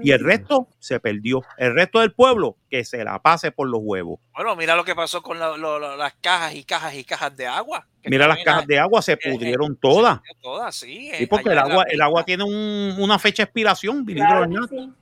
Y 0.00 0.10
el 0.12 0.20
resto 0.20 0.68
se 0.78 0.98
perdió. 1.00 1.42
El 1.58 1.74
resto 1.74 2.00
del 2.00 2.12
pueblo 2.12 2.56
que 2.70 2.84
se 2.84 3.02
la 3.04 3.20
pase 3.20 3.50
por 3.52 3.68
los 3.68 3.80
huevos. 3.82 4.20
Bueno, 4.34 4.56
mira 4.56 4.74
lo 4.76 4.84
que 4.84 4.94
pasó 4.94 5.22
con 5.22 5.38
la- 5.38 5.56
lo- 5.56 5.78
lo- 5.78 5.96
las 5.96 6.14
cajas 6.20 6.54
y 6.54 6.64
cajas 6.64 6.94
y 6.94 7.04
cajas 7.04 7.36
de 7.36 7.46
agua. 7.46 7.86
Mira 8.04 8.26
las 8.26 8.38
cajas 8.44 8.66
de 8.66 8.78
agua, 8.78 9.02
se 9.02 9.12
eh, 9.12 9.18
pudrieron 9.30 9.76
todas. 9.76 10.20
Todas, 10.40 10.74
sí. 10.74 11.10
Sí, 11.14 11.24
eh, 11.24 11.26
porque 11.28 11.50
allá 11.50 11.62
el 11.64 11.70
agua, 11.70 11.84
el 11.90 12.00
agua 12.00 12.24
tiene 12.24 12.44
un- 12.44 12.96
una 12.98 13.18
fecha 13.18 13.42
de 13.42 13.44
expiración, 13.44 14.04
Claro 14.04 14.44
sí. 14.68 14.76
No 14.76 14.94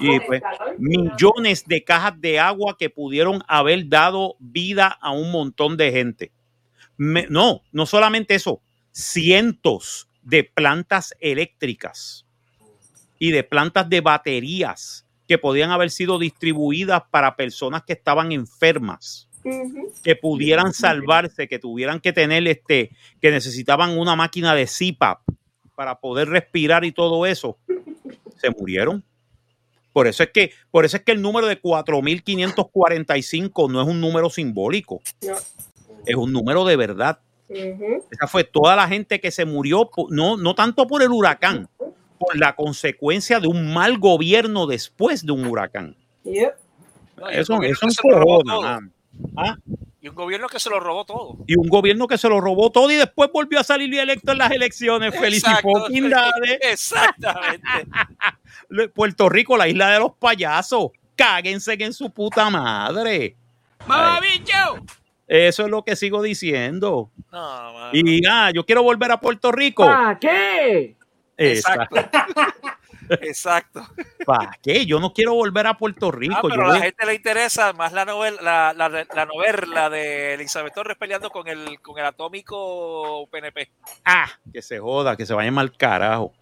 Y 0.00 0.20
pues, 0.20 0.42
millones 0.78 1.64
de 1.66 1.84
cajas 1.84 2.18
de 2.20 2.40
agua 2.40 2.76
que 2.78 2.88
pudieron 2.90 3.42
haber 3.46 3.88
dado 3.88 4.36
vida 4.38 4.86
a 5.00 5.12
un 5.12 5.30
montón 5.30 5.76
de 5.76 5.92
gente. 5.92 6.32
Me- 6.96 7.26
no, 7.28 7.62
no 7.72 7.86
solamente 7.86 8.34
eso, 8.34 8.62
cientos 8.92 10.08
de 10.22 10.44
plantas 10.44 11.14
eléctricas 11.20 12.26
y 13.20 13.30
de 13.30 13.44
plantas 13.44 13.88
de 13.88 14.00
baterías 14.00 15.06
que 15.28 15.38
podían 15.38 15.70
haber 15.70 15.90
sido 15.90 16.18
distribuidas 16.18 17.02
para 17.10 17.36
personas 17.36 17.84
que 17.84 17.92
estaban 17.92 18.32
enfermas, 18.32 19.28
que 20.02 20.16
pudieran 20.16 20.72
salvarse, 20.72 21.46
que 21.46 21.60
tuvieran 21.60 22.00
que 22.00 22.12
tener 22.12 22.46
este, 22.48 22.90
que 23.20 23.30
necesitaban 23.30 23.96
una 23.96 24.16
máquina 24.16 24.54
de 24.54 24.66
CPAP 24.66 25.20
para 25.76 26.00
poder 26.00 26.28
respirar 26.30 26.84
y 26.84 26.92
todo 26.92 27.26
eso, 27.26 27.58
se 28.36 28.50
murieron. 28.50 29.04
Por 29.92 30.06
eso 30.06 30.22
es 30.22 30.30
que, 30.30 30.52
por 30.70 30.84
eso 30.84 30.96
es 30.96 31.04
que 31.04 31.12
el 31.12 31.20
número 31.20 31.46
de 31.46 31.60
4.545 31.60 33.70
no 33.70 33.82
es 33.82 33.88
un 33.88 34.00
número 34.00 34.30
simbólico, 34.30 35.00
No. 35.22 35.34
es 36.06 36.16
un 36.16 36.32
número 36.32 36.64
de 36.64 36.76
verdad. 36.76 37.20
Esa 37.48 38.28
fue 38.28 38.44
toda 38.44 38.76
la 38.76 38.88
gente 38.88 39.20
que 39.20 39.30
se 39.30 39.44
murió, 39.44 39.90
no, 40.08 40.36
no 40.36 40.54
tanto 40.54 40.86
por 40.86 41.02
el 41.02 41.10
huracán, 41.10 41.68
por 42.20 42.38
la 42.38 42.54
consecuencia 42.54 43.40
de 43.40 43.48
un 43.48 43.72
mal 43.72 43.96
gobierno 43.96 44.66
después 44.66 45.24
de 45.24 45.32
un 45.32 45.46
huracán. 45.46 45.96
Yep. 46.24 46.54
No, 47.16 47.28
Eso, 47.30 47.58
todo. 48.02 48.42
man. 48.60 48.92
¿Ah? 49.38 49.56
Y 50.02 50.08
un 50.08 50.14
gobierno 50.14 50.46
que 50.46 50.60
se 50.60 50.68
lo 50.68 50.80
robó 50.80 51.06
todo. 51.06 51.38
Y 51.46 51.56
un 51.56 51.68
gobierno 51.68 52.06
que 52.06 52.18
se 52.18 52.28
lo 52.28 52.38
robó 52.40 52.70
todo 52.70 52.90
y 52.90 52.96
después 52.96 53.30
volvió 53.32 53.58
a 53.58 53.64
salir 53.64 53.92
electo 53.98 54.32
en 54.32 54.38
las 54.38 54.50
elecciones. 54.50 55.14
Dale. 55.14 56.58
Exactamente. 56.60 57.68
Puerto 58.94 59.30
Rico, 59.30 59.56
la 59.56 59.68
isla 59.68 59.90
de 59.90 59.98
los 60.00 60.12
payasos. 60.12 60.90
Cáguense 61.16 61.72
en 61.78 61.94
su 61.94 62.10
puta 62.10 62.50
madre. 62.50 63.34
¡Mamá 63.86 64.18
Ay, 64.22 64.38
bicho! 64.38 64.84
Eso 65.26 65.64
es 65.64 65.70
lo 65.70 65.84
que 65.84 65.96
sigo 65.96 66.22
diciendo. 66.22 67.10
No. 67.32 67.90
Y 67.94 68.26
ah, 68.26 68.50
yo 68.54 68.66
quiero 68.66 68.82
volver 68.82 69.10
a 69.10 69.20
Puerto 69.20 69.52
Rico. 69.52 69.86
¿Para 69.86 70.18
qué? 70.18 70.96
Exacto. 71.40 71.96
Exacto. 73.22 73.82
¿Para 74.26 74.52
qué? 74.62 74.86
Yo 74.86 75.00
no 75.00 75.12
quiero 75.12 75.34
volver 75.34 75.66
a 75.66 75.76
Puerto 75.76 76.10
Rico. 76.12 76.34
Ah, 76.36 76.40
Yo 76.44 76.48
pero 76.48 76.62
a 76.62 76.66
voy- 76.68 76.78
la 76.78 76.84
gente 76.84 77.06
le 77.06 77.14
interesa 77.14 77.72
más 77.72 77.92
la 77.92 78.04
novela, 78.04 78.40
la, 78.40 78.88
la, 78.88 78.88
la 79.14 79.26
novela 79.26 79.90
de 79.90 80.34
Elizabeth 80.34 80.74
Torres 80.74 80.96
peleando 80.96 81.30
con 81.30 81.48
el, 81.48 81.80
con 81.80 81.98
el 81.98 82.04
atómico 82.04 83.26
PNP. 83.30 83.70
Ah, 84.04 84.26
que 84.52 84.62
se 84.62 84.78
joda, 84.78 85.16
que 85.16 85.26
se 85.26 85.34
vayan 85.34 85.58
al 85.58 85.76
carajo. 85.76 86.32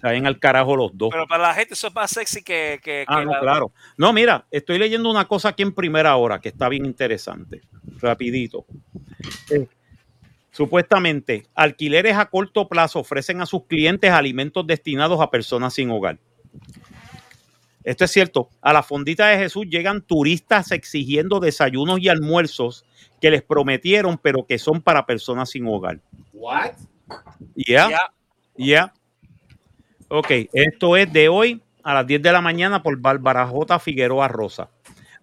Se 0.00 0.06
vayan 0.06 0.26
al 0.26 0.38
carajo 0.38 0.74
los 0.74 0.96
dos. 0.96 1.10
Pero 1.10 1.26
para 1.26 1.42
la 1.48 1.54
gente 1.54 1.74
eso 1.74 1.88
es 1.88 1.94
más 1.94 2.10
sexy 2.10 2.42
que, 2.42 2.80
que, 2.82 3.04
Ah, 3.06 3.18
que 3.18 3.26
no, 3.26 3.32
la- 3.32 3.40
claro. 3.40 3.72
No, 3.98 4.12
mira, 4.14 4.46
estoy 4.50 4.78
leyendo 4.78 5.10
una 5.10 5.26
cosa 5.28 5.50
aquí 5.50 5.62
en 5.62 5.74
primera 5.74 6.16
hora 6.16 6.40
que 6.40 6.48
está 6.48 6.70
bien 6.70 6.86
interesante. 6.86 7.60
Rapidito. 8.00 8.64
Supuestamente, 10.50 11.46
alquileres 11.54 12.16
a 12.16 12.26
corto 12.26 12.68
plazo 12.68 13.00
ofrecen 13.00 13.40
a 13.40 13.46
sus 13.46 13.64
clientes 13.64 14.10
alimentos 14.10 14.66
destinados 14.66 15.20
a 15.20 15.30
personas 15.30 15.74
sin 15.74 15.90
hogar. 15.90 16.18
Esto 17.82 18.04
es 18.04 18.10
cierto. 18.10 18.50
A 18.60 18.72
la 18.72 18.82
fondita 18.82 19.28
de 19.28 19.38
Jesús 19.38 19.66
llegan 19.68 20.02
turistas 20.02 20.70
exigiendo 20.70 21.40
desayunos 21.40 22.00
y 22.00 22.08
almuerzos 22.08 22.84
que 23.20 23.30
les 23.30 23.42
prometieron, 23.42 24.18
pero 24.18 24.44
que 24.46 24.58
son 24.58 24.82
para 24.82 25.06
personas 25.06 25.50
sin 25.50 25.66
hogar. 25.66 26.00
What? 26.32 26.72
Ya, 27.54 27.90
Ya. 28.56 28.92
Ok, 30.08 30.30
esto 30.52 30.96
es 30.96 31.12
de 31.12 31.28
hoy 31.28 31.62
a 31.82 31.94
las 31.94 32.06
10 32.06 32.20
de 32.22 32.32
la 32.32 32.40
mañana 32.40 32.82
por 32.82 32.98
Bárbara 32.98 33.46
J. 33.46 33.78
Figueroa 33.78 34.28
Rosa. 34.28 34.68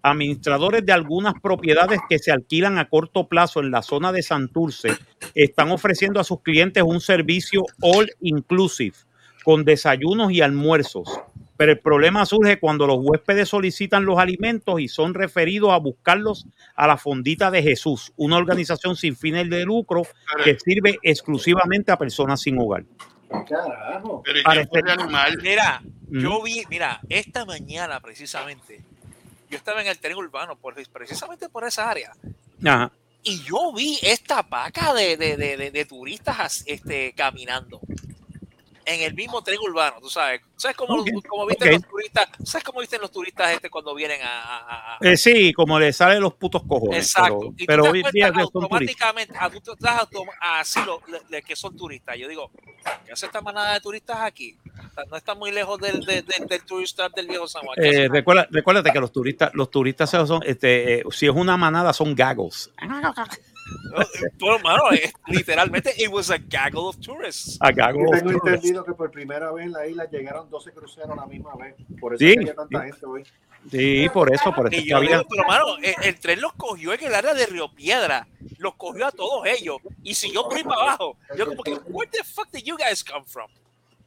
Administradores 0.02 0.86
de 0.86 0.92
algunas 0.92 1.34
propiedades 1.42 2.00
que 2.08 2.18
se 2.18 2.30
alquilan 2.30 2.78
a 2.78 2.88
corto 2.88 3.28
plazo 3.28 3.60
en 3.60 3.70
la 3.70 3.82
zona 3.82 4.12
de 4.12 4.22
Santurce 4.22 4.92
están 5.34 5.70
ofreciendo 5.70 6.20
a 6.20 6.24
sus 6.24 6.40
clientes 6.42 6.82
un 6.82 7.00
servicio 7.00 7.64
all 7.80 8.08
inclusive 8.20 8.96
con 9.44 9.64
desayunos 9.64 10.30
y 10.32 10.40
almuerzos 10.40 11.20
Pero 11.56 11.72
el 11.72 11.78
problema 11.78 12.26
surge 12.26 12.60
cuando 12.60 12.86
los 12.86 12.98
huéspedes 13.00 13.48
solicitan 13.48 14.04
los 14.04 14.18
alimentos 14.18 14.80
y 14.80 14.88
son 14.88 15.14
referidos 15.14 15.72
a 15.72 15.78
buscarlos 15.78 16.46
a 16.76 16.86
la 16.86 16.96
Fondita 16.96 17.50
de 17.50 17.62
Jesús, 17.62 18.12
una 18.16 18.36
organización 18.36 18.94
sin 18.94 19.16
fines 19.16 19.50
de 19.50 19.64
lucro 19.64 20.02
que 20.44 20.56
sirve 20.58 20.98
exclusivamente 21.02 21.90
a 21.90 21.96
personas 21.96 22.40
sin 22.40 22.60
hogar. 22.60 22.84
Carajo. 23.48 24.22
Pero. 24.24 24.40
Mira, 25.42 25.82
yo 26.08 26.42
vi, 26.42 26.62
mira, 26.70 27.00
esta 27.08 27.44
mañana 27.44 28.00
precisamente, 28.00 28.82
yo 29.50 29.56
estaba 29.56 29.80
en 29.80 29.86
el 29.88 29.98
tren 29.98 30.16
urbano, 30.16 30.56
por, 30.56 30.74
precisamente 30.90 31.48
por 31.48 31.64
esa 31.66 31.88
área, 31.90 32.12
Ajá. 32.64 32.90
y 33.22 33.42
yo 33.42 33.72
vi 33.72 33.98
esta 34.02 34.42
paca 34.42 34.92
de, 34.94 35.16
de, 35.16 35.36
de, 35.36 35.56
de- 35.56 35.70
turistas 35.84 36.38
as- 36.40 36.62
este, 36.66 37.12
caminando 37.14 37.80
en 38.88 39.02
el 39.02 39.14
mismo 39.14 39.42
tren 39.42 39.58
urbano, 39.60 39.96
tú 40.00 40.08
sabes. 40.08 40.40
¿Sabes 40.56 40.76
cómo, 40.76 40.94
Ok, 40.94 41.08
cómo 41.28 41.46
visten 41.46 41.72
los 41.72 41.82
turistas? 41.86 42.28
¿Sabes 42.44 42.64
cómo 42.64 42.80
visten 42.80 43.00
los 43.00 43.10
turistas 43.12 43.52
este 43.52 43.70
cuando 43.70 43.94
vienen 43.94 44.20
a... 44.22 44.42
a- 44.42 44.58
a- 44.58 44.94
a- 44.94 44.98
Eh, 45.02 45.16
sí, 45.16 45.52
como 45.52 45.78
le 45.78 45.92
salen 45.92 46.20
los 46.20 46.34
putos 46.34 46.62
cojones. 46.66 46.98
Exacto. 47.06 47.54
Pero, 47.66 47.94
y 47.94 48.02
tú 48.02 48.08
pero 48.10 48.10
te 48.10 48.18
das 48.20 48.32
cuenta 48.32 48.40
automáticamente, 48.42 49.34
a 49.38 49.50
tú 49.50 49.60
te 49.60 49.72
das 49.78 50.06
así 50.40 50.80
lo, 50.84 51.00
le- 51.06 51.20
le- 51.28 51.42
que 51.42 51.54
son 51.54 51.76
turistas. 51.76 52.16
Yo 52.18 52.26
digo, 52.28 52.50
¿qué 53.06 53.12
hace 53.12 53.26
esta 53.26 53.40
manada 53.40 53.74
de 53.74 53.80
turistas 53.80 54.16
aquí? 54.20 54.56
No 55.08 55.16
está 55.16 55.34
muy 55.34 55.52
lejos 55.52 55.78
del, 55.78 56.00
del, 56.04 56.24
del, 56.24 56.48
del 56.48 57.26
viejo 57.28 57.46
San 57.46 57.62
Juan. 57.62 57.76
¿Qué 57.80 57.88
Eh, 58.04 58.08
recuerda, 58.08 58.48
recuérdate 58.50 58.90
que 58.90 58.98
los 59.00 59.12
turistas, 59.12 59.50
los 59.54 59.70
turistas 59.70 60.10
son, 60.10 60.40
este, 60.44 61.00
eh, 61.00 61.04
si 61.10 61.26
es 61.26 61.32
una 61.34 61.56
manada, 61.56 61.92
son 61.92 62.14
gagos. 62.14 62.72
Bueno, 64.38 64.58
mano, 64.62 64.82
literalmente, 65.26 65.92
it 65.98 66.08
was 66.10 66.30
a 66.30 66.38
gaggle 66.38 66.88
of 66.88 66.96
tourists. 67.00 67.56
A 67.60 67.70
gaggle 67.72 68.02
Yo 68.04 68.10
of 68.10 68.18
tengo 68.18 68.30
tourists. 68.32 68.48
entendido 68.56 68.84
que 68.84 68.92
por 68.94 69.10
primera 69.10 69.50
vez 69.52 69.66
en 69.66 69.72
la 69.72 69.86
isla 69.86 70.04
llegaron 70.10 70.48
12 70.50 70.72
cruceros 70.72 71.10
a 71.10 71.14
la 71.16 71.26
misma 71.26 71.54
vez. 71.56 71.74
Por 72.00 72.14
eso 72.14 72.24
Sí, 72.24 72.34
había 72.38 72.54
tanta 72.54 72.80
sí. 72.82 72.86
gente 72.92 73.06
hoy. 73.06 73.24
Sí, 73.70 74.08
por 74.12 74.32
eso, 74.32 74.52
por 74.54 74.72
eso 74.72 74.84
que 74.84 74.94
había. 74.94 75.18
digo, 75.18 75.26
pero 75.28 75.44
mano, 75.46 75.64
el, 75.82 75.94
el 76.04 76.20
tren 76.20 76.40
los 76.40 76.52
cogió 76.54 76.92
en 76.94 77.04
el 77.04 77.14
área 77.14 77.34
de 77.34 77.46
Río 77.46 77.68
Piedra, 77.74 78.26
los 78.58 78.74
cogió 78.76 79.06
a 79.06 79.10
todos 79.12 79.46
ellos 79.46 79.78
y 80.02 80.14
siguió 80.14 80.44
por 80.44 80.56
ahí 80.56 80.64
para 80.64 80.82
abajo. 80.82 81.16
Yo 81.36 81.46
como 81.46 81.62
que, 81.62 81.72
where 81.88 82.10
the 82.10 82.22
fuck 82.24 82.48
did 82.52 82.62
you 82.62 82.76
guys 82.76 83.02
come 83.02 83.24
from? 83.26 83.50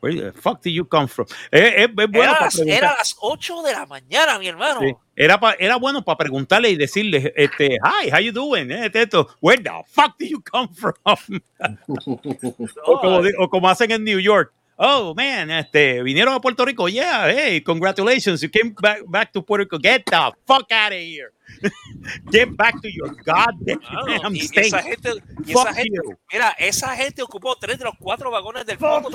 Where 0.01 0.15
the 0.15 0.31
fuck 0.33 0.61
did 0.61 0.73
you 0.73 0.83
come 0.83 1.07
from? 1.07 1.27
Eh, 1.51 1.83
eh, 1.83 1.87
bueno 1.87 2.09
era, 2.23 2.41
las, 2.41 2.59
era 2.59 2.95
las 2.97 3.15
8 3.19 3.61
de 3.61 3.71
la 3.73 3.85
mañana, 3.85 4.39
mi 4.39 4.47
hermano. 4.47 4.79
Sí. 4.81 4.93
Era, 5.15 5.39
pa- 5.39 5.55
era 5.59 5.75
bueno 5.75 6.03
para 6.03 6.17
preguntarle 6.17 6.71
y 6.71 6.75
decirle, 6.75 7.31
este, 7.35 7.75
hi, 7.75 8.09
how 8.11 8.19
you 8.19 8.31
doing? 8.31 8.71
Eh, 8.71 8.89
esto, 8.91 9.27
where 9.41 9.61
the 9.61 9.69
fuck 9.87 10.17
did 10.17 10.29
you 10.31 10.41
come 10.41 10.67
from? 10.73 10.93
o, 12.85 12.99
como, 12.99 13.21
o 13.39 13.49
como 13.49 13.69
hacen 13.69 13.91
en 13.91 14.03
New 14.03 14.19
York. 14.19 14.51
Oh, 14.77 15.13
man, 15.13 15.51
este, 15.51 16.01
vinieron 16.01 16.33
a 16.33 16.39
Puerto 16.41 16.65
Rico. 16.65 16.87
Yeah, 16.87 17.31
hey, 17.31 17.61
congratulations. 17.61 18.41
You 18.41 18.49
came 18.49 18.73
back, 18.73 19.01
back 19.07 19.31
to 19.33 19.43
Puerto 19.43 19.63
Rico. 19.63 19.77
Get 19.77 20.05
the 20.05 20.31
fuck 20.45 20.71
out 20.71 20.91
of 20.91 20.99
here. 20.99 21.31
Get 22.31 22.55
back 22.57 22.81
to 22.81 22.89
your 22.91 23.13
goddamn 23.23 23.79
Mano, 23.93 24.29
y 24.31 24.39
state. 24.39 24.67
esa 24.67 24.81
gente, 24.81 25.09
y 25.45 25.51
esa 25.51 25.73
gente, 25.73 25.99
mira, 26.31 26.55
esa 26.57 26.95
gente 26.95 27.21
ocupó 27.21 27.55
tres 27.57 27.77
de 27.77 27.85
los 27.85 27.93
cuatro 27.99 28.31
vagones 28.31 28.65
del 28.65 28.77
fondo. 28.77 29.09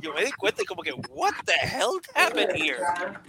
Yo 0.00 0.14
me 0.14 0.24
di 0.24 0.32
cuenta 0.32 0.62
y 0.62 0.64
como 0.64 0.82
que, 0.82 0.92
what 1.10 1.34
the 1.44 1.52
hell 1.52 2.00
happened 2.14 2.54
here? 2.56 2.78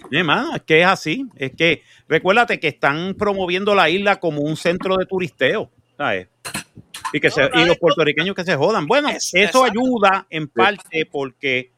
Mi 0.10 0.20
hermano, 0.20 0.56
es 0.56 0.62
que 0.64 0.82
es 0.82 0.88
así. 0.88 1.26
Es 1.36 1.52
que 1.56 1.84
recuérdate 2.08 2.60
que 2.60 2.68
están 2.70 3.16
promoviendo 3.16 3.76
la 3.76 3.90
isla 3.90 4.20
como 4.20 4.42
un 4.42 4.56
centro 4.56 4.98
de 4.98 5.06
turisteo. 5.06 5.70
¿sabes? 6.00 6.28
Y, 7.14 7.20
que 7.20 7.30
se- 7.32 7.50
y 7.54 7.66
los 7.66 7.78
puertorriqueños 7.78 8.36
que 8.36 8.44
se 8.44 8.56
jodan. 8.56 8.86
Bueno, 8.88 9.10
Es- 9.10 9.32
eso 9.34 9.38
exacto. 9.38 9.64
ayuda 9.66 10.28
en 10.30 10.48
parte 10.48 11.06
porque 11.06 11.72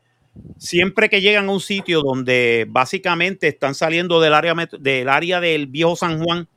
siempre 0.57 1.09
que 1.09 1.21
llegan 1.21 1.47
a 1.49 1.51
un 1.51 1.59
sitio 1.61 2.01
donde 2.01 2.65
básicamente 2.69 3.47
están 3.47 3.75
saliendo 3.75 4.19
del 4.21 4.33
área, 4.33 4.53
del 4.79 5.09
área 5.09 5.39
del 5.39 5.67
viejo 5.67 5.95
San 5.95 6.23
Juan, 6.23 6.47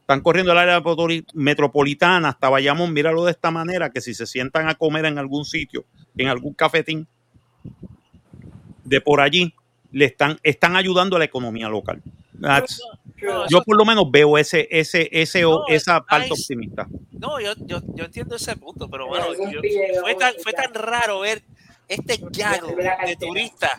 están 0.00 0.20
corriendo 0.22 0.52
el 0.52 0.58
área 0.58 0.80
metropolitana 0.80 1.32
metropolitana 1.34 2.28
hasta 2.30 2.48
Bayamón, 2.48 2.92
míralo 2.92 3.24
de 3.24 3.30
esta 3.30 3.50
manera, 3.50 3.90
que 3.90 4.00
si 4.00 4.12
se 4.14 4.26
sientan 4.26 4.68
a 4.68 4.74
comer 4.74 5.04
en 5.04 5.18
algún 5.18 5.44
sitio, 5.44 5.84
en 6.16 6.28
algún 6.28 6.52
cafetín 6.54 7.06
de 8.84 9.00
por 9.00 9.20
allí, 9.20 9.54
le 9.92 10.04
están, 10.06 10.38
están 10.42 10.76
ayudando 10.76 11.16
a 11.16 11.18
la 11.18 11.24
economía 11.24 11.68
local. 11.68 12.02
That's- 12.38 12.80
No, 13.22 13.46
yo 13.48 13.62
por 13.62 13.76
lo 13.76 13.84
menos 13.84 14.10
veo 14.10 14.38
ese, 14.38 14.66
ese, 14.70 15.08
ese, 15.12 15.42
No, 15.42 15.66
esa 15.68 16.00
parte 16.02 16.30
nice. 16.30 16.42
optimista. 16.42 16.86
No, 17.12 17.38
yo, 17.38 17.52
yo, 17.66 17.80
yo 17.94 18.04
entiendo 18.04 18.36
ese 18.36 18.56
punto, 18.56 18.88
pero 18.88 19.08
bueno, 19.08 19.26
yo- 19.50 19.60
fue, 20.00 20.14
tan, 20.14 20.34
fue 20.42 20.52
tan 20.54 20.72
raro 20.72 21.20
ver 21.20 21.42
este 21.86 22.18
la 22.38 22.96
de 23.06 23.16
turistas 23.16 23.72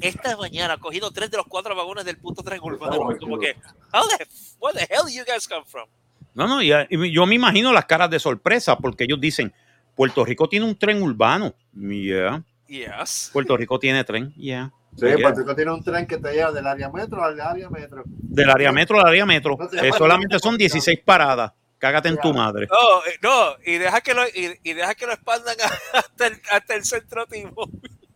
esta 0.00 0.36
mañana 0.36 0.76
cogiendo 0.78 1.10
tres 1.10 1.30
de 1.30 1.36
los 1.36 1.46
cuatro 1.46 1.74
vagones 1.76 2.04
del 2.04 2.16
punto 2.16 2.42
tren 2.42 2.60
urbano. 2.62 3.16
Como 3.18 3.38
que, 3.38 3.54
how 3.92 4.02
the, 4.08 4.26
where 4.60 4.76
the 4.78 4.92
hell 4.92 5.08
you 5.08 5.24
guys 5.24 5.46
come 5.46 5.64
from? 5.66 5.88
No, 6.34 6.48
no, 6.48 6.60
y, 6.62 6.72
y 6.90 7.12
yo 7.12 7.26
me 7.26 7.36
imagino 7.36 7.72
las 7.72 7.84
caras 7.84 8.10
de 8.10 8.18
sorpresa 8.18 8.76
porque 8.76 9.04
ellos 9.04 9.20
dicen, 9.20 9.52
Puerto 9.94 10.24
Rico 10.24 10.48
tiene 10.48 10.66
un 10.66 10.76
tren 10.76 11.00
urbano. 11.02 11.54
Yeah. 11.74 12.42
Yes. 12.66 13.30
Puerto 13.32 13.56
Rico 13.56 13.78
tiene 13.78 14.02
tren. 14.02 14.34
Yeah. 14.34 14.72
Sí, 14.96 15.06
Yeah. 15.06 15.16
Puerto 15.18 15.40
Rico 15.40 15.56
tiene 15.56 15.72
un 15.72 15.82
tren 15.82 16.06
que 16.06 16.18
te 16.18 16.32
lleva 16.32 16.52
del 16.52 16.66
área 16.66 16.88
metro 16.88 17.22
al 17.24 17.40
área 17.40 17.68
metro. 17.68 18.02
Del 18.06 18.48
área 18.50 18.70
metro 18.72 19.00
al 19.00 19.08
área 19.08 19.26
metro. 19.26 19.56
No 19.58 19.82
Eh, 19.82 19.90
solamente 19.96 20.38
son 20.38 20.56
16 20.56 21.00
paradas. 21.04 21.52
Cágate 21.78 22.08
en 22.08 22.18
tu 22.18 22.32
madre. 22.32 22.66
No, 22.70 23.04
eh, 23.04 23.18
no, 23.22 23.56
y 23.66 23.76
deja 23.78 24.00
que 24.00 24.14
lo, 24.14 24.26
y, 24.26 24.58
y 24.62 24.72
deja 24.72 24.94
que 24.94 25.06
lo 25.06 25.12
expandan 25.12 25.56
hasta 25.92 26.26
el, 26.28 26.40
hasta 26.50 26.74
el 26.76 26.84
centro 26.84 27.26
Timo. 27.26 27.68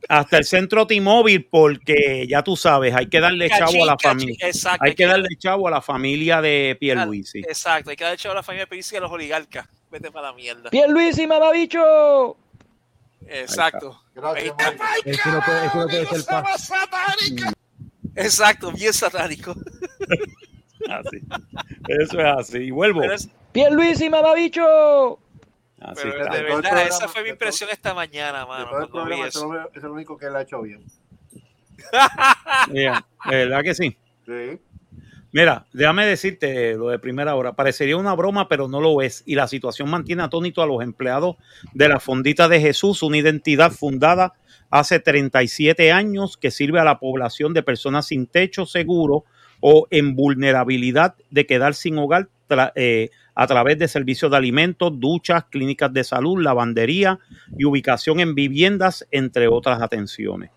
Hasta 0.09 0.39
el 0.39 0.45
centro 0.45 0.87
T-Mobile 0.87 1.49
porque 1.51 2.27
ya 2.27 2.43
tú 2.43 2.57
sabes, 2.57 2.95
hay 2.95 3.09
que 3.09 3.21
darle 3.21 3.49
Cachín, 3.51 3.67
chavo 3.67 3.83
a 3.83 3.87
la 3.87 3.97
cachín, 3.97 4.21
familia. 4.21 4.47
exacto, 4.47 4.85
Hay 4.85 4.95
que 4.95 5.05
darle 5.07 5.29
chavo 5.39 5.69
a 5.69 5.71
la 5.71 5.83
familia 5.83 6.41
de 6.41 6.77
Pierluisi. 6.81 7.41
Exacto, 7.41 7.91
hay 7.91 7.97
que 7.97 8.05
haber 8.05 8.15
echado 8.15 8.33
a 8.33 8.37
la 8.37 8.43
familia 8.43 8.67
Pelici 8.67 8.95
y 8.95 8.99
a 8.99 9.01
los 9.03 9.11
oligarcas. 9.11 9.67
Vete 9.91 10.11
para 10.11 10.29
la 10.29 10.35
mierda. 10.35 10.71
Pierluisi, 10.71 11.27
mamabicho. 11.27 12.37
Exacto. 13.27 14.03
Gracias, 14.15 14.55
no 14.57 15.41
puede, 15.43 15.67
no 15.67 15.73
puede 15.87 16.07
ser. 16.07 17.55
Exacto, 18.17 18.73
bien 18.73 18.93
satánico. 18.93 19.55
Así. 20.89 21.19
Eso 21.89 22.21
es 22.21 22.25
así. 22.39 22.59
Y 22.59 22.71
vuelvo. 22.71 23.03
Es- 23.03 23.29
Pierluisi, 23.53 24.09
mamabicho. 24.09 25.19
Así 25.81 26.03
pero 26.03 26.23
está. 26.23 26.37
de 26.37 26.43
verdad, 26.43 26.61
programa- 26.61 26.83
esa 26.83 27.09
fue 27.09 27.23
mi 27.23 27.29
todo- 27.29 27.35
impresión 27.35 27.71
esta 27.71 27.95
mañana, 27.95 28.47
mano. 28.47 28.69
programa, 28.91 29.27
es 29.27 29.35
lo- 29.83 29.93
único 29.93 30.17
que 30.17 30.27
él 30.27 30.37
ha 30.37 30.43
hecho 30.43 30.63
bien. 30.63 30.85
Yeah, 32.73 33.07
¿Verdad 33.27 33.63
que 33.63 33.75
sí? 33.75 33.97
Sí. 34.27 34.61
Mira, 35.31 35.67
déjame 35.73 36.07
decirte 36.07 36.75
lo 36.75 36.89
de 36.89 36.99
primera 36.99 37.35
hora. 37.35 37.53
Parecería 37.53 37.97
una 37.97 38.15
broma, 38.15 38.49
pero 38.49 38.67
no 38.67 38.81
lo 38.81 39.03
es. 39.03 39.23
Y 39.27 39.35
la 39.35 39.47
situación 39.47 39.91
mantiene 39.91 40.23
atónito 40.23 40.63
a 40.63 40.67
los 40.67 40.83
empleados 40.83 41.37
de 41.75 41.89
la 41.89 42.01
Fondita 42.01 42.49
de 42.49 42.61
Jesús, 42.61 43.03
una 43.03 43.19
identidad 43.19 43.71
fundada 43.71 44.35
hace 44.71 45.01
37 45.01 45.93
años 45.93 46.37
que 46.37 46.51
sirve 46.51 46.81
a 46.81 46.85
la 46.85 46.99
población 46.99 47.53
de 47.53 47.63
personas 47.63 48.07
sin 48.07 48.27
techo 48.27 48.67
seguro 48.67 49.25
o 49.61 49.87
en 49.91 50.15
vulnerabilidad 50.15 51.15
de 51.31 51.47
quedar 51.47 51.75
sin 51.75 51.99
hogar 51.99 52.29
eh, 52.75 53.11
a 53.35 53.47
través 53.47 53.79
de 53.79 53.89
servicios 53.89 54.31
de 54.31 54.37
alimentos, 54.37 54.99
duchas, 54.99 55.45
clínicas 55.45 55.93
de 55.93 56.05
salud, 56.05 56.43
lavandería 56.43 57.19
y 57.57 57.65
ubicación 57.65 58.21
en 58.21 58.35
viviendas, 58.35 59.07
entre 59.11 59.49
otras 59.49 59.83
atenciones. 59.83 60.51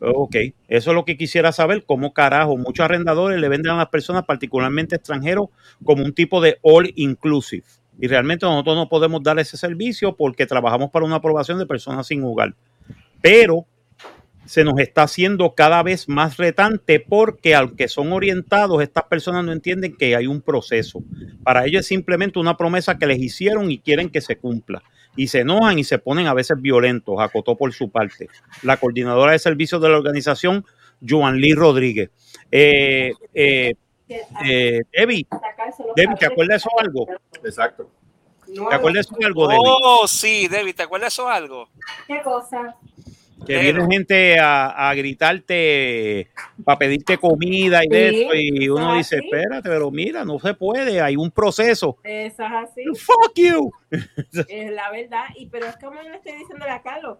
Ok, 0.00 0.36
eso 0.68 0.90
es 0.90 0.94
lo 0.94 1.04
que 1.04 1.16
quisiera 1.16 1.50
saber, 1.50 1.84
cómo 1.84 2.12
carajo 2.12 2.56
muchos 2.56 2.84
arrendadores 2.84 3.40
le 3.40 3.48
venden 3.48 3.72
a 3.72 3.78
las 3.78 3.88
personas, 3.88 4.24
particularmente 4.24 4.96
extranjeros, 4.96 5.48
como 5.84 6.04
un 6.04 6.12
tipo 6.12 6.40
de 6.40 6.58
all 6.62 6.92
inclusive. 6.94 7.64
Y 8.00 8.06
realmente 8.06 8.46
nosotros 8.46 8.76
no 8.76 8.88
podemos 8.88 9.22
dar 9.22 9.38
ese 9.40 9.56
servicio 9.56 10.14
porque 10.16 10.46
trabajamos 10.46 10.90
para 10.90 11.04
una 11.04 11.16
aprobación 11.16 11.58
de 11.58 11.66
personas 11.66 12.06
sin 12.06 12.22
hogar. 12.22 12.54
Pero 13.20 13.66
se 14.44 14.64
nos 14.64 14.78
está 14.78 15.02
haciendo 15.02 15.54
cada 15.54 15.82
vez 15.82 16.08
más 16.08 16.36
retante 16.36 17.00
porque 17.00 17.56
aunque 17.56 17.88
son 17.88 18.12
orientados, 18.12 18.80
estas 18.82 19.04
personas 19.04 19.44
no 19.44 19.52
entienden 19.52 19.96
que 19.96 20.14
hay 20.14 20.26
un 20.26 20.40
proceso. 20.40 21.02
Para 21.42 21.66
ellos 21.66 21.80
es 21.80 21.86
simplemente 21.86 22.38
una 22.38 22.56
promesa 22.56 22.98
que 22.98 23.06
les 23.06 23.18
hicieron 23.18 23.70
y 23.70 23.78
quieren 23.78 24.10
que 24.10 24.20
se 24.20 24.38
cumpla. 24.38 24.82
Y 25.18 25.26
se 25.26 25.40
enojan 25.40 25.78
y 25.78 25.84
se 25.84 25.98
ponen 25.98 26.28
a 26.28 26.32
veces 26.32 26.60
violentos, 26.60 27.16
acotó 27.18 27.56
por 27.56 27.72
su 27.72 27.90
parte. 27.90 28.28
La 28.62 28.76
coordinadora 28.76 29.32
de 29.32 29.40
servicios 29.40 29.82
de 29.82 29.88
la 29.88 29.98
organización, 29.98 30.64
Joan 31.06 31.38
Lee 31.38 31.54
Rodríguez. 31.54 32.10
Eh, 32.52 33.12
eh, 33.34 33.74
eh, 34.08 34.82
Debbie, 34.92 35.26
Debbie, 35.96 36.16
¿te 36.16 36.26
acuerdas 36.26 36.48
de 36.48 36.56
eso 36.56 36.70
algo? 36.78 37.06
Exacto. 37.44 37.90
¿Te 38.46 38.74
acuerdas 38.74 39.08
de 39.08 39.16
eso 39.16 39.26
algo, 39.26 39.48
Debbie? 39.48 39.62
Oh, 39.64 40.06
sí, 40.06 40.46
David, 40.48 40.76
¿te 40.76 40.84
acuerdas 40.84 41.12
eso 41.12 41.28
algo? 41.28 41.68
¿Qué 42.06 42.22
cosa? 42.22 42.76
Que 43.48 43.58
viene 43.60 43.86
gente 43.90 44.38
a, 44.38 44.88
a 44.90 44.94
gritarte 44.94 46.28
para 46.64 46.78
pedirte 46.78 47.18
comida 47.18 47.84
y 47.84 47.88
de 47.88 48.10
Sí, 48.10 48.22
eso, 48.22 48.34
y 48.34 48.68
uno 48.68 48.94
dice, 48.94 49.16
espérate, 49.16 49.68
pero 49.68 49.90
mira, 49.90 50.24
no 50.24 50.38
se 50.38 50.54
puede, 50.54 51.00
hay 51.00 51.16
un 51.16 51.30
proceso. 51.30 51.96
Eso 52.04 52.42
es 52.44 52.50
así. 52.52 52.82
Fuck 52.96 53.32
you. 53.36 53.70
Es 54.48 54.70
la 54.72 54.90
verdad. 54.90 55.24
Y 55.36 55.46
pero 55.46 55.66
es 55.66 55.76
como 55.78 56.02
yo 56.02 56.08
le 56.10 56.16
estoy 56.16 56.32
diciendo 56.34 56.64
a 56.68 56.82
Carlos. 56.82 57.18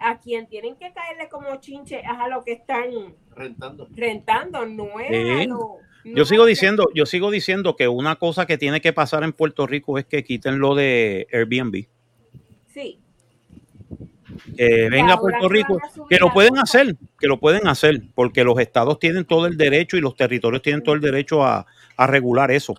a 0.00 0.18
quien 0.20 0.46
tienen 0.46 0.76
que 0.76 0.92
caerle 0.92 1.28
como 1.28 1.56
chinche 1.56 1.98
es 2.00 2.06
a 2.06 2.28
lo 2.28 2.44
que 2.44 2.52
están 2.52 2.90
Rentando. 3.34 3.88
rentando, 3.96 4.64
no 4.66 5.00
es 5.00 5.06
a 5.10 5.40
Sí. 5.40 5.46
lo- 5.48 5.78
no 6.04 6.16
Yo 6.16 6.24
sigo 6.24 6.46
diciendo, 6.46 6.88
yo 6.94 7.04
sigo 7.04 7.30
diciendo 7.32 7.74
que 7.74 7.88
una 7.88 8.14
cosa 8.16 8.46
que 8.46 8.56
tiene 8.56 8.80
que 8.80 8.92
pasar 8.92 9.24
en 9.24 9.32
Puerto 9.32 9.66
Rico 9.66 9.98
es 9.98 10.04
que 10.06 10.22
quiten 10.22 10.60
lo 10.60 10.76
de 10.76 11.26
Airbnb. 11.32 11.86
Sí. 12.72 13.00
Que 14.56 14.88
venga 14.90 15.14
a 15.14 15.20
Puerto 15.20 15.48
Rico, 15.48 15.78
que 16.08 16.18
lo 16.18 16.32
pueden 16.32 16.58
hacer, 16.58 16.96
que 17.18 17.26
lo 17.26 17.38
pueden 17.38 17.66
hacer, 17.66 18.02
porque 18.14 18.44
los 18.44 18.58
estados 18.60 18.98
tienen 18.98 19.24
todo 19.24 19.46
el 19.46 19.56
derecho 19.56 19.96
y 19.96 20.00
los 20.00 20.16
territorios 20.16 20.62
tienen 20.62 20.82
todo 20.82 20.94
el 20.94 21.00
derecho 21.00 21.44
a, 21.44 21.66
a 21.96 22.06
regular 22.06 22.50
eso. 22.50 22.74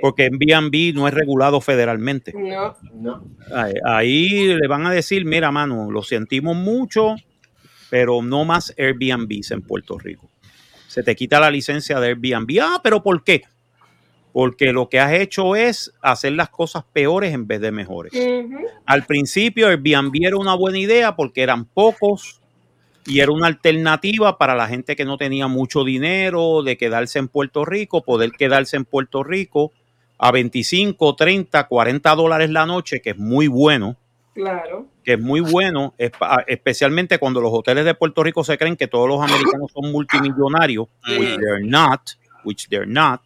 Porque 0.00 0.24
Airbnb 0.24 0.94
no 0.94 1.08
es 1.08 1.14
regulado 1.14 1.60
federalmente. 1.60 2.32
No. 2.34 2.76
No. 2.94 3.24
Ahí, 3.54 3.74
ahí 3.84 4.54
le 4.54 4.68
van 4.68 4.86
a 4.86 4.90
decir, 4.90 5.24
mira, 5.24 5.50
mano, 5.50 5.90
lo 5.90 6.02
sentimos 6.02 6.56
mucho, 6.56 7.16
pero 7.88 8.22
no 8.22 8.44
más 8.44 8.74
Airbnbs 8.78 9.50
en 9.50 9.62
Puerto 9.62 9.98
Rico. 9.98 10.30
Se 10.86 11.02
te 11.02 11.16
quita 11.16 11.40
la 11.40 11.50
licencia 11.50 11.98
de 12.00 12.08
Airbnb. 12.08 12.58
Ah, 12.60 12.80
pero 12.82 13.02
¿por 13.02 13.24
qué? 13.24 13.42
Porque 14.32 14.72
lo 14.72 14.88
que 14.88 15.00
has 15.00 15.12
hecho 15.12 15.56
es 15.56 15.92
hacer 16.02 16.32
las 16.32 16.50
cosas 16.50 16.84
peores 16.92 17.34
en 17.34 17.46
vez 17.46 17.60
de 17.60 17.72
mejores. 17.72 18.12
Al 18.86 19.04
principio 19.04 19.66
Airbnb 19.66 20.12
era 20.22 20.36
una 20.36 20.54
buena 20.54 20.78
idea 20.78 21.16
porque 21.16 21.42
eran 21.42 21.64
pocos 21.64 22.40
y 23.06 23.20
era 23.20 23.32
una 23.32 23.48
alternativa 23.48 24.38
para 24.38 24.54
la 24.54 24.68
gente 24.68 24.94
que 24.94 25.04
no 25.04 25.16
tenía 25.16 25.48
mucho 25.48 25.82
dinero 25.84 26.62
de 26.62 26.76
quedarse 26.76 27.18
en 27.18 27.28
Puerto 27.28 27.64
Rico, 27.64 28.02
poder 28.02 28.30
quedarse 28.32 28.76
en 28.76 28.84
Puerto 28.84 29.24
Rico 29.24 29.72
a 30.18 30.30
25, 30.30 31.16
30, 31.16 31.66
40 31.66 32.14
dólares 32.14 32.50
la 32.50 32.66
noche, 32.66 33.00
que 33.00 33.10
es 33.10 33.18
muy 33.18 33.48
bueno, 33.48 33.96
Claro. 34.34 34.86
que 35.02 35.14
es 35.14 35.20
muy 35.20 35.40
bueno, 35.40 35.94
especialmente 36.46 37.18
cuando 37.18 37.40
los 37.40 37.50
hoteles 37.52 37.84
de 37.84 37.94
Puerto 37.94 38.22
Rico 38.22 38.44
se 38.44 38.56
creen 38.58 38.76
que 38.76 38.86
todos 38.86 39.08
los 39.08 39.20
americanos 39.20 39.72
son 39.72 39.90
multimillonarios, 39.90 40.86
which 41.18 41.36
they're 41.38 41.66
not, 41.66 42.00
which 42.44 42.68
they're 42.68 42.86
not, 42.86 43.22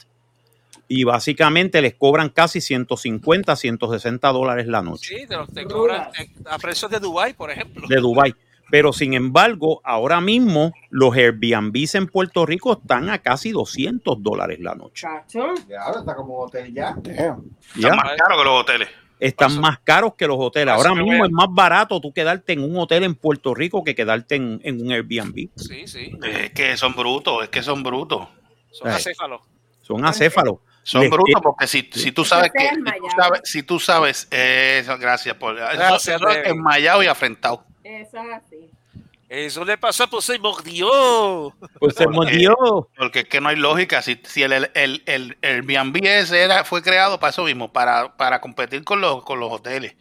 y 0.97 1.05
básicamente 1.05 1.83
les 1.83 1.95
cobran 1.95 2.29
casi 2.29 2.61
150, 2.61 3.57
160 3.57 4.29
dólares 4.33 4.67
la 4.69 4.81
noche 4.83 5.17
Sí, 5.19 5.27
te, 5.27 5.35
lo- 5.37 5.47
te 5.47 5.65
cobran 5.65 6.09
a 6.47 6.59
precios 6.59 6.91
de 6.91 7.01
Dubai, 7.01 7.35
por 7.35 7.51
ejemplo. 7.51 7.87
de 7.89 7.97
Dubai. 7.97 8.35
Pero 8.71 8.93
sin 8.93 9.13
embargo, 9.15 9.81
ahora 9.85 10.21
mismo 10.21 10.73
los 10.91 11.15
Airbnbs 11.15 11.97
en 11.97 12.07
Puerto 12.07 12.47
Rico 12.47 12.73
están 12.73 13.11
a 13.11 13.19
casi 13.19 13.51
200 13.53 14.23
dólares 14.23 14.59
la 14.61 14.75
noche. 14.75 15.07
Chacho. 15.07 15.55
Ya, 15.69 15.83
ahora 15.83 16.01
está 16.01 16.15
como 16.15 16.39
hotel 16.41 16.73
ya. 16.73 16.97
¿Ya? 17.05 17.37
Están 17.77 17.97
más 17.97 18.17
caros 18.17 18.39
que 18.39 18.45
los 18.45 18.61
hoteles. 18.61 18.89
Están 19.21 19.61
más 19.61 19.79
caros 19.81 20.15
que 20.15 20.27
los 20.27 20.37
hoteles. 20.39 20.75
Ahora 20.75 20.95
mismo 20.95 21.25
es 21.25 21.31
más 21.31 21.47
barato 21.51 22.01
tú 22.01 22.13
quedarte 22.13 22.53
en 22.55 22.63
un 22.63 22.77
hotel 22.77 23.05
en 23.05 23.15
Puerto 23.15 23.55
Rico 23.55 23.85
que 23.85 23.95
quedarte 23.95 24.37
en, 24.37 24.61
en 24.65 24.81
un 24.81 24.93
Airbnb. 24.93 25.49
Sí, 25.57 25.87
sí. 25.87 26.13
Es 26.23 26.51
que 26.53 26.77
son 26.77 26.95
brutos, 26.95 27.43
es 27.45 27.49
que 27.51 27.63
son 27.63 27.83
brutos. 27.83 28.27
Son 28.73 28.89
Ay. 28.89 28.97
acéfalos. 28.97 29.41
Son 29.83 30.05
acéfalos. 30.05 30.57
Son 30.85 31.09
brutos 31.11 31.41
porque 31.43 31.67
si, 31.67 31.89
si 31.93 32.13
tú 32.13 32.25
sabes 32.25 32.53
que 32.53 32.69
si 32.69 32.83
tú 33.01 33.09
sabes, 33.17 33.41
si 33.45 33.63
tú 33.63 33.81
sabes 33.81 34.29
eso, 34.31 34.97
gracias 34.99 35.35
por 35.37 35.57
Gracias, 35.57 36.17
eso 36.21 36.29
es 36.29 36.47
enmayado 36.47 37.03
y 37.03 37.07
afrentado. 37.07 37.65
Eso 37.83 38.19
es 38.19 38.33
así. 38.33 38.71
Eso 39.29 39.65
le 39.65 39.77
pasó 39.79 40.09
por 40.09 40.23
se 40.23 40.39
mordió. 40.39 40.87
Pues 41.81 41.95
se 41.97 42.05
Porque- 42.05 42.09
mordió. 42.17 42.57
Porque 42.97 43.21
es 43.21 43.25
que 43.29 43.41
no 43.41 43.49
hay 43.49 43.57
lógica. 43.57 44.01
Si, 44.03 44.21
si 44.25 44.43
el, 44.43 44.53
el, 44.53 44.71
el, 44.75 45.03
el 45.07 45.37
Airbnb 45.43 45.97
ese 46.05 46.43
era, 46.43 46.63
fue 46.65 46.83
creado 46.83 47.19
para 47.19 47.31
eso 47.31 47.43
mismo, 47.45 47.73
para, 47.73 48.15
para 48.17 48.41
competir 48.41 48.85
con 48.85 49.01
los, 49.01 49.25
con 49.25 49.41
los 49.41 49.51
hoteles. 49.51 49.97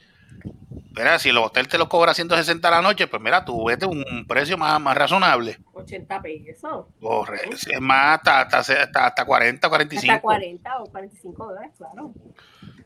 Mira, 0.95 1.17
si 1.17 1.31
los 1.31 1.45
hoteles 1.47 1.69
te 1.69 1.77
los 1.79 1.87
cobra 1.87 2.13
160 2.13 2.67
a 2.67 2.71
la 2.71 2.81
noche, 2.81 3.07
pues 3.07 3.19
mira, 3.21 3.43
tú 3.43 3.65
vete 3.65 3.85
un 3.87 4.25
precio 4.27 4.57
más, 4.57 4.79
más 4.79 4.95
razonable. 4.95 5.57
80 5.83 6.21
pesos. 6.21 6.85
Corre, 6.99 7.41
es 7.51 7.79
más, 7.79 8.17
hasta, 8.17 8.41
hasta, 8.41 8.59
hasta, 8.59 9.05
hasta 9.05 9.25
40, 9.25 9.69
45. 9.69 10.11
Hasta 10.13 10.21
40 10.21 10.79
o 10.81 10.85
45 10.85 11.45
dólares, 11.45 11.71
claro. 11.77 12.13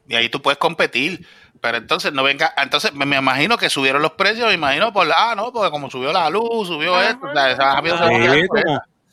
Y 0.08 0.16
ahí 0.16 0.30
tú 0.30 0.42
puedes 0.42 0.58
competir. 0.58 1.26
Pero 1.60 1.78
entonces 1.78 2.14
no 2.14 2.24
venga, 2.24 2.54
entonces 2.58 2.94
me, 2.94 3.06
me 3.06 3.18
imagino 3.18 3.58
que 3.58 3.70
subieron 3.70 4.02
los 4.02 4.12
precios, 4.12 4.48
me 4.48 4.54
imagino 4.54 4.94
por 4.94 5.08
la, 5.08 5.16
ah, 5.18 5.36
no, 5.36 5.52
porque 5.52 5.72
como 5.72 5.90
subió 5.90 6.14
la 6.14 6.30
luz, 6.30 6.68
subió 6.68 6.96
Ajá. 6.96 7.10
esto, 7.10 7.28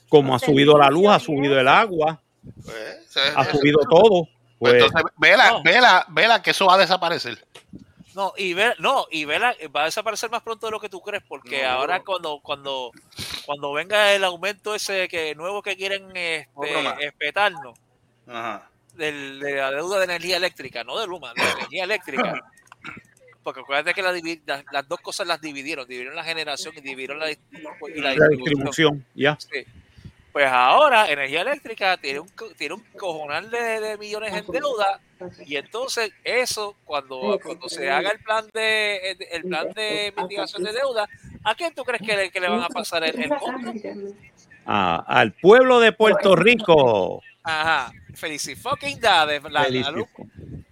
como, 0.08 0.34
ha 0.34 0.38
subido 0.38 0.78
la 0.78 0.90
luz, 0.90 1.08
ha 1.08 1.18
subido 1.18 1.58
el 1.58 1.66
agua, 1.66 2.20
Pues, 2.64 3.16
ha 3.34 3.44
subido 3.46 3.80
todo. 3.88 4.28
pues 4.58 4.74
Pues, 4.74 4.82
entonces, 4.84 5.02
vela, 5.16 5.50
No. 5.50 5.62
vela, 5.62 6.06
vela 6.10 6.42
que 6.42 6.50
eso 6.50 6.66
va 6.66 6.74
a 6.74 6.78
desaparecer. 6.78 7.44
No, 8.14 8.32
y 8.36 8.54
ver, 8.54 8.76
no, 8.78 9.06
y 9.10 9.24
vela 9.24 9.56
va 9.74 9.82
a 9.82 9.84
desaparecer 9.86 10.30
más 10.30 10.42
pronto 10.42 10.66
de 10.66 10.72
lo 10.72 10.78
que 10.80 10.88
tú 10.88 11.00
crees, 11.00 11.22
porque 11.26 11.62
No. 11.62 11.70
ahora 11.70 12.00
cuando, 12.04 12.40
cuando, 12.40 12.92
cuando 13.46 13.72
venga 13.72 14.12
el 14.14 14.24
aumento 14.24 14.74
ese 14.74 15.08
que 15.08 15.34
nuevo 15.34 15.62
que 15.62 15.76
quieren 15.76 16.08
este, 16.16 16.48
espetarnos 17.06 17.78
Ajá. 18.26 18.68
del- 18.94 19.38
de 19.40 19.54
la 19.56 19.70
deuda 19.70 19.98
de 19.98 20.04
energía 20.04 20.36
eléctrica, 20.36 20.84
no 20.84 20.98
de 20.98 21.06
Luma, 21.06 21.32
de 21.34 21.42
energía 21.42 21.84
eléctrica. 21.84 22.40
Porque 23.42 23.60
acuérdate 23.60 23.92
que 23.92 24.00
la 24.02 24.64
las, 24.72 24.88
dos 24.88 25.00
cosas 25.00 25.26
las 25.26 25.38
dividieron, 25.40 25.86
dividieron 25.86 26.16
la 26.16 26.24
generación 26.24 26.72
y 26.78 26.80
dividieron 26.80 27.18
la, 27.18 27.30
y 27.30 27.36
la 27.52 28.14
la 28.14 28.28
distribución. 28.28 28.30
distribución, 28.30 29.06
ya. 29.14 29.36
Sí. 29.38 29.64
Pues 30.34 30.46
ahora 30.48 31.08
energía 31.08 31.42
eléctrica 31.42 31.96
tiene 31.96 32.18
un, 32.18 32.28
co- 32.30 32.52
tiene 32.58 32.74
un 32.74 32.82
cojonal 32.98 33.48
de, 33.52 33.80
de 33.80 33.96
millones 33.98 34.34
en 34.34 34.44
deuda 34.50 35.00
y 35.46 35.54
entonces 35.56 36.10
eso 36.24 36.74
cuando, 36.84 37.38
cuando 37.40 37.68
se 37.68 37.88
haga 37.88 38.10
el 38.10 38.18
plan 38.18 38.44
de 38.52 39.16
el 39.30 39.42
plan 39.44 39.68
de 39.76 40.12
mitigación 40.16 40.64
de 40.64 40.72
deuda, 40.72 41.08
¿a 41.44 41.54
quién 41.54 41.72
tú 41.72 41.84
crees 41.84 42.02
que 42.02 42.16
le, 42.16 42.30
que 42.32 42.40
le 42.40 42.48
van 42.48 42.62
a 42.64 42.68
pasar 42.68 43.04
el, 43.04 43.14
el? 43.22 43.30
Ah, 44.66 45.04
al 45.06 45.32
pueblo 45.34 45.78
de 45.78 45.92
Puerto 45.92 46.34
Rico. 46.34 47.22
Ajá, 47.44 47.92
felici 48.14 48.56
fucking 48.56 48.98
da, 49.00 49.26
de 49.26 49.40
la, 49.40 49.68
la 49.84 49.90
luz, 49.92 50.08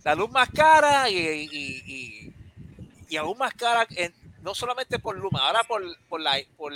la 0.02 0.14
luz 0.16 0.30
más 0.30 0.48
cara 0.50 1.08
y, 1.08 1.16
y, 1.18 1.82
y, 1.86 2.32
y 3.10 3.16
aún 3.16 3.38
más 3.38 3.54
cara 3.54 3.86
en- 3.90 4.12
no 4.42 4.56
solamente 4.56 4.98
por 4.98 5.16
Luma, 5.16 5.38
ahora 5.46 5.62
por, 5.62 5.82
por 6.08 6.20
la 6.20 6.36
por, 6.56 6.72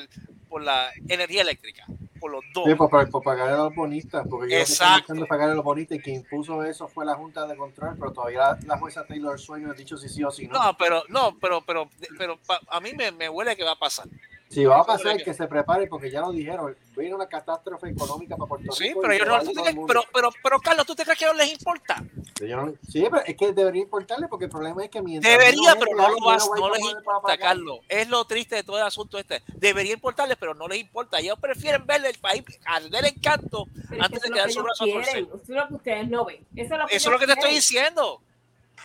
por 0.49 0.63
la 0.63 0.93
energía 1.09 1.43
eléctrica, 1.43 1.85
por 2.19 2.31
los 2.31 2.45
dos. 2.55 2.65
Sí, 2.67 2.75
por, 2.75 2.91
por- 2.91 3.11
por 3.11 3.23
pagar 3.23 3.49
a 3.51 3.57
los 3.57 3.75
bonistas, 3.75 4.27
porque 4.29 4.51
yo 4.53 4.59
Exacto. 4.59 4.85
estoy 4.85 5.01
buscando 5.01 5.27
pagar 5.27 5.51
a 5.51 5.55
los 5.55 5.65
bonistas 5.65 5.99
y 5.99 6.01
quien 6.03 6.17
impuso 6.17 6.63
eso 6.65 6.89
fue 6.89 7.05
la 7.05 7.15
Junta 7.15 7.47
de 7.47 7.57
Control, 7.57 7.97
pero 7.99 8.13
todavía 8.13 8.39
la, 8.39 8.59
la 8.67 8.79
jueza 8.79 9.05
Taylor 9.07 9.39
no 9.61 9.71
ha 9.71 9.75
dicho 9.75 9.97
si 9.97 10.09
sí 10.09 10.23
o 10.25 10.31
si 10.31 10.47
no. 10.49 10.55
No, 10.63 10.77
pero 10.77 11.03
no, 11.09 11.37
pero 11.41 11.63
pero 11.67 11.89
pero 12.19 12.37
pa- 12.47 12.61
a 12.69 12.81
mí 12.81 12.93
me, 12.95 13.11
me 13.13 13.29
huele 13.29 13.57
que 13.57 13.65
va 13.65 13.73
a 13.73 13.79
pasar. 13.79 14.07
Si 14.49 14.65
va 14.65 14.81
a 14.81 14.85
pasar, 14.85 15.17
que 15.23 15.35
se 15.35 15.47
prepare, 15.49 15.89
porque 15.89 16.11
ya 16.11 16.21
lo 16.21 16.31
dijeron, 16.31 16.77
viene 16.97 17.15
una 17.15 17.27
catástrofe 17.27 17.89
económica 17.91 18.37
para 18.37 18.49
Puerto 18.49 18.73
Sí, 18.73 18.85
Rico. 18.89 19.01
pero 19.03 19.13
y 19.13 19.17
ellos 19.17 19.27
se 19.27 19.33
va 19.33 19.37
no, 19.39 19.43
a 19.43 19.45
¿tú 19.45 19.51
ir 19.51 19.57
te 19.57 19.57
todo 19.57 19.65
crees- 19.65 19.77
el 19.81 19.87
pero, 19.87 20.03
pero, 20.15 20.31
pero 20.43 20.61
Carlos, 20.61 20.87
¿tú 20.87 20.95
te 20.95 21.03
crees 21.05 21.19
que 21.19 21.25
ellos 21.25 21.37
les 21.37 21.53
importa? 21.53 22.05
Yo 22.41 22.57
no- 22.57 22.75
sí, 22.89 23.03
pero 23.11 23.23
es 23.27 23.37
que 23.37 23.53
debería 23.53 23.83
importarle, 23.83 24.29
porque 24.29 24.45
el 24.45 24.51
problema 24.51 24.85
es 24.85 24.91
que 24.91 25.03
mientras. 25.03 25.33
Debería, 25.37 25.75
pero 25.79 25.97
no 25.97 26.09
lo 26.11 26.17
vas, 26.25 26.49
no 26.59 26.71
les 26.71 26.81
importa. 26.81 27.37
Carlos. 27.39 27.81
Es 27.89 28.09
lo 28.09 28.25
triste 28.25 28.55
de 28.57 28.63
todo 28.63 28.77
el 28.79 28.85
asunto 28.85 29.19
este. 29.19 29.43
Debería 29.55 29.93
importarles, 29.95 30.37
pero 30.39 30.55
no 30.55 30.69
les 30.69 30.79
importa. 30.79 31.19
Ellos 31.19 31.39
prefieren 31.41 31.85
verle 31.85 32.11
el 32.11 32.19
país 32.19 32.45
arder 32.65 33.05
en 33.07 33.15
canto 33.21 33.67
Pero 33.89 33.97
es 34.01 34.07
antes 34.07 34.23
de 34.23 34.31
quedar 34.31 34.51
su 34.53 34.63
brazo 34.63 34.85
a 34.85 34.87
torcer. 34.87 35.19
Eso 35.19 35.35
es 35.43 35.49
lo 35.49 35.69
que 35.69 35.75
ustedes 35.75 36.09
no 36.09 36.25
ven. 36.25 36.47
Eso 36.55 36.75
es 36.75 36.81
lo 36.81 36.87
que, 36.87 36.97
Eso 36.97 37.09
es 37.09 37.13
lo 37.13 37.19
que 37.19 37.27
te 37.27 37.33
estoy 37.33 37.51
diciendo. 37.53 38.23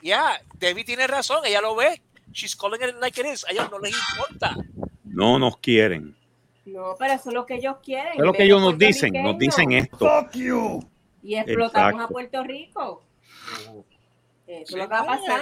Ya, 0.02 0.42
Debbie 0.56 0.84
tiene 0.86 1.06
razón, 1.06 1.46
ella 1.46 1.62
lo 1.62 1.76
ve. 1.76 2.02
She's 2.34 2.56
calling 2.56 2.82
it 2.82 2.96
like 3.00 3.20
it 3.22 3.28
is. 3.28 3.46
A 3.46 3.52
ellos 3.52 3.70
no 3.70 3.78
les 3.80 3.94
importa. 3.94 4.56
No 5.22 5.38
nos 5.38 5.58
quieren. 5.58 6.16
No, 6.66 6.96
pero 6.98 7.14
eso 7.14 7.30
es 7.30 7.34
lo 7.36 7.46
que 7.46 7.56
ellos 7.56 7.76
quieren. 7.84 8.14
Es 8.14 8.20
lo 8.20 8.34
que 8.34 8.44
ellos 8.44 8.60
los 8.62 8.72
nos 8.72 8.80
dicen, 8.80 9.14
nos 9.22 9.38
dicen 9.38 9.72
esto. 9.72 10.08
Y 11.24 11.36
explotamos 11.36 11.92
Exacto. 11.94 12.04
a 12.04 12.08
Puerto 12.08 12.44
Rico. 12.44 13.04
Eso 14.48 14.64
es 14.64 14.72
lo 14.72 14.84
que 14.84 14.88
va 14.94 15.00
a 15.02 15.06
pasar. 15.06 15.42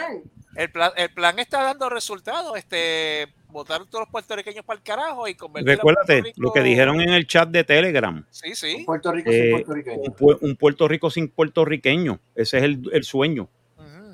El 0.56 0.72
plan, 0.72 0.92
el 0.98 1.14
plan 1.14 1.40
está 1.40 1.64
dando 1.64 1.90
resultados. 1.90 2.58
Este, 2.58 3.28
votar 3.50 3.86
todos 3.86 4.02
los 4.02 4.10
puertorriqueños 4.10 4.66
para 4.66 4.78
el 4.78 4.84
carajo 4.84 5.28
y 5.28 5.36
convertir 5.36 5.72
a 5.72 5.76
Recuérdate 5.76 6.14
Puerto 6.22 6.28
Rico- 6.28 6.42
lo 6.42 6.52
que 6.54 6.62
dijeron 6.62 7.00
en 7.02 7.10
el 7.10 7.26
chat 7.28 7.50
de 7.50 7.64
Telegram. 7.64 8.26
Sí, 8.32 8.56
sí. 8.56 8.84
Puerto 8.86 9.12
Rico 9.12 9.30
Eh, 9.32 9.42
sin 9.42 9.52
puertorriqueño. 9.52 9.98
un, 10.02 10.16
pue- 10.16 10.38
un 10.42 10.56
Puerto 10.58 10.88
Rico 10.88 11.10
sin 11.10 11.30
puertorriqueño. 11.30 12.20
Ese 12.36 12.58
es 12.58 12.64
el, 12.64 12.82
el 12.92 13.04
sueño. 13.04 13.48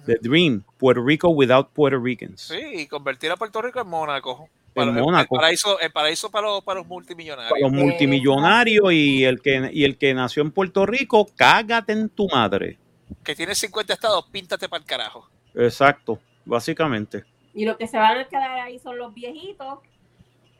The 0.06 0.20
dream. 0.22 0.64
Puerto 0.78 1.04
Rico 1.04 1.30
without 1.30 1.70
Puerto 1.72 2.00
Ricans. 2.00 2.42
Sí, 2.42 2.60
y 2.82 2.86
convertir 2.88 3.32
a 3.32 3.38
Puerto 3.38 3.60
Rico 3.62 3.82
en 3.82 3.88
Mónaco. 3.88 4.50
En 4.76 4.90
Para- 4.90 5.02
Mónaco. 5.04 5.36
El 5.36 5.40
paraíso, 5.40 5.80
el 5.80 5.92
paraíso 5.92 6.30
para, 6.30 6.48
los, 6.48 6.64
para 6.64 6.80
los 6.82 6.88
multimillonarios. 6.88 7.50
Para 7.52 7.62
los 7.62 7.72
multimillonarios 7.72 8.92
y 8.92 9.24
el 9.24 9.42
que 9.42 9.70
y 9.72 9.86
el 9.86 9.98
que 9.98 10.14
nació 10.14 10.44
en 10.44 10.52
Puerto 10.52 10.86
Rico, 10.86 11.28
cágate 11.36 11.94
en 11.94 12.10
tu 12.10 12.28
madre. 12.28 12.78
Que 13.24 13.36
tiene 13.36 13.56
50 13.56 13.94
estados, 13.94 14.26
píntate 14.30 14.68
para 14.68 14.82
el 14.82 14.86
carajo. 14.86 15.30
Exacto, 15.54 16.20
básicamente. 16.44 17.24
Y 17.54 17.64
lo 17.64 17.78
que 17.78 17.88
se 17.88 17.98
van 17.98 18.18
a 18.18 18.26
quedar 18.28 18.60
ahí 18.60 18.78
son 18.80 18.98
los 18.98 19.14
viejitos. 19.14 19.80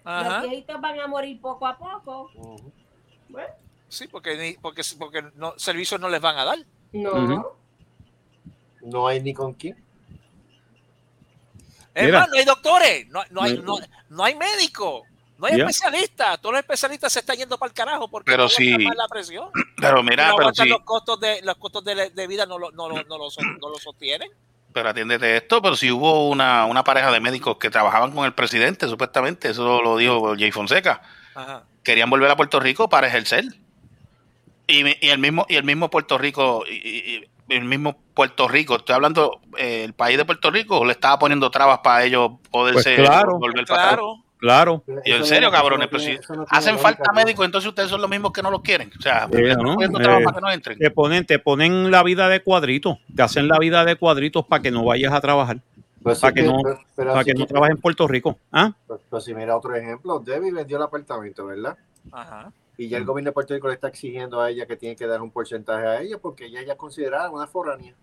Ajá. 0.06 0.40
Los 0.42 0.50
viejitos 0.50 0.80
van 0.80 0.98
a 1.00 1.08
morir 1.08 1.42
poco 1.42 1.68
a 1.68 1.78
poco. 1.78 2.32
Bueno, 3.28 3.50
Sí, 3.90 4.08
porque, 4.08 4.36
ni- 4.38 4.54
porque, 4.62 4.82
porque 4.98 5.24
no, 5.36 5.54
servicios 5.58 6.00
no 6.00 6.08
les 6.10 6.22
van 6.22 6.38
a 6.38 6.46
dar. 6.46 6.58
no. 6.94 7.52
No 8.82 9.08
hay 9.08 9.20
ni 9.22 9.34
con 9.34 9.54
quién. 9.54 9.76
Es 11.96 12.06
Mira. 12.06 12.20
más, 12.20 12.30
no 12.30 12.36
hay 12.38 12.46
doctores, 12.46 13.08
no, 13.08 13.24
no 13.32 13.42
hay, 13.42 13.58
no, 13.58 13.78
no 14.10 14.24
hay 14.24 14.36
médicos, 14.36 15.04
no 15.38 15.48
hay 15.48 15.58
Ya. 15.58 15.64
especialistas. 15.66 16.40
Todos 16.42 16.54
los 16.54 16.60
especialistas 16.60 17.12
se 17.14 17.20
están 17.22 17.38
yendo 17.38 17.58
para 17.58 17.70
el 17.70 17.74
carajo 17.74 18.08
porque 18.10 18.30
Pero 18.32 18.44
no 18.44 18.50
sí. 18.50 18.78
la 18.78 19.08
presión. 19.10 19.50
Pero 19.78 20.04
mira, 20.04 20.28
no 20.30 20.36
pero 20.36 20.54
sí, 20.54 20.68
los 20.68 20.82
costos 20.82 21.20
de 21.22 21.42
los 21.42 21.56
costos 21.58 21.84
de, 21.86 22.10
de 22.12 22.28
vida 22.28 22.46
no 22.46 22.60
lo, 22.60 22.72
no, 22.72 22.88
lo- 22.90 23.02
no 23.04 23.18
lo 23.18 23.30
son- 23.32 23.58
no 23.60 23.70
lo 23.70 23.78
sostienen. 23.80 24.30
pero 24.74 24.90
atiéndete 24.90 25.38
esto, 25.38 25.62
pero 25.62 25.76
si 25.78 25.90
hubo 25.90 26.28
una, 26.30 26.66
una 26.66 26.84
pareja 26.84 27.10
de 27.12 27.22
médicos 27.22 27.58
que 27.58 27.70
trabajaban 27.70 28.12
con 28.12 28.26
el 28.26 28.34
presidente, 28.34 28.88
supuestamente, 28.90 29.50
eso 29.52 29.82
lo 29.82 29.96
dijo 29.96 30.36
Jay 30.38 30.52
Fonseca, 30.52 31.02
Ajá. 31.34 31.64
querían 31.82 32.10
volver 32.10 32.30
a 32.30 32.36
Puerto 32.36 32.60
Rico 32.60 32.90
para 32.90 33.08
ejercer. 33.08 33.46
Y, 34.68 35.06
y 35.06 35.10
el 35.12 35.20
mismo 35.20 35.46
y 35.48 35.56
el 35.56 35.64
mismo 35.64 35.90
Puerto 35.90 36.18
Rico 36.18 36.64
y, 36.70 36.74
y- 36.76 37.16
y 37.16 37.30
el 37.50 37.64
mismo 37.66 37.96
Puerto 38.14 38.48
Rico, 38.48 38.76
estoy 38.78 38.96
hablando 38.96 39.40
eh, 39.58 39.84
el 39.84 39.94
país 39.94 40.18
de 40.18 40.26
Puerto 40.26 40.50
Rico 40.52 40.84
le 40.86 40.94
estaba 40.94 41.20
poniendo 41.20 41.50
trabas 41.52 41.80
para 41.80 42.04
ellos 42.04 42.32
poderse 42.52 42.96
Pues 42.96 43.08
claro. 43.08 43.38
volver 43.40 43.66
para. 43.66 43.88
Claro. 43.90 44.16
Claro. 44.38 44.84
Y 45.06 45.12
en 45.12 45.26
serio, 45.26 45.48
no- 45.50 45.54
cabrones, 45.54 45.88
pero 45.90 46.04
no 46.04 46.06
si 46.06 46.38
no 46.38 46.46
hacen 46.50 46.78
falta 46.78 47.12
médicos, 47.14 47.46
entonces 47.46 47.68
ustedes 47.68 47.90
son 47.90 48.02
los 48.02 48.10
mismos 48.10 48.32
que 48.32 48.42
no 48.44 48.52
los 48.52 48.62
quieren. 48.62 48.92
O 48.98 49.02
sea, 49.02 49.28
Eh, 49.32 49.56
¿no? 49.58 49.74
poniendo 49.74 49.98
trabas 49.98 50.22
Eh, 50.22 50.24
para 50.26 50.36
que 50.36 50.42
no 50.42 50.52
entren. 50.52 50.78
Te 50.78 50.92
ponen, 50.92 51.26
te 51.26 51.40
ponen 51.40 51.90
la 51.90 52.04
vida 52.04 52.28
de 52.30 52.42
cuadritos, 52.44 52.98
te 53.16 53.24
hacen 53.24 53.48
la 53.48 53.58
vida 53.58 53.86
de 53.86 53.96
cuadritos 53.96 54.46
para 54.46 54.62
que 54.62 54.70
no 54.72 54.84
vayas 54.84 55.14
a 55.14 55.22
trabajar, 55.22 55.58
Pues 56.04 56.20
para 56.20 56.32
sí 56.32 56.36
que 56.36 56.42
que- 56.42 56.48
no, 56.48 56.60
pero- 56.62 56.80
pero 56.96 57.12
para 57.14 57.24
que 57.24 57.34
no 57.34 57.46
trabajes 57.48 57.76
en 57.76 57.82
Puerto 57.82 58.08
Rico. 58.08 58.38
¿Ah? 58.52 58.74
Pues, 58.86 59.00
pues 59.10 59.24
si 59.24 59.34
mira 59.34 59.56
otro 59.58 59.74
ejemplo, 59.74 60.20
Debbie 60.20 60.52
vendió 60.52 60.78
el 60.78 60.84
apartamento, 60.84 61.46
¿verdad? 61.48 61.78
Ajá. 62.12 62.52
Y 62.78 62.88
ya 62.90 62.98
el 62.98 63.06
gobierno 63.06 63.30
de 63.30 63.34
Puerto 63.34 63.54
Rico 63.54 63.68
le 63.68 63.76
está 63.76 63.88
exigiendo 63.88 64.42
a 64.42 64.50
ella 64.50 64.66
que 64.66 64.76
tiene 64.76 64.96
que 64.96 65.08
dar 65.08 65.22
un 65.22 65.32
porcentaje 65.32 65.88
a 65.88 66.02
ella 66.02 66.18
porque 66.18 66.46
ella 66.46 66.62
ya 66.64 66.74
es 66.74 66.78
considerada 66.78 67.30
una 67.30 67.48
foránea. 67.48 67.94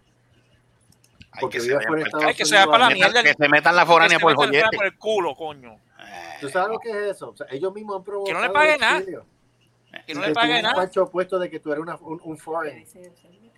Hay 1.32 1.40
porque 1.40 1.58
que, 1.58 1.64
vive 1.64 1.80
fuera 1.86 2.02
de 2.02 2.08
Estados 2.08 2.36
que 2.36 2.44
se 2.44 2.54
para 2.66 2.78
la 2.78 2.88
metan- 2.90 2.94
mierda. 2.94 3.22
que 3.22 3.34
se 3.34 3.48
metan 3.48 3.76
la 3.76 3.86
foránea 3.86 4.18
por 4.18 4.32
metan 4.32 4.48
joyete. 4.48 4.76
por 4.76 4.86
el 4.86 4.96
culo, 4.98 5.34
coño. 5.34 5.76
¿Tú 6.40 6.48
sabes 6.48 6.70
lo 6.70 6.78
que 6.78 6.90
es 6.90 7.16
eso? 7.16 7.30
O 7.30 7.36
sea, 7.36 7.46
ellos 7.50 7.72
mismos 7.74 7.96
han 7.96 8.04
provocado 8.04 8.26
Que 8.26 8.32
no 8.40 8.46
le 8.46 8.52
pague 8.52 8.74
el 8.74 8.80
nada. 8.80 9.02
Que 10.06 10.14
no 10.14 10.20
le 10.22 10.28
tú 10.28 10.32
pague 10.34 10.56
un 10.56 10.62
nada. 10.62 10.74
falso 10.74 11.02
opuesto 11.04 11.38
de 11.38 11.48
que 11.50 11.60
tú 11.60 11.70
eres 11.72 11.82
una, 11.82 11.96
un, 11.96 12.20
un 12.24 12.36
foreign. 12.38 12.84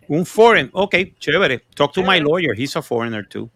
Un 0.09 0.27
foreign, 0.27 0.69
ok, 0.73 0.95
chévere. 1.19 1.61
Talk 1.74 1.93
to 1.93 2.03
my 2.03 2.20
lawyer, 2.20 2.55
he's 2.59 2.77
a 2.77 2.82
foreigner 2.82 3.27
too. 3.27 3.49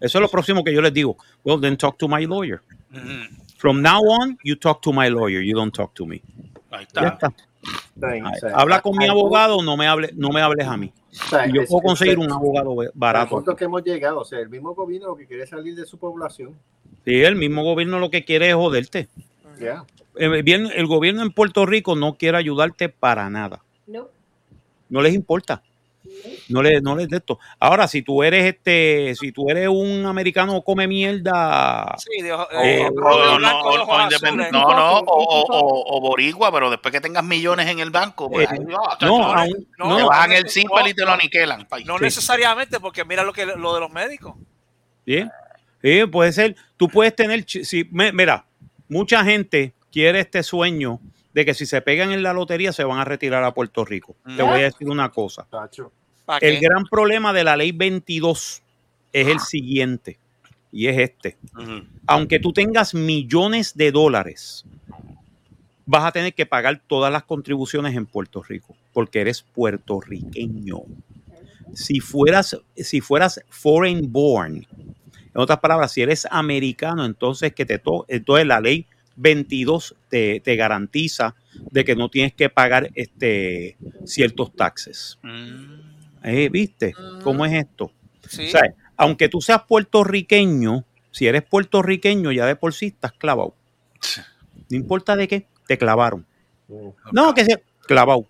Eso 0.00 0.18
es 0.18 0.22
lo 0.22 0.28
próximo 0.28 0.62
que 0.64 0.72
yo 0.72 0.80
les 0.82 0.92
digo. 0.92 1.16
Well, 1.44 1.60
then 1.60 1.76
talk 1.76 1.98
to 1.98 2.08
my 2.08 2.26
lawyer. 2.26 2.62
Ujú. 2.92 3.44
From 3.56 3.82
now 3.82 4.00
on, 4.00 4.38
you 4.44 4.56
talk 4.56 4.80
to 4.82 4.92
my 4.92 5.08
lawyer, 5.10 5.40
you 5.42 5.54
don't 5.54 5.74
talk 5.74 5.94
to 5.94 6.06
me. 6.06 6.22
Ahí 6.70 6.86
Ya 6.94 7.08
está. 7.08 7.32
sea, 8.40 8.56
Habla 8.56 8.80
con 8.80 8.96
mi 8.96 9.04
al- 9.04 9.10
abogado, 9.10 9.62
no 9.62 9.76
me 9.76 9.86
hable, 9.86 10.10
no 10.14 10.30
me 10.30 10.40
hables 10.40 10.66
a 10.66 10.76
mí. 10.76 10.92
o 11.10 11.14
sea, 11.28 11.46
Y 11.48 11.52
yo 11.52 11.64
puedo 11.66 11.82
conseguir 11.82 12.18
es- 12.18 12.24
un 12.26 12.32
abogado 12.32 12.74
barato. 12.94 13.30
punto 13.36 13.56
que 13.56 13.64
hemos 13.64 13.82
llegado, 13.82 14.20
o 14.20 14.24
sea, 14.24 14.38
el 14.38 14.48
mismo 14.48 14.74
gobierno 14.74 15.08
lo 15.08 15.16
que 15.16 15.26
quiere 15.26 15.42
es 15.44 15.50
salir 15.50 15.74
de 15.74 15.84
su 15.84 15.98
población. 15.98 16.54
Sí, 17.04 17.22
el 17.22 17.34
mismo 17.36 17.62
gobierno 17.64 17.98
lo 17.98 18.10
que 18.10 18.24
quiere 18.24 18.48
es 18.50 18.54
joderte. 18.54 19.08
Ya. 19.58 19.84
El, 20.16 20.42
bien- 20.42 20.70
el 20.74 20.86
gobierno 20.86 21.22
en 21.22 21.32
Puerto 21.32 21.66
Rico 21.66 21.96
no 21.96 22.14
quiere 22.14 22.38
ayudarte 22.38 22.88
para 22.88 23.28
nada. 23.30 23.62
No. 23.86 24.08
No 24.88 25.00
les 25.02 25.14
importa. 25.14 25.62
No 26.48 26.62
les, 26.62 26.82
no 26.82 26.96
les 26.96 27.08
de 27.08 27.18
esto. 27.18 27.38
Ahora, 27.58 27.86
si 27.86 28.02
tú 28.02 28.22
eres 28.22 28.44
este, 28.44 29.14
si 29.14 29.32
tú 29.32 29.48
eres 29.50 29.68
un 29.68 30.04
americano 30.06 30.62
come 30.62 30.88
mierda, 30.88 31.94
Sí, 31.98 32.22
de 32.22 32.32
ojo- 32.32 32.48
Eh, 32.62 32.86
O- 32.88 32.90
o- 32.90 33.36
blanco 33.36 33.68
o- 33.68 33.72
de 33.72 33.78
o 33.78 33.82
ojos 33.82 34.02
independ- 34.04 34.26
azules. 34.28 34.52
no, 34.52 34.60
no, 34.62 34.98
o, 35.06 36.00
boricua, 36.00 36.50
pero 36.50 36.70
después 36.70 36.92
que 36.92 37.00
tengas 37.00 37.22
millones 37.22 37.68
en 37.68 37.78
el 37.80 37.90
banco, 37.90 38.30
pues, 38.30 38.50
Eh, 38.50 38.58
no, 38.66 38.78
chacho, 38.98 39.22
aún- 39.22 39.68
no, 39.78 39.96
te 39.96 40.02
bajan 40.04 40.32
el 40.32 40.48
simple 40.48 40.90
y 40.90 40.94
te 40.94 41.04
lo 41.04 41.12
aniquilan. 41.12 41.66
No 41.84 41.98
Sí. 41.98 42.04
necesariamente, 42.04 42.80
porque 42.80 43.04
mira 43.04 43.22
lo 43.22 43.32
que 43.32 43.44
lo 43.46 43.74
de 43.74 43.80
los 43.80 43.90
médicos. 43.90 44.34
Sí, 45.06 46.06
puede 46.10 46.32
ser, 46.32 46.56
tú 46.76 46.88
puedes 46.88 47.14
tener, 47.14 47.44
si, 47.46 47.84
me- 47.90 48.12
mira, 48.12 48.44
mucha 48.88 49.24
gente 49.24 49.72
quiere 49.92 50.20
este 50.20 50.42
sueño 50.42 50.98
de 51.32 51.44
que 51.44 51.54
si 51.54 51.66
se 51.66 51.80
pegan 51.80 52.12
en 52.12 52.22
la 52.22 52.32
lotería 52.32 52.72
se 52.72 52.84
van 52.84 52.98
a 52.98 53.04
retirar 53.04 53.44
a 53.44 53.54
Puerto 53.54 53.84
Rico. 53.84 54.16
Te 54.36 54.42
voy 54.42 54.60
a 54.60 54.64
decir 54.64 54.88
una 54.88 55.10
cosa. 55.10 55.46
Tacho. 55.48 55.92
¿Para 56.24 56.46
El 56.46 56.58
qué? 56.58 56.66
gran 56.66 56.84
problema 56.84 57.32
de 57.32 57.44
la 57.44 57.56
ley 57.56 57.72
22 57.72 58.62
es 59.12 59.28
el 59.28 59.40
siguiente, 59.40 60.18
y 60.72 60.86
es 60.86 60.98
este. 60.98 61.36
Aunque 62.06 62.38
tú 62.38 62.52
tengas 62.52 62.94
millones 62.94 63.76
de 63.76 63.90
dólares, 63.92 64.64
vas 65.86 66.04
a 66.04 66.12
tener 66.12 66.34
que 66.34 66.46
pagar 66.46 66.80
todas 66.86 67.12
las 67.12 67.24
contribuciones 67.24 67.96
en 67.96 68.06
Puerto 68.06 68.42
Rico, 68.42 68.76
porque 68.92 69.20
eres 69.20 69.42
puertorriqueño. 69.42 70.82
Si 71.74 72.00
fueras, 72.00 72.56
si 72.76 73.00
fueras 73.00 73.40
foreign 73.48 74.12
born, 74.12 74.66
en 75.34 75.40
otras 75.40 75.60
palabras, 75.60 75.92
si 75.92 76.02
eres 76.02 76.26
americano, 76.30 77.04
entonces 77.04 77.54
que 77.54 77.64
te 77.64 77.78
to 77.78 78.04
entonces 78.08 78.46
la 78.46 78.60
ley 78.60 78.86
22 79.16 79.94
te, 80.08 80.40
te 80.40 80.56
garantiza 80.56 81.34
de 81.70 81.84
que 81.84 81.94
no 81.96 82.08
tienes 82.08 82.32
que 82.34 82.48
pagar 82.48 82.90
este 82.94 83.76
ciertos 84.04 84.54
taxes. 84.54 85.18
Mm. 85.22 85.80
Eh, 86.24 86.48
¿Viste 86.50 86.94
cómo 87.22 87.44
es 87.46 87.52
esto? 87.52 87.90
Sí. 88.28 88.46
O 88.46 88.50
sea, 88.50 88.62
aunque 88.96 89.28
tú 89.28 89.40
seas 89.40 89.62
puertorriqueño, 89.66 90.84
si 91.10 91.26
eres 91.26 91.42
puertorriqueño 91.42 92.32
ya 92.32 92.46
de 92.46 92.56
por 92.56 92.72
sí 92.74 92.86
estás 92.86 93.12
clavado. 93.12 93.54
No 94.68 94.76
importa 94.76 95.16
de 95.16 95.26
qué, 95.28 95.46
te 95.66 95.76
clavaron. 95.78 96.24
No, 97.12 97.34
que 97.34 97.44
sea 97.44 97.60
clavado. 97.86 98.26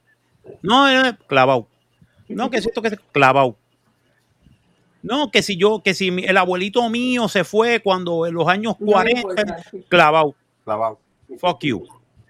No, 0.63 0.91
no, 1.03 1.19
clavado. 1.27 1.69
No, 2.29 2.49
que 2.51 2.59
es 2.59 2.67
esto 2.67 2.81
que 2.81 2.89
sea 2.91 2.99
clavado. 3.13 3.57
No, 5.03 5.31
que 5.31 5.43
si 5.43 5.57
yo, 5.57 5.83
que 5.83 5.95
si 5.95 6.11
mi- 6.11 6.25
el 6.25 6.37
abuelito 6.37 6.89
mío 6.91 7.29
se 7.29 7.43
fue 7.45 7.81
cuando 7.81 8.27
en 8.27 8.35
los 8.35 8.47
años 8.49 8.77
No 8.79 8.87
me 8.87 8.93
40, 8.93 9.21
importa. 9.21 9.57
clavado. 9.89 10.35
Clavado. 10.71 11.01
Fuck 11.39 11.65
you. 11.65 11.87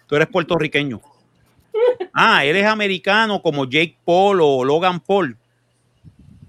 Tú 0.06 0.16
eres 0.16 0.28
puertorriqueño. 0.28 1.00
Ah, 2.14 2.44
eres 2.44 2.64
americano 2.66 3.42
como 3.42 3.64
Jake 3.66 3.96
Paul 4.04 4.40
o 4.42 4.64
Logan 4.64 5.00
Paul. 5.00 5.36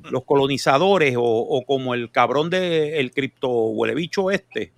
Los 0.10 0.24
colonizadores 0.24 1.16
o, 1.18 1.22
o 1.22 1.66
como 1.66 1.94
el 1.94 2.10
cabrón 2.10 2.50
de 2.50 3.00
el 3.00 3.12
cripto 3.12 3.50
huelebicho 3.50 4.32
este. 4.32 4.72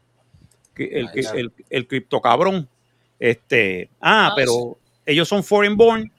que- 0.75 0.85
El, 0.99 1.09
el, 1.35 1.51
el 1.69 1.87
cripto 1.87 2.19
cabrón. 2.19 2.67
Este, 3.19 3.89
ah, 4.01 4.27
Ah, 4.27 4.33
pero 4.35 4.77
ellos 5.05 5.27
son 5.29 5.43
foreign 5.43 5.77
born. 5.77 6.11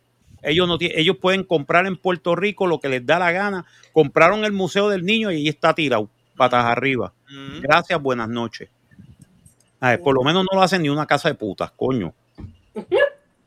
Ellos 0.42 0.68
no 0.68 0.78
tienen, 0.78 0.98
ellos 0.98 1.16
pueden 1.20 1.42
comprar 1.42 1.86
en 1.86 1.96
Puerto 1.96 2.36
Rico 2.36 2.66
lo 2.66 2.78
que 2.78 2.88
les 2.88 3.04
da 3.04 3.18
la 3.18 3.32
gana. 3.32 3.66
Compraron 3.92 4.44
el 4.44 4.52
Museo 4.52 4.88
del 4.90 5.04
Niño 5.04 5.30
y 5.32 5.36
ahí 5.36 5.48
está 5.48 5.74
tirado, 5.74 6.08
patas 6.36 6.64
arriba. 6.64 7.12
Mm. 7.30 7.60
Gracias, 7.62 8.00
buenas 8.00 8.28
noches. 8.28 8.68
A 9.84 9.90
ver, 9.90 10.00
por 10.00 10.14
lo 10.14 10.22
menos 10.22 10.44
no 10.50 10.56
lo 10.56 10.62
hacen 10.62 10.82
ni 10.82 10.88
una 10.88 11.06
casa 11.06 11.28
de 11.28 11.34
putas, 11.34 11.70
coño. 11.72 12.14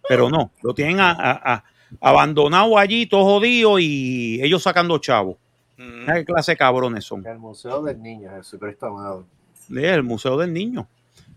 Pero 0.08 0.30
no, 0.30 0.52
lo 0.62 0.74
tienen 0.74 1.00
a- 1.00 1.12
a- 1.12 1.54
a- 1.56 1.64
abandonado 2.02 2.78
allí, 2.78 3.06
todo 3.08 3.24
jodido 3.24 3.80
y 3.80 4.40
ellos 4.42 4.64
sacando 4.64 4.98
chavos. 5.00 5.38
Mm. 5.78 6.06
¿Qué 6.14 6.26
clase 6.26 6.52
de 6.54 6.58
cabrones 6.58 7.04
son? 7.06 7.26
El 7.26 7.38
Museo 7.40 7.82
del 7.84 8.02
Niño, 8.02 8.30
Jesucristo 8.38 8.88
amado. 8.88 9.26
El 9.76 10.04
Museo 10.04 10.38
del 10.38 10.54
Niño. 10.54 10.88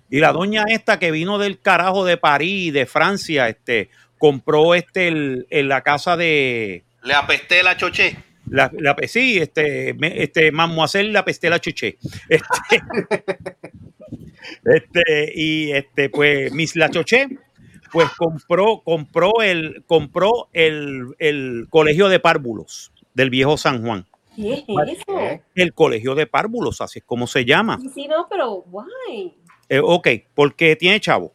Y 0.09 0.18
la 0.20 0.32
doña 0.32 0.64
esta 0.68 0.98
que 0.98 1.10
vino 1.10 1.39
del 1.39 1.60
carajo 1.60 2.05
de 2.05 2.16
París, 2.16 2.72
de 2.72 2.86
Francia, 2.86 3.48
este, 3.48 3.90
compró 4.18 4.74
este 4.74 5.09
el, 5.09 5.47
en 5.51 5.68
la 5.68 5.82
casa 5.82 6.16
de 6.16 6.85
Le 7.02 7.14
apesté 7.14 7.62
la 7.62 7.77
choché. 7.77 8.16
la, 8.48 8.70
la- 8.78 8.97
sí, 9.06 9.39
este, 9.39 9.97
este, 10.22 10.52
Mademoiselle 10.52 11.12
la 11.12 11.24
pestela 11.24 11.59
chuché. 11.60 11.97
Este, 12.28 12.44
este, 14.65 15.33
y 15.35 15.73
este, 15.73 16.11
pues, 16.11 16.53
Miss 16.53 16.77
La 16.77 16.91
Choché, 16.91 17.29
pues 17.93 18.09
compró, 18.17 18.83
compró 18.85 19.33
el, 19.43 19.85
compró 19.87 20.49
el, 20.53 21.15
el 21.19 21.67
colegio 21.71 22.09
de 22.09 22.21
párvulos 22.21 22.93
del 23.15 23.31
viejo 23.31 23.57
San 23.57 23.83
Juan. 23.85 24.07
¿Qué 24.37 24.53
es 24.53 24.99
eso? 24.99 25.41
El 25.55 25.75
colegio 25.75 26.15
de 26.15 26.27
párvulos, 26.27 26.81
así 26.81 27.01
es 27.01 27.05
como 27.05 27.27
se 27.27 27.45
llama. 27.45 27.79
Sí, 27.81 27.91
sí, 27.95 28.09
no, 28.09 28.27
pero 28.29 28.65
why? 28.71 29.35
Eh, 29.69 29.81
ok, 29.83 30.09
porque 30.35 30.77
tiene 30.77 31.01
chavo. 31.01 31.33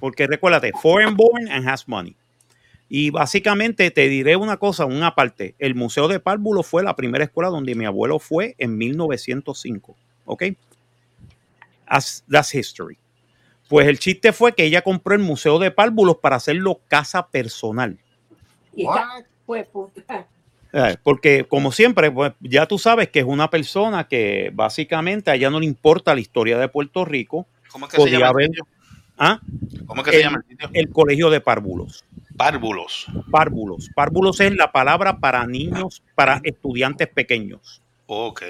Porque 0.00 0.26
recuérdate, 0.26 0.72
foreign 0.80 1.16
born 1.16 1.48
and 1.48 1.68
has 1.68 1.88
money. 1.88 2.16
Y 2.88 3.10
básicamente 3.10 3.90
te 3.90 4.08
diré 4.08 4.36
una 4.36 4.56
cosa, 4.56 4.86
una 4.86 5.14
parte. 5.14 5.54
El 5.58 5.74
Museo 5.74 6.08
de 6.08 6.20
Párvulos 6.20 6.66
fue 6.66 6.82
la 6.82 6.96
primera 6.96 7.24
escuela 7.24 7.50
donde 7.50 7.74
mi 7.74 7.84
abuelo 7.84 8.18
fue 8.18 8.54
en 8.58 8.78
1905. 8.78 9.96
¿Ok? 10.24 10.44
As- 11.88 12.24
that's 12.30 12.54
history. 12.54 12.98
Pues 13.68 13.86
el 13.86 13.98
chiste 13.98 14.32
fue 14.32 14.54
que 14.54 14.64
ella 14.64 14.82
compró 14.82 15.14
el 15.14 15.20
Museo 15.20 15.58
de 15.58 15.70
Párvulos 15.70 16.16
para 16.18 16.36
hacerlo 16.36 16.80
casa 16.88 17.28
personal. 17.28 17.98
Pues, 19.46 19.66
puta. 19.68 20.26
Eh, 20.70 20.98
Porque 21.02 21.44
como 21.48 21.72
siempre, 21.72 22.10
pues 22.10 22.34
ya 22.40 22.66
tú 22.66 22.78
sabes 22.78 23.08
que 23.08 23.20
es 23.20 23.24
una 23.24 23.48
persona 23.48 24.06
que 24.06 24.50
básicamente 24.52 25.30
a 25.30 25.34
ella 25.34 25.48
no 25.48 25.60
le 25.60 25.64
importa 25.64 26.14
la 26.14 26.20
historia 26.20 26.58
de 26.58 26.68
Puerto 26.68 27.06
Rico. 27.06 27.46
¿Cómo 27.70 27.86
es 27.86 27.92
que 27.94 28.02
se 28.02 28.10
llama 28.10 28.28
haber-? 28.28 28.50
¿Ah? 29.16 29.40
¿Cómo 29.86 30.02
es 30.02 30.04
que 30.04 30.10
se 30.10 30.16
el, 30.18 30.22
llama 30.24 30.42
el 30.46 30.50
sitio? 30.50 30.70
el 30.74 30.90
colegio 30.90 31.30
de 31.30 31.40
párvulos. 31.40 32.04
Párvulos. 32.36 33.06
Párvulos. 33.30 33.88
Párvulos 33.94 34.40
es 34.40 34.54
la 34.54 34.70
palabra 34.70 35.18
para 35.18 35.46
niños, 35.46 36.02
para 36.14 36.40
estudiantes 36.44 37.08
pequeños. 37.08 37.82
Ok. 38.10 38.42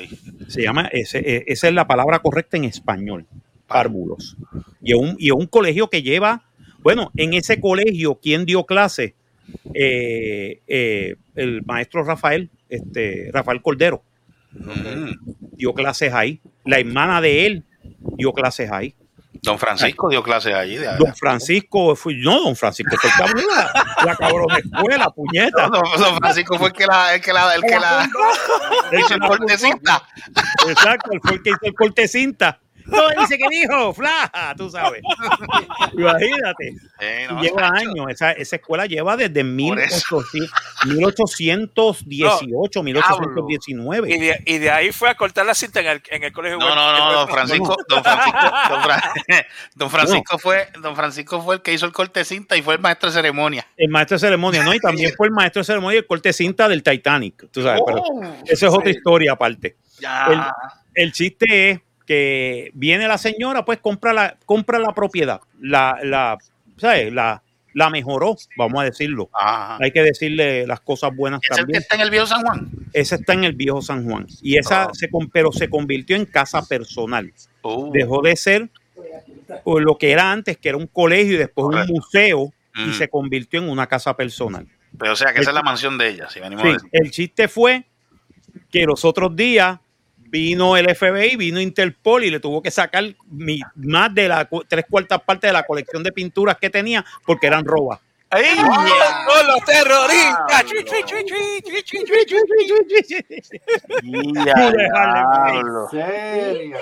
Se 0.47 0.63
llama, 0.63 0.89
ese- 0.93 1.19
eh, 1.19 1.45
esa 1.49 1.67
es 1.67 1.75
la 1.75 1.87
palabra 1.89 2.21
correcta 2.21 2.57
en 2.57 2.65
español, 2.65 3.27
párvulos. 3.67 4.37
Y 4.81 4.93
es 4.93 4.99
un, 4.99 5.17
y 5.19 5.33
un 5.33 5.47
colegio 5.49 5.91
que 5.91 6.03
lleva, 6.03 6.45
bueno, 6.79 7.11
en 7.17 7.35
ese 7.35 7.61
colegio, 7.61 8.21
¿quién 8.23 8.45
dio 8.47 8.65
clase? 8.65 9.15
Eh, 9.75 10.61
eh, 10.69 11.17
el 11.35 11.63
maestro 11.65 12.05
Rafael, 12.05 12.51
este, 12.69 13.31
Rafael 13.33 13.61
Cordero, 13.61 14.03
Mm. 14.53 15.11
dio 15.57 15.75
clases 15.75 16.13
ahí. 16.15 16.41
La 16.65 16.79
hermana 16.79 17.21
de 17.21 17.47
él 17.47 17.65
dio 18.17 18.33
clases 18.33 18.71
ahí. 18.71 18.95
Don 19.43 19.59
Francisco 19.59 20.09
dio 20.09 20.23
clases 20.23 20.55
allí. 20.55 20.77
de- 20.77 20.87
Don 20.97 21.15
Francisco, 21.15 21.95
fue, 21.97 22.15
no, 22.15 22.43
don 22.43 22.57
Francisco, 22.57 22.97
fue 23.01 23.09
el 23.11 23.17
que 23.17 23.23
abrió 23.23 23.47
la, 23.55 24.05
la 24.05 24.17
cabrón 24.17 24.47
escuela, 24.57 25.11
puñeta. 25.11 25.69
No, 25.69 25.81
don, 25.81 26.01
don 26.01 26.17
Francisco 26.19 26.59
fue 26.59 26.69
el 26.69 26.73
que 26.75 26.87
la, 26.87 27.15
el 27.15 27.21
que 27.21 27.33
la, 27.33 27.55
el 27.55 27.63
que 27.63 27.79
la 27.79 28.09
hizo 28.99 29.15
el 29.15 29.21
cortecita. 29.21 30.03
Exacto, 30.69 31.11
él 31.13 31.21
fue 31.23 31.33
el 31.35 31.43
que 31.43 31.51
hizo 31.51 31.59
el 31.63 31.75
corte 31.75 32.03
de 32.03 32.09
cinta. 32.09 32.61
No, 32.89 33.21
dice 33.21 33.37
que 33.39 33.45
dijo, 33.51 33.93
flaja, 33.95 34.55
tú 34.57 34.71
sabes. 34.71 35.03
Imagínate. 35.93 36.75
Eh, 37.01 37.27
no, 37.31 37.41
lleva 37.43 37.69
años, 37.69 38.07
esa, 38.11 38.33
esa 38.33 38.57
escuela 38.57 38.87
lleva 38.87 39.17
desde 39.17 39.45
Por 39.45 39.79
1800 40.87 42.07
1818, 42.07 42.83
1819. 42.83 44.11
Y 44.15 44.19
de, 44.19 44.43
y 44.47 44.59
de 44.59 44.71
ahí 44.71 44.93
fue 44.93 45.11
a 45.11 45.15
cortar 45.17 45.47
la 45.47 45.55
cinta 45.55 45.81
en 45.81 45.87
el, 45.87 46.03
en 46.11 46.25
el 46.25 46.33
colegio. 46.33 46.59
No, 46.59 46.75
no, 46.75 46.99
no, 46.99 47.13
don 47.13 47.29
Francisco, 47.33 47.77
don 47.89 48.03
Francisco, 48.03 48.39
don, 48.71 48.83
Fra- 48.83 49.13
don 49.75 49.91
Francisco 49.91 50.39
fue, 50.39 50.69
don 50.81 50.97
Francisco 50.97 51.43
fue 51.43 51.57
el 51.57 51.63
que 51.63 51.73
hizo 51.73 51.87
el 51.87 51.93
corte 51.93 52.21
de 52.21 52.25
cinta 52.25 52.57
y 52.57 52.63
fue 52.63 52.75
el 52.75 52.81
maestro 52.81 53.09
de 53.11 53.15
ceremonia. 53.15 53.67
El 53.77 53.89
maestro 53.91 54.17
de 54.17 54.21
ceremonia, 54.21 54.63
¿no? 54.65 54.75
Y 54.75 54.81
también 54.81 55.13
fue 55.17 55.27
el 55.29 55.33
maestro 55.33 55.61
de 55.61 55.65
ceremonia 55.67 55.97
y 55.97 55.99
el 55.99 56.07
corte 56.07 56.31
de 56.31 56.33
cinta 56.33 56.69
del 56.69 56.83
Titanic, 56.83 57.51
tú 57.51 57.63
sabes, 57.63 57.83
pero 57.87 57.99
Oh, 58.01 58.23
esa 58.47 58.67
es 58.69 58.73
otra 58.73 58.91
historia 58.91 59.33
aparte. 59.33 59.77
Ya. 60.01 60.27
El, 60.95 61.05
el 61.05 61.13
chiste 61.13 61.71
es 61.71 61.81
que 62.09 62.71
viene 62.73 63.07
la 63.07 63.19
señora, 63.19 63.67
pues 63.67 63.79
compra 63.81 64.15
la, 64.15 64.37
compra 64.47 64.79
la 64.79 64.95
propiedad, 64.95 65.43
la, 65.61 65.99
la, 66.03 66.39
¿sabes? 66.79 67.13
La, 67.13 67.43
la 67.75 67.91
mejoró, 67.91 68.35
vamos 68.57 68.81
a 68.81 68.85
decirlo. 68.85 69.29
Ajá. 69.39 69.77
Hay 69.81 69.93
que 69.93 70.01
decirle 70.03 70.67
las 70.67 70.81
cosas 70.81 71.15
buenas 71.15 71.41
¿Es 71.49 71.55
también. 71.55 71.83
está 71.83 71.97
en 71.97 72.01
el 72.01 72.11
viejo 72.11 72.27
San 72.27 72.43
Juan? 72.43 72.71
Esa 72.95 73.17
está 73.17 73.35
en 73.35 73.45
el 73.45 73.53
viejo 73.53 73.83
San 73.83 74.05
Juan. 74.09 74.27
Y 74.41 74.57
esa 74.57 74.85
Ah. 74.85 74.91
se, 74.95 75.11
pero 75.33 75.53
se 75.53 75.69
convirtió 75.69 76.17
en 76.17 76.25
casa 76.25 76.63
personal. 76.67 77.31
Uh. 77.63 77.93
Dejó 77.93 78.23
de 78.23 78.35
ser 78.37 78.71
lo 79.67 79.99
que 79.99 80.11
era 80.11 80.33
antes, 80.33 80.57
que 80.57 80.71
era 80.71 80.79
un 80.79 80.87
colegio 80.87 81.35
y 81.35 81.37
después 81.37 81.67
Correcto. 81.67 81.93
un 81.93 81.99
museo, 81.99 82.53
y 82.75 82.89
Mm. 82.89 82.93
se 82.95 83.09
convirtió 83.09 83.61
en 83.61 83.69
una 83.69 83.87
casa 83.87 84.17
personal. 84.17 84.67
Pero 84.99 85.13
o 85.13 85.17
sea, 85.17 85.35
que 85.35 85.41
esa 85.41 85.51
es 85.51 85.55
la 85.55 85.63
mansión 85.63 85.99
de 85.99 86.09
ella, 86.09 86.31
si 86.31 86.41
venimos 86.41 86.63
Sí, 86.63 86.69
a 86.71 86.73
decir. 86.73 86.89
el 86.93 87.11
chiste 87.11 87.49
fue 87.49 87.85
que 88.71 88.85
los 88.87 89.05
otros 89.05 89.37
días 89.37 89.79
vino 90.31 90.77
el 90.77 90.95
FBI, 90.95 91.37
vino 91.37 91.61
Interpol 91.61 92.25
y 92.25 92.31
le 92.31 92.41
tuvo 92.41 92.63
que 92.63 92.71
sacar 92.71 93.05
mi- 93.31 93.61
más 93.77 94.15
de 94.15 94.29
las 94.29 94.47
tres 94.69 94.85
cuartas 94.89 95.21
partes 95.23 95.49
de 95.49 95.53
la 95.53 95.63
colección 95.63 96.03
de 96.03 96.13
pinturas 96.13 96.57
que 96.59 96.71
tenía 96.71 97.05
porque 97.27 97.47
eran 97.47 97.65
robas. 97.65 98.01
Dejarle, 104.03 104.89
diablo. 105.53 105.89
¿Serio? 105.91 106.77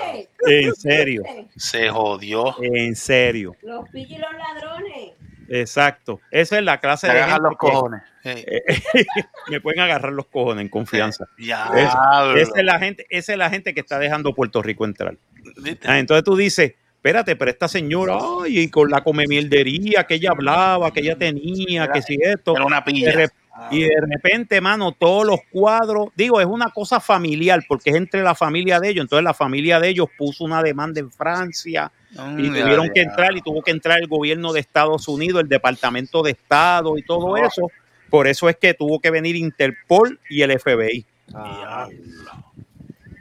En 0.45 0.75
serio, 0.75 1.23
Se 1.55 1.89
jodió. 1.89 2.55
en 2.61 2.95
serio, 2.95 3.55
Los 3.61 3.87
pillos 3.89 4.11
y 4.11 4.17
los 4.17 4.31
ladrones. 4.33 5.11
Exacto. 5.49 6.19
Esa 6.31 6.57
es 6.57 6.63
la 6.63 6.79
clase 6.79 7.07
Se 7.07 7.13
de 7.13 7.19
agarran 7.21 7.35
gente 7.35 7.49
los 7.49 7.51
que- 7.59 7.75
cojones. 7.75 8.01
Eh, 8.23 8.63
me 9.49 9.61
pueden 9.61 9.79
agarrar 9.79 10.11
los 10.13 10.25
cojones 10.27 10.61
en 10.63 10.69
confianza. 10.69 11.25
Ya, 11.37 11.71
diablo. 11.73 12.37
esa 12.37 12.51
es 12.59 12.63
la 12.65 12.79
gente, 12.79 13.05
esa 13.09 13.31
es 13.33 13.37
la 13.37 13.49
gente 13.49 13.73
que 13.73 13.79
está 13.79 13.99
dejando 13.99 14.33
Puerto 14.33 14.61
Rico 14.61 14.85
entrar. 14.85 15.15
Ah, 15.85 15.97
entonces 15.99 16.23
tú 16.23 16.35
dices, 16.35 16.73
espérate, 16.95 17.35
pero 17.37 17.49
esta 17.51 17.67
señora, 17.67 18.17
ay, 18.43 18.59
y 18.59 18.69
con 18.69 18.89
la 18.89 19.01
comemierdería 19.01 20.03
que 20.05 20.15
ella 20.15 20.31
hablaba, 20.31 20.91
que 20.91 20.99
ella 20.99 21.17
tenía, 21.17 21.87
que 21.89 22.01
si 22.01 22.17
esto. 22.21 22.55
Era 22.55 22.65
una 22.65 22.83
pilla. 22.83 23.29
y 23.71 23.83
de 23.83 23.95
repente, 24.11 24.59
mano, 24.61 24.91
todos 24.91 25.25
los 25.25 25.39
cuadros, 25.49 26.09
digo, 26.15 26.41
es 26.41 26.47
una 26.47 26.69
cosa 26.71 26.99
familiar, 26.99 27.63
porque 27.67 27.91
es 27.91 27.95
entre 27.95 28.21
la 28.23 28.35
familia 28.35 28.79
de 28.81 28.89
ellos. 28.89 29.03
Entonces 29.05 29.23
la 29.23 29.33
familia 29.33 29.79
de 29.79 29.87
ellos 29.89 30.07
puso 30.17 30.43
una 30.43 30.61
demanda 30.61 30.99
en 30.99 31.11
Francia 31.11 31.91
y 32.11 32.15
ya, 32.15 32.63
tuvieron 32.63 32.89
que 32.93 33.01
entrar 33.01 33.35
y 33.35 33.41
tuvo 33.41 33.61
que 33.61 33.71
entrar 33.71 33.99
el 33.99 34.07
gobierno 34.07 34.53
de 34.53 34.59
Estados 34.59 35.07
Unidos, 35.07 35.41
el 35.41 35.49
Departamento 35.49 36.23
de 36.23 36.31
Estado 36.31 36.97
y 36.97 37.03
todo 37.03 37.37
eso. 37.37 37.69
Por 38.09 38.27
eso 38.27 38.47
es 38.47 38.55
que 38.55 38.73
tuvo 38.73 38.99
que 38.99 39.11
venir 39.11 39.35
Interpol 39.35 40.19
y 40.29 40.41
el 40.41 40.57
FBI. 40.57 41.05
Ah, 41.33 41.89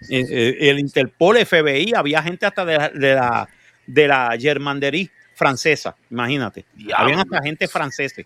Eh, 0.08 0.24
eh, 0.30 0.70
el 0.70 0.78
Interpol, 0.78 1.36
FBI, 1.44 1.92
había 1.94 2.22
gente 2.22 2.46
hasta 2.46 2.64
de 2.64 2.78
la, 2.78 2.88
de 2.90 3.14
la, 3.14 3.48
de 3.86 4.08
la 4.08 4.36
Germanderie 4.38 5.10
francesa, 5.34 5.96
imagínate. 6.10 6.64
Habían 6.96 7.20
hasta 7.20 7.42
gente 7.42 7.68
francesa. 7.68 8.22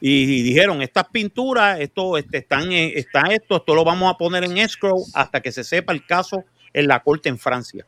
Y, 0.00 0.40
y 0.40 0.42
dijeron, 0.42 0.80
estas 0.82 1.08
pinturas, 1.08 1.80
esto, 1.80 2.16
este, 2.16 2.38
están, 2.38 2.70
está 2.70 3.22
esto, 3.30 3.56
esto 3.56 3.74
lo 3.74 3.84
vamos 3.84 4.12
a 4.14 4.16
poner 4.16 4.44
en 4.44 4.58
escrow 4.58 5.04
hasta 5.14 5.40
que 5.40 5.50
se 5.50 5.64
sepa 5.64 5.92
el 5.92 6.06
caso 6.06 6.44
en 6.72 6.86
la 6.86 7.00
corte 7.02 7.28
en 7.28 7.38
Francia. 7.38 7.84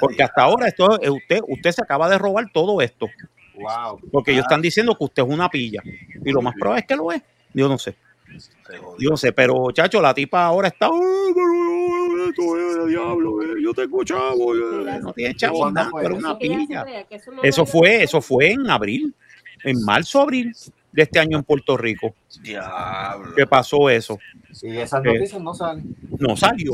Porque 0.00 0.22
hasta 0.22 0.42
ahora 0.42 0.68
esto, 0.68 1.00
eh, 1.00 1.10
usted, 1.10 1.40
usted 1.48 1.72
se 1.72 1.82
acaba 1.82 2.08
de 2.08 2.18
robar 2.18 2.50
todo 2.52 2.80
esto. 2.80 3.06
wow. 3.54 3.98
Porque 4.12 4.32
ellos 4.32 4.44
están 4.44 4.62
diciendo 4.62 4.94
que 4.96 5.04
usted 5.04 5.22
es 5.22 5.28
una 5.28 5.48
pilla. 5.48 5.82
Y 6.24 6.30
lo 6.30 6.42
más 6.42 6.54
probable 6.54 6.80
es 6.80 6.86
que 6.86 6.96
lo 6.96 7.10
es. 7.12 7.22
Yo 7.54 7.68
no 7.68 7.78
sé. 7.78 7.96
Yo 8.98 9.10
no 9.10 9.16
sé, 9.16 9.32
pero 9.32 9.70
chacho, 9.72 10.02
la 10.02 10.12
tipa 10.12 10.44
ahora 10.44 10.68
está. 10.68 10.86
"Ay, 10.86 11.32
pero 11.34 12.28
esto 12.28 12.56
es 12.58 12.76
de 12.84 12.90
diablo, 12.90 13.42
eh, 13.42 13.62
yo 13.62 13.72
tengo 13.72 14.04
chavo, 14.04 14.54
eh". 14.54 14.98
no 15.00 15.12
tiene 15.14 15.34
chavo 15.34 15.58
¿Cuándo 15.60 15.80
nada, 15.80 15.90
pero 15.96 16.16
eso? 16.18 16.26
una 16.26 16.38
pilla. 16.38 16.84
eso 17.42 17.64
fue, 17.64 18.02
eso 18.02 18.20
fue 18.20 18.52
en 18.52 18.68
abril, 18.70 19.14
en 19.64 19.82
marzo, 19.82 20.20
abril 20.20 20.54
de 20.92 21.02
este 21.02 21.18
año 21.18 21.38
en 21.38 21.44
Puerto 21.44 21.76
Rico. 21.76 22.14
Diablo. 22.42 23.34
¿Qué 23.36 23.46
pasó 23.46 23.88
eso? 23.90 24.18
Y 24.62 24.76
esas 24.78 25.02
¿Qué? 25.02 25.12
noticias 25.14 25.40
no 25.42 25.54
salen. 25.54 25.94
No 26.18 26.36
salió, 26.36 26.72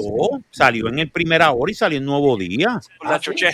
salió 0.51 0.89
en 0.89 0.99
el 1.01 1.11
primera 1.11 1.51
hora 1.53 1.71
y 1.73 1.75
salió 1.75 1.99
en 1.99 2.05
Nuevo 2.05 2.37
Día. 2.37 2.81
La 3.03 3.15
Ah, 3.15 3.19
sí. 3.19 3.25
chuché. 3.31 3.51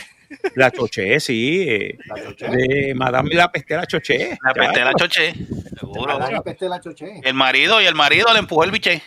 La 0.55 0.70
choché, 0.70 1.19
sí, 1.19 1.65
eh, 1.69 1.99
La 2.07 2.23
choché. 2.23 2.49
de 2.49 2.95
Madame 2.95 3.35
la 3.35 3.51
pestera 3.51 3.85
choché. 3.85 4.39
La 4.45 4.53
pesté 4.55 4.85
la 4.85 4.93
choché. 4.95 5.35
Seguro. 5.81 6.19
La 6.20 6.31
la 6.31 6.41
pesté 6.43 6.69
la 6.69 6.78
choché. 6.81 7.20
El 7.24 7.35
marido 7.35 7.81
y 7.81 7.87
el 7.87 7.97
marido 7.97 8.32
le 8.32 8.39
empujó 8.39 8.62
el 8.62 8.70
biche. 8.70 9.03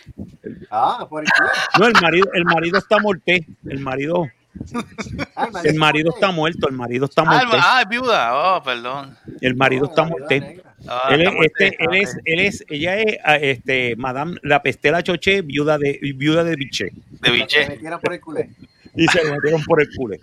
Ah, 0.70 1.06
por 1.08 1.22
el 1.24 1.30
culo. 1.30 1.48
No, 1.78 1.86
el 1.86 1.94
marido, 2.02 2.28
el 2.34 2.44
marido 2.44 2.76
está 2.78 2.98
morté, 2.98 3.46
el 3.66 3.78
marido, 3.78 4.28
Ah, 5.36 5.48
el 5.64 5.74
marido 5.74 6.10
está 6.14 6.30
muerto, 6.30 6.68
el 6.68 6.74
marido 6.74 7.06
está 7.06 7.22
Ah, 7.22 7.24
muerto, 7.24 7.56
ah, 7.60 7.80
es 7.82 7.88
viuda. 7.88 8.56
Oh, 8.56 8.62
perdón. 8.62 9.16
el 9.40 9.56
marido 9.56 9.86
No, 9.86 9.90
está 9.90 10.04
negra. 10.28 10.62
Ah, 10.86 11.08
él, 11.10 11.22
es, 11.22 11.34
este, 11.40 11.76
él 11.82 11.94
es, 11.94 12.16
él 12.24 12.40
es, 12.40 12.64
ella 12.68 12.98
es, 12.98 13.16
este, 13.40 13.96
Madame 13.96 14.36
la 14.42 14.62
Pestela 14.62 15.02
Choché, 15.02 15.42
viuda 15.42 15.78
de, 15.78 15.98
viuda 16.16 16.44
de 16.44 16.56
Biché. 16.56 16.92
De 17.10 17.30
biche. 17.30 17.68
metieron 17.68 18.00
por 18.00 18.12
el 18.12 18.20
culé. 18.20 18.50
Y 18.96 19.08
se 19.08 19.24
lo 19.24 19.34
metieron 19.34 19.64
por 19.64 19.80
el 19.80 19.88
culo. 19.92 20.16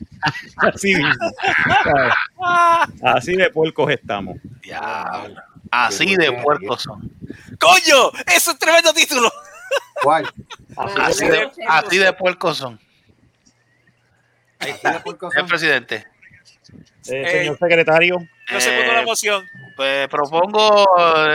Así 3.03 3.35
de 3.35 3.49
puercos 3.49 3.91
estamos. 3.91 4.37
Diablo. 4.61 5.41
Así 5.69 6.15
de 6.15 6.31
puercos 6.31 6.83
son. 6.83 7.11
¡Coño! 7.59 8.11
¡Eso 8.27 8.37
es 8.37 8.47
un 8.47 8.57
tremendo 8.57 8.93
título! 8.93 9.29
¿Cuál? 10.01 10.31
Así 10.77 11.27
de, 11.27 11.51
así 11.67 11.97
de 11.97 12.13
puercos 12.13 12.57
son. 12.57 12.79
Ahí 14.61 14.71
está. 14.71 15.03
El 15.35 15.45
presidente. 15.45 16.07
Eh, 17.09 17.27
señor 17.31 17.57
secretario, 17.57 18.17
Yo 18.51 18.61
segundo 18.61 18.91
Eh, 18.91 18.95
la 18.95 19.01
moción. 19.03 19.45
Pues 19.75 20.07
propongo 20.07 20.85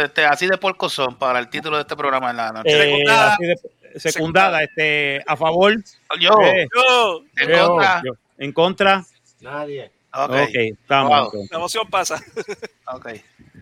este, 0.05 0.25
así 0.25 0.47
de 0.47 0.57
puercos 0.59 0.93
son 0.93 1.19
para 1.19 1.39
el 1.41 1.49
título 1.51 1.77
de 1.77 1.83
este 1.83 1.97
programa 1.97 2.31
en 2.31 2.37
la 2.37 2.53
noche. 2.53 2.71
eh, 2.71 2.83
Secundada. 2.93 3.33
así 3.35 3.45
de- 3.47 4.01
secundada, 4.01 4.63
este, 4.63 5.23
a 5.27 5.37
favor. 5.37 5.75
Yo, 6.21 6.31
Eh, 6.43 6.69
Yo, 6.75 7.23
en 7.37 7.49
yo, 7.49 7.67
contra. 7.69 8.03
yo, 8.05 8.13
en 8.39 8.53
contra. 8.53 9.05
Nadie. 9.41 9.91
Ok, 10.15 10.31
Ok, 10.31 10.51
estamos. 10.55 11.33
Wow. 11.33 11.49
la 11.51 11.59
moción 11.59 11.89
pasa. 11.91 12.23
ok. 12.93 13.09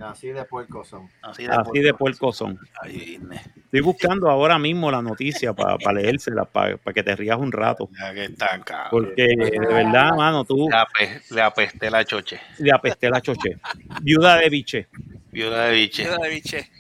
Así 0.01 0.29
de 0.29 0.45
puercos 0.45 0.89
son. 0.89 1.09
Así 1.23 1.47
de, 1.47 1.53
Así 1.53 1.81
de 1.81 1.95
puercos 1.95 2.37
son. 2.37 2.59
Ay. 2.83 3.21
Estoy 3.57 3.81
buscando 3.81 4.29
ahora 4.29 4.59
mismo 4.59 4.91
la 4.91 5.03
noticia 5.03 5.53
para 5.53 5.77
leérsela, 5.93 6.45
para 6.45 6.77
que 6.95 7.03
te 7.03 7.15
rías 7.17 7.39
un 7.39 7.53
rato. 7.53 7.89
Ya 7.99 8.13
que 8.15 8.25
están, 8.25 8.63
cabrón. 8.63 8.89
Porque 8.91 9.23
de 9.23 9.59
verdad, 9.59 10.15
mano, 10.17 10.45
tú 10.45 10.69
Le, 10.69 10.77
ape- 10.77 11.23
le 11.31 11.43
apesté 11.43 11.91
la 11.91 12.05
choche. 12.05 12.41
le 12.59 12.73
apesté 12.73 13.09
la 13.11 13.21
choche. 13.21 13.59
Viuda 14.03 14.37
de 14.37 14.49
biche. 14.49 14.89
Viuda 15.33 15.67
de 15.67 15.75
biche. 15.75 16.03
Queda 16.05 16.19
de 16.19 16.29
biche. 16.31 16.71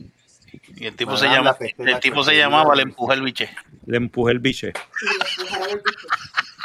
Y 0.76 0.86
el 0.86 0.94
tipo 0.96 1.12
Madame 1.12 1.28
se 1.30 1.36
llama, 1.36 1.56
el 1.92 2.00
tipo 2.00 2.24
se 2.24 2.32
viuda 2.32 2.44
llamaba 2.44 2.74
Le 2.74 2.82
empujé 2.82 3.14
el 3.14 3.22
biche. 3.22 3.50
Le 3.86 3.96
empujé 3.96 4.32
el 4.32 4.38
biche. 4.40 4.72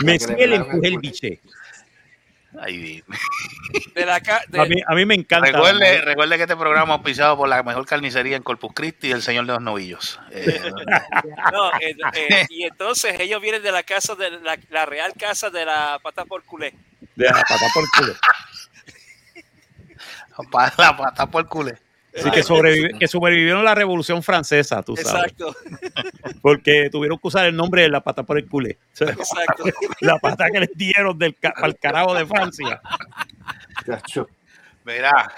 Messi 0.02 0.34
le 0.36 0.56
empujé 0.56 0.88
el 0.88 0.98
biche. 1.00 1.42
Ay. 2.60 3.04
De 3.94 4.06
la 4.06 4.20
de- 4.48 4.60
A 4.60 4.66
mí, 4.66 4.76
a 4.88 4.96
mí 4.96 5.06
me 5.06 5.14
encanta. 5.14 5.52
Recuerde, 5.52 6.02
recuerde 6.02 6.36
que 6.38 6.44
este 6.44 6.56
programa 6.56 6.94
es 6.94 6.98
auspiciado 6.98 7.38
por 7.38 7.48
la 7.48 7.62
mejor 7.62 7.86
carnicería 7.86 8.36
en 8.38 8.42
Corpus 8.44 8.72
Christi 8.74 9.10
y 9.10 9.12
el 9.12 9.22
señor 9.22 9.46
de 9.46 9.54
los 9.54 9.62
novillos. 9.62 10.20
Eh, 10.32 10.60
no, 11.54 11.72
eh, 11.80 11.96
eh, 12.16 12.46
y 12.50 12.64
entonces 12.64 13.20
ellos 13.20 13.40
vienen 13.42 13.62
de 13.62 13.72
la 13.72 13.84
casa 13.84 14.16
de 14.16 14.32
la, 14.32 14.58
la 14.72 14.86
real 14.88 15.14
casa 15.18 15.50
de 15.52 15.64
la 15.66 16.00
pata 16.02 16.26
por 16.26 16.44
culé. 16.44 16.74
De 17.16 17.26
la 17.26 17.34
pata 17.34 17.66
por 17.74 17.84
culo. 17.92 18.14
pa- 20.52 20.74
la 20.78 20.98
pata 20.98 21.26
por 21.28 21.48
culé. 21.48 21.78
Sí, 22.16 22.32
que, 22.32 22.42
que 23.00 23.08
sobrevivieron 23.08 23.62
a 23.62 23.64
la 23.64 23.76
Revolución 23.76 24.24
Francesa, 24.24 24.82
tú 24.82 24.98
sabes. 24.98 25.32
Exacto. 25.32 25.56
Porque 26.42 26.90
tuvieron 26.92 27.18
que 27.20 27.28
usar 27.28 27.46
el 27.46 27.56
nombre 27.56 27.82
de 27.84 27.90
la 27.90 28.02
pata 28.02 28.24
por 28.24 28.38
el 28.38 28.48
culé. 28.48 28.78
O 28.94 28.96
sea, 28.96 29.10
Exacto. 29.10 29.64
La 30.02 30.18
pata 30.20 30.50
que 30.52 30.60
les 30.62 30.74
dieron 30.76 31.18
del 31.18 31.36
ca- 31.38 31.54
al 31.56 31.78
carajo 31.78 32.14
de 32.14 32.26
Francia. 32.26 32.82
Verá. 34.86 35.32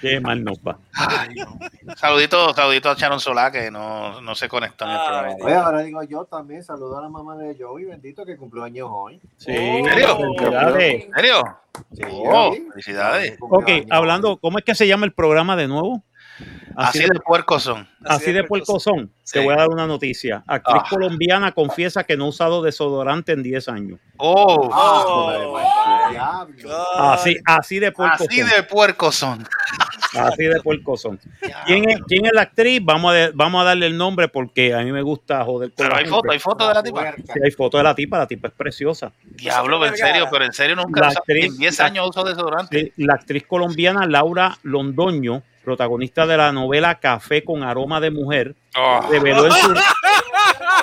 Qué 0.00 0.18
mal 0.20 0.42
nos 0.42 0.58
va. 0.58 0.78
Ay, 0.94 1.34
no. 1.34 1.58
Saludito, 1.96 2.54
saludito 2.54 2.88
a 2.88 2.94
Sharon 2.94 3.20
Solá 3.20 3.50
que 3.50 3.70
no, 3.70 4.20
no 4.22 4.34
se 4.34 4.48
conectó 4.48 4.84
en 4.86 4.92
el 4.92 4.96
programa. 4.96 5.34
Oye, 5.42 5.54
ahora 5.54 5.82
digo 5.82 6.02
yo 6.04 6.24
también, 6.24 6.62
saludo 6.62 6.96
a 6.98 7.02
la 7.02 7.08
mamá 7.10 7.36
de 7.36 7.54
Joey, 7.58 7.84
bendito 7.84 8.24
que 8.24 8.36
cumplió 8.36 8.64
años 8.64 8.88
hoy. 8.90 9.20
Sí, 9.36 9.52
¿En 9.52 9.84
serio? 9.84 10.16
felicidades. 10.16 11.04
¿En 11.04 11.12
serio? 11.14 11.58
Sí, 11.92 12.02
Oh, 12.08 12.54
felicidades. 12.70 13.36
Ok, 13.40 13.68
hablando, 13.90 14.38
¿cómo 14.38 14.58
es 14.58 14.64
que 14.64 14.74
se 14.74 14.86
llama 14.86 15.04
el 15.06 15.12
programa 15.12 15.56
de 15.56 15.68
nuevo? 15.68 16.02
Así 16.76 16.98
de 17.00 17.20
puercos 17.24 17.62
son. 17.62 17.88
Así 18.04 18.32
de 18.32 18.42
puercos 18.44 18.82
son. 18.82 19.10
Te 19.32 19.38
voy 19.40 19.54
a 19.54 19.58
dar 19.58 19.68
una 19.68 19.86
noticia. 19.86 20.42
Actriz 20.46 20.82
Ah. 20.84 20.88
colombiana 20.90 21.52
confiesa 21.52 22.04
que 22.04 22.16
no 22.16 22.24
ha 22.24 22.28
usado 22.28 22.62
desodorante 22.62 23.32
en 23.32 23.42
10 23.42 23.68
años. 23.68 24.00
Oh, 24.16 24.68
Ah, 24.72 26.08
diablo. 26.10 26.70
Así, 26.98 27.36
así 27.44 27.78
de 27.78 27.92
puercos 27.92 28.20
así 28.22 28.40
son. 28.40 28.50
de 28.50 28.62
puercos 28.64 29.14
son. 29.14 29.46
Así 30.16 30.44
de 30.44 30.60
puercos 30.60 31.00
son. 31.02 31.18
¿Quién 31.66 31.88
es, 31.90 31.98
quién 32.06 32.26
es 32.26 32.32
la 32.32 32.42
actriz? 32.42 32.80
Vamos 32.84 33.10
a, 33.12 33.14
de- 33.14 33.30
vamos 33.34 33.60
a 33.60 33.64
darle 33.64 33.86
el 33.86 33.96
nombre 33.96 34.28
porque 34.28 34.72
a 34.74 34.78
mí 34.82 34.92
me 34.92 35.02
gusta 35.02 35.44
joder 35.44 35.72
Pero 35.76 35.90
hay 35.94 36.04
gente. 36.04 36.10
foto, 36.10 36.30
hay 36.30 36.38
foto 36.38 36.68
de 36.68 36.74
la 36.74 36.82
tipa. 36.82 37.14
Sí, 37.16 37.40
hay 37.44 37.50
foto 37.50 37.78
de 37.78 37.84
la 37.84 37.94
tipa, 37.94 38.18
la 38.18 38.26
tipa 38.26 38.48
es 38.48 38.54
preciosa. 38.54 39.12
Diablo, 39.24 39.84
en 39.84 39.96
serio, 39.96 40.26
pero 40.30 40.44
en 40.44 40.52
serio 40.52 40.76
nunca 40.76 41.00
La 41.00 41.08
actriz- 41.08 41.46
en 41.46 41.56
10 41.58 41.80
años 41.80 42.08
uso 42.10 42.22
desodorante. 42.24 42.92
Sí, 42.96 43.04
la 43.04 43.14
actriz 43.14 43.44
colombiana 43.46 44.06
Laura 44.06 44.56
Londoño, 44.62 45.42
protagonista 45.64 46.26
de 46.26 46.36
la 46.36 46.52
novela 46.52 47.00
Café 47.00 47.42
con 47.44 47.62
aroma 47.62 48.00
de 48.00 48.10
mujer, 48.10 48.54
Oh. 48.76 49.00
reveló 49.10 49.46
en 49.46 49.52
su... 49.52 49.74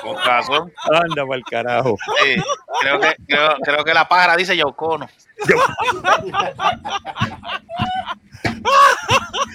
Con 0.02 0.16
razón. 0.24 0.72
Anda 0.90 1.24
para 1.24 1.36
el 1.36 1.44
carajo. 1.44 1.96
Sí, 2.24 2.42
creo, 2.80 2.98
que, 2.98 3.14
creo, 3.28 3.54
creo 3.62 3.84
que 3.84 3.94
la 3.94 4.08
pájara 4.08 4.36
dice 4.36 4.56
Yocono. 4.56 5.06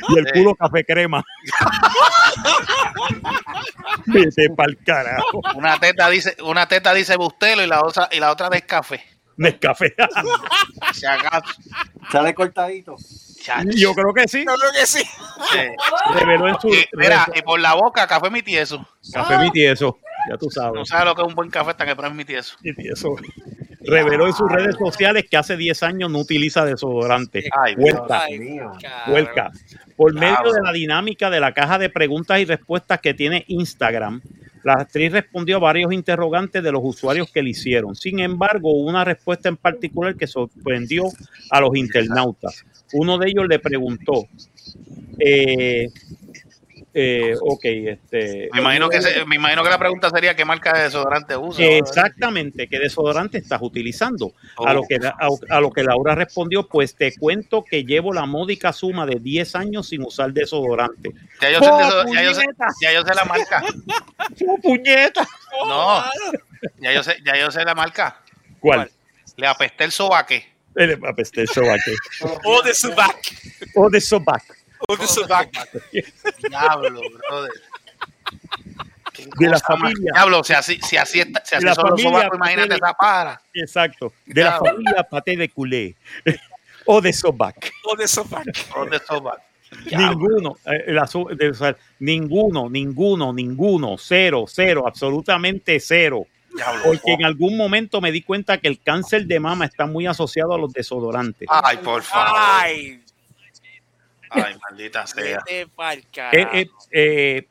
Y 0.09 0.17
el 0.19 0.25
Sí. 0.25 0.31
culo 0.33 0.55
café 0.55 0.83
crema. 0.85 1.23
Vete 4.05 4.49
pa'l 4.55 4.77
carajo. 4.85 5.41
Una 5.55 5.77
teta 5.79 6.09
dice, 6.09 6.37
una 6.43 6.67
teta 6.67 6.93
dice 6.93 7.15
Bustelo 7.17 7.63
y 7.63 7.67
la 7.67 7.81
otra, 7.83 8.07
y 8.11 8.19
la 8.19 8.31
otra 8.31 8.49
Nescafé. 8.49 9.03
Nescafé. 9.37 9.93
Si 10.93 11.05
acaso. 11.05 11.53
Sale 12.11 12.33
cortadito. 12.33 12.95
Chacho. 13.47 13.69
Yo 13.77 13.93
creo 13.93 14.13
que 14.13 14.27
sí. 14.27 14.43
Yo 14.45 14.53
creo 14.55 14.71
que 14.73 14.85
sí. 14.85 14.99
Sí. 14.99 15.59
Reveló 16.19 16.49
en 16.49 16.59
su... 16.59 16.67
Y, 16.67 16.85
mira, 16.93 17.25
y 17.33 17.41
por 17.41 17.59
la 17.61 17.75
boca, 17.75 18.05
café 18.05 18.29
mi 18.29 18.41
tieso. 18.41 18.85
Café 19.13 19.37
mi 19.37 19.49
tieso. 19.51 19.97
Ya 20.29 20.37
tú 20.37 20.47
No 20.47 20.51
sabes. 20.51 20.89
sabes 20.89 21.05
lo 21.05 21.15
que 21.15 21.21
es 21.21 21.27
un 21.29 21.35
buen 21.35 21.49
café 21.49 21.71
hasta 21.71 21.85
que 21.85 21.95
pruebes 21.95 22.17
mi 22.17 22.25
tieso. 22.25 22.57
Mi 22.61 22.73
tieso. 22.73 23.15
Reveló 23.79 24.27
en 24.27 24.33
sus 24.33 24.51
redes 24.51 24.75
sociales 24.77 25.25
que 25.31 25.37
hace 25.37 25.55
10 25.55 25.81
años 25.83 26.11
no 26.11 26.19
utiliza 26.19 26.65
desodorante. 26.65 27.47
Ay, 27.57 27.75
Vuelta. 27.75 28.25
Huelca. 29.07 29.51
Por 29.95 30.13
medio 30.13 30.51
de 30.51 30.61
la 30.61 30.73
dinámica 30.73 31.29
de 31.29 31.39
la 31.39 31.53
caja 31.53 31.79
de 31.79 31.89
preguntas 31.89 32.41
y 32.41 32.45
respuestas 32.45 32.99
que 32.99 33.13
tiene 33.13 33.45
Instagram, 33.47 34.21
la 34.63 34.73
actriz 34.73 35.13
respondió 35.13 35.55
a 35.55 35.59
varios 35.59 35.93
interrogantes 35.93 36.61
de 36.61 36.71
los 36.73 36.81
usuarios 36.83 37.31
que 37.31 37.41
le 37.41 37.51
hicieron. 37.51 37.95
Sin 37.95 38.19
embargo, 38.19 38.71
hubo 38.73 38.89
una 38.89 39.05
respuesta 39.05 39.47
en 39.47 39.55
particular 39.55 40.17
que 40.17 40.27
sorprendió 40.27 41.05
a 41.49 41.61
los 41.61 41.73
internautas. 41.77 42.65
Uno 42.93 43.17
de 43.17 43.29
ellos 43.29 43.45
le 43.47 43.59
preguntó, 43.59 44.27
eh, 45.19 45.87
eh, 46.93 47.35
ok, 47.39 47.61
este... 47.63 48.49
Me 48.53 48.59
imagino, 48.61 48.89
que 48.89 49.01
se- 49.01 49.23
me 49.25 49.35
imagino 49.35 49.63
que 49.63 49.69
la 49.69 49.77
pregunta 49.77 50.09
sería 50.09 50.35
qué 50.35 50.45
marca 50.45 50.75
de 50.75 50.83
desodorante 50.85 51.35
usa. 51.37 51.63
Exactamente, 51.65 52.67
¿qué 52.67 52.79
desodorante 52.79 53.37
estás 53.37 53.59
utilizando? 53.61 54.31
A, 54.65 54.73
lo 54.73 54.81
Oh. 54.81 54.87
que, 54.87 54.95
a, 55.05 55.55
a 55.57 55.61
lo 55.61 55.69
que 55.71 55.83
Laura 55.83 56.15
respondió, 56.15 56.67
pues 56.67 56.95
te 56.95 57.15
cuento 57.17 57.63
que 57.63 57.83
llevo 57.83 58.13
la 58.13 58.25
módica 58.25 58.73
suma 58.73 59.05
de 59.05 59.19
10 59.19 59.55
años 59.55 59.89
sin 59.89 60.01
usar 60.03 60.31
desodorante. 60.33 61.11
Ya 61.41 61.51
yo, 61.51 61.59
sé 61.59 61.69
¡Oh, 61.69 61.77
deso- 61.77 62.13
ya, 62.13 62.23
yo 62.23 62.33
sé, 62.33 62.41
puñeta! 62.45 62.67
ya 62.81 62.93
yo 62.93 63.01
sé 63.03 63.13
la 63.13 63.25
marca. 63.25 63.63
¡Oh, 64.47 64.57
puñeta! 64.59 65.27
No, 65.67 66.03
ya 66.79 66.93
yo 66.93 67.03
sé, 67.03 67.17
ya 67.23 67.37
yo 67.39 67.51
sé 67.51 67.63
la 67.63 67.75
marca. 67.75 68.21
¿Cuál? 68.59 68.89
Le 69.35 69.45
apesté 69.45 69.83
el 69.83 69.91
sobaque. 69.91 70.56
Apeste 71.07 71.41
el 71.41 71.47
sobaque. 71.47 71.93
O 72.45 72.61
de 72.61 72.73
su 72.73 72.93
back. 72.93 73.17
O 73.75 73.89
de 73.89 73.99
sobac. 74.01 74.43
O 74.87 74.95
de 74.95 75.07
su 75.07 75.25
back. 75.27 75.49
Diablo, 76.49 77.01
brother. 77.27 77.51
De 79.39 79.49
la 79.49 79.59
familia. 79.59 80.11
Diablo, 80.13 80.43
si 80.43 80.53
así, 80.53 80.79
si 80.81 80.95
así, 80.95 81.19
está, 81.21 81.43
si 81.43 81.51
De 81.51 81.55
así 81.57 81.65
la 81.65 81.73
son 81.73 81.89
los 81.89 82.01
familia, 82.01 82.19
sobacos, 82.19 82.37
imagínate 82.37 82.75
esa 82.75 82.93
para. 82.93 83.41
Exacto. 83.53 84.13
De 84.25 84.43
la 84.43 84.59
familia 84.59 85.03
paté 85.09 85.35
de 85.35 85.49
culé. 85.49 85.95
O 86.85 87.01
de 87.01 87.11
sobac. 87.11 87.71
O 87.83 87.95
de 87.95 88.05
back. 88.29 88.73
¿Dónde 88.75 88.99
sobaco? 88.99 89.41
Diablo. 89.85 90.09
Ninguno, 90.09 90.57
eh, 90.65 90.83
el 90.87 90.97
asu- 90.99 91.35
de- 91.35 91.49
o 91.49 91.53
sea, 91.53 91.75
ninguno, 91.99 92.69
ninguno, 92.69 93.33
ninguno, 93.33 93.97
cero, 93.97 94.45
cero, 94.47 94.85
absolutamente 94.87 95.79
cero. 95.79 96.25
Diablo. 96.57 96.81
Porque 96.83 97.13
en 97.13 97.23
algún 97.23 97.55
momento 97.55 98.01
me 98.01 98.11
di 98.11 98.21
cuenta 98.21 98.57
que 98.57 98.67
el 98.67 98.81
cáncer 98.81 99.25
de 99.25 99.39
mama 99.39 99.65
está 99.65 99.85
muy 99.85 100.05
asociado 100.07 100.53
a 100.53 100.57
los 100.57 100.73
desodorantes. 100.73 101.47
Ay, 101.49 101.77
por 101.77 102.03
favor. 102.03 102.37
Ay, 102.37 103.01
Ay, 104.29 104.55
maldita 104.69 105.07
sea. 105.07 105.41
Eh, 105.47 105.67
eh, 106.31 106.67
eh, 106.91 107.47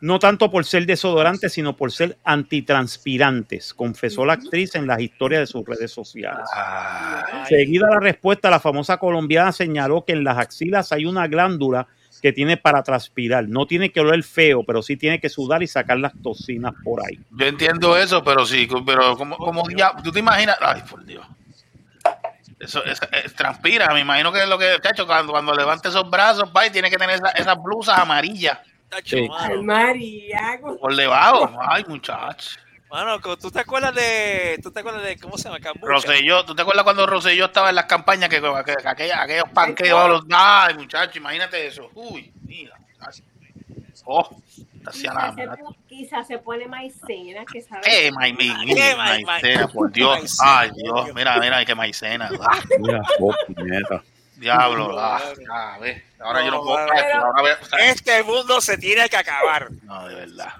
no 0.00 0.18
tanto 0.18 0.50
por 0.50 0.64
ser 0.64 0.86
desodorantes, 0.86 1.52
sino 1.52 1.76
por 1.76 1.92
ser 1.92 2.18
antitranspirantes, 2.24 3.72
confesó 3.72 4.24
la 4.24 4.34
actriz 4.34 4.74
en 4.74 4.86
las 4.86 5.00
historias 5.00 5.40
de 5.40 5.46
sus 5.46 5.64
redes 5.64 5.90
sociales. 5.90 6.46
Ay, 6.54 7.46
Seguida 7.48 7.88
la 7.90 8.00
respuesta, 8.00 8.50
la 8.50 8.60
famosa 8.60 8.98
colombiana 8.98 9.52
señaló 9.52 10.04
que 10.04 10.12
en 10.12 10.24
las 10.24 10.38
axilas 10.38 10.92
hay 10.92 11.06
una 11.06 11.26
glándula 11.26 11.88
que 12.24 12.32
tiene 12.32 12.56
para 12.56 12.82
transpirar. 12.82 13.46
No 13.50 13.66
tiene 13.66 13.92
que 13.92 14.00
oler 14.00 14.22
feo, 14.22 14.64
pero 14.64 14.80
sí 14.80 14.96
tiene 14.96 15.20
que 15.20 15.28
sudar 15.28 15.62
y 15.62 15.66
sacar 15.66 15.98
las 15.98 16.14
toxinas 16.22 16.72
por 16.82 17.02
ahí. 17.06 17.20
yo 17.30 17.44
entiendo 17.44 17.98
eso, 17.98 18.24
pero 18.24 18.46
sí, 18.46 18.66
pero 18.86 19.14
como, 19.14 19.36
como 19.36 19.68
ya, 19.68 19.94
tú 20.02 20.10
te 20.10 20.20
imaginas, 20.20 20.56
ay, 20.62 20.80
por 20.88 21.04
Dios. 21.04 21.22
Eso, 22.58 22.82
eso, 22.82 23.04
eh, 23.12 23.28
transpira, 23.36 23.92
me 23.92 24.00
imagino 24.00 24.32
que 24.32 24.42
es 24.42 24.48
lo 24.48 24.56
que, 24.56 24.78
chacho, 24.80 25.06
cuando, 25.06 25.32
cuando 25.34 25.52
levante 25.52 25.88
esos 25.88 26.08
brazos, 26.08 26.50
va 26.56 26.66
y 26.66 26.70
tiene 26.70 26.88
que 26.88 26.96
tener 26.96 27.16
esa- 27.16 27.32
esas 27.32 27.62
blusas 27.62 27.98
amarillas 27.98 28.58
sí. 29.04 29.28
por 30.80 30.96
debajo. 30.96 31.58
Ay, 31.60 31.84
muchachos. 31.86 32.58
Mano, 32.94 33.18
¿tú 33.18 33.50
te 33.50 33.58
acuerdas 33.58 33.92
de. 33.92 34.60
¿Tú 34.62 34.70
te 34.70 34.78
acuerdas 34.78 35.02
de. 35.02 35.18
¿Cómo 35.18 35.36
se 35.36 35.44
llama? 35.48 35.58
Cambucha. 35.58 35.86
Rosselló, 35.92 36.44
¿tú 36.44 36.54
te 36.54 36.62
acuerdas 36.62 36.84
cuando 36.84 37.04
Rosselló 37.06 37.46
estaba 37.46 37.70
en 37.70 37.74
las 37.74 37.86
campañas 37.86 38.28
que, 38.28 38.40
que, 38.40 38.76
que 38.82 38.88
aquella- 38.88 39.20
aquellos 39.22 39.48
panqueos, 39.52 40.08
los, 40.08 40.24
ay, 40.32 40.74
muchachos, 40.74 41.16
imagínate 41.16 41.66
eso. 41.66 41.90
Uy, 41.94 42.32
mira. 42.46 42.76
Oh, 44.04 44.28
no 44.82 44.90
hacía 44.90 45.12
nada. 45.12 45.34
Quizás 45.34 45.56
se, 45.56 45.86
quizás 45.88 46.26
se 46.28 46.38
pone 46.38 46.68
maicena, 46.68 47.44
que 47.52 47.62
sabe. 47.62 47.80
¡Qué 47.82 48.12
maicena! 48.12 49.26
Maicena, 49.26 49.66
ma- 49.66 49.72
por 49.72 49.90
Dios! 49.90 50.10
maicena, 50.20 50.58
¡Ay, 50.60 50.70
Dios! 50.76 51.14
Mira, 51.16 51.38
mira, 51.40 51.64
qué 51.64 51.74
maicena. 51.74 52.30
Ah, 52.40 52.62
Mira, 52.78 53.02
oh, 53.18 53.34
puñeta. 53.56 54.04
Diablo, 54.36 55.00
ah, 55.00 55.20
ah, 55.50 55.78
ve. 55.80 56.04
Ahora 56.20 56.44
yo 56.44 56.50
no 56.52 56.62
puedo. 56.62 56.86
Pero- 56.94 57.24
ahora 57.24 57.42
ve- 57.42 57.56
o 57.60 57.64
sea, 57.64 57.90
Este 57.90 58.22
mundo 58.22 58.60
se 58.60 58.78
tiene 58.78 59.08
que 59.08 59.16
acabar. 59.16 59.68
No, 59.82 60.06
de 60.06 60.14
verdad. 60.14 60.52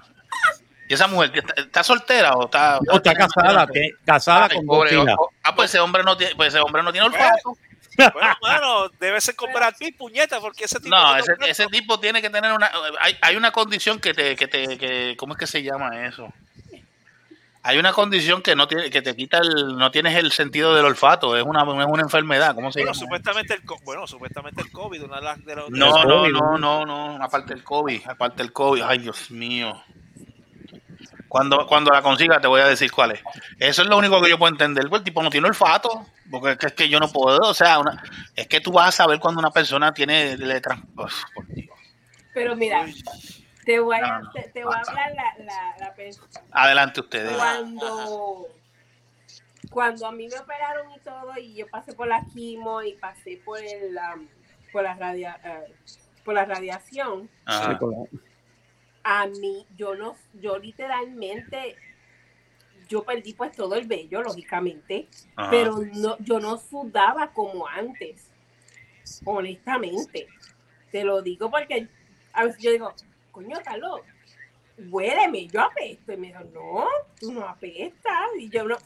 ¿Y 0.87 0.93
esa 0.93 1.07
mujer 1.07 1.31
está, 1.33 1.53
está 1.61 1.83
soltera 1.83 2.33
o 2.33 2.45
está.? 2.45 2.79
No, 2.85 2.95
está 2.97 3.13
casada, 3.13 3.65
que- 3.67 3.91
casada 4.05 4.47
Ay, 4.51 4.57
con 4.57 4.65
dos 4.67 4.77
pobre, 4.77 4.93
hijas. 4.95 5.15
o- 5.17 5.29
ah, 5.43 5.55
pues 5.55 5.71
ese 5.71 5.79
hombre 5.79 6.03
no 6.03 6.15
tiene, 6.15 6.35
pues 6.35 6.49
ese 6.53 6.59
hombre 6.59 6.83
no 6.83 6.91
tiene 6.91 7.07
olfato. 7.07 7.57
Bueno, 7.97 8.35
mano, 8.41 8.89
debe 8.99 9.21
ser 9.21 9.35
Pitt, 9.79 9.97
puñeta, 9.97 10.41
porque 10.41 10.65
ese 10.65 10.79
tipo. 10.81 10.93
No, 10.93 11.15
ese, 11.15 11.33
ese 11.47 11.65
tipo 11.67 11.97
tiene 11.97 12.21
que 12.21 12.29
tener 12.29 12.51
una. 12.51 12.69
Hay, 12.99 13.17
hay 13.21 13.35
una 13.37 13.51
condición 13.51 13.99
que 13.99 14.13
te, 14.13 14.35
que 14.35 14.47
te, 14.47 14.77
que, 14.77 15.15
¿cómo 15.17 15.33
es 15.33 15.39
que 15.39 15.47
se 15.47 15.63
llama 15.63 16.05
eso? 16.05 16.27
Hay 17.63 17.79
una 17.79 17.93
condición 17.93 18.43
que 18.43 18.55
no 18.55 18.67
tiene, 18.67 18.91
que 18.91 19.01
te 19.01 19.15
quita 19.15 19.39
el, 19.39 19.75
no 19.77 19.89
tienes 19.89 20.15
el 20.17 20.31
sentido 20.31 20.75
del 20.75 20.85
olfato, 20.85 21.35
es 21.35 21.43
una, 21.43 21.61
es 21.63 21.87
una 21.87 22.03
enfermedad, 22.03 22.53
¿cómo 22.53 22.71
se 22.71 22.81
Bueno, 22.81 22.91
llama? 22.93 22.99
supuestamente 23.05 23.53
el, 23.55 23.63
co- 23.65 23.79
bueno, 23.83 24.05
supuestamente 24.05 24.61
el 24.61 24.71
COVID, 24.71 25.03
una 25.05 25.15
de 25.15 25.21
las 25.23 25.43
de 25.45 25.55
los. 25.55 25.71
de 25.71 25.79
No, 25.79 26.03
no, 26.03 26.27
no, 26.29 26.57
no, 26.59 26.85
no, 26.85 27.23
aparte 27.23 27.55
del 27.55 27.63
COVID, 27.63 28.07
aparte 28.07 28.43
del 28.43 28.51
COVID, 28.53 28.81
ay 28.83 28.99
Dios 28.99 29.31
mío. 29.31 29.81
Cuando, 31.35 31.67
cuando 31.67 31.91
la 31.91 32.01
consiga 32.01 32.39
te 32.39 32.47
voy 32.47 32.61
a 32.61 32.67
decir 32.67 32.89
cuál 32.93 33.11
es. 33.11 33.19
Eso 33.59 33.81
es 33.81 33.89
lo 33.89 33.97
único 33.97 34.21
que 34.21 34.29
yo 34.29 34.37
puedo 34.39 34.51
entender. 34.53 34.87
Pues 34.87 35.01
el 35.01 35.03
tipo 35.03 35.21
no 35.21 35.29
tiene 35.29 35.47
olfato. 35.49 36.05
Porque 36.31 36.51
es 36.51 36.57
que, 36.57 36.67
es 36.67 36.73
que 36.73 36.87
yo 36.87 36.97
no 36.99 37.09
puedo. 37.11 37.39
O 37.49 37.53
sea, 37.53 37.79
una- 37.79 38.01
es 38.37 38.47
que 38.47 38.61
tú 38.61 38.71
vas 38.71 38.87
a 38.87 38.91
saber 39.03 39.19
cuando 39.19 39.39
una 39.39 39.51
persona 39.51 39.93
tiene... 39.93 40.37
Le 40.37 40.61
trans- 40.61 40.83
Uf, 40.97 41.23
por 41.33 41.45
Dios. 41.47 41.69
Pero 42.33 42.55
mira, 42.55 42.85
te 43.65 43.79
voy 43.79 43.97
a, 43.97 44.19
no. 44.19 44.31
te, 44.31 44.43
te 44.43 44.63
voy 44.63 44.73
a 44.73 44.79
hablar 44.79 45.11
la, 45.13 45.43
la, 45.43 45.75
la 45.79 45.95
pers- 45.95 46.21
Adelante 46.51 47.01
ustedes. 47.01 47.35
cuando 47.35 48.47
cuando 49.69 50.07
a 50.07 50.11
mí 50.11 50.27
me 50.27 50.39
operaron 50.39 50.91
y 50.95 50.99
todo 50.99 51.37
y 51.37 51.55
yo 51.55 51.67
pasé 51.67 51.93
por 51.93 52.07
la 52.07 52.23
quimo 52.33 52.81
y 52.81 52.93
pasé 52.93 53.41
por 53.43 53.59
el 53.59 53.97
um, 54.15 54.27
por 54.71 54.83
la 54.83 54.93
radia, 54.93 55.37
eh, 55.43 55.73
por 56.23 56.33
la 56.35 56.45
radiación 56.45 57.29
Ajá. 57.45 57.77
A 59.05 59.27
mí 59.27 59.65
yo 59.77 59.95
no 59.95 60.17
yo 60.33 60.57
literalmente 60.57 61.77
yo 62.89 63.03
perdí 63.03 63.33
pues 63.33 63.53
todo 63.53 63.75
el 63.75 63.87
vello 63.87 64.21
lógicamente 64.21 65.07
Ajá. 65.35 65.49
pero 65.49 65.79
no 65.93 66.17
yo 66.19 66.39
no 66.39 66.57
sudaba 66.57 67.31
como 67.31 67.67
antes 67.67 68.29
honestamente 69.23 70.27
te 70.91 71.03
lo 71.03 71.21
digo 71.21 71.49
porque 71.49 71.87
a 72.33 72.45
veces 72.45 72.61
yo 72.61 72.71
digo 72.71 72.93
coño 73.31 73.57
Carlos 73.63 74.01
huéleme, 74.77 75.47
yo 75.47 75.61
apesto. 75.61 76.13
Y 76.13 76.17
me 76.17 76.27
dijo, 76.27 76.43
no, 76.53 76.85
tú 77.19 77.31
no 77.31 77.47
apestas. 77.47 78.29
Y 78.37 78.49
yo 78.49 78.65
no, 78.65 78.77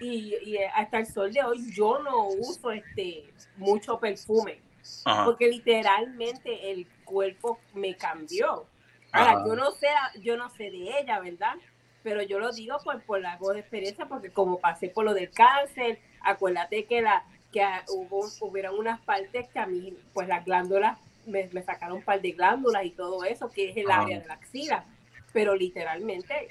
y, 0.00 0.34
y 0.44 0.58
hasta 0.74 0.98
el 0.98 1.06
sol 1.06 1.32
de 1.32 1.42
hoy 1.42 1.72
yo 1.72 1.98
no 2.02 2.28
uso 2.28 2.70
este 2.70 3.32
mucho 3.56 3.98
perfume. 3.98 4.60
Ajá. 5.04 5.24
Porque 5.24 5.48
literalmente 5.48 6.70
el 6.70 6.86
cuerpo 7.04 7.58
me 7.74 7.96
cambió. 7.96 8.66
Ahora, 9.12 9.32
Ajá. 9.32 9.44
yo 9.46 9.56
no 9.56 9.70
sé, 9.72 9.88
yo 10.20 10.36
no 10.36 10.48
sé 10.50 10.64
de 10.70 10.98
ella, 10.98 11.20
¿verdad? 11.20 11.54
Pero 12.02 12.22
yo 12.22 12.38
lo 12.38 12.50
digo 12.52 12.78
por, 12.82 13.00
por 13.02 13.20
la 13.20 13.36
voz 13.36 13.54
de 13.54 13.60
experiencia, 13.60 14.06
porque 14.06 14.30
como 14.30 14.58
pasé 14.58 14.88
por 14.88 15.04
lo 15.04 15.14
del 15.14 15.30
cáncer, 15.30 16.00
acuérdate 16.22 16.86
que 16.86 17.02
la 17.02 17.24
que 17.52 17.62
ah, 17.62 17.84
hubo 17.88 18.26
hubieron 18.40 18.78
unas 18.78 18.98
partes 19.02 19.46
que 19.48 19.58
a 19.58 19.66
mí, 19.66 19.94
pues 20.14 20.26
las 20.26 20.44
glándulas, 20.44 20.98
me, 21.26 21.48
me 21.52 21.62
sacaron 21.62 21.98
un 21.98 22.02
par 22.02 22.20
de 22.20 22.32
glándulas 22.32 22.84
y 22.84 22.90
todo 22.90 23.22
eso, 23.24 23.50
que 23.50 23.70
es 23.70 23.76
el 23.76 23.90
Ajá. 23.90 24.02
área 24.02 24.20
de 24.20 24.26
la 24.26 24.34
axila. 24.34 24.84
Pero 25.32 25.54
literalmente, 25.54 26.48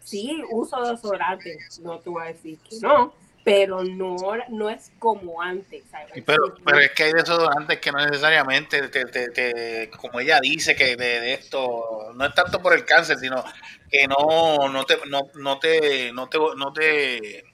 sí 0.00 0.42
uso 0.50 0.82
desodorante, 0.82 1.58
no 1.80 1.98
te 1.98 2.10
voy 2.10 2.22
a 2.22 2.26
decir 2.26 2.58
que 2.58 2.78
no, 2.80 3.12
pero 3.46 3.84
no, 3.84 4.16
no 4.48 4.68
es 4.68 4.90
como 4.98 5.40
antes. 5.40 5.84
¿sabes? 5.88 6.24
Pero, 6.26 6.56
pero 6.64 6.80
es 6.80 6.90
que 6.90 7.04
hay 7.04 7.12
desodorantes 7.12 7.78
que 7.78 7.92
no 7.92 8.04
necesariamente, 8.04 8.88
te, 8.88 9.04
te- 9.04 9.28
te- 9.28 9.88
como 10.00 10.18
ella 10.18 10.40
dice, 10.40 10.74
que 10.74 10.96
de, 10.96 11.20
de 11.20 11.34
esto, 11.34 12.12
no 12.16 12.26
es 12.26 12.34
tanto 12.34 12.60
por 12.60 12.74
el 12.74 12.84
cáncer, 12.84 13.18
sino 13.18 13.44
que 13.88 14.08
no, 14.08 14.68
no 14.68 14.84
te, 14.84 14.98
no, 15.06 15.30
no 15.34 15.60
te, 15.60 16.10
no 16.12 16.28
te, 16.28 16.38
no 16.56 16.72
te, 16.72 17.44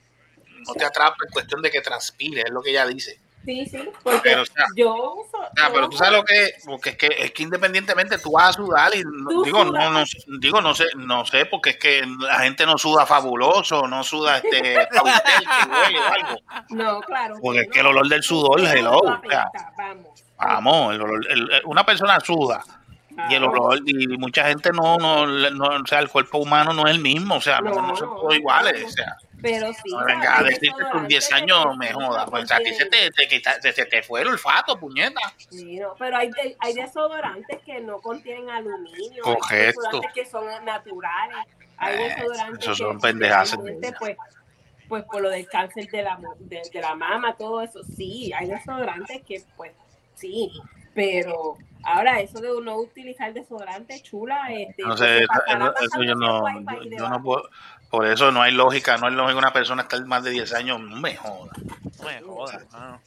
no 0.66 0.73
te 0.73 0.85
atrapa 0.86 1.16
en 1.27 1.31
cuestión 1.31 1.60
de 1.60 1.70
que 1.70 1.82
transpire, 1.82 2.40
es 2.47 2.51
lo 2.51 2.62
que 2.62 2.70
ella 2.70 2.86
dice. 2.86 3.19
Sí, 3.44 3.66
sí, 3.66 3.90
porque 4.05 4.20
Pero, 4.23 4.43
o 4.43 4.47
sea, 4.47 4.64
yo 4.77 4.94
uso. 5.14 5.39
Yo 5.56 5.73
pero 5.73 5.89
tú 5.89 5.97
sabes 5.97 6.12
lo 6.12 6.24
que 6.24 6.44
es, 6.44 6.62
porque 6.64 6.90
es 6.90 6.97
que, 6.97 7.06
es 7.19 7.31
que 7.32 7.43
independientemente 7.43 8.19
tú 8.19 8.31
vas 8.32 8.51
a 8.51 8.52
sudar 8.52 8.94
y 8.94 9.02
no- 9.05 9.43
digo, 9.43 9.64
sudas. 9.64 9.73
no, 9.73 9.90
no, 9.90 10.39
digo, 10.39 10.60
no 10.60 10.74
sé, 10.74 10.85
no 10.97 11.24
sé, 11.27 11.47
porque 11.47 11.70
es 11.70 11.77
que 11.78 12.02
la 12.20 12.39
gente 12.40 12.64
no 12.66 12.78
suda 12.78 13.05
fabuloso, 13.05 13.89
no 13.89 14.05
suda 14.05 14.36
este 14.39 14.86
Cavitel, 14.90 15.23
que 15.39 15.70
huele 15.70 15.98
o 15.98 16.05
algo. 16.12 16.40
No, 16.70 17.01
claro. 17.01 17.35
Porque 17.43 17.60
es 17.62 17.69
que 17.69 17.81
el 17.81 17.86
olor 17.86 18.09
del 18.09 18.23
sudor, 18.23 18.60
hello, 18.60 18.98
o 18.98 19.20
sea, 19.28 19.51
Vamos. 19.77 20.24
vamos, 20.39 20.94
el 20.94 21.01
olor- 21.02 21.27
el- 21.31 21.51
el- 21.52 21.62
una 21.64 21.85
persona 21.85 22.20
suda 22.20 22.64
y 23.28 23.35
el 23.35 23.44
olor, 23.44 23.81
y 23.85 24.06
mucha 24.19 24.44
gente 24.48 24.70
no, 24.73 24.97
no, 24.98 25.27
no, 25.27 25.64
o 25.82 25.86
sea, 25.86 25.98
el 25.98 26.09
cuerpo 26.09 26.39
humano 26.39 26.73
no 26.73 26.86
es 26.86 26.94
el 26.94 27.01
mismo, 27.01 27.35
o 27.36 27.40
sea, 27.40 27.60
no, 27.60 27.70
no 27.74 27.97
son 27.97 28.09
todos 28.14 28.35
iguales, 28.36 28.85
o 28.85 28.89
sea, 28.89 29.16
Pero 29.43 29.73
sí. 29.73 29.90
no 29.90 30.05
venga 30.05 30.35
a 30.35 30.39
hay 30.39 30.44
decir 30.51 30.70
que 30.78 30.85
con 30.90 31.06
10 31.09 31.32
años 31.32 31.77
me 31.77 31.93
joda, 31.93 32.24
pues 32.27 32.51
a 32.52 32.59
ti 32.59 32.73
se 32.74 32.86
te, 32.86 33.10
te, 33.10 33.73
se 33.73 33.85
te 33.86 34.02
fue 34.02 34.23
el 34.23 34.28
olfato, 34.28 34.78
puñeta. 34.78 35.20
Sí, 35.51 35.81
no, 35.81 35.94
pero 35.98 36.16
hay, 36.16 36.31
de- 36.31 36.56
hay 36.60 36.74
desodorantes 36.74 37.59
que 37.66 37.81
no 37.81 38.01
contienen 38.01 38.48
aluminio. 38.48 39.23
Correcto. 39.24 39.47
Hay 39.55 39.66
desodorantes 39.66 40.12
que 40.14 40.27
son 40.27 40.64
naturales. 40.64 41.36
Hay 41.77 41.97
Eh, 41.97 42.14
desodorantes 42.14 42.60
esos 42.60 42.78
son 42.78 43.01
que 43.01 43.12
realmente, 43.12 43.93
Pues, 43.98 44.16
pues 44.89 45.05
por 45.05 45.23
lo 45.23 45.31
del 45.31 45.47
cáncer 45.48 45.86
de 45.90 46.02
la, 46.02 46.19
de, 46.39 46.62
de 46.73 46.81
la 46.81 46.94
mama, 46.94 47.35
todo 47.36 47.62
eso, 47.62 47.82
sí. 47.82 48.31
Hay 48.39 48.47
desodorantes 48.48 49.23
que, 49.27 49.43
pues, 49.56 49.73
sí. 50.14 50.51
Pero 50.94 51.56
ahora, 51.85 52.20
eso 52.20 52.39
de 52.40 52.48
no 52.62 52.77
utilizar 52.77 53.32
desodorante 53.32 54.01
chula, 54.02 54.52
este, 54.52 54.82
No 54.82 54.97
sé, 54.97 55.19
eso, 55.19 55.32
eso- 55.81 56.02
yo 56.05 56.14
no, 56.14 56.47
yo, 56.60 56.82
yo 56.85 57.09
no 57.09 57.23
puedo, 57.23 57.48
por 57.93 58.06
eso 58.06 58.32
no 58.32 58.40
hay 58.40 58.52
lógica, 58.52 58.97
no 58.97 59.06
es 59.06 59.12
lógica 59.12 59.36
una 59.39 59.52
persona 59.52 59.82
estar 59.82 60.02
más 60.06 60.24
de 60.24 60.31
10 60.31 60.55
años, 60.55 60.81
no 60.81 60.97
me 60.97 61.14
joda. 61.14 61.52
No 61.98 62.05
me. 62.06 62.20
No, 62.23 62.47
no. 62.81 63.01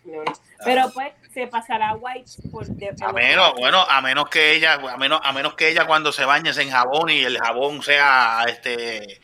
Pero 0.63 0.91
pues 0.93 1.11
se 1.33 1.47
pasará 1.47 1.95
white 1.95 2.31
por 2.51 2.67
de, 2.67 2.93
A 3.01 3.11
menos, 3.11 3.53
bueno, 3.57 3.81
a 3.81 3.99
menos 4.01 4.29
que 4.29 4.53
ella, 4.53 4.73
a 4.75 4.97
menos, 4.97 5.19
a 5.23 5.31
menos 5.33 5.55
que 5.55 5.69
ella 5.69 5.87
cuando 5.87 6.11
se 6.11 6.23
bañe 6.23 6.53
se 6.53 6.61
enjabone 6.61 7.15
y 7.15 7.23
el 7.25 7.37
jabón 7.39 7.81
sea 7.81 8.45
este 8.47 9.19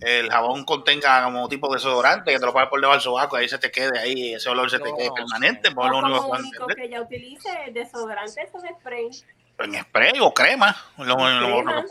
el 0.00 0.30
jabón 0.30 0.64
contenga 0.64 1.24
como 1.24 1.48
tipo 1.48 1.68
de 1.68 1.74
desodorante 1.76 2.30
que 2.32 2.38
te 2.38 2.46
lo 2.46 2.52
pones 2.52 2.68
por 2.68 2.78
debajo 2.80 2.94
del 2.94 3.02
sobaco, 3.02 3.36
ahí 3.36 3.48
se 3.48 3.58
te 3.58 3.70
quede 3.72 3.98
ahí, 3.98 4.34
ese 4.34 4.48
olor 4.48 4.70
se 4.70 4.78
te 4.78 4.92
quede 4.96 5.10
permanente, 5.12 5.70
pues 5.72 5.86
es 5.86 5.92
lo 5.92 5.98
único 5.98 6.24
que 6.24 6.30
único 6.42 6.60
entender. 6.70 6.80
ella 6.86 7.00
utilice 7.02 7.48
el 7.66 7.74
desodorante, 7.74 8.42
eso 8.42 8.58
de 8.60 8.68
spray. 8.78 9.10
En 9.58 9.80
spray 9.82 10.12
o 10.20 10.32
crema, 10.34 10.76
es 10.98 11.06
lo, 11.06 11.16
lo- 11.16 11.40
lo 11.40 11.56
Crema. 11.64 11.82
que 11.82 11.88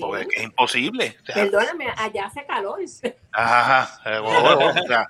Porque 0.00 0.22
es 0.22 0.28
que 0.28 0.36
es 0.36 0.44
imposible. 0.44 1.16
O 1.22 1.26
sea, 1.26 1.34
Perdóname, 1.34 1.86
allá 1.96 2.26
hace 2.26 2.44
calor. 2.46 2.80
Ajá, 3.32 4.00
eh, 4.04 4.18
bueno, 4.18 4.68
o 4.68 4.86
sea, 4.86 5.08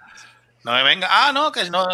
no 0.65 0.73
me 0.73 0.82
venga, 0.82 1.09
ah, 1.11 1.31
no, 1.32 1.52
que 1.52 1.69
no, 1.70 1.86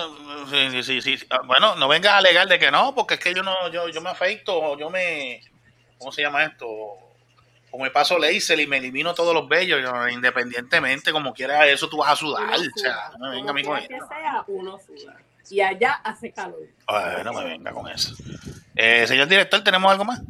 sí, 0.48 0.82
sí, 0.82 1.02
sí, 1.02 1.26
ah, 1.30 1.40
bueno, 1.44 1.74
no 1.74 1.88
venga 1.88 2.14
a 2.14 2.18
alegar 2.18 2.46
de 2.46 2.58
que 2.58 2.70
no, 2.70 2.94
porque 2.94 3.14
es 3.14 3.20
que 3.20 3.34
yo 3.34 3.42
no, 3.42 3.68
yo, 3.70 3.88
yo 3.88 4.00
me 4.00 4.10
afeito, 4.10 4.78
yo 4.78 4.88
me, 4.90 5.40
¿cómo 5.98 6.12
se 6.12 6.22
llama 6.22 6.44
esto? 6.44 6.66
Como 7.68 7.84
me 7.84 7.90
paso 7.90 8.18
laser 8.18 8.58
y 8.60 8.66
me 8.66 8.78
elimino 8.78 9.12
todos 9.12 9.34
los 9.34 9.48
vellos, 9.48 9.80
yo, 9.82 10.08
independientemente, 10.08 11.10
como 11.10 11.34
quiera 11.34 11.66
eso, 11.66 11.88
tú 11.88 11.98
vas 11.98 12.12
a 12.12 12.16
sudar, 12.16 12.48
o 12.48 12.78
sea, 12.78 13.10
no 13.18 13.28
me 13.28 13.36
venga 13.36 13.50
a 13.50 13.54
mí 13.54 13.64
con 13.64 13.80
sea, 13.80 14.44
uno 14.46 14.78
suda. 14.78 15.16
Y 15.50 15.60
allá 15.60 15.94
hace 16.04 16.30
calor. 16.30 16.68
Ay, 16.86 17.24
no 17.24 17.32
me 17.32 17.44
venga 17.44 17.72
con 17.72 17.88
eso. 17.88 18.14
Eh, 18.76 19.04
señor 19.08 19.26
director, 19.26 19.64
¿tenemos 19.64 19.90
algo 19.90 20.04
más? 20.04 20.20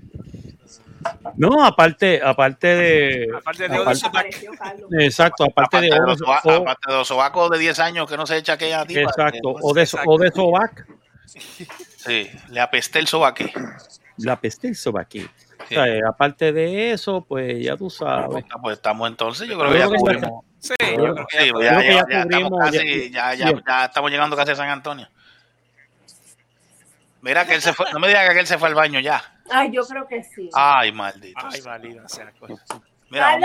No, 1.36 1.64
aparte, 1.64 2.20
aparte 2.24 2.66
de. 2.66 3.28
Aparte 3.36 3.68
de 3.68 3.76
aparte- 3.76 4.06
Apareció 4.06 4.52
Carlos. 4.52 4.88
exacto, 4.98 5.44
aparte, 5.44 5.76
Aparte 5.76 5.86
de. 5.94 6.00
de, 6.00 6.06
los, 6.06 6.22
o- 6.22 6.32
aparte 6.62 6.90
de 6.90 6.96
los 6.96 7.08
sobacos 7.08 7.50
de 7.50 7.58
10 7.58 7.78
años 7.78 8.08
que 8.08 8.16
no 8.16 8.26
se 8.26 8.36
echa 8.38 8.54
aquella 8.54 8.84
tipa. 8.86 9.00
exacto, 9.02 9.50
eh, 9.50 9.60
o 9.62 9.74
de, 9.74 9.88
o 10.06 10.18
de 10.18 10.30
sobac, 10.30 10.86
Sí, 11.26 12.30
le 12.48 12.60
apesté 12.60 12.98
el 12.98 13.06
sobaque. 13.06 13.52
la 14.16 14.40
peste 14.40 14.68
el. 14.74 15.28
O 15.62 15.66
sea, 15.68 15.86
eh, 15.86 16.00
aparte 16.08 16.52
de 16.52 16.92
eso, 16.92 17.24
pues 17.28 17.62
ya 17.62 17.76
tú 17.76 17.90
sabes. 17.90 18.44
Ah, 18.50 18.58
Pues 18.60 18.76
estamos 18.78 19.08
entonces, 19.08 19.46
yo 19.46 19.58
creo 19.58 19.70
que 19.72 19.78
ya 19.78 19.86
cubrimos. 19.88 20.44
Sí, 20.58 20.74
Yo 20.80 21.14
creo 21.14 21.26
que 21.26 21.46
ya 21.46 21.52
pues 21.52 21.64
ya, 21.70 21.76
creo 21.78 21.80
que 21.80 21.86
ya- 21.86 21.94
ya 21.94 22.08
ya 22.08 22.20
estamos 22.22 22.50
cubrimos, 22.50 22.60
casi, 22.64 23.10
ya, 23.10 23.34
ya, 23.34 23.52
ya 23.66 23.84
estamos 23.84 24.10
llegando 24.10 24.36
casi 24.36 24.50
a 24.52 24.56
San 24.56 24.68
Antonio. 24.68 25.08
Mira 27.22 27.46
que 27.46 27.54
él 27.54 27.60
se 27.62 27.72
fue, 27.74 27.86
no 27.92 27.98
me 28.00 28.08
digas 28.08 28.30
que 28.32 28.40
él 28.40 28.46
se 28.46 28.58
fue 28.58 28.68
al 28.68 28.74
baño 28.74 28.98
ya. 29.00 29.22
Ay, 29.50 29.70
yo 29.72 29.82
creo 29.86 30.06
que 30.06 30.22
sí. 30.22 30.48
Ay, 30.52 30.92
maldito. 30.92 31.40
Ay, 31.42 31.60
maldita 31.62 32.08
sea. 32.08 32.32
Mira, 33.10 33.38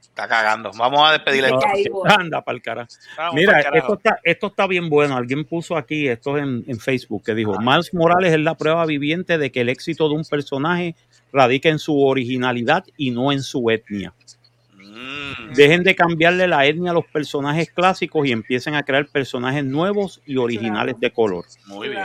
está 0.00 0.28
cagando. 0.28 0.70
Vamos 0.76 1.00
a 1.08 1.12
despedirle. 1.12 1.50
No, 1.50 1.60
anda 2.06 2.42
para 2.42 2.56
el 2.56 2.62
cara. 2.62 2.86
Vamos 3.16 3.34
Mira, 3.34 3.60
esto 3.60 3.94
está, 3.94 4.20
esto 4.22 4.46
está 4.46 4.66
bien 4.66 4.88
bueno. 4.88 5.16
Alguien 5.16 5.44
puso 5.44 5.76
aquí 5.76 6.08
esto 6.08 6.38
en, 6.38 6.64
en 6.66 6.78
Facebook 6.78 7.24
que 7.24 7.34
dijo: 7.34 7.58
Miles 7.60 7.92
Morales 7.92 8.32
es 8.32 8.40
la 8.40 8.54
prueba 8.54 8.86
viviente 8.86 9.38
de 9.38 9.50
que 9.50 9.62
el 9.62 9.68
éxito 9.68 10.08
de 10.08 10.14
un 10.14 10.24
personaje 10.24 10.94
radica 11.32 11.68
en 11.68 11.78
su 11.78 12.00
originalidad 12.00 12.84
y 12.96 13.10
no 13.10 13.32
en 13.32 13.42
su 13.42 13.68
etnia. 13.70 14.12
Mm, 14.94 15.52
Dejen 15.54 15.82
de 15.82 15.96
cambiarle 15.96 16.46
la 16.46 16.64
etnia 16.66 16.92
a 16.92 16.94
los 16.94 17.06
personajes 17.06 17.68
clásicos 17.70 18.26
y 18.26 18.32
empiecen 18.32 18.74
a 18.74 18.84
crear 18.84 19.06
personajes 19.06 19.64
nuevos 19.64 20.22
y 20.24 20.36
originales 20.36 20.94
de 21.00 21.10
color. 21.12 21.44
muy 21.66 21.88
bien. 21.88 22.04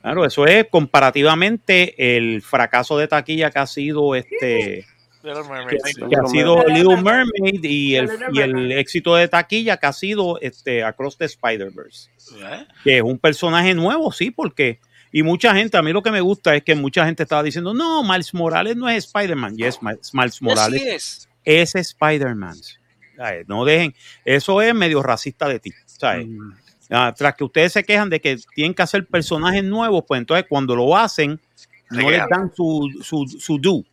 Claro. 0.00 0.24
Eso 0.24 0.46
es 0.46 0.66
comparativamente 0.70 2.16
el 2.16 2.40
fracaso 2.40 2.96
de 2.96 3.08
taquilla 3.08 3.50
que 3.50 3.58
ha 3.58 3.66
sido 3.66 4.14
este 4.14 4.86
Little 5.22 5.42
que, 6.08 6.16
ha 6.16 6.26
sido. 6.28 6.64
Little 6.68 7.02
Mermaid 7.02 7.64
y 7.64 7.96
el, 7.96 8.08
y 8.32 8.40
el 8.40 8.72
éxito 8.72 9.16
de 9.16 9.26
taquilla 9.26 9.76
que 9.76 9.86
ha 9.86 9.92
sido 9.92 10.40
este 10.40 10.84
Across 10.84 11.18
the 11.18 11.24
Spider-Verse. 11.24 12.10
¿Eh? 12.38 12.66
que 12.84 12.96
es 12.98 13.02
un 13.02 13.18
personaje 13.18 13.74
nuevo, 13.74 14.12
sí, 14.12 14.30
porque 14.30 14.80
y 15.12 15.22
mucha 15.22 15.54
gente, 15.54 15.76
a 15.76 15.82
mí 15.82 15.92
lo 15.92 16.02
que 16.02 16.10
me 16.10 16.20
gusta 16.20 16.54
es 16.54 16.62
que 16.62 16.74
mucha 16.74 17.04
gente 17.04 17.24
estaba 17.24 17.42
diciendo, 17.42 17.74
no, 17.74 18.04
Miles 18.04 18.34
Morales 18.34 18.76
no 18.76 18.88
es 18.88 19.06
Spider-Man, 19.06 19.56
yes, 19.56 19.82
Miles 19.82 20.12
Miles 20.12 20.42
Morales 20.42 20.82
Así 20.82 21.35
es. 21.46 21.74
Spider-Man. 21.74 22.56
No 23.46 23.64
dejen, 23.64 23.94
eso 24.24 24.60
es 24.60 24.74
medio 24.74 25.02
racista 25.02 25.48
de 25.48 25.58
ti, 25.58 25.72
¿sabes? 25.86 26.26
Ah, 26.90 27.14
tras 27.16 27.34
que 27.34 27.44
ustedes 27.44 27.72
se 27.72 27.82
quejan 27.82 28.10
de 28.10 28.20
que 28.20 28.36
tienen 28.54 28.74
que 28.74 28.82
hacer 28.82 29.06
personajes 29.06 29.64
nuevos, 29.64 30.04
pues 30.06 30.20
entonces 30.20 30.46
cuando 30.48 30.76
lo 30.76 30.94
hacen, 30.96 31.40
no 31.90 32.10
les 32.10 32.22
dan 32.28 32.52
su, 32.54 32.88
su, 33.02 33.26
su 33.26 33.58
due. 33.58 33.84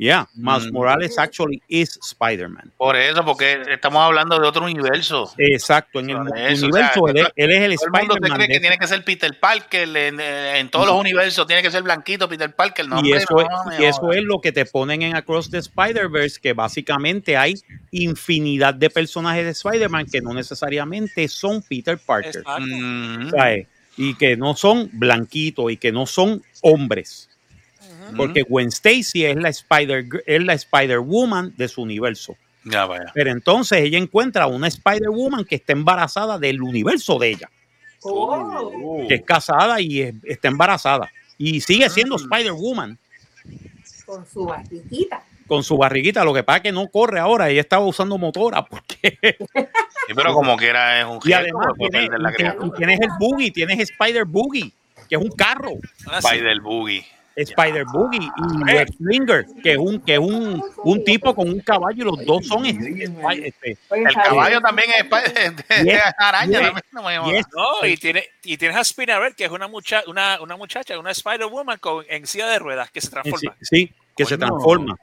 Yeah, 0.00 0.28
Miles 0.36 0.68
Mm. 0.70 0.72
Morales 0.74 1.18
actually 1.18 1.60
is 1.66 1.98
Spider-Man. 2.00 2.70
Por 2.76 2.94
eso, 2.94 3.24
porque 3.24 3.62
estamos 3.68 4.00
hablando 4.00 4.38
de 4.38 4.46
otro 4.46 4.64
universo. 4.64 5.32
Exacto, 5.36 5.98
en 5.98 6.10
el 6.10 6.16
eso, 6.36 6.66
universo 6.66 7.02
o 7.02 7.08
sea, 7.08 7.14
él, 7.14 7.26
es- 7.26 7.32
él 7.34 7.50
es 7.50 7.62
el 7.62 7.76
Todo 7.76 7.86
el 7.86 7.90
mundo 7.92 8.14
se 8.14 8.18
Spider-Man. 8.18 8.36
cree 8.38 8.48
que 8.48 8.60
tiene 8.60 8.78
que 8.78 8.86
ser 8.86 9.04
Peter 9.04 9.40
Parker, 9.40 9.96
en, 9.96 10.20
en 10.20 10.68
todos 10.70 10.86
los 10.86 10.94
universos 11.00 11.46
tiene 11.48 11.62
que 11.62 11.70
ser 11.72 11.82
blanquito 11.82 12.28
Peter 12.28 12.54
Parker. 12.54 12.86
No, 12.86 12.96
y 12.96 12.98
hombre, 13.12 13.16
eso, 13.18 13.34
no, 13.34 13.72
es, 13.72 13.80
y 13.80 13.84
eso 13.86 14.12
es 14.12 14.22
lo 14.22 14.40
que 14.40 14.52
te 14.52 14.64
ponen 14.66 15.02
en 15.02 15.16
Across 15.16 15.50
the 15.50 15.58
Spider-Verse, 15.58 16.38
que 16.40 16.52
básicamente 16.52 17.36
hay 17.36 17.54
infinidad 17.90 18.74
de 18.74 18.90
personajes 18.90 19.44
de 19.44 19.50
Spider-Man 19.50 20.06
que 20.06 20.20
no 20.20 20.32
necesariamente 20.32 21.26
son 21.26 21.60
Peter 21.62 21.98
Parker. 21.98 22.44
Mm. 22.60 23.30
Y 23.96 24.14
que 24.14 24.36
no 24.36 24.54
son 24.54 24.88
blanquitos 24.92 25.72
y 25.72 25.76
que 25.76 25.90
no 25.90 26.06
son 26.06 26.40
hombres. 26.62 27.27
Porque 28.16 28.42
Gwen 28.42 28.68
Stacy 28.68 29.24
es 29.24 29.36
la 29.36 29.48
Spider 29.48 30.04
es 30.26 30.42
la 30.44 30.54
Spider 30.54 30.98
Woman 31.00 31.54
de 31.56 31.68
su 31.68 31.82
universo. 31.82 32.36
ya 32.64 32.84
vaya. 32.86 33.10
Pero 33.14 33.30
entonces 33.30 33.80
ella 33.80 33.98
encuentra 33.98 34.46
una 34.46 34.68
Spider 34.68 35.10
Woman 35.10 35.44
que 35.44 35.54
está 35.56 35.72
embarazada 35.72 36.38
del 36.38 36.60
universo 36.62 37.18
de 37.18 37.30
ella, 37.30 37.50
Oh. 38.02 39.04
que 39.08 39.14
es 39.16 39.22
casada 39.24 39.80
y 39.80 40.02
es- 40.02 40.14
está 40.24 40.48
embarazada 40.48 41.10
y 41.38 41.60
sigue 41.60 41.88
siendo 41.90 42.16
Spider 42.16 42.52
Woman 42.52 42.98
Con 44.04 44.26
su 44.26 44.44
barriguita. 44.44 45.22
con 45.46 45.62
su 45.64 45.76
barriguita. 45.78 46.24
Lo 46.24 46.34
que 46.34 46.42
pasa 46.42 46.58
es 46.58 46.62
que 46.64 46.72
no 46.72 46.88
corre 46.88 47.18
ahora. 47.20 47.48
Ella 47.48 47.60
estaba 47.62 47.84
usando 47.86 48.18
motora 48.18 48.64
porque 48.64 49.18
Sí, 50.08 50.14
pero 50.14 50.32
como 50.32 50.56
que 50.56 50.66
era 50.68 51.00
es 51.00 51.06
un 51.06 51.20
y 51.24 51.32
además 51.32 51.66
tiene- 51.76 52.06
perder 52.08 52.20
la 52.20 52.32
tienes 52.76 53.00
el 53.00 53.08
boogie, 53.18 53.50
tienes 53.50 53.78
Spider 53.90 54.24
Boogie, 54.24 54.72
que 55.08 55.16
es 55.16 55.20
un 55.22 55.30
carro. 55.30 55.72
Ah, 56.06 56.20
sí. 56.22 56.28
Spider 56.28 56.60
Boogie. 56.60 57.04
Spider 57.42 57.84
Boogie 57.84 58.18
y 58.36 58.64
Lex 58.72 58.96
Slinger, 58.96 59.46
que 59.62 59.72
es 59.72 59.78
un 59.78 60.00
que 60.00 60.14
es 60.14 60.18
un, 60.18 60.62
un 60.84 61.04
tipo 61.04 61.34
con 61.34 61.48
un 61.48 61.60
caballo 61.60 62.02
y 62.02 62.04
los 62.06 62.24
dos 62.26 62.46
son 62.46 62.64
es- 62.66 62.76
es- 62.78 63.10
este, 63.44 63.78
El 63.90 64.12
caballo 64.12 64.60
también 64.60 64.88
es 64.90 65.04
Spider- 65.04 65.54
de, 65.56 65.74
de 65.84 65.84
Yes, 65.92 66.02
araña. 66.18 66.60
yes, 66.60 66.82
también, 66.92 67.22
no 67.22 67.30
yes. 67.30 67.46
Y, 67.84 67.96
tiene, 67.96 68.24
y 68.44 68.56
tienes 68.56 68.76
a 68.76 68.84
Spinner, 68.84 69.34
que 69.36 69.44
es 69.44 69.50
una, 69.50 69.68
mucha, 69.68 70.02
una, 70.06 70.40
una 70.40 70.56
muchacha, 70.56 70.98
una 70.98 71.10
Spider-Woman 71.12 71.78
con, 71.78 72.04
en 72.08 72.26
silla 72.26 72.46
de 72.48 72.58
ruedas 72.58 72.90
que 72.90 73.00
se 73.00 73.10
transforma. 73.10 73.54
sí, 73.62 73.92
que 74.16 74.24
se 74.24 74.36
transforma. 74.38 74.96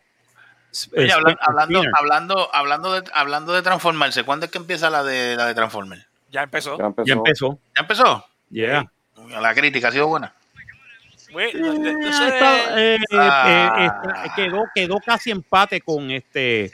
Oye, 0.98 1.10
hablando, 1.14 1.40
Spinner. 1.80 1.91
hablando, 1.98 2.49
hablando, 2.53 3.02
de, 3.02 3.10
hablando 3.14 3.53
de 3.53 3.62
transformarse, 3.62 4.24
¿cuándo 4.24 4.45
es 4.45 4.52
que 4.52 4.57
empieza 4.57 4.90
la 4.90 5.03
de 5.03 5.38
la 5.38 5.45
de 5.48 5.53
Transformer? 5.56 6.06
Ya 6.32 6.44
empezó. 6.44 6.78
Ya 6.78 6.86
empezó. 6.88 7.06
Ya 7.07 7.14
empezó. 7.14 7.60
¿Ya 7.78 7.82
empezó? 7.82 8.26
Yeah. 8.49 8.91
La 9.40 9.53
crítica 9.56 9.88
ha 9.88 9.91
sido 9.94 10.07
buena. 10.07 10.34
Eh, 11.40 12.98
eh, 12.99 12.99
Ah. 13.14 14.24
eh, 14.26 14.30
quedó, 14.36 14.64
quedó 14.74 14.99
casi 14.99 15.32
empate 15.32 15.82
con 15.82 16.10
este. 16.12 16.72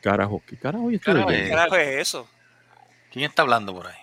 Carajo, 0.00 0.42
¿qué 0.46 0.56
carajo 0.56 0.90
yo 0.90 0.96
estoy 0.96 1.14
Carajo, 1.14 1.28
oyendo? 1.28 1.44
¿Qué 1.46 1.50
carajo 1.54 1.76
es 1.76 1.88
eso? 2.00 2.28
¿Quién 3.12 3.24
está 3.30 3.42
hablando 3.42 3.74
por 3.74 3.86
ahí? 3.86 3.96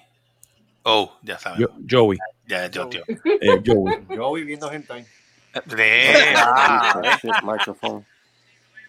Oh, 0.84 1.18
ya 1.22 1.40
sabes. 1.40 1.60
Yo- 1.60 1.70
Joey. 1.90 2.18
Ya, 2.46 2.68
yo, 2.68 2.90
tío. 2.90 3.04
eh, 3.08 3.62
Joey. 3.66 4.06
Yo 4.10 4.34
viviendo 4.34 4.70
hentai. 4.72 5.06
De- 5.66 6.34
ah, 6.36 7.00
Piece 7.02 7.14
of 7.30 7.36
shit 7.36 7.44
microphone. 7.44 8.06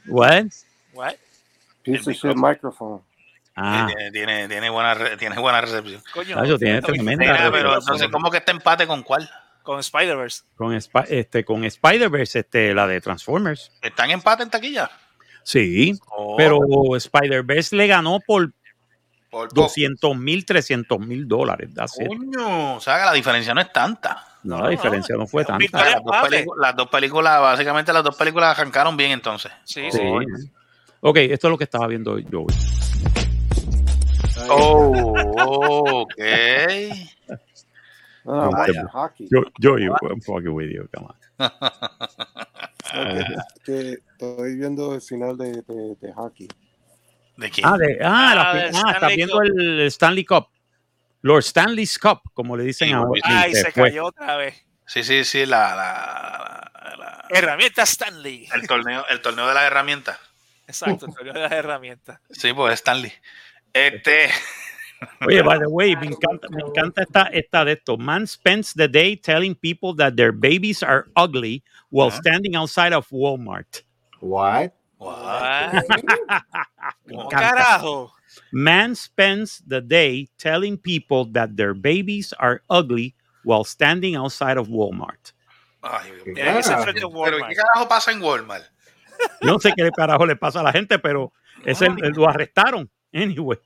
What? 0.09 0.47
What? 0.93 1.15
Piece 1.83 2.11
of 2.11 2.17
shit 2.17 2.35
microphone. 2.35 3.01
Ah, 3.55 3.87
tiene, 3.95 4.11
tiene, 4.11 4.49
tiene 4.49 4.71
buena, 4.71 5.17
tiene 5.17 5.39
buena 5.39 5.61
recepción. 5.61 6.03
Coño, 6.13 6.59
tiene 6.59 6.83
tremenda 6.83 7.51
pero 7.53 7.79
entonces, 7.79 8.09
¿cómo 8.11 8.29
que 8.31 8.39
está 8.39 8.51
empate 8.51 8.87
con 8.87 9.03
cuál? 9.05 9.31
Con 9.65 9.81
Spider-Verse. 9.81 10.43
con, 10.55 10.73
este, 11.09 11.45
con 11.45 11.65
Spider-Verse, 11.65 12.39
este, 12.41 12.73
la 12.75 12.87
de 12.87 13.01
Transformers. 13.01 13.73
¿Están 13.83 14.11
en 14.11 14.19
empate 14.19 14.45
en 14.45 14.51
taquilla? 14.51 14.89
Sí, 15.43 15.99
Oh, 16.11 16.37
pero 16.37 16.59
Spider-Verse 16.97 17.75
le 17.75 17.87
ganó 17.89 18.21
por 18.21 18.53
por 19.31 19.49
poco. 19.49 19.63
200 19.63 20.17
mil, 20.17 20.45
300 20.47 21.01
mil 21.01 21.27
dólares. 21.27 21.71
Coño, 22.07 22.77
o 22.77 22.81
sea 22.81 22.99
que 23.01 23.05
la 23.07 23.13
diferencia 23.13 23.53
no 23.53 23.61
es 23.63 23.73
tanta. 23.73 24.25
No, 24.45 24.61
la 24.63 24.69
diferencia 24.69 25.17
no 25.17 25.27
fue 25.27 25.45
tanta. 25.45 25.65
Las, 25.83 26.03
dos 26.05 26.15
las 26.59 26.89
películas, 26.89 27.41
básicamente 27.41 27.93
las 27.93 28.05
dos 28.05 28.15
películas 28.17 28.57
arrancaron 28.57 28.97
bien 28.97 29.11
entonces. 29.11 29.51
Sí, 29.65 29.91
Sí. 29.91 29.99
sí. 29.99 30.51
Ok, 31.01 31.17
esto 31.17 31.49
es 31.49 31.51
lo 31.51 31.59
que 31.59 31.65
estaba 31.65 31.87
viendo 31.89 32.19
yo. 32.19 32.45
Oh, 34.49 36.03
ok. 36.03 36.15
No, 38.25 38.45
no, 38.47 38.51
Vaya. 38.51 38.87
hockey. 38.93 39.29
Yo, 39.31 39.43
yo, 39.59 39.77
yo, 39.79 39.95
I'm 40.09 40.21
fucking 40.23 40.51
with 40.53 40.71
you, 40.71 40.89
come 40.93 41.07
on. 41.07 41.15
Que 43.65 43.99
estoy 44.13 44.57
viendo 44.57 44.95
el 44.95 45.01
final 45.01 45.37
de, 45.37 45.63
de, 45.63 45.97
de 46.01 46.13
hockey. 46.15 46.49
¿De 47.37 47.51
quién? 47.51 47.67
Ah, 47.67 47.77
de, 47.77 47.99
ah, 48.03 48.35
la- 48.35 48.51
Ah, 48.51 48.55
de 48.55 48.61
ah, 48.75 48.93
está 48.95 49.09
viendo 49.09 49.35
Cup. 49.39 49.45
el 49.45 49.81
Stanley 49.87 50.25
Cup. 50.25 50.49
Lord 51.23 51.43
Stanley's 51.43 51.99
Cup, 51.99 52.21
como 52.35 52.57
le 52.57 52.65
dicen 52.65 52.89
Sí, 52.89 52.95
ahora. 52.95 53.21
Ay, 53.25 53.55
se 53.55 53.73
fue. 53.73 53.89
cayó 53.91 54.07
otra 54.07 54.37
vez. 54.37 54.55
Sí, 54.87 55.03
sí, 55.03 55.25
sí, 55.25 55.47
la, 55.47 55.75
la- 55.75 56.71
la- 56.85 56.97
la- 56.97 57.25
Herramienta 57.31 57.83
Stanley. 57.83 58.47
el, 58.55 58.67
torneo, 58.69 59.05
el 59.09 59.21
torneo 59.23 59.49
de 59.49 59.55
las 59.55 59.65
herramientas. 59.65 60.19
Exacto, 60.67 61.07
el 61.07 61.15
torneo 61.15 61.33
de 61.35 61.41
las 61.41 61.53
herramientas. 61.53 62.21
Sí, 62.31 62.53
pues 62.53 62.75
Stanley. 62.75 63.13
Este, 63.73 64.29
Oye, 65.27 65.43
by 65.43 65.59
the 65.59 65.69
way, 65.71 65.95
me 65.97 66.09
encanta, 66.09 66.49
me 66.51 66.63
encanta 66.63 67.03
esta, 67.03 67.29
esta 67.33 67.65
de 67.65 67.73
esto. 67.73 67.97
Man 67.97 68.27
spends 68.27 68.73
the 68.75 68.89
day 68.89 69.17
telling 69.17 69.55
people 69.55 69.95
that 69.95 70.17
their 70.17 70.33
babies 70.33 70.83
are 70.83 71.07
ugly 71.17 71.63
while 71.91 72.09
Ah. 72.13 72.17
standing 72.21 72.55
outside 72.57 72.93
of 72.93 73.09
Walmart. 73.11 73.83
What? 74.21 74.73
Ah, 75.01 75.83
Me 77.07 77.15
¿Cómo 77.17 77.29
carajo? 77.31 78.11
Man 78.53 78.95
spends 78.95 79.63
the 79.67 79.81
day 79.81 80.29
telling 80.39 80.77
people 80.79 81.25
that 81.33 81.57
their 81.57 81.75
babies 81.75 82.33
are 82.39 82.63
ugly 82.71 83.15
while 83.45 83.65
standing 83.65 84.17
outside 84.17 84.57
of 84.57 84.69
Walmart. 84.69 85.33
ay, 85.83 86.11
Dios 86.25 86.27
mío. 86.27 86.35
Que 86.57 86.63
ser 86.63 86.79
frente 86.83 87.03
a 87.03 87.07
un 87.07 87.23
pero 87.25 87.37
¿qué 87.47 87.55
carajo 87.55 87.87
pasa 87.89 88.13
en 88.13 88.23
Walmart? 88.23 88.65
No 89.43 89.59
sé 89.59 89.73
qué 89.77 89.91
carajo 89.95 90.25
le 90.27 90.37
pasa 90.37 90.61
a 90.61 90.63
la 90.63 90.73
gente, 90.73 90.99
pero 90.99 91.33
ese, 91.65 91.89
lo 91.91 92.29
arrestaron. 92.29 92.91
Anyway, 93.13 93.59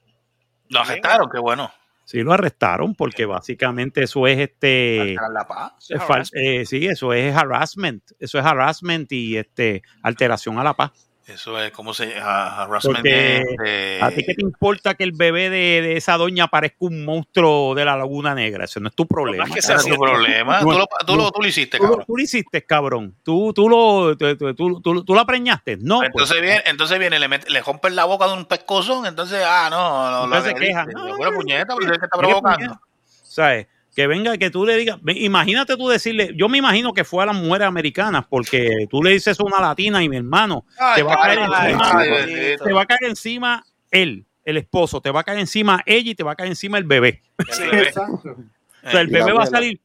Lo 0.69 0.81
arrestaron, 0.81 1.29
qué 1.31 1.39
bueno. 1.39 1.71
sí 2.05 2.23
lo 2.23 2.33
arrestaron 2.33 2.95
porque 2.95 3.27
básicamente 3.27 4.03
eso 4.03 4.27
es 4.27 4.39
este. 4.39 5.17
La 5.33 5.47
paz. 5.47 5.73
es 5.89 6.33
eh, 6.35 6.65
sí, 6.67 6.87
eso 6.87 7.13
es 7.13 7.35
harassment. 7.35 8.03
Eso 8.19 8.39
es 8.39 8.45
harassment 8.45 9.11
y 9.13 9.37
este 9.37 9.83
alteración 10.03 10.59
a 10.59 10.65
la 10.65 10.75
paz. 10.75 11.08
Eso 11.29 11.61
es 11.63 11.73
como 11.73 11.93
se 11.93 12.07
llama 12.15 12.63
harassment. 12.63 12.97
Porque 13.01 13.45
de- 13.63 13.99
a 14.01 14.09
ti 14.11 14.25
qué 14.25 14.35
te 14.35 14.43
importa 14.43 14.95
que 14.95 15.05
el 15.05 15.13
bebé 15.13 15.51
de, 15.51 15.83
de 15.83 15.97
esa 15.99 16.17
doña 16.17 16.49
parezca 16.49 16.79
un 16.81 17.05
monstruo 17.05 17.75
de 17.75 17.85
la 17.85 17.99
Laguna 17.99 18.35
Negra. 18.35 18.65
Eso 18.65 18.81
no 18.81 18.89
es 18.89 18.95
tu 18.95 19.07
problema. 19.07 19.45
más 19.45 19.53
que 19.53 19.59
Ese 19.59 19.75
es 19.75 19.85
tu 19.87 19.95
problema. 19.97 20.63
No, 20.63 20.73
tú, 20.73 20.79
lo, 20.79 20.87
tú, 21.07 21.17
no. 21.17 21.25
lo, 21.25 21.31
tú 21.31 21.43
lo 21.43 21.49
hiciste, 21.49 21.79
cabrón. 21.79 22.05
tú 22.07 22.17
lo 22.17 22.23
hiciste, 22.23 22.65
cabrón. 22.65 23.15
Tú, 23.23 23.53
tú, 23.53 23.69
lo, 23.69 24.17
tú, 24.17 25.15
la 25.15 25.27
preñaste. 25.27 25.77
No, 25.77 25.99
pues. 25.99 26.09
Entonces 26.09 26.41
viene, 26.41 26.63
entonces 26.65 26.99
viene, 26.99 27.19
le, 27.19 27.29
mete, 27.29 27.51
le 27.51 27.61
rompen 27.61 27.95
la 27.95 28.07
boca 28.07 28.27
de 28.27 28.33
un 28.33 28.47
pescozón, 28.47 29.05
entonces, 29.05 29.43
ah, 29.47 29.69
no, 29.71 30.11
no, 30.11 30.25
Entonces 30.25 30.53
lo 30.55 30.59
se 30.59 30.65
queja. 30.67 30.81
agrediste. 30.81 31.13
Buena 31.19 31.37
puñeta, 31.37 31.75
pero 31.79 31.93
es 31.93 31.99
que 31.99 32.05
está 32.07 32.19
¿Qué 32.19 32.27
provocando. 32.27 32.81
¿Sabes? 33.05 33.67
Que 33.99 34.07
venga, 34.07 34.39
que 34.39 34.49
tú 34.49 34.65
le 34.65 34.77
digas, 34.77 35.01
imagínate 35.17 35.77
tú 35.77 35.89
decirle, 35.89 36.33
yo 36.37 36.49
me 36.49 36.59
imagino 36.59 36.93
que 36.95 37.03
fue 37.03 37.25
a 37.25 37.27
las 37.27 37.35
mujeres 37.35 37.67
americanas, 37.67 38.27
porque 38.31 38.87
tú 38.89 39.03
le 39.03 39.11
dices 39.11 39.41
a 39.41 39.43
una 39.43 39.61
latina 39.61 40.05
y 40.05 40.09
mi 40.09 40.17
hermano, 40.17 40.65
Ay, 40.79 40.95
te 40.95 41.03
va 41.03 41.15
a 41.15 41.17
caer 41.17 41.39
ay, 41.41 41.73
encima, 41.73 41.99
ay, 41.99 42.11
bendito. 42.11 42.65
te 42.65 42.73
va 42.75 42.83
a 42.83 42.87
caer 42.87 43.05
encima 43.07 43.65
él, 43.91 44.25
el 44.45 44.57
esposo, 44.57 45.01
te 45.01 45.11
va 45.11 45.19
a 45.19 45.25
caer 45.25 45.41
encima 45.41 45.83
ella 45.85 46.13
y 46.13 46.15
te 46.15 46.23
va 46.23 46.31
a 46.31 46.37
caer 46.37 46.51
encima 46.51 46.79
el 46.79 46.85
bebé. 46.85 47.23
Sí. 47.51 47.65
Exacto. 47.73 48.37
O 48.85 48.89
sea, 48.89 49.01
el 49.01 49.09
bebé 49.09 49.33
va 49.33 49.43
a 49.43 49.47
salir, 49.47 49.81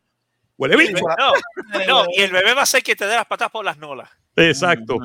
huele 0.57 0.77
bicho. 0.77 1.03
No, 1.17 1.83
no, 1.87 2.05
y 2.15 2.21
el 2.21 2.31
bebé 2.31 2.53
va 2.53 2.61
a 2.61 2.67
ser 2.67 2.83
que 2.83 2.95
te 2.95 3.07
dé 3.07 3.15
las 3.15 3.25
patas 3.25 3.49
por 3.49 3.65
las 3.65 3.79
nolas. 3.79 4.11
Exacto. 4.35 4.99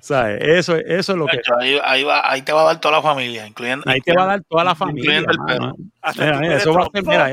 ¿Sabes? 0.00 0.38
Eso, 0.42 0.76
eso 0.76 1.12
es 1.12 1.18
lo 1.18 1.26
que. 1.26 1.40
Ahí, 1.58 1.80
ahí, 1.82 2.04
va, 2.04 2.30
ahí 2.30 2.42
te 2.42 2.52
va 2.52 2.60
a 2.60 2.64
dar 2.66 2.78
toda 2.78 2.96
la 2.96 3.02
familia, 3.02 3.46
incluyendo. 3.46 3.84
Ahí 3.88 4.02
te 4.02 4.12
va 4.12 4.24
a 4.24 4.26
dar 4.26 4.42
toda 4.46 4.64
la 4.64 4.74
familia. 4.74 5.00
incluyendo 5.00 5.32
el 5.32 5.38
mano. 5.38 5.74
perro. 5.74 5.88
Hasta 6.02 6.20
Mira, 6.22 6.34
el 6.34 6.40
mira, 6.42 6.48
bebé 6.50 6.60
eso 6.60 6.74
va 6.74 6.82
a 6.82 6.90
ser, 6.92 7.04
mira. 7.06 7.32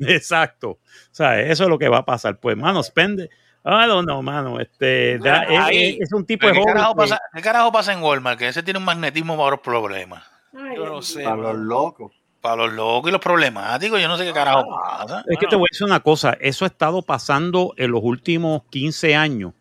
Exacto. 0.00 0.78
¿Sabes? 1.10 1.50
Eso 1.50 1.64
es 1.64 1.70
lo 1.70 1.78
que 1.78 1.88
va 1.88 1.98
a 1.98 2.04
pasar. 2.04 2.38
Pues, 2.38 2.56
mano, 2.56 2.82
spende. 2.82 3.30
I 3.66 3.86
don't 3.86 4.04
know, 4.06 4.22
mano. 4.22 4.60
Este, 4.60 5.18
da- 5.18 5.44
es- 5.44 5.58
Ahí. 5.60 5.84
es, 5.94 6.00
es 6.02 6.12
un 6.12 6.26
tipo 6.26 6.46
de 6.46 6.52
¿Qué 6.52 6.58
joven 6.60 6.74
carajo, 6.74 6.94
que- 6.94 6.98
pasa, 7.00 7.20
¿Qué 7.32 7.40
carajo 7.42 7.72
pasa 7.72 7.92
en 7.92 8.02
Walmart? 8.02 8.38
Que 8.38 8.48
ese 8.48 8.62
tiene 8.62 8.78
un 8.78 8.84
magnetismo 8.84 9.36
para 9.36 9.52
los 9.52 9.60
problemas. 9.60 10.22
Ay, 10.54 10.76
Yo 10.76 10.86
no 10.86 11.00
sé. 11.02 11.22
Para 11.24 11.36
los 11.36 11.56
locos. 11.56 12.12
Para 12.40 12.56
los 12.56 12.72
locos 12.74 13.08
y 13.08 13.12
los 13.12 13.22
problemáticos, 13.22 13.98
yo 14.02 14.06
no 14.06 14.18
sé 14.18 14.24
qué 14.26 14.32
carajo 14.34 14.64
pasa. 14.68 15.24
Es 15.26 15.38
que 15.38 15.46
te 15.46 15.56
voy 15.56 15.64
a 15.64 15.72
decir 15.72 15.86
una 15.86 16.00
cosa, 16.00 16.36
eso 16.40 16.66
ha 16.66 16.68
estado 16.68 17.00
pasando 17.00 17.72
en 17.78 17.90
los 17.90 18.02
últimos 18.04 18.64
15 18.68 19.16
años. 19.16 19.54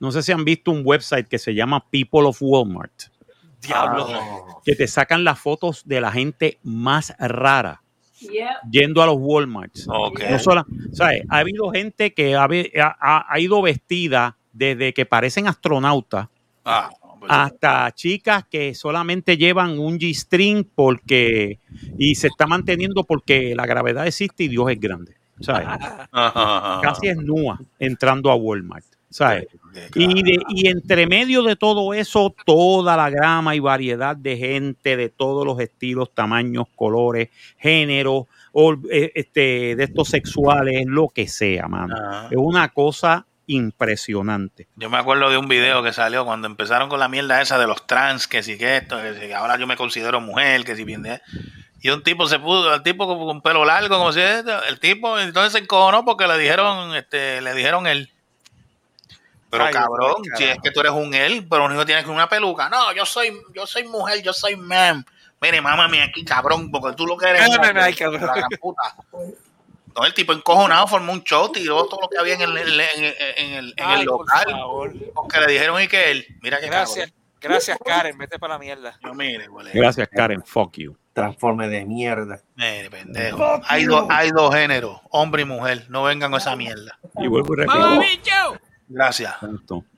No 0.00 0.10
sé 0.10 0.22
si 0.22 0.32
han 0.32 0.42
visto 0.42 0.70
un 0.70 0.80
website 0.82 1.28
que 1.28 1.38
se 1.38 1.54
llama 1.54 1.84
People 1.90 2.22
of 2.22 2.38
Walmart, 2.40 2.90
Diablo. 3.60 4.08
Ah, 4.10 4.60
que 4.64 4.74
te 4.74 4.88
sacan 4.88 5.24
las 5.24 5.38
fotos 5.38 5.82
de 5.86 6.00
la 6.00 6.10
gente 6.10 6.58
más 6.62 7.14
rara. 7.18 7.81
Yendo 8.70 9.02
a 9.02 9.06
los 9.06 9.16
Walmarts. 9.18 9.86
Ok. 9.88 10.20
No 10.30 10.38
sola- 10.38 10.66
¿sabes? 10.92 11.22
Ha 11.28 11.38
habido 11.38 11.70
gente 11.70 12.12
que 12.14 12.34
ha, 12.36 12.44
ha- 12.44 12.96
ha- 13.00 13.26
ha 13.28 13.40
ido 13.40 13.60
vestida 13.62 14.36
desde 14.52 14.92
que 14.92 15.06
parecen 15.06 15.46
astronautas 15.48 16.28
Ah, 16.64 16.90
hasta 17.28 17.90
chicas 17.92 18.44
que 18.50 18.74
solamente 18.74 19.36
llevan 19.36 19.78
un 19.78 19.98
G-string 19.98 20.64
porque 20.74 21.58
y 21.98 22.14
se 22.16 22.26
está 22.28 22.46
manteniendo 22.46 23.04
porque 23.04 23.54
la 23.56 23.64
gravedad 23.66 24.06
existe 24.06 24.44
y 24.44 24.48
Dios 24.48 24.70
es 24.70 24.78
grande. 24.80 25.14
¿sabes? 25.40 25.66
Casi 26.82 27.08
es 27.08 27.16
nua 27.16 27.58
entrando 27.78 28.30
a 28.30 28.34
Walmart. 28.36 28.84
¿Sabes? 29.12 29.46
Y, 29.94 30.22
de- 30.22 30.42
y 30.48 30.68
entre 30.68 31.06
medio 31.06 31.42
de 31.44 31.54
todo 31.56 31.94
eso, 31.94 32.34
toda 32.44 32.96
la 32.96 33.08
gama 33.10 33.54
y 33.54 33.60
variedad 33.60 34.16
de 34.16 34.36
gente 34.36 34.96
de 34.96 35.08
todos 35.08 35.46
los 35.46 35.60
estilos, 35.60 36.10
tamaños, 36.12 36.66
colores, 36.74 37.28
géneros, 37.58 38.24
o, 38.52 38.74
eh, 38.90 39.12
este, 39.14 39.76
de 39.76 39.84
estos 39.84 40.08
sexuales, 40.08 40.84
lo 40.86 41.08
que 41.08 41.26
sea, 41.28 41.68
mano. 41.68 41.94
Ajá. 41.96 42.28
Es 42.30 42.36
una 42.36 42.68
cosa 42.68 43.24
impresionante. 43.46 44.66
Yo 44.76 44.88
me 44.90 44.98
acuerdo 44.98 45.28
de 45.30 45.36
un 45.38 45.48
video 45.48 45.82
que 45.82 45.92
salió 45.92 46.24
cuando 46.24 46.46
empezaron 46.46 46.88
con 46.88 47.00
la 47.00 47.08
mierda 47.08 47.40
esa 47.40 47.58
de 47.58 47.66
los 47.66 47.86
trans, 47.86 48.26
que 48.28 48.42
si 48.42 48.58
que 48.58 48.76
esto, 48.76 49.00
que 49.00 49.14
si 49.26 49.32
ahora 49.32 49.58
yo 49.58 49.66
me 49.66 49.76
considero 49.76 50.20
mujer, 50.20 50.64
que 50.64 50.76
si 50.76 50.84
bien 50.84 51.02
de... 51.02 51.20
Y 51.80 51.90
un 51.90 52.02
tipo 52.04 52.28
se 52.28 52.38
puso, 52.38 52.72
el 52.72 52.82
tipo 52.84 53.06
con 53.26 53.42
pelo 53.42 53.64
largo, 53.64 53.98
como 53.98 54.12
si 54.12 54.20
el 54.20 54.78
tipo 54.80 55.18
entonces 55.18 55.52
se 55.52 55.58
encojonó 55.58 56.04
porque 56.04 56.28
le 56.28 56.38
dijeron, 56.38 56.94
este, 56.94 57.40
le 57.40 57.54
dijeron 57.54 57.88
él. 57.88 58.11
Pero 59.52 59.64
Ay, 59.66 59.72
cabrón, 59.74 60.14
si 60.34 60.44
es 60.44 60.56
que 60.62 60.70
tú 60.70 60.80
eres 60.80 60.92
un 60.92 61.12
él, 61.12 61.46
pero 61.48 61.66
único 61.66 61.84
tienes 61.84 62.04
que 62.06 62.10
una 62.10 62.26
peluca. 62.26 62.70
No, 62.70 62.90
yo 62.94 63.04
soy, 63.04 63.38
yo 63.54 63.66
soy 63.66 63.84
mujer, 63.84 64.22
yo 64.22 64.32
soy 64.32 64.56
man. 64.56 65.04
Mire, 65.42 65.60
mámame 65.60 66.02
aquí, 66.02 66.24
cabrón, 66.24 66.70
porque 66.70 66.96
tú 66.96 67.06
lo 67.06 67.18
que 67.18 67.26
eres. 67.28 67.46
Mámame 67.48 67.70
una- 67.72 67.84
ahí, 67.84 67.94
cabrón. 67.94 68.22
la 68.34 68.48
puta. 68.58 68.96
No, 69.94 70.06
el 70.06 70.14
tipo 70.14 70.32
encojonado 70.32 70.86
formó 70.86 71.12
un 71.12 71.22
show, 71.22 71.52
tiró 71.52 71.84
todo 71.84 72.00
lo 72.00 72.08
que 72.08 72.16
había 72.16 72.32
en 72.34 72.40
el, 72.40 72.56
en 72.56 72.66
el, 72.66 72.80
en 72.80 73.04
el- 73.04 73.14
en 73.36 73.52
el- 73.52 73.74
en 73.76 73.90
el 73.90 73.98
Ay, 74.00 74.06
por 74.06 74.20
local. 74.20 74.44
favor. 74.52 74.92
Porque 75.14 75.40
le 75.40 75.46
dijeron 75.52 75.82
y 75.82 75.86
que 75.88 76.10
él, 76.12 76.26
mira 76.40 76.58
que 76.58 76.66
Gracias, 76.68 77.12
gracias 77.38 77.76
Karen, 77.84 78.16
vete 78.16 78.38
para 78.38 78.54
la 78.54 78.58
mierda. 78.58 78.98
Yo 79.04 79.12
mire, 79.12 79.48
güey. 79.48 79.66
Gracias, 79.74 80.08
Karen. 80.08 80.42
Fuck 80.42 80.78
you. 80.78 80.96
Transforme 81.12 81.68
de 81.68 81.84
mierda. 81.84 82.40
Mire, 82.54 82.88
pendejo. 82.90 83.60
Hay, 83.66 83.84
dos 83.84 84.06
hay 84.08 84.30
dos 84.30 84.54
géneros, 84.54 84.98
hombre 85.10 85.42
y 85.42 85.44
mujer. 85.44 85.84
No 85.90 86.04
vengan 86.04 86.30
con 86.30 86.40
esa 86.40 86.56
mierda. 86.56 86.98
Y 87.18 87.26
vuelvo 87.26 87.52
y 87.52 87.56
repito. 87.58 88.58
Gracias. 88.92 89.34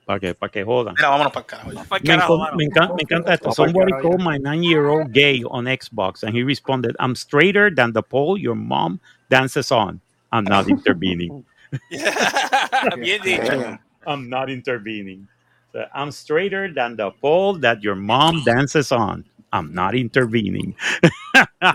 Para 0.05 0.19
que, 0.19 0.33
para 0.33 0.51
que 0.51 0.63
jodan. 0.63 0.95
Mira, 0.95 1.09
vámonos 1.09 1.31
para 1.33 1.41
el 1.41 1.45
carajo. 1.47 1.71
ya. 1.73 1.83
Me, 1.83 2.57
me 2.57 2.63
encanta, 2.65 2.93
me 2.93 3.01
encanta 3.03 3.33
esto. 3.33 3.51
Somebody 3.51 3.91
carajo 3.91 4.01
called 4.01 4.21
my 4.21 4.37
nine-year-old 4.37 5.11
gay 5.11 5.43
on 5.49 5.65
Xbox, 5.65 6.23
and 6.23 6.33
he 6.35 6.43
responded, 6.43 6.95
"I'm 6.99 7.15
straighter 7.15 7.69
than 7.73 7.91
the 7.93 8.01
pole 8.01 8.37
your 8.37 8.55
mom 8.55 8.99
dances 9.29 9.71
on. 9.71 9.99
I'm 10.31 10.45
not 10.45 10.69
intervening. 10.69 11.43
Bien 11.89 13.21
dicho. 13.21 13.79
I'm 14.07 14.29
not 14.29 14.49
intervening. 14.49 15.27
So, 15.73 15.85
I'm 15.93 16.11
straighter 16.11 16.71
than 16.71 16.95
the 16.95 17.11
pole 17.11 17.59
that 17.59 17.83
your 17.83 17.95
mom 17.95 18.43
dances 18.45 18.91
on. 18.91 19.25
I'm 19.51 19.73
not 19.73 19.95
intervening. 19.95 20.75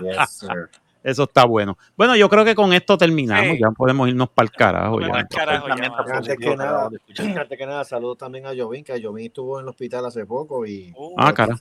Yes, 0.01 0.31
sir. 0.33 0.69
Eso 1.03 1.23
está 1.23 1.45
bueno. 1.45 1.77
Bueno, 1.97 2.15
yo 2.15 2.29
creo 2.29 2.45
que 2.45 2.53
con 2.55 2.73
esto 2.73 2.97
terminamos. 2.97 3.55
Sí. 3.55 3.59
Ya 3.61 3.71
podemos 3.71 4.07
irnos 4.07 4.29
para 4.29 4.45
el 4.45 4.51
carajo. 4.51 4.99
ya. 5.01 5.07
Antes 5.07 6.37
que 6.37 6.55
nada, 6.55 6.89
antes 7.39 7.57
que 7.57 7.65
nada, 7.65 7.83
saludos 7.83 8.17
también 8.17 8.45
a 8.45 8.51
Jovín, 8.55 8.83
que 8.83 9.01
Jovín 9.01 9.25
estuvo 9.27 9.59
en 9.59 9.63
el 9.65 9.69
hospital 9.69 10.05
hace 10.05 10.25
poco 10.25 10.65
y 10.65 10.93
Ah, 11.17 11.33
cara. 11.33 11.57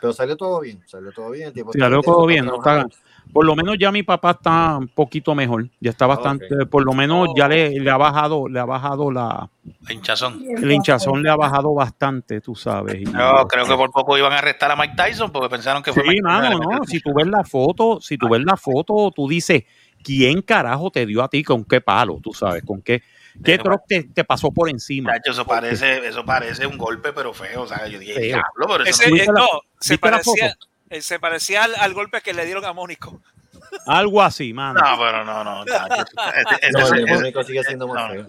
Pero 0.00 0.12
salió 0.12 0.36
todo 0.36 0.60
bien, 0.60 0.82
salió 0.86 1.12
todo 1.12 1.30
bien. 1.30 1.48
El 1.48 1.54
Sí, 1.54 1.60
está 1.60 1.78
salió 1.78 2.00
todo 2.02 2.26
bien. 2.26 2.44
no 2.44 2.52
trabajando. 2.58 2.88
está- 2.88 3.04
por 3.32 3.44
lo 3.44 3.56
menos 3.56 3.76
ya 3.80 3.90
mi 3.90 4.04
papá 4.04 4.30
está 4.32 4.76
un 4.76 4.86
poquito 4.86 5.34
mejor. 5.34 5.66
Ya 5.80 5.90
está 5.90 6.06
bastante, 6.06 6.46
por 6.70 6.84
lo 6.84 6.92
menos 6.92 7.28
ya 7.36 7.48
le, 7.48 7.70
le 7.80 7.90
ha 7.90 7.96
bajado, 7.96 8.46
le 8.48 8.60
ha 8.60 8.64
bajado 8.64 9.10
la, 9.10 9.50
La 9.86 9.92
hinchazón. 9.92 10.40
el 10.56 10.70
hinchazón 10.70 11.20
le 11.22 11.30
ha 11.30 11.34
bajado 11.36 11.74
bastante, 11.74 12.40
tú 12.40 12.54
sabes. 12.54 13.00
y- 13.00 13.04
No, 13.06 13.46
creo 13.48 13.66
que 13.66 13.74
por 13.74 13.90
poco 13.90 14.16
iban 14.16 14.32
a 14.32 14.38
arrestar 14.38 14.70
a 14.70 14.76
Mike 14.76 14.94
Tyson 14.96 15.32
porque 15.32 15.48
pensaron 15.48 15.82
que 15.82 15.92
fue 15.92 16.02
Sí, 16.04 16.08
Mike 16.10 16.22
mano, 16.22 16.58
no. 16.58 16.84
Si 16.84 17.00
tú 17.00 17.12
ves 17.12 17.26
la 17.26 17.42
foto, 17.42 18.00
si 18.00 18.16
tú 18.16 18.28
ves 18.28 18.44
la 18.44 18.56
foto, 18.56 19.10
tú 19.10 19.26
dices, 19.26 19.64
¿quién 20.04 20.40
carajo 20.42 20.90
te 20.92 21.04
dio 21.04 21.20
a 21.22 21.28
ti 21.28 21.42
con 21.42 21.64
qué 21.64 21.80
palo? 21.80 22.20
Tú 22.22 22.32
sabes, 22.34 22.62
con 22.62 22.82
qué, 22.82 23.02
qué 23.42 23.58
truck 23.58 23.82
te, 23.88 24.02
te 24.04 24.24
pasó 24.24 24.50
por 24.50 24.68
encima. 24.68 25.12
Eso 25.24 25.44
parece, 25.46 26.06
eso 26.06 26.24
parece 26.24 26.66
un 26.66 26.76
golpe, 26.78 27.12
pero 27.12 27.32
feo. 27.34 27.62
O 27.62 27.66
sea, 27.66 27.86
yo 27.86 27.98
dije, 27.98 28.14
Feo. 28.14 28.22
diablo, 28.22 28.66
pero 28.68 28.84
eso 28.84 29.02
Ese, 29.02 29.10
no- 29.10 29.16
eh, 29.16 29.26
no, 29.28 29.46
se 29.80 29.94
¿Viste 29.94 30.06
la 30.10 30.12
parecía, 30.18 30.56
eh, 30.90 31.00
se 31.00 31.18
parecía 31.18 31.64
al, 31.64 31.74
al 31.76 31.94
golpe 31.94 32.20
que 32.20 32.34
le 32.34 32.44
dieron 32.44 32.64
a 32.64 32.72
Mónico. 32.72 33.20
Algo 33.86 34.22
así, 34.22 34.52
mano. 34.52 34.80
No, 34.80 34.98
pero 34.98 35.24
no, 35.24 35.42
no. 35.44 35.64
este- 35.66 36.66
este- 36.66 36.70
No, 36.72 36.86
el 36.94 37.04
de 37.06 37.12
Mónico 37.14 37.42
sigue 37.44 37.62
siendo 37.64 37.88
más 37.88 38.10
feo. 38.12 38.26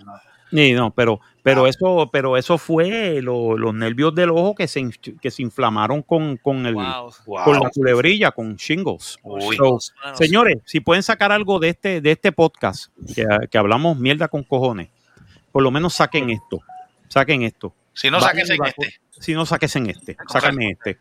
Sí, 0.51 0.73
no, 0.73 0.91
pero, 0.91 1.19
pero 1.41 1.65
eso, 1.67 2.07
pero 2.13 2.37
eso 2.37 2.57
fue 2.59 3.19
lo- 3.21 3.57
los 3.57 3.73
nervios 3.73 4.13
del 4.13 4.29
ojo 4.29 4.53
que 4.55 4.67
se, 4.67 4.89
que 5.19 5.31
se 5.31 5.41
inflamaron 5.41 6.01
con, 6.03 6.37
con 6.37 6.65
el 6.67 6.75
Wow. 6.75 7.11
con 7.43 7.59
la 7.59 7.69
culebrilla, 7.71 8.31
con 8.31 8.55
shingles. 8.55 9.17
Uy. 9.23 9.57
So, 9.57 9.79
señores, 10.13 10.59
si 10.65 10.79
pueden 10.79 11.01
sacar 11.03 11.31
algo 11.31 11.59
de 11.59 11.69
este, 11.69 11.99
de 11.99 12.11
este 12.11 12.31
podcast, 12.31 12.91
que, 13.13 13.25
que 13.49 13.57
hablamos 13.57 13.97
mierda 13.97 14.27
con 14.27 14.43
cojones, 14.43 14.89
por 15.55 15.63
lo 15.63 15.71
menos 15.71 15.93
saquen 15.93 16.29
esto. 16.31 16.59
Saquen 17.07 17.43
esto. 17.43 17.73
Si 17.93 18.11
no, 18.11 18.19
Vayan 18.19 18.45
sáquense 18.45 18.53
y 18.53 18.57
en 18.57 18.61
vacu- 18.61 18.85
este. 18.87 18.99
Si 19.21 19.33
no, 19.33 19.45
sáquense 19.45 19.79
en 19.79 19.89
este. 19.89 20.17
Sácame 20.27 20.71
este. 20.71 20.99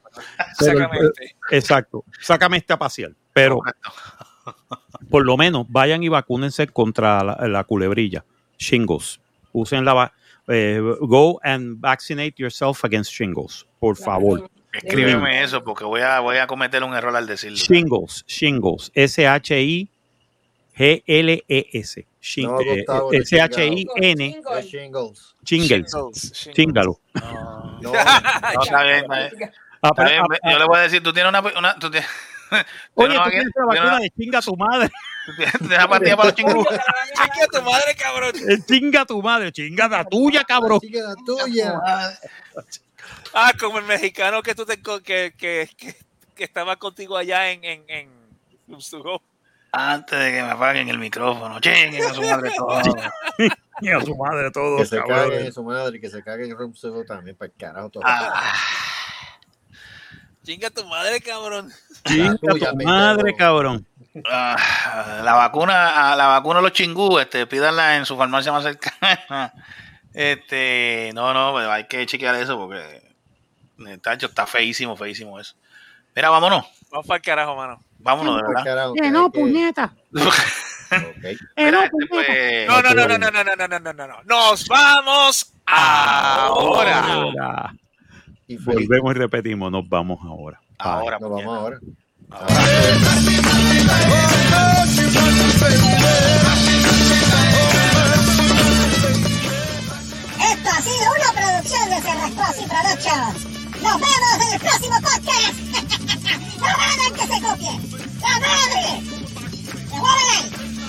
Pero- 0.60 0.78
Sácame 0.78 0.98
este. 1.09 1.36
Exacto. 1.51 2.05
Sácame 2.20 2.56
este 2.59 2.72
a 2.72 2.78
pasear. 2.78 3.10
Pero 3.32 3.59
por 5.10 5.26
lo 5.26 5.36
menos 5.36 5.66
vayan 5.68 6.05
y 6.05 6.09
vacúnense 6.09 6.68
contra 6.68 7.24
la, 7.24 7.35
la 7.48 7.64
culebrilla. 7.64 8.24
Shingles. 8.56 9.18
Usen 9.51 9.85
la 9.85 9.93
va- 9.94 10.12
eh, 10.47 10.78
go 11.01 11.40
and 11.43 11.81
vaccinate 11.81 12.35
yourself 12.36 12.85
against 12.85 13.10
shingles, 13.10 13.66
por 13.81 13.97
favor. 13.97 14.48
Escríbeme 14.72 15.43
eso 15.43 15.64
porque 15.64 15.82
voy 15.82 16.02
a, 16.02 16.20
voy 16.20 16.36
a 16.36 16.47
cometer 16.47 16.85
un 16.85 16.94
error 16.94 17.16
al 17.16 17.26
decirlo. 17.26 17.56
Shingles, 17.59 18.24
shingles, 18.28 18.93
S-H-I-G-L-E-S. 18.94 19.89
Shin- 22.24 22.46
No, 22.48 22.59
eh, 22.60 22.76
Gustavo, 22.78 23.10
de 23.10 23.18
S-H-I-N, 23.18 24.40
Es 24.59 24.66
shingles. 24.66 25.34
shingles, 25.44 25.92
Shingles. 25.92 26.32
chingalo. 26.55 26.98
No, 27.12 27.80
no, 27.92 27.92
está 28.62 28.82
bien, 28.82 28.96
está 29.05 29.14
bien. 29.28 29.52
Está 29.82 30.05
bien, 30.05 30.22
Yo 30.51 30.59
le 30.59 30.64
voy 30.64 30.78
a 30.78 30.80
decir, 30.80 31.02
tú 31.02 31.12
tienes 31.12 31.28
una... 31.28 31.40
una 31.40 31.78
tú 31.78 31.90
tienes, 31.90 32.09
Oye, 32.94 33.14
tú 33.14 33.20
una- 33.20 33.24
tienes 33.24 33.24
la 33.24 33.30
tienes 33.30 33.52
vacuna 33.66 33.82
una- 33.84 33.98
de 33.98 34.10
chinga 34.10 34.40
tu 34.40 34.56
madre. 34.56 34.90
tienes 35.36 35.55
una 35.60 35.88
pastilla 35.88 36.16
para 36.16 36.28
los 36.30 36.34
chingús. 36.34 36.66
Chinga 36.66 37.46
tu 37.52 37.62
madre, 37.62 37.94
cabrón. 37.94 38.32
Eh, 38.48 38.59
Chinga 38.66 39.05
tu 39.05 39.22
madre, 39.22 39.52
chinga 39.52 39.88
la 39.88 40.05
tuya, 40.06 40.44
cabrón. 40.44 40.80
Sigue 40.80 41.02
la 41.02 41.14
tuya. 41.26 41.74
Ah, 43.34 43.52
como 43.60 43.78
el 43.80 43.84
mexicano 43.84 44.42
que 44.42 44.55
tú 44.55 44.64
te 44.64 44.80
que, 44.80 45.34
que, 45.36 45.68
que, 45.76 45.94
que 46.34 46.44
estaba 46.44 46.76
contigo 46.76 47.18
allá 47.18 47.51
en, 47.51 47.62
en, 47.64 47.84
en. 47.88 48.09
Antes 49.76 50.18
de 50.18 50.32
que 50.32 50.42
me 50.42 50.51
apaguen 50.51 50.88
el 50.88 50.98
micrófono. 50.98 51.60
Chinguen 51.60 52.05
a 52.05 52.14
su 52.14 52.22
madre 52.22 52.52
todo. 52.56 52.80
Y 53.80 53.88
a 53.90 54.01
su 54.01 54.16
madre 54.16 54.51
todo. 54.52 54.76
Que 54.78 54.86
se 54.86 54.98
cabrón. 54.98 55.30
cague 55.30 55.46
en 55.46 55.52
su 55.52 55.64
madre 55.64 55.96
y 55.96 56.01
que 56.01 56.09
se 56.10 56.22
cague 56.22 56.44
en 56.44 56.56
Rumsfeld 56.56 57.06
también, 57.06 57.36
para 57.36 57.51
el 57.51 57.59
carajo 57.59 57.90
todo. 57.90 58.02
Ah, 58.06 58.52
Chinga 60.44 60.70
tu 60.70 60.84
madre, 60.86 61.20
cabrón. 61.20 61.72
Chinga 62.05 62.36
tu 62.36 62.76
madre, 62.84 63.34
cabrón. 63.34 63.86
ah, 64.30 65.20
la 65.24 65.32
vacuna, 65.34 66.12
a 66.12 66.16
la 66.16 66.26
vacuna 66.28 66.60
los 66.60 66.72
chingús, 66.72 67.20
este, 67.22 67.46
pídanla 67.46 67.96
en 67.96 68.05
su 68.06 68.16
farmacia 68.16 68.52
más 68.52 68.62
cercana. 68.64 69.52
Este, 70.12 71.10
no, 71.12 71.34
no, 71.34 71.51
pues 71.51 71.66
hay 71.66 71.88
que 71.88 72.06
chequear 72.06 72.36
eso 72.36 72.56
porque 72.56 73.02
eh, 73.88 73.98
tacho, 73.98 74.26
está 74.26 74.46
feísimo, 74.46 74.96
feísimo 74.96 75.40
eso. 75.40 75.56
Mira, 76.14 76.30
vámonos, 76.30 76.64
Vamos 76.92 77.06
para 77.09 77.16
el 77.16 77.22
carajo, 77.24 77.56
mano. 77.56 77.82
Vámonos, 78.05 78.36
de 78.36 78.43
verdad. 78.48 78.64
carajo, 78.64 78.93
Eh, 78.97 79.01
que 79.02 79.10
no, 79.10 79.31
puñeta. 79.32 79.93
Ok. 80.14 80.35
Eh, 80.90 81.09
Mira, 81.56 81.70
no, 81.72 81.82
este, 81.82 81.90
puñeta. 81.90 82.09
pues, 82.10 82.68
No, 82.68 82.82
no, 82.82 82.94
no, 82.94 83.09
no, 83.09 83.18
no, 83.18 83.31
no, 83.31 83.44
no, 83.44 83.56
no, 83.56 83.66
no, 83.68 83.81
no, 83.81 83.93
no, 83.93 84.06
no. 84.06 84.22
Nos 84.24 84.68
vamos 84.68 85.52
ahora. 85.66 87.01
Ahora. 87.01 87.74
Y. 88.47 88.56
Volvemos 88.59 89.14
y 89.14 89.18
repetimos, 89.18 89.72
nos 89.72 89.89
vamos 89.89 90.20
ahora. 90.24 90.60
Ahora, 90.78 91.18
Nos 91.18 91.31
vamos 91.31 91.56
ahora. 91.59 91.78
Esto 99.43 100.68
ha 100.70 100.82
sido 100.82 101.06
una 101.16 101.32
producción 101.32 101.90
de 101.90 102.01
Cerrascos 102.02 102.62
y 102.62 102.66
Productions. 102.68 103.82
Nos 103.82 104.01
vemos 104.01 104.47
en 104.47 104.52
el 104.55 104.60
próximo 104.60 104.97
podcast. 105.01 106.01
¡Trabajan 106.65 107.12
que 107.15 107.20
se 107.20 107.43
copie! 107.43 107.73
¡Trabajan! 108.20 108.70
¡Se 109.91 109.99
joden 109.99 110.28
ahí! 110.32 110.45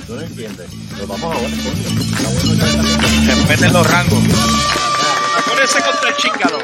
Tú 0.08 0.16
no 0.16 0.22
entiendes. 0.22 0.70
Pero 0.92 1.08
vamos 1.08 1.36
a 1.36 1.40
ver. 1.42 1.52
Respeten 3.28 3.74
los 3.74 3.92
rangos. 3.92 4.24
Acuérdense 5.38 5.82
contra 5.82 6.10
el 6.10 6.16
chingado. 6.18 6.60